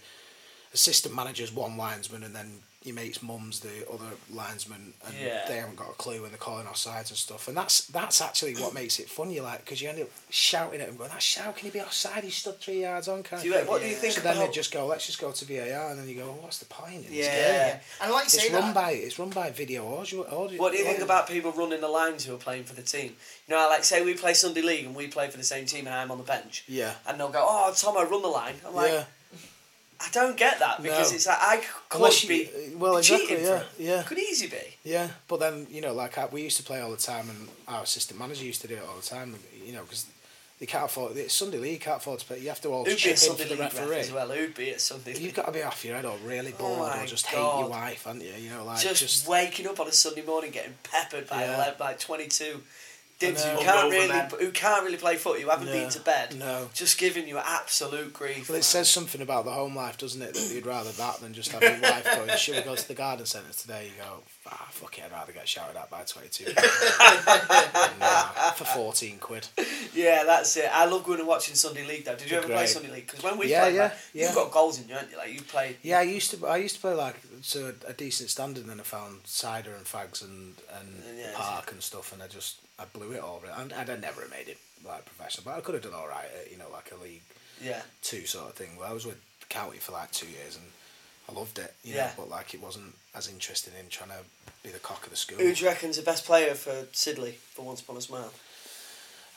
assistant 0.73 1.15
manager's 1.15 1.51
one 1.51 1.75
linesman, 1.75 2.21
and 2.23 2.35
then 2.35 2.59
your 2.83 2.95
mate's 2.95 3.21
mum's 3.23 3.59
the 3.61 3.85
other 3.91 4.05
linesman, 4.29 4.93
and 5.05 5.15
Yeah. 5.17 5.45
they 5.47 5.57
haven't 5.57 5.75
got 5.75 5.89
a 5.89 5.93
clue 5.93 6.21
when 6.21 6.29
they're 6.31 6.37
calling 6.37 6.67
offsides 6.67 7.09
and 7.09 7.17
stuff. 7.17 7.47
And 7.47 7.57
that's 7.57 7.81
that's 7.87 8.21
actually 8.21 8.55
what 8.55 8.73
makes 8.73 8.99
it 8.99 9.09
fun. 9.09 9.29
You 9.31 9.41
like 9.41 9.65
because 9.65 9.81
you 9.81 9.89
end 9.89 9.99
up 9.99 10.09
shouting 10.29 10.79
at 10.79 10.87
him, 10.87 10.95
going, 10.95 11.09
"That's 11.09 11.35
how 11.35 11.51
can 11.51 11.65
he 11.65 11.71
be 11.71 11.81
offside? 11.81 12.23
He 12.23 12.29
stood 12.29 12.59
three 12.61 12.81
yards 12.81 13.07
on." 13.07 13.23
Kind 13.23 13.41
Do 13.43 13.49
of 13.49 13.53
you, 13.55 13.59
thing. 13.61 13.67
what 13.71 13.81
do 13.81 13.87
you 13.87 13.95
think 13.95 14.13
So 14.13 14.21
then 14.21 14.37
they 14.37 14.49
just 14.51 14.71
go, 14.71 14.85
let's 14.85 15.05
just 15.05 15.19
go 15.19 15.31
to 15.31 15.45
VAR, 15.45 15.89
and 15.89 15.99
then 15.99 16.07
you 16.07 16.15
go, 16.15 16.25
well, 16.27 16.39
what's 16.43 16.59
the 16.59 16.65
point? 16.65 16.93
In 16.95 17.01
this 17.03 17.11
Yeah, 17.25 17.25
game? 17.35 17.53
yeah. 17.55 17.79
And 18.03 18.11
like 18.13 18.23
you 18.25 18.37
It's 18.37 18.47
say 18.47 18.53
run 18.53 18.61
that, 18.61 18.75
by 18.75 18.91
it's 18.91 19.19
run 19.19 19.29
by 19.31 19.49
video 19.49 19.97
audio. 19.97 20.21
audio 20.27 20.61
What 20.61 20.71
do 20.71 20.77
you 20.77 20.85
think 20.85 20.99
about 20.99 21.27
people 21.27 21.51
running 21.51 21.81
the 21.81 21.87
lines 21.89 22.25
who 22.25 22.35
are 22.35 22.37
playing 22.37 22.63
for 22.65 22.73
the 22.75 22.83
team? 22.83 23.15
You 23.47 23.55
know, 23.55 23.59
i 23.59 23.67
like 23.67 23.83
say 23.83 24.03
we 24.05 24.13
play 24.13 24.33
Sunday 24.33 24.61
League 24.61 24.85
and 24.85 24.95
we 24.95 25.07
play 25.07 25.29
for 25.29 25.37
the 25.37 25.43
same 25.43 25.65
team 25.65 25.87
and 25.87 25.95
I'm 25.95 26.11
on 26.11 26.19
the 26.19 26.23
bench. 26.23 26.63
Yeah. 26.67 26.93
And 27.07 27.19
they'll 27.19 27.29
go, 27.29 27.45
"Oh, 27.47 27.73
Tom, 27.75 27.97
I 27.97 28.03
run 28.03 28.21
the 28.21 28.27
line." 28.27 28.55
I'm 28.65 28.75
like, 28.75 28.91
yeah. 28.91 29.03
I 29.99 30.09
don't 30.11 30.37
get 30.37 30.59
that 30.59 30.81
because 30.83 31.09
No. 31.11 31.15
it's 31.15 31.25
like 31.27 31.37
I 31.41 31.57
could 31.89 31.97
Unless 31.97 32.23
you- 32.23 32.29
be 32.29 32.75
well, 32.75 32.97
exactly, 32.97 33.27
cheating 33.27 33.43
yeah, 33.45 33.59
for 33.59 33.81
yeah. 33.81 34.03
Could 34.03 34.19
easy 34.19 34.47
be. 34.47 34.57
Yeah, 34.83 35.09
but 35.27 35.39
then 35.39 35.65
you 35.71 35.81
know, 35.81 35.93
like 35.93 36.17
I, 36.17 36.27
we 36.27 36.43
used 36.43 36.57
to 36.57 36.63
play 36.63 36.79
all 36.81 36.91
the 36.91 36.97
time, 36.97 37.29
and 37.29 37.47
our 37.67 37.83
assistant 37.83 38.19
manager 38.19 38.43
used 38.45 38.61
to 38.61 38.67
do 38.67 38.75
it 38.75 38.83
all 38.87 38.95
the 38.95 39.01
time. 39.07 39.35
You 39.65 39.73
know, 39.73 39.81
because 39.81 40.05
they 40.59 40.65
can't 40.67 40.85
afford 40.85 41.17
it's 41.17 41.33
Sunday 41.33 41.57
league, 41.57 41.81
can't 41.81 41.97
afford 41.97 42.19
to 42.19 42.25
pay. 42.25 42.39
You 42.39 42.49
have 42.49 42.61
to 42.61 42.69
all 42.69 42.85
Who'd 42.85 42.93
be 42.95 42.99
chip 43.01 43.11
in 43.11 43.17
Sunday 43.17 43.43
for 43.45 43.55
the 43.55 43.61
ref 43.61 43.77
referee. 43.79 43.99
as 43.99 44.11
well? 44.11 44.27
Who'd 44.29 44.53
be 44.55 44.69
at 44.71 44.81
Sunday 44.81 45.13
You've 45.13 45.21
League? 45.23 45.33
got 45.35 45.45
to 45.47 45.51
be 45.51 45.63
off 45.63 45.83
your 45.83 45.95
head 45.95 46.05
or 46.05 46.17
really 46.25 46.53
Oh 46.59 46.75
bored 46.75 46.79
my 46.91 47.03
or 47.03 47.05
just 47.07 47.25
hate 47.27 47.37
your 47.37 47.67
wife, 47.69 48.03
haven't 48.05 48.21
you? 48.21 48.33
You 48.39 48.49
know, 48.51 48.65
like 48.65 48.79
just, 48.81 49.01
just, 49.01 49.27
waking 49.27 49.67
up 49.67 49.79
on 49.79 49.87
a 49.87 49.91
Sunday 49.91 50.23
morning 50.23 50.51
getting 50.51 50.75
peppered 50.83 51.27
by 51.27 51.41
Yeah. 51.43 51.55
11, 51.55 51.75
like 51.79 51.99
twenty 51.99 52.27
two 52.27 52.61
dibs 53.19 53.43
uh, 53.43 53.55
who 53.55 53.63
can't 53.63 53.91
really 53.91 54.07
men. 54.07 54.29
who 54.39 54.51
can't 54.51 54.83
really 54.83 54.97
play 54.97 55.15
foot, 55.15 55.39
who 55.39 55.49
haven't 55.49 55.67
been 55.67 55.89
to 55.89 55.99
bed, 55.99 56.37
no. 56.37 56.69
just 56.73 56.97
giving 56.97 57.27
you 57.27 57.37
absolute 57.37 58.13
grief. 58.13 58.49
Well, 58.49 58.55
it 58.55 58.59
man. 58.59 58.63
says 58.63 58.89
something 58.89 59.21
about 59.21 59.45
the 59.45 59.51
home 59.51 59.75
life, 59.75 59.97
doesn't 59.97 60.21
it? 60.21 60.33
That 60.33 60.51
you'd 60.53 60.65
rather 60.65 60.91
that 60.91 61.19
than 61.19 61.33
just 61.33 61.51
have 61.51 61.61
your 61.61 61.79
wife 61.81 62.07
going, 62.15 62.37
should 62.37 62.55
we 62.55 62.61
go 62.61 62.75
to 62.75 62.87
the 62.87 62.93
garden 62.93 63.25
centre 63.25 63.53
today? 63.53 63.85
You 63.85 64.03
go, 64.03 64.23
ah, 64.49 64.67
fuck 64.71 64.97
it, 64.97 65.03
I'd 65.05 65.11
rather 65.11 65.31
get 65.31 65.47
shouted 65.47 65.77
at 65.77 65.89
by 65.89 66.03
22. 66.03 66.45
nah, 67.99 68.51
for 68.51 68.65
14 68.65 69.17
quid. 69.19 69.47
Yeah, 69.93 70.23
that's 70.25 70.55
it. 70.57 70.69
I 70.71 70.85
love 70.85 71.03
going 71.03 71.19
and 71.19 71.27
watching 71.27 71.55
Sunday 71.55 71.85
League 71.85 72.05
though. 72.05 72.15
Did 72.15 72.29
you 72.31 72.37
ever 72.37 72.47
play 72.47 72.65
Sunday 72.65 72.91
League? 72.91 73.07
Because 73.07 73.23
when 73.23 73.37
we 73.37 73.47
Yeah, 73.49 73.61
played, 73.63 73.75
yeah, 73.75 73.87
man, 73.87 73.91
yeah. 74.13 74.25
you've 74.27 74.35
got 74.35 74.51
goals 74.51 74.79
in 74.81 74.87
you, 74.87 74.93
haven't 74.95 75.11
you? 75.11 75.17
Like 75.17 75.33
you 75.33 75.41
played. 75.41 75.77
Yeah, 75.81 75.99
I 75.99 76.03
used 76.03 76.31
to. 76.31 76.47
I 76.47 76.57
used 76.57 76.75
to 76.75 76.81
play 76.81 76.93
like 76.93 77.15
to 77.49 77.67
a, 77.87 77.89
a 77.89 77.93
decent 77.93 78.29
standard, 78.29 78.61
and 78.61 78.69
then 78.69 78.79
I 78.79 78.83
found 78.83 79.21
cider 79.25 79.73
and 79.75 79.85
fags 79.85 80.23
and 80.23 80.53
and 80.79 81.03
Yeah, 81.17 81.31
park 81.35 81.71
and 81.71 81.81
stuff, 81.81 82.13
and 82.13 82.21
I 82.21 82.27
just 82.27 82.57
I 82.79 82.85
blew 82.85 83.11
it 83.13 83.21
all. 83.21 83.41
And 83.57 83.73
I'd, 83.73 83.89
I'd 83.89 84.01
never 84.01 84.21
made 84.29 84.47
it 84.49 84.57
like 84.85 85.05
professional, 85.05 85.43
but 85.45 85.57
I 85.57 85.61
could 85.61 85.73
have 85.75 85.83
done 85.83 85.93
all 85.93 86.07
right. 86.07 86.25
At, 86.43 86.51
you 86.51 86.57
know, 86.57 86.69
like 86.71 86.91
a 86.97 87.03
league 87.03 87.21
Yeah. 87.63 87.81
two 88.01 88.25
sort 88.25 88.49
of 88.49 88.53
thing. 88.55 88.77
Well, 88.79 88.89
I 88.89 88.93
was 88.93 89.05
with 89.05 89.17
county 89.49 89.77
for 89.77 89.91
like 89.93 90.11
two 90.11 90.27
years, 90.29 90.55
and 90.55 90.65
I 91.29 91.33
loved 91.33 91.59
it. 91.59 91.73
You 91.83 91.95
Yeah. 91.95 92.07
know, 92.07 92.11
but 92.17 92.29
like 92.29 92.53
it 92.53 92.61
wasn't 92.61 92.95
as 93.15 93.27
interested 93.27 93.73
in 93.79 93.89
trying 93.89 94.09
to 94.11 94.19
be 94.63 94.69
the 94.69 94.79
cock 94.79 95.03
of 95.03 95.09
the 95.09 95.15
school. 95.17 95.37
Who 95.37 95.53
do 95.53 95.61
you 95.63 95.67
reckon's 95.69 95.97
the 95.97 96.03
best 96.03 96.25
player 96.25 96.53
for 96.55 96.83
Sidley 96.93 97.33
for 97.53 97.63
Once 97.63 97.81
Upon 97.81 97.97
a 97.97 98.01
Smile? 98.01 98.31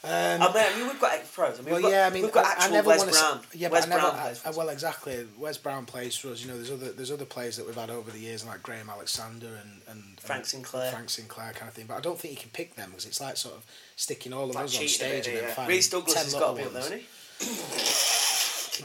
Um, 0.03 0.11
I 0.13 0.39
mean, 0.39 0.57
I 0.57 0.79
mean, 0.79 0.87
we've 0.87 0.99
got 1.01 1.13
ex 1.13 1.31
pros. 1.31 1.59
I 1.59 1.63
mean, 1.63 1.75
well, 1.75 1.75
we've 1.75 1.83
got, 1.83 1.91
yeah, 1.93 2.07
I 2.07 2.11
mean, 2.11 2.23
we've 2.23 2.33
got 2.33 2.47
I, 2.47 2.53
actual 2.53 2.65
I 2.65 2.71
never 2.71 2.89
Wes 2.89 3.03
to. 3.03 3.41
Yeah, 3.53 3.69
Wes 3.69 3.85
but 3.85 3.93
I 3.93 3.97
never. 3.97 4.01
Brown 4.09 4.19
I, 4.19 4.23
plays 4.23 4.39
for 4.39 4.49
us. 4.49 4.57
well, 4.57 4.69
exactly. 4.71 5.27
Wes 5.37 5.59
Brown 5.59 5.85
plays 5.85 6.17
for 6.17 6.29
us. 6.29 6.41
You 6.41 6.49
know, 6.49 6.57
there's 6.57 6.71
other 6.71 6.93
there's 6.93 7.11
other 7.11 7.27
players 7.27 7.59
that 7.59 7.67
we've 7.67 7.77
had 7.77 7.91
over 7.91 8.11
the 8.11 8.19
years, 8.19 8.47
like 8.47 8.63
Graham 8.63 8.89
Alexander 8.89 9.49
and 9.61 9.83
and 9.89 10.19
Frank 10.19 10.39
and 10.41 10.47
Sinclair. 10.47 10.91
Frank 10.91 11.11
Sinclair 11.11 11.53
kind 11.53 11.69
of 11.69 11.75
thing. 11.75 11.85
But 11.87 11.99
I 11.99 12.01
don't 12.01 12.19
think 12.19 12.33
you 12.33 12.41
can 12.41 12.49
pick 12.49 12.77
them 12.77 12.89
because 12.91 13.05
it's 13.05 13.21
like 13.21 13.37
sort 13.37 13.57
of 13.57 13.65
sticking 13.97 14.33
all 14.33 14.49
of 14.49 14.55
Like 14.55 14.65
us 14.67 14.77
on 14.77 14.81
bit, 14.85 14.89
stage 14.91 15.27
and 15.27 15.37
then 15.37 15.45
yeah. 15.45 15.53
finding 15.55 15.77
Reece 15.77 15.91
Douglas 15.91 16.15
10 16.15 16.25
has 16.25 16.33
got 16.35 16.51
to 16.53 16.57
be 16.57 16.63
up 16.65 16.73
there, 16.73 16.81
hasn't 16.83 17.01
he? 17.03 17.07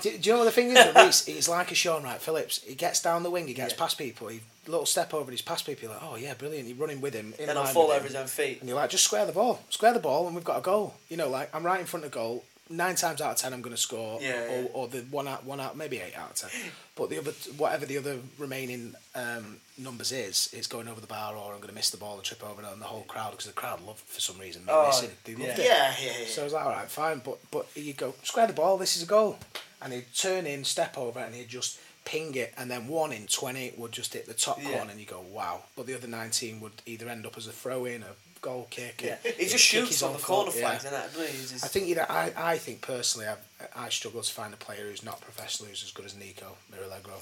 Do, 0.01 0.17
do 0.17 0.29
you 0.29 0.33
know 0.33 0.39
what 0.39 0.45
the 0.45 0.51
thing 0.51 0.71
is 0.75 0.95
Reece? 0.95 1.25
He's 1.25 1.47
like 1.49 1.71
a 1.71 1.75
Shaun 1.75 2.03
Wright 2.03 2.21
Phillips. 2.21 2.61
He 2.63 2.75
gets 2.75 3.01
down 3.01 3.23
the 3.23 3.29
wing, 3.29 3.47
he 3.47 3.53
gets 3.53 3.73
Yeah. 3.73 3.79
past 3.79 3.97
people, 3.97 4.27
he 4.27 4.41
little 4.67 4.85
step 4.85 5.13
over, 5.13 5.23
and 5.23 5.31
he's 5.31 5.41
past 5.41 5.65
people. 5.65 5.83
You're 5.83 5.93
like, 5.93 6.03
oh 6.03 6.15
yeah, 6.15 6.33
brilliant. 6.33 6.67
You're 6.67 6.77
running 6.77 6.99
with 7.01 7.13
him. 7.13 7.33
In 7.37 7.45
Then 7.45 7.57
I'll 7.57 7.65
line 7.65 7.73
fall 7.73 7.91
over 7.91 8.05
his 8.05 8.15
own 8.15 8.27
feet. 8.27 8.59
And 8.61 8.67
you're 8.69 8.77
like, 8.77 8.89
just 8.89 9.03
square 9.03 9.25
the 9.25 9.31
ball, 9.31 9.61
square 9.69 9.93
the 9.93 9.99
ball, 9.99 10.25
and 10.25 10.35
we've 10.35 10.43
got 10.43 10.57
a 10.57 10.61
goal. 10.61 10.95
You 11.09 11.17
know, 11.17 11.29
like 11.29 11.53
I'm 11.53 11.63
right 11.65 11.79
in 11.79 11.85
front 11.85 12.05
of 12.05 12.11
goal. 12.11 12.43
Nine 12.67 12.95
times 12.95 13.21
out 13.21 13.31
of 13.31 13.37
ten, 13.37 13.53
I'm 13.53 13.61
going 13.61 13.75
to 13.75 13.81
score. 13.81 14.19
Yeah, 14.19 14.41
or, 14.43 14.61
yeah. 14.61 14.67
or 14.73 14.87
the 14.87 15.01
one 15.11 15.27
out, 15.27 15.45
one 15.45 15.59
out, 15.59 15.77
maybe 15.77 15.99
eight 15.99 16.17
out 16.17 16.31
of 16.31 16.35
ten. 16.35 16.49
But 16.95 17.11
the 17.11 17.19
other, 17.19 17.31
whatever 17.57 17.85
the 17.85 17.97
other 17.97 18.17
remaining 18.39 18.95
um, 19.13 19.57
numbers 19.77 20.11
is, 20.11 20.49
it's 20.51 20.65
going 20.65 20.87
over 20.87 20.99
the 20.99 21.05
bar, 21.05 21.35
or 21.35 21.51
I'm 21.51 21.57
going 21.57 21.69
to 21.69 21.75
miss 21.75 21.91
the 21.91 21.97
ball 21.97 22.15
and 22.15 22.23
trip 22.23 22.43
over 22.43 22.63
and 22.63 22.81
the 22.81 22.85
whole 22.85 23.03
crowd, 23.03 23.31
because 23.31 23.45
the 23.45 23.53
crowd 23.53 23.85
loved 23.85 23.99
for 23.99 24.19
some 24.19 24.39
reason 24.39 24.63
Oh, 24.67 24.87
missing. 24.87 25.11
They 25.25 25.35
loved 25.35 25.59
yeah. 25.59 25.63
it. 25.63 25.65
Yeah, 25.65 25.93
yeah, 26.01 26.11
yeah. 26.21 26.25
So 26.25 26.41
I 26.41 26.43
was 26.45 26.53
like, 26.53 26.65
all 26.65 26.71
right, 26.71 26.89
fine, 26.89 27.21
but 27.23 27.37
but 27.51 27.67
you 27.75 27.93
go 27.93 28.15
square 28.23 28.47
the 28.47 28.53
ball. 28.53 28.77
This 28.77 28.97
is 28.97 29.03
a 29.03 29.07
goal, 29.07 29.37
and 29.81 29.93
he'd 29.93 30.05
turn 30.15 30.47
in, 30.47 30.63
step 30.63 30.97
over, 30.97 31.19
and 31.19 31.35
he'd 31.35 31.49
just 31.49 31.79
ping 32.03 32.33
it, 32.35 32.53
and 32.57 32.69
then 32.71 32.87
one 32.87 33.11
in 33.11 33.27
twenty 33.27 33.73
would 33.77 33.91
just 33.91 34.13
hit 34.13 34.25
the 34.25 34.33
top 34.33 34.59
corner, 34.63 34.89
and 34.89 34.99
you 34.99 35.05
go, 35.05 35.23
wow. 35.31 35.61
But 35.75 35.85
the 35.85 35.93
other 35.93 36.07
nineteen 36.07 36.61
would 36.61 36.81
either 36.87 37.09
end 37.09 37.27
up 37.27 37.37
as 37.37 37.45
a 37.45 37.51
throw 37.51 37.85
in, 37.85 38.01
a 38.01 38.07
goal 38.45 38.67
kick. 38.69 39.01
Yeah. 39.03 39.17
He 39.37 39.47
just 39.47 39.63
shoots 39.63 40.03
on 40.03 40.13
the 40.13 40.19
corner 40.19 40.51
yeah. 40.53 40.61
flags, 40.61 40.85
and 40.85 40.93
that. 40.93 41.11
doesn't 41.11 41.27
he? 41.27 41.37
He's 41.37 41.51
just- 41.51 41.65
I 41.65 41.67
think 41.67 41.87
you 41.87 41.95
know, 41.95 42.05
I, 42.07 42.31
I 42.37 42.57
think 42.57 42.81
personally, 42.81 43.27
I, 43.27 43.35
I 43.75 43.89
struggle 43.89 44.21
to 44.21 44.33
find 44.33 44.53
a 44.53 44.57
player 44.57 44.87
who's 44.89 45.03
not 45.03 45.19
professional 45.21 45.69
who's 45.69 45.83
as 45.83 45.91
good 45.91 46.05
as 46.05 46.15
Nico 46.15 46.55
Mirallegro 46.71 47.17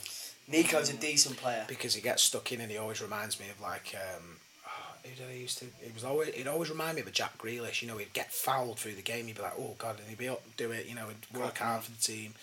Nico's 0.48 0.90
a 0.90 0.94
decent 0.94 1.38
player. 1.38 1.64
because 1.68 1.96
he 1.96 2.02
gets 2.02 2.24
stuck 2.24 2.52
in 2.52 2.60
and 2.60 2.70
he 2.70 2.78
always 2.78 3.02
reminds 3.02 3.40
me 3.40 3.46
of 3.50 3.62
like 3.62 3.96
um, 3.96 4.24
oh, 4.68 4.96
who 5.04 5.16
did 5.16 5.30
I 5.30 5.36
used 5.36 5.60
to? 5.60 5.66
It 5.82 5.94
was 5.94 6.04
always 6.04 6.30
it 6.30 6.48
always 6.48 6.70
remind 6.70 6.96
me 6.96 7.02
of 7.02 7.08
a 7.08 7.12
Jack 7.12 7.38
Grealish. 7.38 7.82
You 7.82 7.88
know, 7.88 7.98
he'd 7.98 8.14
get 8.14 8.32
fouled 8.34 8.78
through 8.80 8.96
the 8.96 9.02
game. 9.02 9.28
He'd 9.28 9.38
be 9.38 9.42
like, 9.42 9.58
oh 9.58 9.76
god, 9.78 10.00
and 10.00 10.08
he'd 10.10 10.18
be 10.18 10.30
up, 10.30 10.44
do 10.58 10.72
it. 10.72 10.88
You 10.88 10.96
know, 10.96 11.08
he'd 11.08 11.40
work 11.40 11.58
hard 11.60 11.84
for 11.84 11.92
the 11.92 11.98
team. 11.98 12.34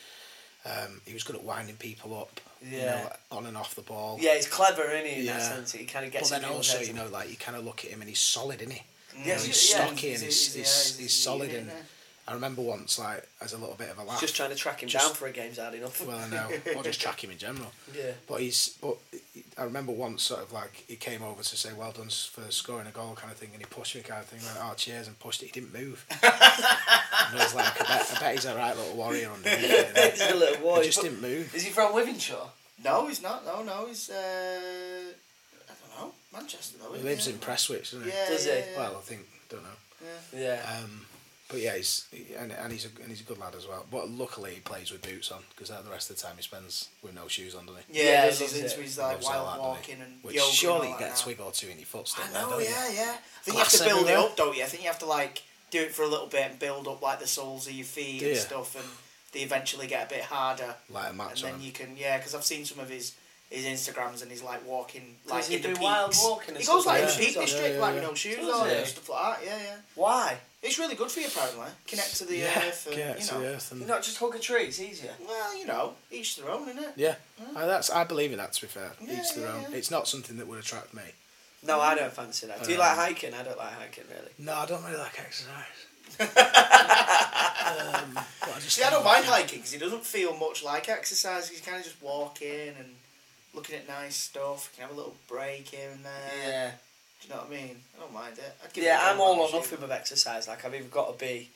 Um, 0.65 1.01
he 1.07 1.15
was 1.15 1.25
good 1.25 1.37
at 1.37 1.45
winding 1.45 1.77
people 1.77 2.19
up. 2.19 2.41
You 2.63 2.77
Yeah. 2.79 2.85
know, 3.03 3.13
on 3.39 3.47
and 3.47 3.57
off 3.57 3.75
the 3.75 3.81
ball. 3.83 4.19
Yeah, 4.21 4.35
he's 4.35 4.47
clever, 4.47 4.83
isn't 4.91 5.07
he? 5.07 5.21
In 5.21 5.27
that 5.27 5.41
Yeah. 5.41 5.49
sense, 5.49 5.73
he 5.73 5.85
kind 5.87 6.05
of 6.05 6.13
gets. 6.13 6.31
But 6.31 6.43
then 6.43 6.51
also, 6.51 6.79
you 6.81 6.93
know, 6.93 7.07
like 7.09 7.31
you 7.31 7.37
kind 7.37 7.57
of 7.57 7.65
look 7.65 7.85
at 7.85 7.91
him 7.91 8.01
and 8.01 8.09
he's 8.09 8.21
solid, 8.21 8.61
isn't 8.61 8.73
he? 8.75 8.83
Yes, 9.25 9.45
he's 9.45 9.71
yeah. 9.71 9.87
stocky 9.87 10.13
and 10.13 10.23
He's- 10.23 10.35
he's, 10.45 10.55
he's- 10.55 10.55
he's, 10.55 10.57
yeah, 10.57 10.89
he's, 10.89 10.99
he's- 10.99 11.13
solid. 11.13 11.51
And. 11.55 11.71
I 12.29 12.35
remember 12.35 12.63
once, 12.63 12.97
like, 12.99 13.27
as 13.41 13.53
a 13.55 13.59
little 13.59 13.75
bit 13.75 13.91
of 13.91 13.99
a 13.99 14.05
laugh. 14.05 14.21
just 14.21 14.37
trying 14.37 14.51
to 14.51 14.55
track 14.57 14.83
him 14.83 14.89
Just- 14.89 15.05
down 15.07 15.15
for 15.17 15.27
a 15.27 15.33
game's 15.33 15.59
hard 15.59 15.75
enough. 15.75 16.07
Well, 16.07 16.17
I 16.19 16.29
know, 16.29 16.49
or 16.77 16.83
just 16.85 17.01
track 17.01 17.25
him 17.25 17.31
in 17.31 17.39
general. 17.39 17.73
Yeah. 17.97 18.13
But 18.29 18.41
he's, 18.41 18.77
but 18.81 18.97
I 19.59 19.65
remember 19.65 19.91
once 19.91 20.23
sort 20.23 20.43
of 20.43 20.53
like 20.53 20.85
he 20.87 20.95
came 20.95 21.23
over 21.25 21.43
to 21.43 21.57
say 21.57 21.71
well 21.77 21.91
done 21.91 22.09
for 22.09 22.43
scoring 22.53 22.87
a 22.87 22.91
goal 22.93 23.15
kind 23.17 23.33
of 23.33 23.39
thing, 23.39 23.51
and 23.53 23.61
he 23.61 23.67
pushed 23.67 23.97
me 23.97 24.03
kind 24.03 24.21
of 24.21 24.27
thing, 24.27 24.39
went 24.45 24.59
oh 24.61 24.75
cheers, 24.77 25.09
and 25.09 25.19
pushed 25.19 25.43
it. 25.43 25.47
He 25.47 25.53
didn't 25.61 25.73
move. 25.75 26.07
and 26.11 26.21
I 26.23 27.31
was 27.35 27.55
like, 27.55 27.81
I 27.81 27.85
bet, 27.85 28.15
I 28.17 28.21
bet 28.21 28.35
he's 28.35 28.45
a 28.45 28.55
right 28.55 28.77
little 28.77 28.95
warrior 28.97 29.31
underneath. 29.33 29.65
it, 29.71 29.95
innit? 29.95 30.11
He's 30.13 30.31
a 30.31 30.35
little 30.37 30.65
warrior. 30.65 30.83
He 30.83 30.89
just 30.89 31.03
didn't 31.03 31.21
move. 31.21 31.53
Is 31.55 31.65
he 31.65 31.71
from 31.71 31.93
Wythenshawe? 31.93 32.49
No, 32.85 33.09
he's 33.09 33.23
not. 33.23 33.45
No, 33.45 33.63
no, 33.65 33.87
he's. 33.89 34.09
Uh, 34.09 34.15
I 35.69 35.73
don't 35.99 36.07
know. 36.09 36.15
Manchester, 36.33 36.79
though. 36.81 36.91
He 36.93 36.99
isn't 37.01 37.09
lives 37.09 37.27
in 37.29 37.35
Prestwich, 37.39 37.91
doesn't 37.91 38.05
he? 38.05 38.09
Yeah, 38.11 38.29
Does 38.29 38.45
he? 38.45 38.51
yeah. 38.53 38.65
Well, 38.77 38.97
I 38.99 39.01
think 39.01 39.23
don't 39.49 39.63
know. 39.65 39.69
Yeah. 40.35 40.61
Um, 40.79 41.07
but 41.51 41.61
yeah, 41.61 41.75
he's 41.77 42.07
and, 42.39 42.53
and 42.53 42.73
he's 42.73 42.85
a 42.85 42.89
and 43.01 43.09
he's 43.09 43.21
a 43.21 43.25
good 43.25 43.39
lad 43.39 43.55
as 43.57 43.67
well. 43.67 43.85
But 43.91 44.09
luckily 44.09 44.55
he 44.55 44.61
plays 44.61 44.91
with 44.91 45.03
boots 45.03 45.33
on 45.33 45.41
because 45.55 45.69
the 45.69 45.91
rest 45.91 46.11
of 46.11 46.17
the 46.17 46.23
time 46.23 46.35
he 46.37 46.43
spends 46.43 46.89
with 47.03 47.15
no 47.15 47.27
shoes 47.29 47.55
on, 47.55 47.67
doesn't 47.67 47.83
he? 47.89 47.99
Yeah, 47.99 48.05
Yeah, 48.05 48.27
he's 48.27 48.39
he 48.39 48.45
loves 48.45 48.57
into 48.57 48.83
his 48.83 48.99
like 48.99 49.13
loves 49.15 49.27
all 49.27 49.33
wild 49.33 49.55
that, 49.55 49.61
walking 49.61 50.01
and 50.01 50.13
Which 50.23 50.37
yoga 50.37 50.53
surely 50.53 50.87
all 50.89 50.93
you 50.95 50.99
get 50.99 51.19
a 51.19 51.23
twig 51.23 51.41
or 51.41 51.51
two 51.51 51.69
in 51.69 51.77
your 51.79 51.87
foot 51.87 52.09
still. 52.09 52.25
I 52.25 52.33
there, 52.33 52.43
know, 52.43 52.51
don't 52.51 52.61
you? 52.61 52.67
yeah, 52.67 52.91
yeah. 52.93 53.15
I 53.17 53.43
think 53.43 53.57
Glass 53.57 53.57
you 53.57 53.59
have 53.59 53.71
to 53.73 53.79
build 53.79 54.01
everywhere. 54.09 54.25
it 54.27 54.31
up, 54.31 54.37
don't 54.37 54.57
you? 54.57 54.63
I 54.63 54.67
think 54.67 54.83
you 54.83 54.89
have 54.89 54.99
to 55.01 55.07
like 55.07 55.43
do 55.71 55.81
it 55.81 55.93
for 55.93 56.03
a 56.03 56.09
little 56.09 56.27
bit 56.27 56.51
and 56.51 56.59
build 56.59 56.87
up 56.89 57.03
like 57.03 57.21
the 57.21 57.27
soles 57.27 57.67
of 57.67 57.73
your 57.73 57.87
feet 57.87 58.23
and 58.23 58.37
stuff, 58.37 58.77
and 58.77 58.85
they 59.33 59.41
eventually 59.41 59.87
get 59.87 60.07
a 60.07 60.15
bit 60.15 60.23
harder. 60.23 60.75
Like 60.89 61.11
a 61.11 61.13
match, 61.13 61.13
and 61.13 61.17
match 61.19 61.43
then 61.43 61.55
on. 61.55 61.63
you 61.63 61.73
can, 61.73 61.97
yeah, 61.97 62.17
because 62.19 62.35
I've 62.35 62.45
seen 62.45 62.65
some 62.65 62.81
of 62.81 62.89
his 62.89 63.15
his 63.51 63.65
Instagrams 63.65 64.23
and 64.23 64.31
he's 64.31 64.45
like 64.45 64.65
walking 64.65 65.17
like 65.29 65.45
he 65.45 65.57
in 65.57 65.63
the 65.63 65.69
peaks. 65.71 65.81
wild 65.81 66.15
walking 66.23 66.55
he 66.55 66.65
goes 66.65 66.87
like 66.87 67.03
like 67.03 67.11
in 67.13 67.19
the 67.19 67.27
Peak 67.27 67.41
District, 67.41 67.75
yeah, 67.75 67.81
like 67.81 67.95
with 67.95 68.05
no 68.05 68.15
shoes 68.15 68.37
Does 68.37 68.55
on 68.61 68.71
and 68.71 68.87
stuff 68.87 69.09
like 69.09 69.41
that. 69.41 69.45
Yeah, 69.45 69.59
yeah. 69.59 69.77
Why? 69.97 70.39
It's 70.63 70.79
really 70.79 70.95
good 70.95 71.11
for 71.11 71.21
you 71.21 71.27
apparently. 71.27 71.69
Connect 71.87 72.17
to 72.19 72.25
the 72.27 72.37
yeah, 72.37 72.59
earth, 72.69 72.87
and, 72.89 72.97
yeah, 72.99 73.17
you 73.17 73.25
to 73.25 73.35
know. 73.35 73.41
the 73.41 73.47
earth 73.55 73.73
and 73.73 73.87
Not 73.87 74.03
just 74.03 74.19
hug 74.19 74.35
a 74.35 74.39
tree. 74.39 74.65
It's 74.65 74.79
easier. 74.81 75.13
Well, 75.27 75.57
you 75.57 75.67
know, 75.67 75.95
each 76.11 76.37
their 76.37 76.51
own, 76.51 76.69
isn't 76.69 76.83
it? 76.83 76.93
Yeah, 76.97 77.15
Uh, 77.57 77.67
that's 77.67 77.89
I 77.91 78.05
believe 78.05 78.31
in 78.33 78.39
that. 78.39 78.53
To 78.53 78.61
be 78.63 78.67
fair, 78.67 78.93
Yeah, 79.01 79.21
each 79.23 79.35
their 79.35 79.47
yeah, 79.47 79.55
own. 79.55 79.63
yeah. 79.71 79.77
It's 79.79 79.91
not 79.91 80.07
something 80.07 80.37
that 80.37 80.47
would 80.47 80.59
attract 80.59 80.93
me. 80.93 81.03
No, 81.67 81.81
I 81.81 81.95
don't 81.95 82.13
fancy 82.13 82.47
that. 82.47 82.63
Do 82.63 82.71
you 82.71 82.77
Um, 82.77 82.81
like 82.81 82.97
hiking? 82.97 83.33
I 83.35 83.43
don't 83.43 83.57
like 83.59 83.73
hiking 83.73 84.05
really. 84.11 84.33
No, 84.39 84.55
I 84.55 84.67
don't 84.67 84.85
really 84.85 84.99
like 84.99 85.19
exercise. 85.19 85.65
um, 86.21 86.27
I 88.19 88.59
See, 88.61 88.83
I 88.83 88.91
don't 88.91 89.05
mind 89.05 89.25
hiking 89.25 89.59
because 89.61 89.73
it 89.75 89.79
doesn't 89.81 90.05
feel 90.05 90.37
much 90.37 90.63
like 90.65 90.89
exercise. 90.89 91.49
He's 91.49 91.61
kind 91.61 91.79
of 91.79 91.85
just 91.85 92.03
walking 92.03 92.75
and 92.79 92.89
looking 93.55 93.77
at 93.77 93.89
nice 93.89 94.17
stuff. 94.17 94.71
You 94.73 94.77
can 94.81 94.89
have 94.89 94.97
a 94.97 94.99
little 94.99 95.15
break 95.29 95.69
here 95.69 95.91
and 95.91 96.05
there. 96.05 96.33
Yeah. 96.47 96.71
Do 97.21 97.29
you 97.29 97.35
know 97.35 97.41
what 97.43 97.49
I 97.49 97.51
mean? 97.51 97.77
I 97.97 98.01
don't 98.01 98.13
mind 98.15 98.39
it. 98.39 98.57
I'd 98.65 98.77
it 98.79 98.83
Yeah, 98.85 99.09
a 99.09 99.13
I'm 99.13 99.21
all 99.21 99.39
or 99.41 99.45
actually. 99.45 99.59
nothing 99.61 99.81
with 99.83 99.91
exercise. 99.93 100.49
Like 100.49 100.65
I've 100.65 100.75
either 100.75 100.85
got 100.89 101.19
to 101.19 101.25
be, 101.25 101.51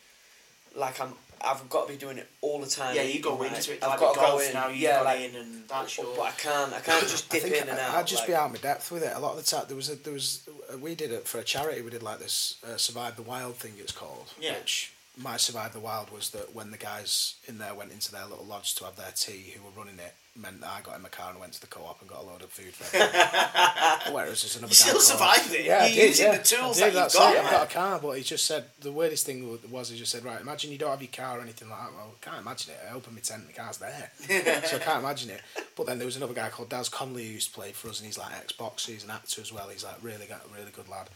like 0.77 1.01
I'm, 1.01 1.15
I've 1.45 1.69
got 1.69 1.87
to 1.87 1.93
be 1.93 1.99
doing 1.99 2.19
it 2.19 2.29
all 2.41 2.61
the 2.61 2.67
time. 2.67 2.95
Yeah, 2.97 3.03
you 3.03 3.21
go 3.21 3.37
Right. 3.37 3.53
into 3.53 3.73
it. 3.73 3.83
I've 3.83 3.91
Like 3.91 4.01
got 4.01 4.15
to 4.15 4.21
go 4.21 4.39
in. 4.41 4.53
now. 4.55 4.69
You've 4.69 4.79
yeah, 4.79 5.01
like, 5.01 5.21
in, 5.21 5.37
and 5.37 5.69
that's 5.69 5.97
your. 5.99 6.07
but 6.17 6.23
I 6.23 6.31
can't. 6.33 6.73
I 6.73 6.81
can't 6.81 7.01
just 7.09 7.29
dip 7.31 7.43
think 7.43 7.57
in 7.57 7.69
and 7.69 7.79
out. 7.79 7.95
I'd 7.95 8.07
just 8.07 8.23
like, 8.23 8.29
be 8.29 8.35
out 8.35 8.47
of 8.47 8.53
my 8.53 8.59
depth 8.59 8.91
with 8.93 9.03
it. 9.03 9.13
A 9.15 9.19
lot 9.19 9.33
of 9.33 9.45
the 9.45 9.51
time, 9.51 9.65
there 9.69 9.77
was 9.77 9.89
a, 9.91 9.97
there 9.97 10.13
was 10.13 10.49
uh, 10.73 10.79
we 10.79 10.95
did 10.95 11.13
it 11.13 11.27
for 11.27 11.39
a 11.39 11.45
charity. 11.45 11.83
We 11.83 11.91
did 11.91 12.03
like 12.03 12.19
this 12.19 12.63
uh, 12.67 12.77
survive 12.77 13.17
the 13.17 13.23
wild 13.23 13.57
thing. 13.57 13.73
It's 13.79 13.93
called. 13.93 14.33
Yeah. 14.41 14.55
Which 14.55 14.93
my 15.17 15.37
survive 15.37 15.73
the 15.73 15.81
wild 15.81 16.11
was 16.11 16.31
that 16.31 16.55
when 16.55 16.71
the 16.73 16.77
guys 16.79 17.37
in 17.47 17.59
there 17.59 17.73
went 17.75 17.93
into 17.93 18.11
their 18.13 18.27
little 18.27 18.45
lodge 18.45 18.75
to 18.77 18.85
have 18.85 18.97
their 18.97 19.13
tea, 19.15 19.55
who 19.57 19.63
were 19.65 19.71
running 19.77 19.99
it, 19.99 20.15
meant 20.37 20.61
that 20.61 20.71
I 20.71 20.81
got 20.81 20.97
in 20.97 21.03
my 21.03 21.09
car 21.09 21.31
and 21.31 21.39
went 21.39 21.53
to 21.53 21.61
the 21.61 21.67
co-op 21.69 22.01
and 22.01 22.11
got 22.11 22.23
a 22.23 22.27
load 22.27 22.43
of 22.43 22.51
food. 22.51 22.75
Whereas 24.13 24.43
there's 24.43 24.57
another 24.57 24.73
You 24.73 24.85
guy 24.85 24.89
still 24.89 25.01
survived 25.01 25.53
it. 25.55 25.65
Yeah, 25.65 25.79
I 25.83 25.87
You're 25.87 25.95
did, 25.95 26.09
using 26.09 26.27
yeah. 26.27 26.37
the 26.39 26.43
tools 26.45 26.79
that 26.79 26.87
you've 26.87 26.95
got. 26.95 27.17
I've 27.17 27.51
got 27.51 27.71
a 27.71 27.73
car, 27.73 27.99
but 28.03 28.13
he 28.13 28.23
just 28.23 28.45
said 28.45 28.65
the 28.81 28.91
weirdest 28.91 29.27
thing 29.27 29.59
was 29.71 29.91
he 29.91 29.99
just 29.99 30.11
said, 30.11 30.25
right, 30.25 30.41
imagine 30.41 30.73
you 30.73 30.79
don't 30.79 30.91
have 30.91 31.01
your 31.03 31.11
car 31.13 31.39
or 31.39 31.43
anything 31.43 31.69
like 31.71 31.79
that. 31.79 31.93
Well, 31.95 32.15
I 32.21 32.25
can't 32.25 32.41
imagine 32.41 32.75
it. 32.75 32.81
I 32.91 32.95
opened 32.95 33.15
my 33.15 33.21
tent, 33.21 33.43
and 33.43 33.49
the 33.51 33.59
car's 33.59 33.79
there, 33.79 34.11
so 34.65 34.77
I 34.77 34.81
can't 34.81 35.05
imagine 35.05 35.31
it. 35.31 35.41
But 35.77 35.87
then 35.87 35.99
there 35.99 36.07
was 36.07 36.17
another 36.17 36.35
guy 36.35 36.49
called 36.49 36.69
Daz 36.69 36.89
Conley 36.89 37.27
who 37.27 37.33
used 37.35 37.53
to 37.53 37.55
play 37.55 37.73
for 37.73 37.89
us, 37.89 38.01
and 38.01 38.07
he's 38.07 38.19
like 38.19 38.33
ex-boxer, 38.37 38.93
he's 38.93 39.05
an 39.05 39.11
actor 39.11 39.41
as 39.41 39.53
well. 39.53 39.69
He's 39.69 39.85
like 39.85 40.03
really 40.03 40.27
got 40.27 40.43
a 40.51 40.55
really 40.55 40.71
good 40.73 40.89
lad. 40.89 41.09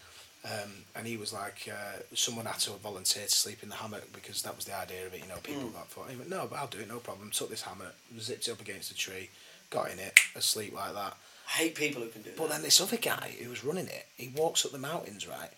Um, 0.51 0.70
and 0.94 1.07
he 1.07 1.16
was 1.16 1.32
like, 1.32 1.68
uh, 1.70 1.99
someone 2.14 2.46
had 2.46 2.59
to 2.61 2.70
volunteer 2.72 3.24
to 3.24 3.30
sleep 3.30 3.62
in 3.62 3.68
the 3.68 3.74
hammock 3.74 4.12
because 4.12 4.42
that 4.42 4.57
was 4.57 4.64
the 4.64 4.76
idea 4.76 5.07
of 5.07 5.12
it. 5.12 5.20
You 5.20 5.28
know, 5.28 5.38
people 5.42 5.68
got 5.68 5.88
thought, 5.88 6.11
he 6.11 6.16
went, 6.16 6.30
no, 6.30 6.46
but 6.49 6.59
I'll 6.59 6.68
do 6.68 6.78
it, 6.78 6.88
no 6.88 6.99
problem. 6.99 7.30
Took 7.30 7.51
this 7.51 7.62
hammock, 7.62 7.94
zipped 8.18 8.49
it 8.49 8.53
up 8.53 8.61
against 8.61 8.90
a 8.90 8.94
tree, 8.94 9.30
got 9.70 9.90
in 9.90 9.99
it, 9.99 10.18
asleep 10.36 10.74
like 10.74 10.94
that. 10.94 11.16
I 11.49 11.51
hate 11.51 11.74
people 11.74 12.03
who 12.03 12.09
can 12.09 12.22
do 12.22 12.30
it. 12.30 12.36
But 12.36 12.44
that. 12.49 12.55
then 12.55 12.62
this 12.62 12.80
other 12.80 12.96
guy 12.96 13.34
who 13.42 13.51
was 13.51 13.64
running 13.64 13.86
it, 13.86 14.07
he 14.16 14.28
walks 14.28 14.64
up 14.64 14.72
the 14.72 14.78
mountains, 14.78 15.26
right? 15.28 15.51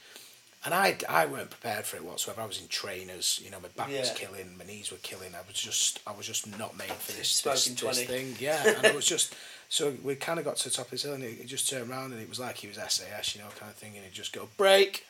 And 0.64 0.74
I, 0.74 0.96
I 1.08 1.24
weren't 1.24 1.50
prepared 1.50 1.86
for 1.86 1.96
it 1.96 2.04
whatsoever. 2.04 2.42
I 2.42 2.46
was 2.46 2.60
in 2.60 2.68
trainers, 2.68 3.40
you 3.42 3.50
know, 3.50 3.60
my 3.60 3.68
back 3.68 3.88
was 3.88 4.10
killing, 4.10 4.58
my 4.58 4.64
knees 4.64 4.90
were 4.90 4.98
killing. 4.98 5.34
I 5.34 5.46
was 5.46 5.56
just, 5.56 6.00
I 6.06 6.12
was 6.12 6.26
just 6.26 6.46
not 6.58 6.76
made 6.76 6.90
for 6.90 7.12
this, 7.12 7.40
this, 7.40 7.64
this 7.66 7.80
20. 7.80 8.04
thing. 8.04 8.36
Yeah, 8.38 8.62
and 8.76 8.84
it 8.84 8.94
was 8.94 9.06
just, 9.06 9.34
so 9.70 9.94
we 10.02 10.16
kind 10.16 10.40
of 10.40 10.44
got 10.44 10.56
to 10.56 10.68
the 10.68 10.74
top 10.74 10.86
of 10.86 10.90
this 10.90 11.04
hill 11.04 11.14
and 11.14 11.22
he 11.22 11.44
just 11.44 11.70
turned 11.70 11.88
around 11.88 12.12
and 12.12 12.20
it 12.20 12.28
was 12.28 12.40
like 12.40 12.56
he 12.56 12.66
was 12.66 12.76
SAS, 12.76 13.36
you 13.36 13.40
know, 13.40 13.46
kind 13.56 13.70
of 13.70 13.76
thing. 13.76 13.92
And 13.94 14.04
he'd 14.04 14.12
just 14.12 14.32
go, 14.32 14.48
break. 14.56 15.06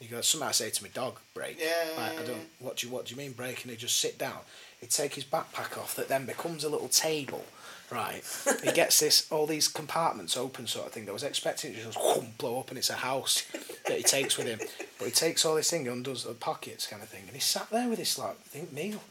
He 0.00 0.06
goes, 0.06 0.26
something 0.26 0.48
I 0.48 0.52
say 0.52 0.70
to 0.70 0.82
my 0.82 0.88
dog, 0.88 1.18
break. 1.34 1.60
Yeah, 1.60 1.90
Like, 1.98 2.18
I 2.18 2.24
don't, 2.24 2.46
what 2.60 2.78
do 2.78 2.86
you, 2.86 2.92
what 2.92 3.04
do 3.04 3.14
you 3.14 3.18
mean 3.18 3.32
break? 3.32 3.60
And 3.62 3.70
he'd 3.70 3.78
just 3.78 3.98
sit 3.98 4.16
down. 4.18 4.38
He'd 4.80 4.88
take 4.88 5.14
his 5.14 5.24
backpack 5.24 5.78
off 5.78 5.94
that 5.96 6.08
then 6.08 6.24
becomes 6.24 6.64
a 6.64 6.70
little 6.70 6.88
table, 6.88 7.44
right? 7.92 8.22
he 8.64 8.72
gets 8.74 9.00
this, 9.00 9.30
all 9.30 9.46
these 9.46 9.68
compartments 9.68 10.34
open 10.34 10.66
sort 10.66 10.86
of 10.86 10.92
thing. 10.92 11.06
I 11.06 11.12
was 11.12 11.22
expecting 11.22 11.72
it 11.72 11.76
to 11.76 11.82
just 11.84 11.98
whoom, 11.98 12.28
blow 12.38 12.60
up 12.60 12.70
and 12.70 12.78
it's 12.78 12.88
a 12.88 12.94
house 12.94 13.42
that 13.86 13.98
he 13.98 14.02
takes 14.02 14.38
with 14.38 14.46
him. 14.46 14.60
But 14.98 15.04
he 15.04 15.10
takes 15.10 15.44
all 15.44 15.56
this 15.56 15.70
thing, 15.70 15.86
undoes 15.88 16.24
the 16.24 16.32
pockets 16.32 16.86
kind 16.86 17.02
of 17.02 17.10
thing. 17.10 17.24
And 17.26 17.32
he 17.34 17.40
sat 17.40 17.68
there 17.68 17.88
with 17.90 17.98
this 17.98 18.18
like, 18.18 18.38
think 18.44 18.72
meal. 18.72 19.02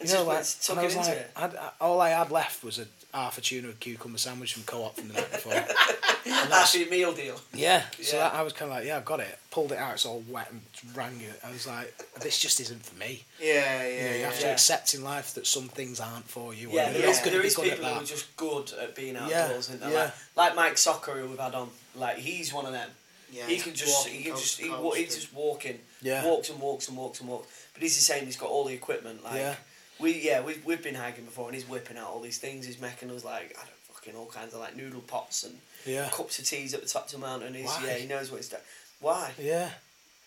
It's 0.00 0.12
You 0.12 0.18
know, 0.18 0.24
like, 0.24 0.40
it's 0.40 0.68
and 0.68 0.80
I 0.80 0.84
was 0.84 0.96
into 0.96 1.08
like, 1.08 1.18
it. 1.18 1.30
I'd, 1.36 1.54
I, 1.56 1.70
all 1.80 2.00
I 2.00 2.10
had 2.10 2.30
left 2.30 2.64
was 2.64 2.78
a 2.80 2.86
half 3.16 3.38
a 3.38 3.40
tuna 3.40 3.72
cucumber 3.74 4.18
sandwich 4.18 4.54
from 4.54 4.64
Co-op 4.64 4.96
from 4.96 5.08
the 5.08 5.14
night 5.14 5.30
before. 5.30 5.52
That's 6.48 6.74
your 6.74 6.88
meal 6.90 7.12
deal. 7.12 7.40
yeah, 7.52 7.84
so 8.00 8.16
Yeah. 8.16 8.24
that, 8.24 8.34
I 8.34 8.42
was 8.42 8.52
kind 8.52 8.70
of 8.72 8.78
like, 8.78 8.86
yeah, 8.86 8.96
I've 8.96 9.04
got 9.04 9.20
it. 9.20 9.38
Pulled 9.50 9.70
it 9.72 9.78
out, 9.78 9.94
it's 9.94 10.04
all 10.06 10.24
wet 10.28 10.50
and 10.50 10.60
rang 10.96 11.20
it. 11.20 11.38
I 11.46 11.50
was 11.52 11.66
like, 11.66 11.94
this 12.20 12.40
just 12.40 12.58
isn't 12.60 12.84
for 12.84 12.96
me. 12.98 13.22
Yeah, 13.40 13.52
yeah, 13.54 13.82
You, 13.82 13.86
know, 13.86 14.10
you 14.14 14.18
yeah. 14.20 14.24
have 14.26 14.40
to 14.40 14.46
Yeah. 14.46 14.52
accept 14.52 14.94
in 14.94 15.04
life 15.04 15.34
that 15.34 15.46
some 15.46 15.68
things 15.68 16.00
aren't 16.00 16.28
for 16.28 16.52
you. 16.54 16.70
Yeah, 16.72 16.86
and 16.86 16.94
there 16.96 17.02
you're 17.02 17.12
not 17.12 17.18
gonna 17.20 17.30
there 17.32 17.40
be 17.42 17.46
is 17.46 17.54
good 17.56 17.68
at 17.68 17.76
people 17.78 17.90
who 17.94 18.00
are 18.00 18.04
just 18.04 18.36
good 18.36 18.72
at 18.82 18.94
being 18.96 19.14
Yeah, 19.14 19.22
outdoors, 19.44 19.68
isn't 19.68 19.80
there? 19.80 19.90
yeah. 19.92 20.02
Like, 20.34 20.48
like 20.48 20.56
Mike 20.56 20.78
Soccer, 20.78 21.12
who 21.12 21.28
we've 21.28 21.38
had 21.38 21.54
on, 21.54 21.68
like 21.94 22.16
he's 22.16 22.52
one 22.52 22.66
of 22.66 22.72
them. 22.72 22.90
Yeah, 23.30 23.46
he 23.46 23.58
can 23.58 23.74
just, 23.74 24.06
walking 24.06 24.14
he 24.18 24.24
can 24.24 24.36
just, 24.36 24.58
to 24.58 24.64
he, 24.64 25.02
he's 25.04 25.14
just 25.14 25.32
walking, 25.34 25.78
Yeah. 26.02 26.24
walks 26.24 26.50
and 26.50 26.60
walks 26.60 26.88
and 26.88 26.96
walks 26.96 27.20
and 27.20 27.28
walks. 27.28 27.48
But 27.74 27.82
he's 27.82 27.96
the 27.96 28.02
same. 28.02 28.24
He's 28.26 28.36
got 28.36 28.48
all 28.48 28.64
the 28.64 28.74
equipment. 28.74 29.22
Like 29.24 29.34
Yeah. 29.36 29.54
We, 29.98 30.20
yeah, 30.20 30.40
we've 30.42 30.64
we've 30.64 30.82
been 30.82 30.94
hiking 30.94 31.24
before, 31.24 31.46
and 31.46 31.54
he's 31.54 31.68
whipping 31.68 31.96
out 31.96 32.08
all 32.08 32.20
these 32.20 32.38
things. 32.38 32.66
He's 32.66 32.80
making 32.80 33.10
us 33.10 33.24
like 33.24 33.56
I 33.56 33.64
don't 33.64 33.78
fucking 33.92 34.14
all 34.16 34.26
kinds 34.26 34.54
of 34.54 34.60
like 34.60 34.76
noodle 34.76 35.00
pots 35.02 35.44
and 35.44 35.56
Yeah. 35.86 36.08
cups 36.12 36.38
of 36.38 36.44
teas 36.46 36.74
at 36.74 36.82
the 36.82 36.88
top 36.88 37.06
of 37.06 37.12
the 37.12 37.18
mountain. 37.18 37.54
He's 37.54 37.66
Why? 37.66 37.84
yeah, 37.86 37.94
he 37.94 38.06
knows 38.06 38.30
what 38.30 38.38
he's 38.38 38.48
doing. 38.48 38.62
Why? 39.00 39.32
Yeah, 39.38 39.70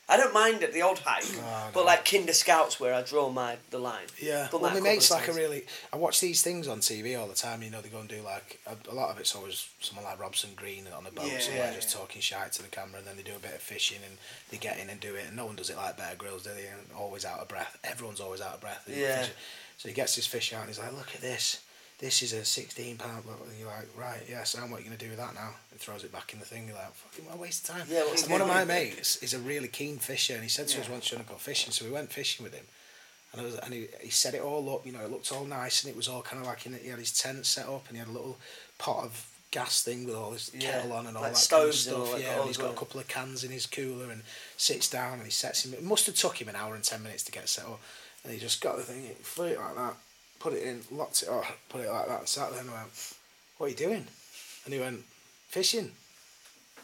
I 0.09 0.15
don't 0.15 0.33
mind 0.33 0.63
at 0.63 0.71
the 0.71 0.81
odd 0.81 0.99
hike, 0.99 1.25
Oh, 1.43 1.69
but 1.73 1.81
no. 1.81 1.85
like 1.85 2.05
Kinder 2.09 2.31
Scouts 2.31 2.79
where 2.79 2.93
I 2.93 3.01
draw 3.01 3.29
my 3.29 3.57
the 3.71 3.77
line. 3.77 4.05
yeah. 4.21 4.47
Done 4.49 4.61
Well, 4.61 4.73
my 4.73 4.79
mate's 4.79 5.11
like 5.11 5.27
a 5.27 5.33
really. 5.33 5.65
I 5.91 5.97
watch 5.97 6.21
these 6.21 6.41
things 6.41 6.67
on 6.67 6.79
TV 6.79 7.19
all 7.19 7.27
the 7.27 7.35
time. 7.35 7.61
You 7.61 7.69
know, 7.71 7.81
they 7.81 7.89
go 7.89 7.99
and 7.99 8.07
do 8.07 8.21
like 8.21 8.59
a, 8.65 8.75
a 8.89 8.95
lot 8.95 9.09
of 9.09 9.19
it's 9.19 9.35
always 9.35 9.67
someone 9.81 10.05
like 10.05 10.17
Robson 10.19 10.51
Green 10.55 10.85
on 10.97 11.05
a 11.05 11.11
boat, 11.11 11.25
Yeah, 11.29 11.39
somewhere 11.39 11.65
yeah, 11.71 11.75
just 11.75 11.91
talking 11.93 12.21
shite 12.21 12.53
to 12.53 12.61
the 12.61 12.69
camera, 12.69 12.99
and 12.99 13.05
then 13.07 13.17
they 13.17 13.23
do 13.23 13.35
a 13.35 13.39
bit 13.39 13.51
of 13.55 13.61
fishing 13.61 13.99
and 14.07 14.17
they 14.49 14.57
get 14.57 14.79
in 14.79 14.89
and 14.89 14.99
do 15.01 15.15
it. 15.15 15.25
And 15.27 15.35
no 15.35 15.45
one 15.45 15.57
does 15.57 15.69
it 15.69 15.75
like 15.75 15.97
Bear 15.97 16.13
Grylls, 16.17 16.43
do 16.43 16.51
they? 16.55 16.67
And 16.67 16.79
always 16.97 17.25
out 17.25 17.39
of 17.39 17.49
breath. 17.49 17.77
Everyone's 17.83 18.21
always 18.21 18.39
out 18.39 18.53
of 18.53 18.61
breath. 18.61 18.87
Yeah. 18.87 19.17
fishing. 19.19 19.33
So 19.77 19.89
he 19.89 19.93
gets 19.93 20.15
his 20.15 20.25
fish 20.25 20.53
out 20.53 20.61
and 20.61 20.69
he's 20.69 20.79
like, 20.79 20.93
"Look 20.93 21.13
at 21.15 21.21
this." 21.21 21.61
This 21.99 22.21
is 22.21 22.31
a 22.33 22.45
sixteen 22.45 22.97
pound. 22.97 23.23
And 23.25 23.57
you're 23.59 23.67
like, 23.67 23.87
right, 23.97 24.21
yeah, 24.29 24.43
And 24.61 24.69
what 24.71 24.77
are 24.79 24.83
you 24.83 24.89
gonna 24.89 24.97
do 24.99 25.09
with 25.09 25.17
that 25.17 25.33
now? 25.33 25.49
And 25.71 25.79
throws 25.79 26.03
it 26.03 26.11
back 26.11 26.31
in 26.33 26.39
the 26.39 26.45
thing. 26.45 26.67
You're 26.67 26.75
like, 26.75 26.93
fucking, 26.93 27.25
what 27.25 27.35
a 27.35 27.37
waste 27.41 27.67
of 27.67 27.75
time. 27.75 27.87
Yeah, 27.89 28.01
what's 28.05 28.27
one 28.29 28.41
of 28.41 28.47
my 28.47 28.65
mates 28.65 29.17
is 29.17 29.33
a 29.33 29.39
really 29.39 29.67
keen 29.67 29.97
fisher, 29.97 30.33
and 30.35 30.43
he 30.43 30.49
said 30.49 30.67
to 30.69 30.79
us 30.79 30.85
Yeah. 30.87 30.93
once, 30.93 31.07
"Trying 31.07 31.23
to 31.23 31.29
go 31.29 31.35
fishing." 31.35 31.71
So 31.71 31.85
we 31.85 31.91
went 31.91 32.11
fishing 32.13 32.43
with 32.43 32.53
him, 32.53 32.65
and 33.31 33.41
I 33.41 33.45
was, 33.45 33.55
and 33.55 33.73
he, 33.73 33.87
he 34.01 34.09
set 34.11 34.35
it 34.35 34.41
all 34.41 34.75
up. 34.75 34.85
You 34.85 34.91
know, 34.91 35.01
it 35.05 35.09
looked 35.11 35.31
all 35.31 35.45
nice, 35.45 35.83
and 35.83 35.89
it 35.89 35.97
was 35.97 36.07
all 36.07 36.21
kind 36.21 36.39
of 36.39 36.47
like 36.47 36.65
in 36.67 36.75
it. 36.75 36.83
He 36.83 36.89
had 36.89 36.99
his 36.99 37.17
tent 37.17 37.45
set 37.47 37.67
up, 37.67 37.87
and 37.87 37.97
he 37.97 37.99
had 37.99 38.09
a 38.09 38.11
little 38.11 38.37
pot 38.77 39.03
of 39.03 39.27
gas 39.49 39.81
thing 39.81 40.05
with 40.05 40.13
all 40.13 40.33
his 40.33 40.51
Yeah, 40.53 40.73
kettle 40.73 40.91
on 40.93 41.07
and 41.07 41.15
all 41.17 41.23
like 41.23 41.33
that 41.33 41.47
kind 41.49 41.67
of 41.69 41.73
stuff. 41.73 42.11
that 42.11 42.21
yeah, 42.21 42.37
and 42.39 42.47
he's 42.47 42.57
got 42.57 42.71
a 42.73 42.77
couple 42.77 42.99
of 42.99 43.07
cans 43.07 43.43
in 43.43 43.49
his 43.49 43.65
cooler, 43.65 44.11
and 44.11 44.21
sits 44.55 44.87
down 44.87 45.13
and 45.13 45.23
he 45.23 45.31
sets 45.31 45.65
him. 45.65 45.73
It 45.73 45.81
must 45.83 46.05
have 46.05 46.15
took 46.15 46.39
him 46.39 46.47
an 46.49 46.55
hour 46.55 46.75
and 46.75 46.83
ten 46.83 47.01
minutes 47.01 47.23
to 47.23 47.31
get 47.31 47.49
set 47.49 47.65
up, 47.65 47.79
and 48.23 48.31
he 48.33 48.37
just 48.39 48.61
got 48.61 48.77
the 48.77 48.83
thing, 48.83 49.01
he 49.03 49.13
flew 49.23 49.55
like 49.55 49.75
that, 49.75 49.95
put 50.39 50.53
it 50.53 50.63
in, 50.63 50.81
locked 50.91 51.23
it 51.23 51.29
up, 51.29 51.45
put 51.69 51.81
it 51.81 51.89
like 51.91 52.07
that, 52.07 52.19
and 52.19 52.27
sat 52.27 52.51
there 52.51 52.61
and 52.61 52.71
went, 52.71 53.13
"What 53.57 53.67
are 53.67 53.69
you 53.69 53.75
doing?" 53.75 54.07
And 54.65 54.73
he 54.73 54.79
went, 54.79 55.03
"Fishing." 55.49 55.91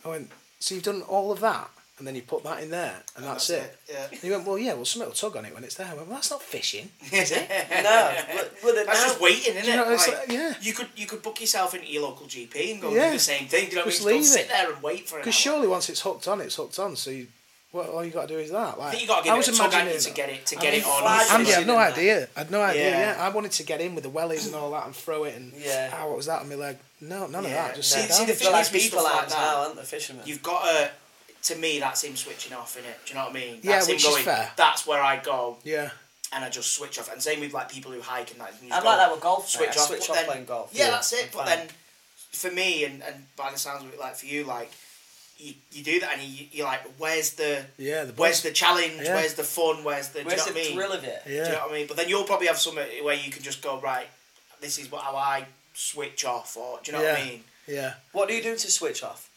I 0.05 0.09
went, 0.09 0.31
"So 0.59 0.75
you've 0.75 0.83
done 0.83 1.01
all 1.03 1.31
of 1.31 1.39
that?" 1.41 1.69
And 1.99 2.07
then 2.07 2.15
you 2.15 2.23
put 2.23 2.43
that 2.43 2.63
in 2.63 2.71
there, 2.71 3.03
and 3.15 3.23
that's, 3.23 3.47
that's 3.47 3.63
it. 3.65 3.77
it, 3.87 3.93
yeah. 3.93 4.07
And 4.11 4.19
he 4.19 4.31
went, 4.31 4.45
"Well, 4.47 4.57
yeah, 4.57 4.73
well, 4.73 4.83
something 4.83 5.07
will 5.07 5.15
tug 5.15 5.37
on 5.37 5.45
it 5.45 5.53
when 5.53 5.63
it's 5.63 5.75
there." 5.75 5.85
I 5.87 5.93
went, 5.93 6.07
"Well, 6.07 6.15
that's 6.17 6.31
not 6.31 6.41
fishing." 6.41 6.89
Is 7.11 7.31
it? 7.39 7.47
no, 7.49 8.15
but, 8.35 8.53
but 8.63 8.75
That's 8.87 8.99
now, 8.99 9.07
just 9.09 9.21
waiting, 9.21 9.55
isn't 9.55 9.65
you 9.65 9.73
it? 9.73 9.75
know, 9.75 9.91
it's 9.93 10.07
Like, 10.07 10.17
like- 10.19 10.31
yeah. 10.31 10.53
You 10.59 10.73
could 10.73 10.87
you 10.95 11.05
could 11.05 11.21
book 11.21 11.39
yourself 11.39 11.75
into 11.75 11.87
your 11.91 12.01
local 12.03 12.25
GP 12.25 12.71
and 12.73 12.81
go 12.81 12.87
and 12.89 12.97
do 12.99 13.11
the 13.11 13.19
same 13.19 13.47
thing. 13.47 13.65
Do 13.65 13.69
you 13.69 13.75
know 13.77 13.85
what 13.85 13.85
I 13.85 13.85
mean? 13.85 13.85
Just 13.85 13.97
Just 13.97 14.03
don't 14.07 14.13
leave 14.15 14.25
sit 14.25 14.41
it. 14.41 14.49
there 14.49 14.73
and 14.73 14.81
wait 14.83 15.07
for 15.07 15.17
it. 15.19 15.21
Because 15.21 15.35
surely 15.35 15.67
once 15.67 15.87
it's 15.89 16.01
hooked 16.01 16.27
on, 16.27 16.41
it's 16.41 16.55
hooked 16.55 16.79
on. 16.79 16.95
So 16.95 17.11
you, 17.11 17.27
well, 17.73 17.89
all 17.89 18.05
you 18.05 18.11
got 18.11 18.27
to 18.29 18.33
do 18.35 18.39
is 18.39 18.51
that. 18.51 18.77
Like, 18.79 18.87
I 18.87 18.91
think 18.91 19.01
you 19.01 19.07
got 19.09 19.17
to 19.19 19.23
give 19.25 19.35
was 19.37 19.47
it 19.49 19.55
a 19.55 19.57
tug, 19.57 19.73
imagining- 19.73 19.99
to 19.99 20.11
get 20.13 20.29
it 20.29 20.45
to 20.45 20.57
I 20.57 20.61
get 20.61 20.71
mean, 20.73 20.81
it 20.81 20.87
on. 20.87 21.01
flies 21.01 21.31
Andy, 21.31 21.51
I 21.51 21.55
had 21.55 21.67
no 21.67 21.73
Fishing 21.73 21.87
and 21.87 21.93
idea. 21.97 22.27
I 22.35 22.39
had 22.39 22.51
no 22.51 22.61
idea. 22.61 22.89
Yeah. 22.89 23.15
Yeah. 23.17 23.25
I 23.25 23.29
wanted 23.29 23.51
to 23.51 23.63
get 23.63 23.81
in 23.81 23.95
with 23.95 24.03
the 24.05 24.09
wellies 24.11 24.45
and 24.45 24.55
all 24.55 24.71
that 24.71 24.85
and 24.85 24.95
throw 24.95 25.23
it 25.25 25.35
and 25.35 25.51
Yeah. 25.57 25.89
ah, 25.93 26.05
what 26.07 26.15
was 26.17 26.27
that 26.27 26.41
on 26.41 26.49
my 26.49 26.55
leg? 26.55 26.77
No, 27.01 27.27
none 27.27 27.43
Yeah. 27.43 27.49
of 27.49 27.55
that. 27.55 27.75
Just 27.75 27.91
See- 27.91 27.99
sit 28.01 28.11
see 28.13 28.25
the 28.25 28.33
They're 28.33 28.51
like 28.51 28.71
people 28.71 28.99
stuff 29.01 29.13
like 29.13 29.29
now, 29.31 29.57
aren't 29.63 29.75
they, 29.75 29.81
fishermen? 29.83 30.23
You've 30.25 30.43
got 30.43 30.63
to. 30.63 30.91
To 31.51 31.55
me, 31.55 31.79
that's 31.81 32.01
him 32.05 32.15
switching 32.15 32.53
off, 32.53 32.77
innit? 32.77 32.83
Do 32.83 33.09
you 33.09 33.15
know 33.15 33.25
what 33.25 33.31
I 33.31 33.33
mean? 33.33 33.59
Yeah, 33.63 33.73
That's 33.73 33.87
him 33.87 33.95
which 33.95 34.05
is 34.07 34.17
fair. 34.19 34.49
That's 34.55 34.87
where 34.87 35.01
I 35.03 35.17
go 35.17 35.57
yeah, 35.65 35.89
and 36.31 36.45
I 36.45 36.49
just 36.49 36.71
switch 36.71 36.97
off. 36.99 37.11
And 37.11 37.21
same 37.21 37.41
with 37.41 37.51
like 37.51 37.67
people 37.69 37.91
who 37.91 37.99
hike 37.99 38.31
and 38.31 38.39
that. 38.39 38.53
you 38.61 38.67
I'd 38.67 38.75
just 38.75 38.85
like 38.85 38.97
that 38.99 39.11
with 39.11 39.19
golf. 39.19 39.49
Switch 39.49 39.67
mate. 39.67 39.77
Off. 39.77 39.87
Switch 39.87 39.99
but 40.07 40.09
off 40.11 40.15
then- 40.15 40.25
playing 40.25 40.45
golf. 40.45 40.69
Yeah, 40.71 40.91
that's 40.91 41.11
it. 41.11 41.31
But 41.33 41.47
then, 41.47 41.67
for 42.31 42.49
me, 42.49 42.85
and, 42.85 43.03
and 43.03 43.25
by 43.35 43.51
the 43.51 43.59
sounds 43.59 43.83
of 43.83 43.91
it, 43.91 43.99
like 43.99 44.15
for 44.15 44.25
you, 44.25 44.45
like 44.45 44.71
you, 45.37 45.53
you 45.71 45.83
do 45.83 45.99
that 45.99 46.13
and 46.13 46.21
you, 46.21 46.45
you're 46.51 46.65
like, 46.65 46.81
where's 46.97 47.31
the 47.31 47.65
yeah. 47.77 48.05
The 48.05 48.13
where's 48.13 48.41
the 48.41 48.51
challenge? 48.51 49.01
Yeah. 49.03 49.15
Where's 49.15 49.33
the 49.33 49.43
fun? 49.43 49.83
Where's 49.83 50.09
the 50.09 50.23
Where's 50.23 50.45
do 50.45 50.53
the 50.53 50.59
you 50.63 50.75
know 50.75 50.87
what 50.87 50.91
I 50.91 50.91
mean? 50.91 50.91
thrill 50.91 50.91
of 50.93 51.03
it? 51.03 51.21
Do 51.25 51.33
you 51.33 51.41
know 51.41 51.49
what 51.51 51.71
I 51.71 51.73
mean? 51.73 51.87
But 51.87 51.97
then 51.97 52.09
you'll 52.09 52.23
probably 52.23 52.47
have 52.47 52.57
something 52.57 52.85
where 53.03 53.15
you 53.15 53.31
can 53.31 53.43
just 53.43 53.61
go 53.61 53.79
right. 53.79 54.07
This 54.61 54.79
is 54.79 54.91
what 54.91 55.01
how 55.03 55.15
I 55.15 55.45
switch 55.73 56.23
off, 56.25 56.55
or 56.55 56.79
do 56.83 56.91
you 56.91 56.97
know 56.97 57.03
what 57.03 57.19
I 57.19 57.25
mean? 57.25 57.43
yeah. 57.67 57.93
What 58.11 58.29
do 58.29 58.35
you 58.35 58.41
do 58.43 58.55
to 58.55 58.71
switch 58.71 59.03
off? 59.03 59.29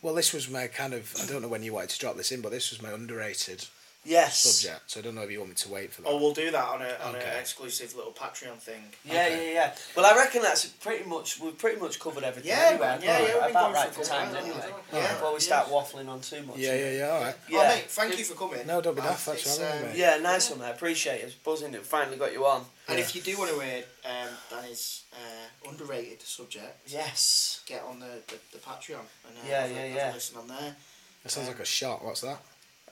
Well, 0.00 0.14
this 0.14 0.32
was 0.32 0.50
my 0.50 0.66
kind 0.66 0.94
of. 0.94 1.14
I 1.22 1.26
don't 1.26 1.42
know 1.42 1.48
when 1.48 1.62
you 1.62 1.72
wanted 1.72 1.90
to 1.90 1.98
drop 1.98 2.16
this 2.16 2.32
in, 2.32 2.40
but 2.40 2.50
this 2.50 2.70
was 2.70 2.82
my 2.82 2.90
underrated 2.90 3.66
Yes. 4.04 4.38
subject. 4.40 4.90
So 4.90 4.98
I 4.98 5.02
don't 5.04 5.14
know 5.14 5.22
if 5.22 5.30
you 5.30 5.38
want 5.38 5.50
me 5.50 5.54
to 5.54 5.68
wait 5.68 5.92
for 5.92 6.02
that. 6.02 6.08
Or 6.08 6.18
we'll 6.18 6.32
do 6.34 6.50
that 6.50 6.64
on 6.64 6.82
a 6.82 6.88
on 7.04 7.14
Okay. 7.14 7.24
an 7.24 7.38
exclusive 7.38 7.94
little 7.94 8.10
Patreon 8.12 8.58
thing. 8.58 8.82
Yeah, 9.04 9.12
Okay. 9.26 9.46
yeah, 9.46 9.52
yeah. 9.52 9.74
Well, 9.96 10.04
I 10.06 10.16
reckon 10.18 10.42
that's 10.42 10.66
pretty 10.66 11.04
much 11.04 11.38
we've 11.38 11.56
pretty 11.56 11.78
much 11.80 12.00
covered 12.00 12.24
everything. 12.24 12.50
Yeah, 12.50 12.70
anyway. 12.70 12.86
man, 12.86 13.02
yeah, 13.02 13.16
About- 13.18 13.28
yeah, 13.28 13.34
we've 13.34 13.50
About 13.50 13.62
going 13.62 13.74
right 13.74 13.88
for 13.88 13.94
for 13.94 14.00
a 14.02 14.04
time 14.06 14.28
while, 14.32 14.36
anyway. 14.44 14.74
yeah. 14.92 15.12
Before 15.14 15.34
we 15.34 15.40
start 15.40 15.68
waffling 15.68 16.08
on 16.08 16.20
too 16.20 16.42
much. 16.42 16.56
yeah, 16.56 16.74
yeah, 16.74 16.90
yeah. 16.90 17.08
All 17.10 17.20
right. 17.22 17.34
Oh, 17.38 17.46
Yeah. 17.48 17.68
mate, 17.68 17.84
thank 17.90 18.18
you 18.18 18.24
for 18.24 18.34
coming. 18.34 18.66
No, 18.66 18.80
don't 18.80 18.94
be 18.96 19.02
daft. 19.02 19.20
Thanks 19.22 19.42
for 19.42 19.48
it's, 19.62 19.72
um, 19.72 19.82
mate. 19.82 19.96
Yeah, 19.96 20.16
nice 20.18 20.50
one, 20.50 20.58
mate. 20.58 20.66
I 20.66 20.70
appreciate 20.70 21.20
it. 21.20 21.24
It's 21.26 21.34
buzzing 21.34 21.70
that 21.72 21.86
finally 21.86 22.16
got 22.16 22.32
you 22.32 22.44
on. 22.44 22.66
And 22.88 22.98
if 22.98 23.14
you 23.14 23.22
do 23.22 23.38
want 23.38 23.50
to 23.52 23.60
hear 23.60 23.84
um, 24.04 24.28
Danny's 24.50 25.02
uh, 25.12 25.68
underrated 25.70 26.22
subject, 26.22 26.88
Yes. 26.90 27.60
get 27.66 27.82
on 27.84 28.00
the, 28.00 28.20
the, 28.26 28.34
the 28.50 28.58
Patreon 28.58 28.98
and 29.28 29.38
uh, 29.38 29.48
Yeah, 29.48 29.60
have, 29.62 29.70
yeah, 29.70 29.82
have 29.86 29.94
yeah. 29.94 30.12
a 30.12 30.14
listen 30.14 30.36
on 30.38 30.48
there. 30.48 30.76
That 31.22 31.30
sounds 31.30 31.46
like 31.46 31.60
a 31.60 31.64
shot. 31.64 32.04
What's 32.04 32.22
that? 32.22 32.40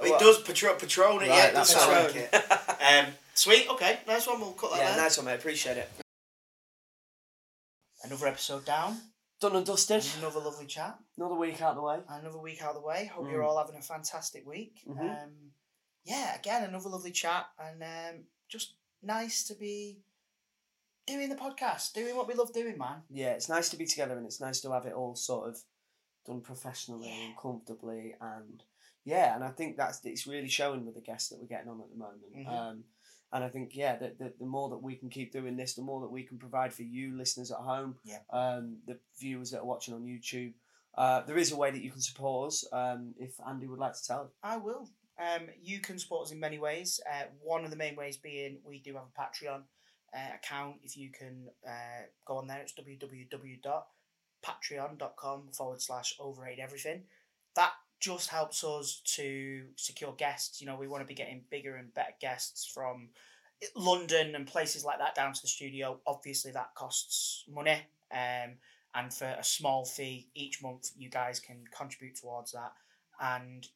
It 0.03 0.19
does 0.21 0.43
patron 0.43 0.77
patron 0.79 1.17
it, 1.17 1.19
Right, 1.19 1.29
yeah, 1.29 1.51
does 1.53 1.73
that's 1.73 1.85
sound 1.85 2.15
like 2.15 2.17
it. 2.17 3.07
Um, 3.07 3.13
sweet, 3.35 3.69
okay, 3.71 4.01
nice 4.07 4.27
one. 4.27 4.41
We'll 4.41 4.53
cut 4.53 4.71
that 4.73 4.79
Yeah, 4.81 4.91
there. 4.95 5.03
nice 5.03 5.17
one, 5.19 5.27
mate. 5.27 5.35
Appreciate 5.35 5.77
it. 5.77 5.91
Another 8.03 8.27
episode 8.29 8.65
down. 8.65 8.99
Done 9.41 9.57
and 9.57 9.67
dusted. 9.67 10.05
Another 10.19 10.41
lovely 10.41 10.67
chat. 10.67 10.99
Another 11.17 11.35
week 11.35 11.61
out 11.63 11.75
the 11.75 11.83
way. 11.83 11.99
Another 12.09 12.39
week 12.39 12.63
out 12.63 12.71
of 12.71 12.75
the 12.77 12.87
way. 12.87 13.07
Hope 13.07 13.27
Mm. 13.27 13.33
you're 13.33 13.43
all 13.43 13.59
having 13.59 13.77
a 13.77 13.83
fantastic 13.83 14.47
week. 14.47 14.83
Mhm. 14.87 15.23
Um, 15.25 15.53
yeah, 16.05 16.35
again, 16.39 16.65
another 16.65 16.89
lovely 16.89 17.13
chat, 17.13 17.47
and 17.59 17.83
um, 17.83 18.25
just 18.49 18.75
nice 19.03 19.45
to 19.45 19.55
be 19.55 20.03
doing 21.07 21.29
the 21.29 21.37
podcast, 21.37 21.93
doing 21.93 22.17
what 22.17 22.27
we 22.29 22.35
love 22.35 22.53
doing, 22.53 22.77
man. 22.79 23.03
Yeah, 23.11 23.33
it's 23.33 23.49
nice 23.49 23.69
to 23.71 23.77
be 23.77 23.87
together 23.87 24.17
and 24.17 24.27
it's 24.27 24.41
nice 24.41 24.61
to 24.61 24.71
have 24.73 24.87
it 24.87 24.93
all 24.93 25.17
sort 25.17 25.49
of 25.49 25.63
done 26.27 26.41
professionally 26.43 27.09
Yeah. 27.09 27.27
and 27.27 27.37
comfortably 27.39 28.15
and 28.21 28.63
yeah, 29.11 29.35
and 29.35 29.45
I 29.45 29.51
think 29.51 29.77
that's 29.77 30.05
it's 30.05 30.27
really 30.27 30.49
showing 30.49 30.85
with 30.87 30.95
the 30.95 31.01
guests 31.11 31.29
that 31.31 31.39
we're 31.41 31.47
getting 31.55 31.69
on 31.71 31.81
at 31.81 31.91
the 31.91 31.97
moment. 31.97 32.33
Mhm. 32.37 32.49
Um, 32.49 32.85
and 33.33 33.45
I 33.45 33.49
think 33.49 33.75
yeah, 33.77 33.97
the, 33.97 34.15
the 34.19 34.33
the 34.41 34.47
more 34.47 34.69
that 34.71 34.83
we 34.83 34.97
can 34.97 35.09
keep 35.11 35.31
doing 35.33 35.57
this, 35.57 35.75
the 35.75 35.83
more 35.83 36.01
that 36.01 36.11
we 36.11 36.23
can 36.25 36.39
provide 36.39 36.73
for 36.73 36.83
you 36.83 37.17
listeners 37.17 37.51
at 37.51 37.59
home, 37.59 37.99
Yeah. 38.05 38.21
um, 38.31 38.79
the 38.87 38.99
viewers 39.19 39.51
that 39.51 39.61
are 39.61 39.65
watching 39.73 39.95
on 39.95 40.05
YouTube. 40.05 40.55
Uh, 40.95 41.21
there 41.23 41.39
is 41.39 41.53
a 41.53 41.57
way 41.57 41.71
that 41.71 41.83
you 41.83 41.91
can 41.93 42.01
support 42.01 42.49
us. 42.49 42.65
Um, 42.73 43.15
if 43.19 43.39
Andy 43.47 43.67
would 43.69 43.79
like 43.79 43.95
to 43.95 44.05
tell. 44.07 44.33
I 44.43 44.57
will. 44.57 44.89
Um, 45.19 45.49
you 45.63 45.81
can 45.81 45.99
support 45.99 46.27
us 46.27 46.33
in 46.33 46.41
many 46.41 46.59
ways. 46.59 46.99
Uh, 47.09 47.25
one 47.43 47.65
of 47.65 47.71
the 47.71 47.77
main 47.77 47.95
ways 47.95 48.17
being 48.17 48.59
we 48.65 48.79
do 48.81 48.95
have 48.95 49.05
a 49.05 49.21
Patreon 49.21 49.63
uh, 50.15 50.35
account. 50.35 50.81
If 50.83 50.97
you 50.97 51.11
can 51.11 51.49
uh, 51.67 52.07
go 52.27 52.39
on 52.39 52.47
there, 52.49 52.61
it's 52.63 52.73
www.patreon.com 52.73 55.53
forward 55.53 55.81
slash 55.83 56.17
overrated 56.21 56.59
everything. 56.65 57.05
That 57.55 57.73
just 58.01 58.29
helps 58.29 58.65
us 58.65 59.03
to 59.17 59.65
secure 59.77 60.13
guests. 60.13 60.61
You 60.61 60.67
know, 60.67 60.77
we 60.77 60.89
want 60.89 61.03
to 61.03 61.07
be 61.07 61.15
getting 61.15 61.43
bigger 61.51 61.77
and 61.77 61.93
better 61.95 62.15
guests 62.21 62.67
from 62.67 63.11
London 63.77 64.35
and 64.35 64.47
places 64.47 64.85
like 64.85 64.99
that 64.99 65.15
down 65.15 65.33
to 65.33 65.43
the 65.43 65.49
studio. 65.49 66.01
Obviously, 66.07 66.51
that 66.53 66.75
costs 66.75 67.45
money. 67.49 67.83
Um, 68.13 68.55
and 68.95 69.13
for 69.13 69.27
a 69.27 69.45
small 69.45 69.85
fee 69.85 70.29
each 70.35 70.63
month, 70.63 70.91
you 70.97 71.11
guys 71.11 71.39
can 71.39 71.65
contribute 71.77 72.17
towards 72.17 72.53
that. 72.53 72.73
And 73.21 73.69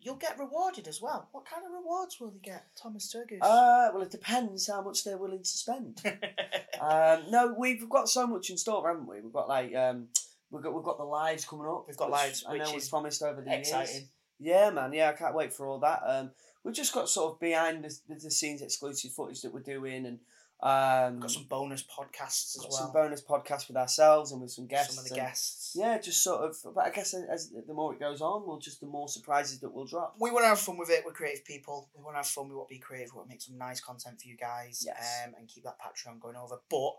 you'll 0.00 0.16
get 0.16 0.38
rewarded 0.38 0.88
as 0.88 1.02
well. 1.02 1.28
What 1.32 1.44
kind 1.44 1.64
of 1.64 1.72
rewards 1.72 2.18
will 2.20 2.32
you 2.32 2.40
get, 2.42 2.66
Thomas 2.76 3.12
Turgoose? 3.12 3.42
Uh, 3.42 3.90
well, 3.92 4.02
it 4.02 4.10
depends 4.10 4.68
how 4.68 4.82
much 4.82 5.04
they're 5.04 5.18
willing 5.18 5.42
to 5.42 5.48
spend. 5.48 6.00
um, 6.80 7.22
no, 7.30 7.54
we've 7.56 7.88
got 7.88 8.08
so 8.08 8.26
much 8.26 8.50
in 8.50 8.56
store, 8.56 8.86
haven't 8.86 9.06
we? 9.06 9.20
We've 9.20 9.32
got 9.32 9.48
like 9.48 9.74
um, 9.74 10.08
we've 10.52 10.62
got 10.62 10.72
we've 10.74 10.84
got 10.84 10.98
the 10.98 11.04
lives 11.04 11.44
coming 11.44 11.66
up. 11.66 11.86
We've 11.88 11.96
got 11.96 12.10
lives, 12.10 12.44
I 12.48 12.58
know 12.58 12.76
is 12.76 12.88
promised 12.88 13.22
over 13.22 13.40
the 13.40 13.50
years. 13.50 14.02
Yeah, 14.38 14.70
man. 14.70 14.92
Yeah, 14.92 15.08
I 15.10 15.12
can't 15.12 15.34
wait 15.34 15.52
for 15.52 15.66
all 15.66 15.78
that. 15.80 16.02
Um, 16.06 16.30
we've 16.62 16.74
just 16.74 16.92
got 16.92 17.08
sort 17.08 17.32
of 17.34 17.40
behind 17.40 17.84
the, 17.84 17.94
the, 18.08 18.14
the 18.16 18.30
scenes 18.30 18.60
exclusive 18.62 19.12
footage 19.12 19.40
that 19.42 19.52
we're 19.54 19.60
doing, 19.60 20.06
and 20.06 20.18
Um, 20.62 21.18
Got 21.18 21.30
some 21.32 21.46
bonus 21.48 21.82
podcasts 21.82 22.54
as 22.56 22.62
got 22.62 22.70
well. 22.70 22.80
some 22.80 22.92
bonus 22.92 23.20
podcasts 23.20 23.66
with 23.66 23.76
ourselves 23.76 24.30
and 24.30 24.40
with 24.40 24.52
some 24.52 24.68
guests. 24.68 24.94
Some 24.94 25.02
of 25.04 25.08
the 25.10 25.16
and- 25.16 25.26
guests. 25.28 25.72
Yeah, 25.74 25.98
just 25.98 26.22
sort 26.22 26.40
of. 26.42 26.56
But 26.74 26.84
I 26.86 26.90
guess 26.90 27.14
as, 27.14 27.24
as 27.28 27.52
the 27.66 27.74
more 27.74 27.92
it 27.94 27.98
goes 28.00 28.20
on, 28.20 28.46
we'll 28.46 28.58
just 28.60 28.78
the 28.80 28.86
more 28.86 29.08
surprises 29.08 29.58
that 29.60 29.72
we'll 29.74 29.86
drop. 29.86 30.14
We 30.20 30.30
want 30.30 30.44
to 30.44 30.48
have 30.48 30.60
fun 30.60 30.78
with 30.78 30.88
it. 30.90 31.02
We're 31.04 31.12
creative 31.12 31.44
people. 31.44 31.88
We 31.96 32.02
want 32.04 32.14
to 32.14 32.18
have 32.18 32.26
fun. 32.28 32.48
We 32.48 32.54
want 32.54 32.68
to 32.68 32.74
be 32.74 32.78
creative. 32.78 33.12
We 33.12 33.18
want 33.18 33.28
to 33.30 33.34
make 33.34 33.42
some 33.42 33.58
nice 33.58 33.80
content 33.80 34.20
for 34.20 34.28
you 34.28 34.36
guys. 34.36 34.84
Yes. 34.86 35.22
Um, 35.26 35.34
and 35.38 35.48
keep 35.48 35.64
that 35.64 35.78
Patreon 35.80 36.20
going 36.20 36.36
over. 36.36 36.60
But 36.70 36.92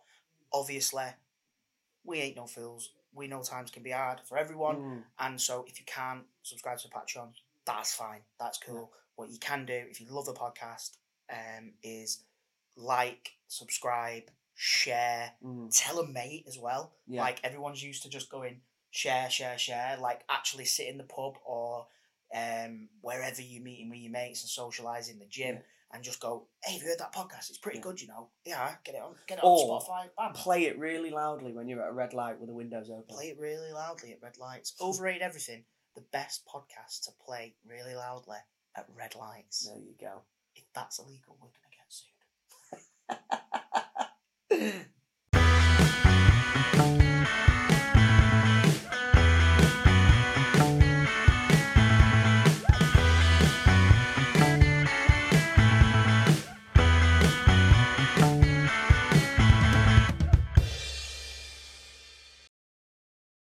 obviously, 0.51 1.05
we 2.03 2.19
ain't 2.19 2.35
no 2.35 2.47
fools. 2.47 2.91
We 3.15 3.27
know 3.27 3.41
times 3.41 3.71
can 3.71 3.83
be 3.83 3.91
hard 3.91 4.21
for 4.25 4.37
everyone. 4.37 4.75
Mm. 4.77 5.03
And 5.19 5.41
so 5.41 5.65
if 5.67 5.79
you 5.79 5.85
can't 5.85 6.23
subscribe 6.41 6.79
to 6.79 6.87
Patreon, 6.89 7.29
that's 7.65 7.93
fine. 7.93 8.21
That's 8.39 8.57
cool. 8.57 8.91
What 9.15 9.29
you 9.29 9.37
can 9.39 9.65
do, 9.65 9.79
if 9.89 10.01
you 10.01 10.07
love 10.09 10.25
the 10.25 10.33
podcast, 10.33 10.97
um, 11.31 11.73
is 11.83 12.23
like, 12.75 13.33
subscribe, 13.47 14.23
share, 14.55 15.31
Mm. 15.43 15.69
tell 15.71 15.99
a 15.99 16.07
mate 16.07 16.45
as 16.47 16.57
well. 16.57 16.93
Yeah. 17.07 17.21
Like 17.21 17.39
everyone's 17.43 17.83
used 17.83 18.03
to 18.03 18.09
just 18.09 18.29
going 18.29 18.61
share, 18.91 19.29
share, 19.29 19.57
share. 19.57 19.97
Like 19.99 20.23
actually 20.29 20.65
sit 20.65 20.87
in 20.87 20.97
the 20.97 21.03
pub 21.03 21.35
or 21.45 21.87
um, 22.35 22.89
wherever 23.01 23.41
you're 23.41 23.61
meeting 23.63 23.89
with 23.89 23.99
your 23.99 24.11
mates 24.11 24.41
and 24.41 24.73
socialising 24.73 25.19
the 25.19 25.25
gym 25.25 25.55
Yeah. 25.57 25.61
And 25.93 26.03
just 26.03 26.19
go, 26.19 26.47
hey, 26.63 26.73
have 26.73 26.81
you 26.81 26.87
heard 26.89 26.99
that 26.99 27.13
podcast? 27.13 27.49
It's 27.49 27.57
pretty 27.59 27.77
Yeah. 27.77 27.83
good, 27.83 28.01
you 28.01 28.07
know. 28.07 28.29
Yeah, 28.45 28.75
get 28.83 28.95
it 28.95 29.01
on, 29.01 29.15
get 29.27 29.37
it 29.37 29.43
Or 29.43 29.75
on 29.75 29.81
Spotify. 29.81 30.09
Bam. 30.17 30.33
Play 30.33 30.65
it 30.65 30.77
really 30.79 31.11
loudly 31.11 31.53
when 31.53 31.67
you're 31.67 31.81
at 31.83 31.89
a 31.89 31.93
red 31.93 32.13
light 32.13 32.39
with 32.39 32.49
the 32.49 32.55
windows 32.55 32.89
open. 32.89 33.05
Play 33.15 33.29
it 33.29 33.39
really 33.39 33.71
loudly 33.71 34.11
at 34.11 34.21
red 34.21 34.37
lights. 34.37 34.73
Overrate 34.81 35.21
everything. 35.21 35.65
The 35.95 36.01
best 36.11 36.45
podcast 36.47 37.03
to 37.05 37.11
play 37.23 37.55
really 37.65 37.95
loudly 37.95 38.39
at 38.75 38.87
red 38.95 39.13
lights. 39.15 39.67
There 39.67 39.77
you 39.77 39.93
go. 39.99 40.23
If 40.55 40.63
that's 40.73 40.97
illegal, 40.99 41.37
we're 41.39 41.49
gonna 41.49 41.69
get 41.77 41.91
sued. 44.49 44.85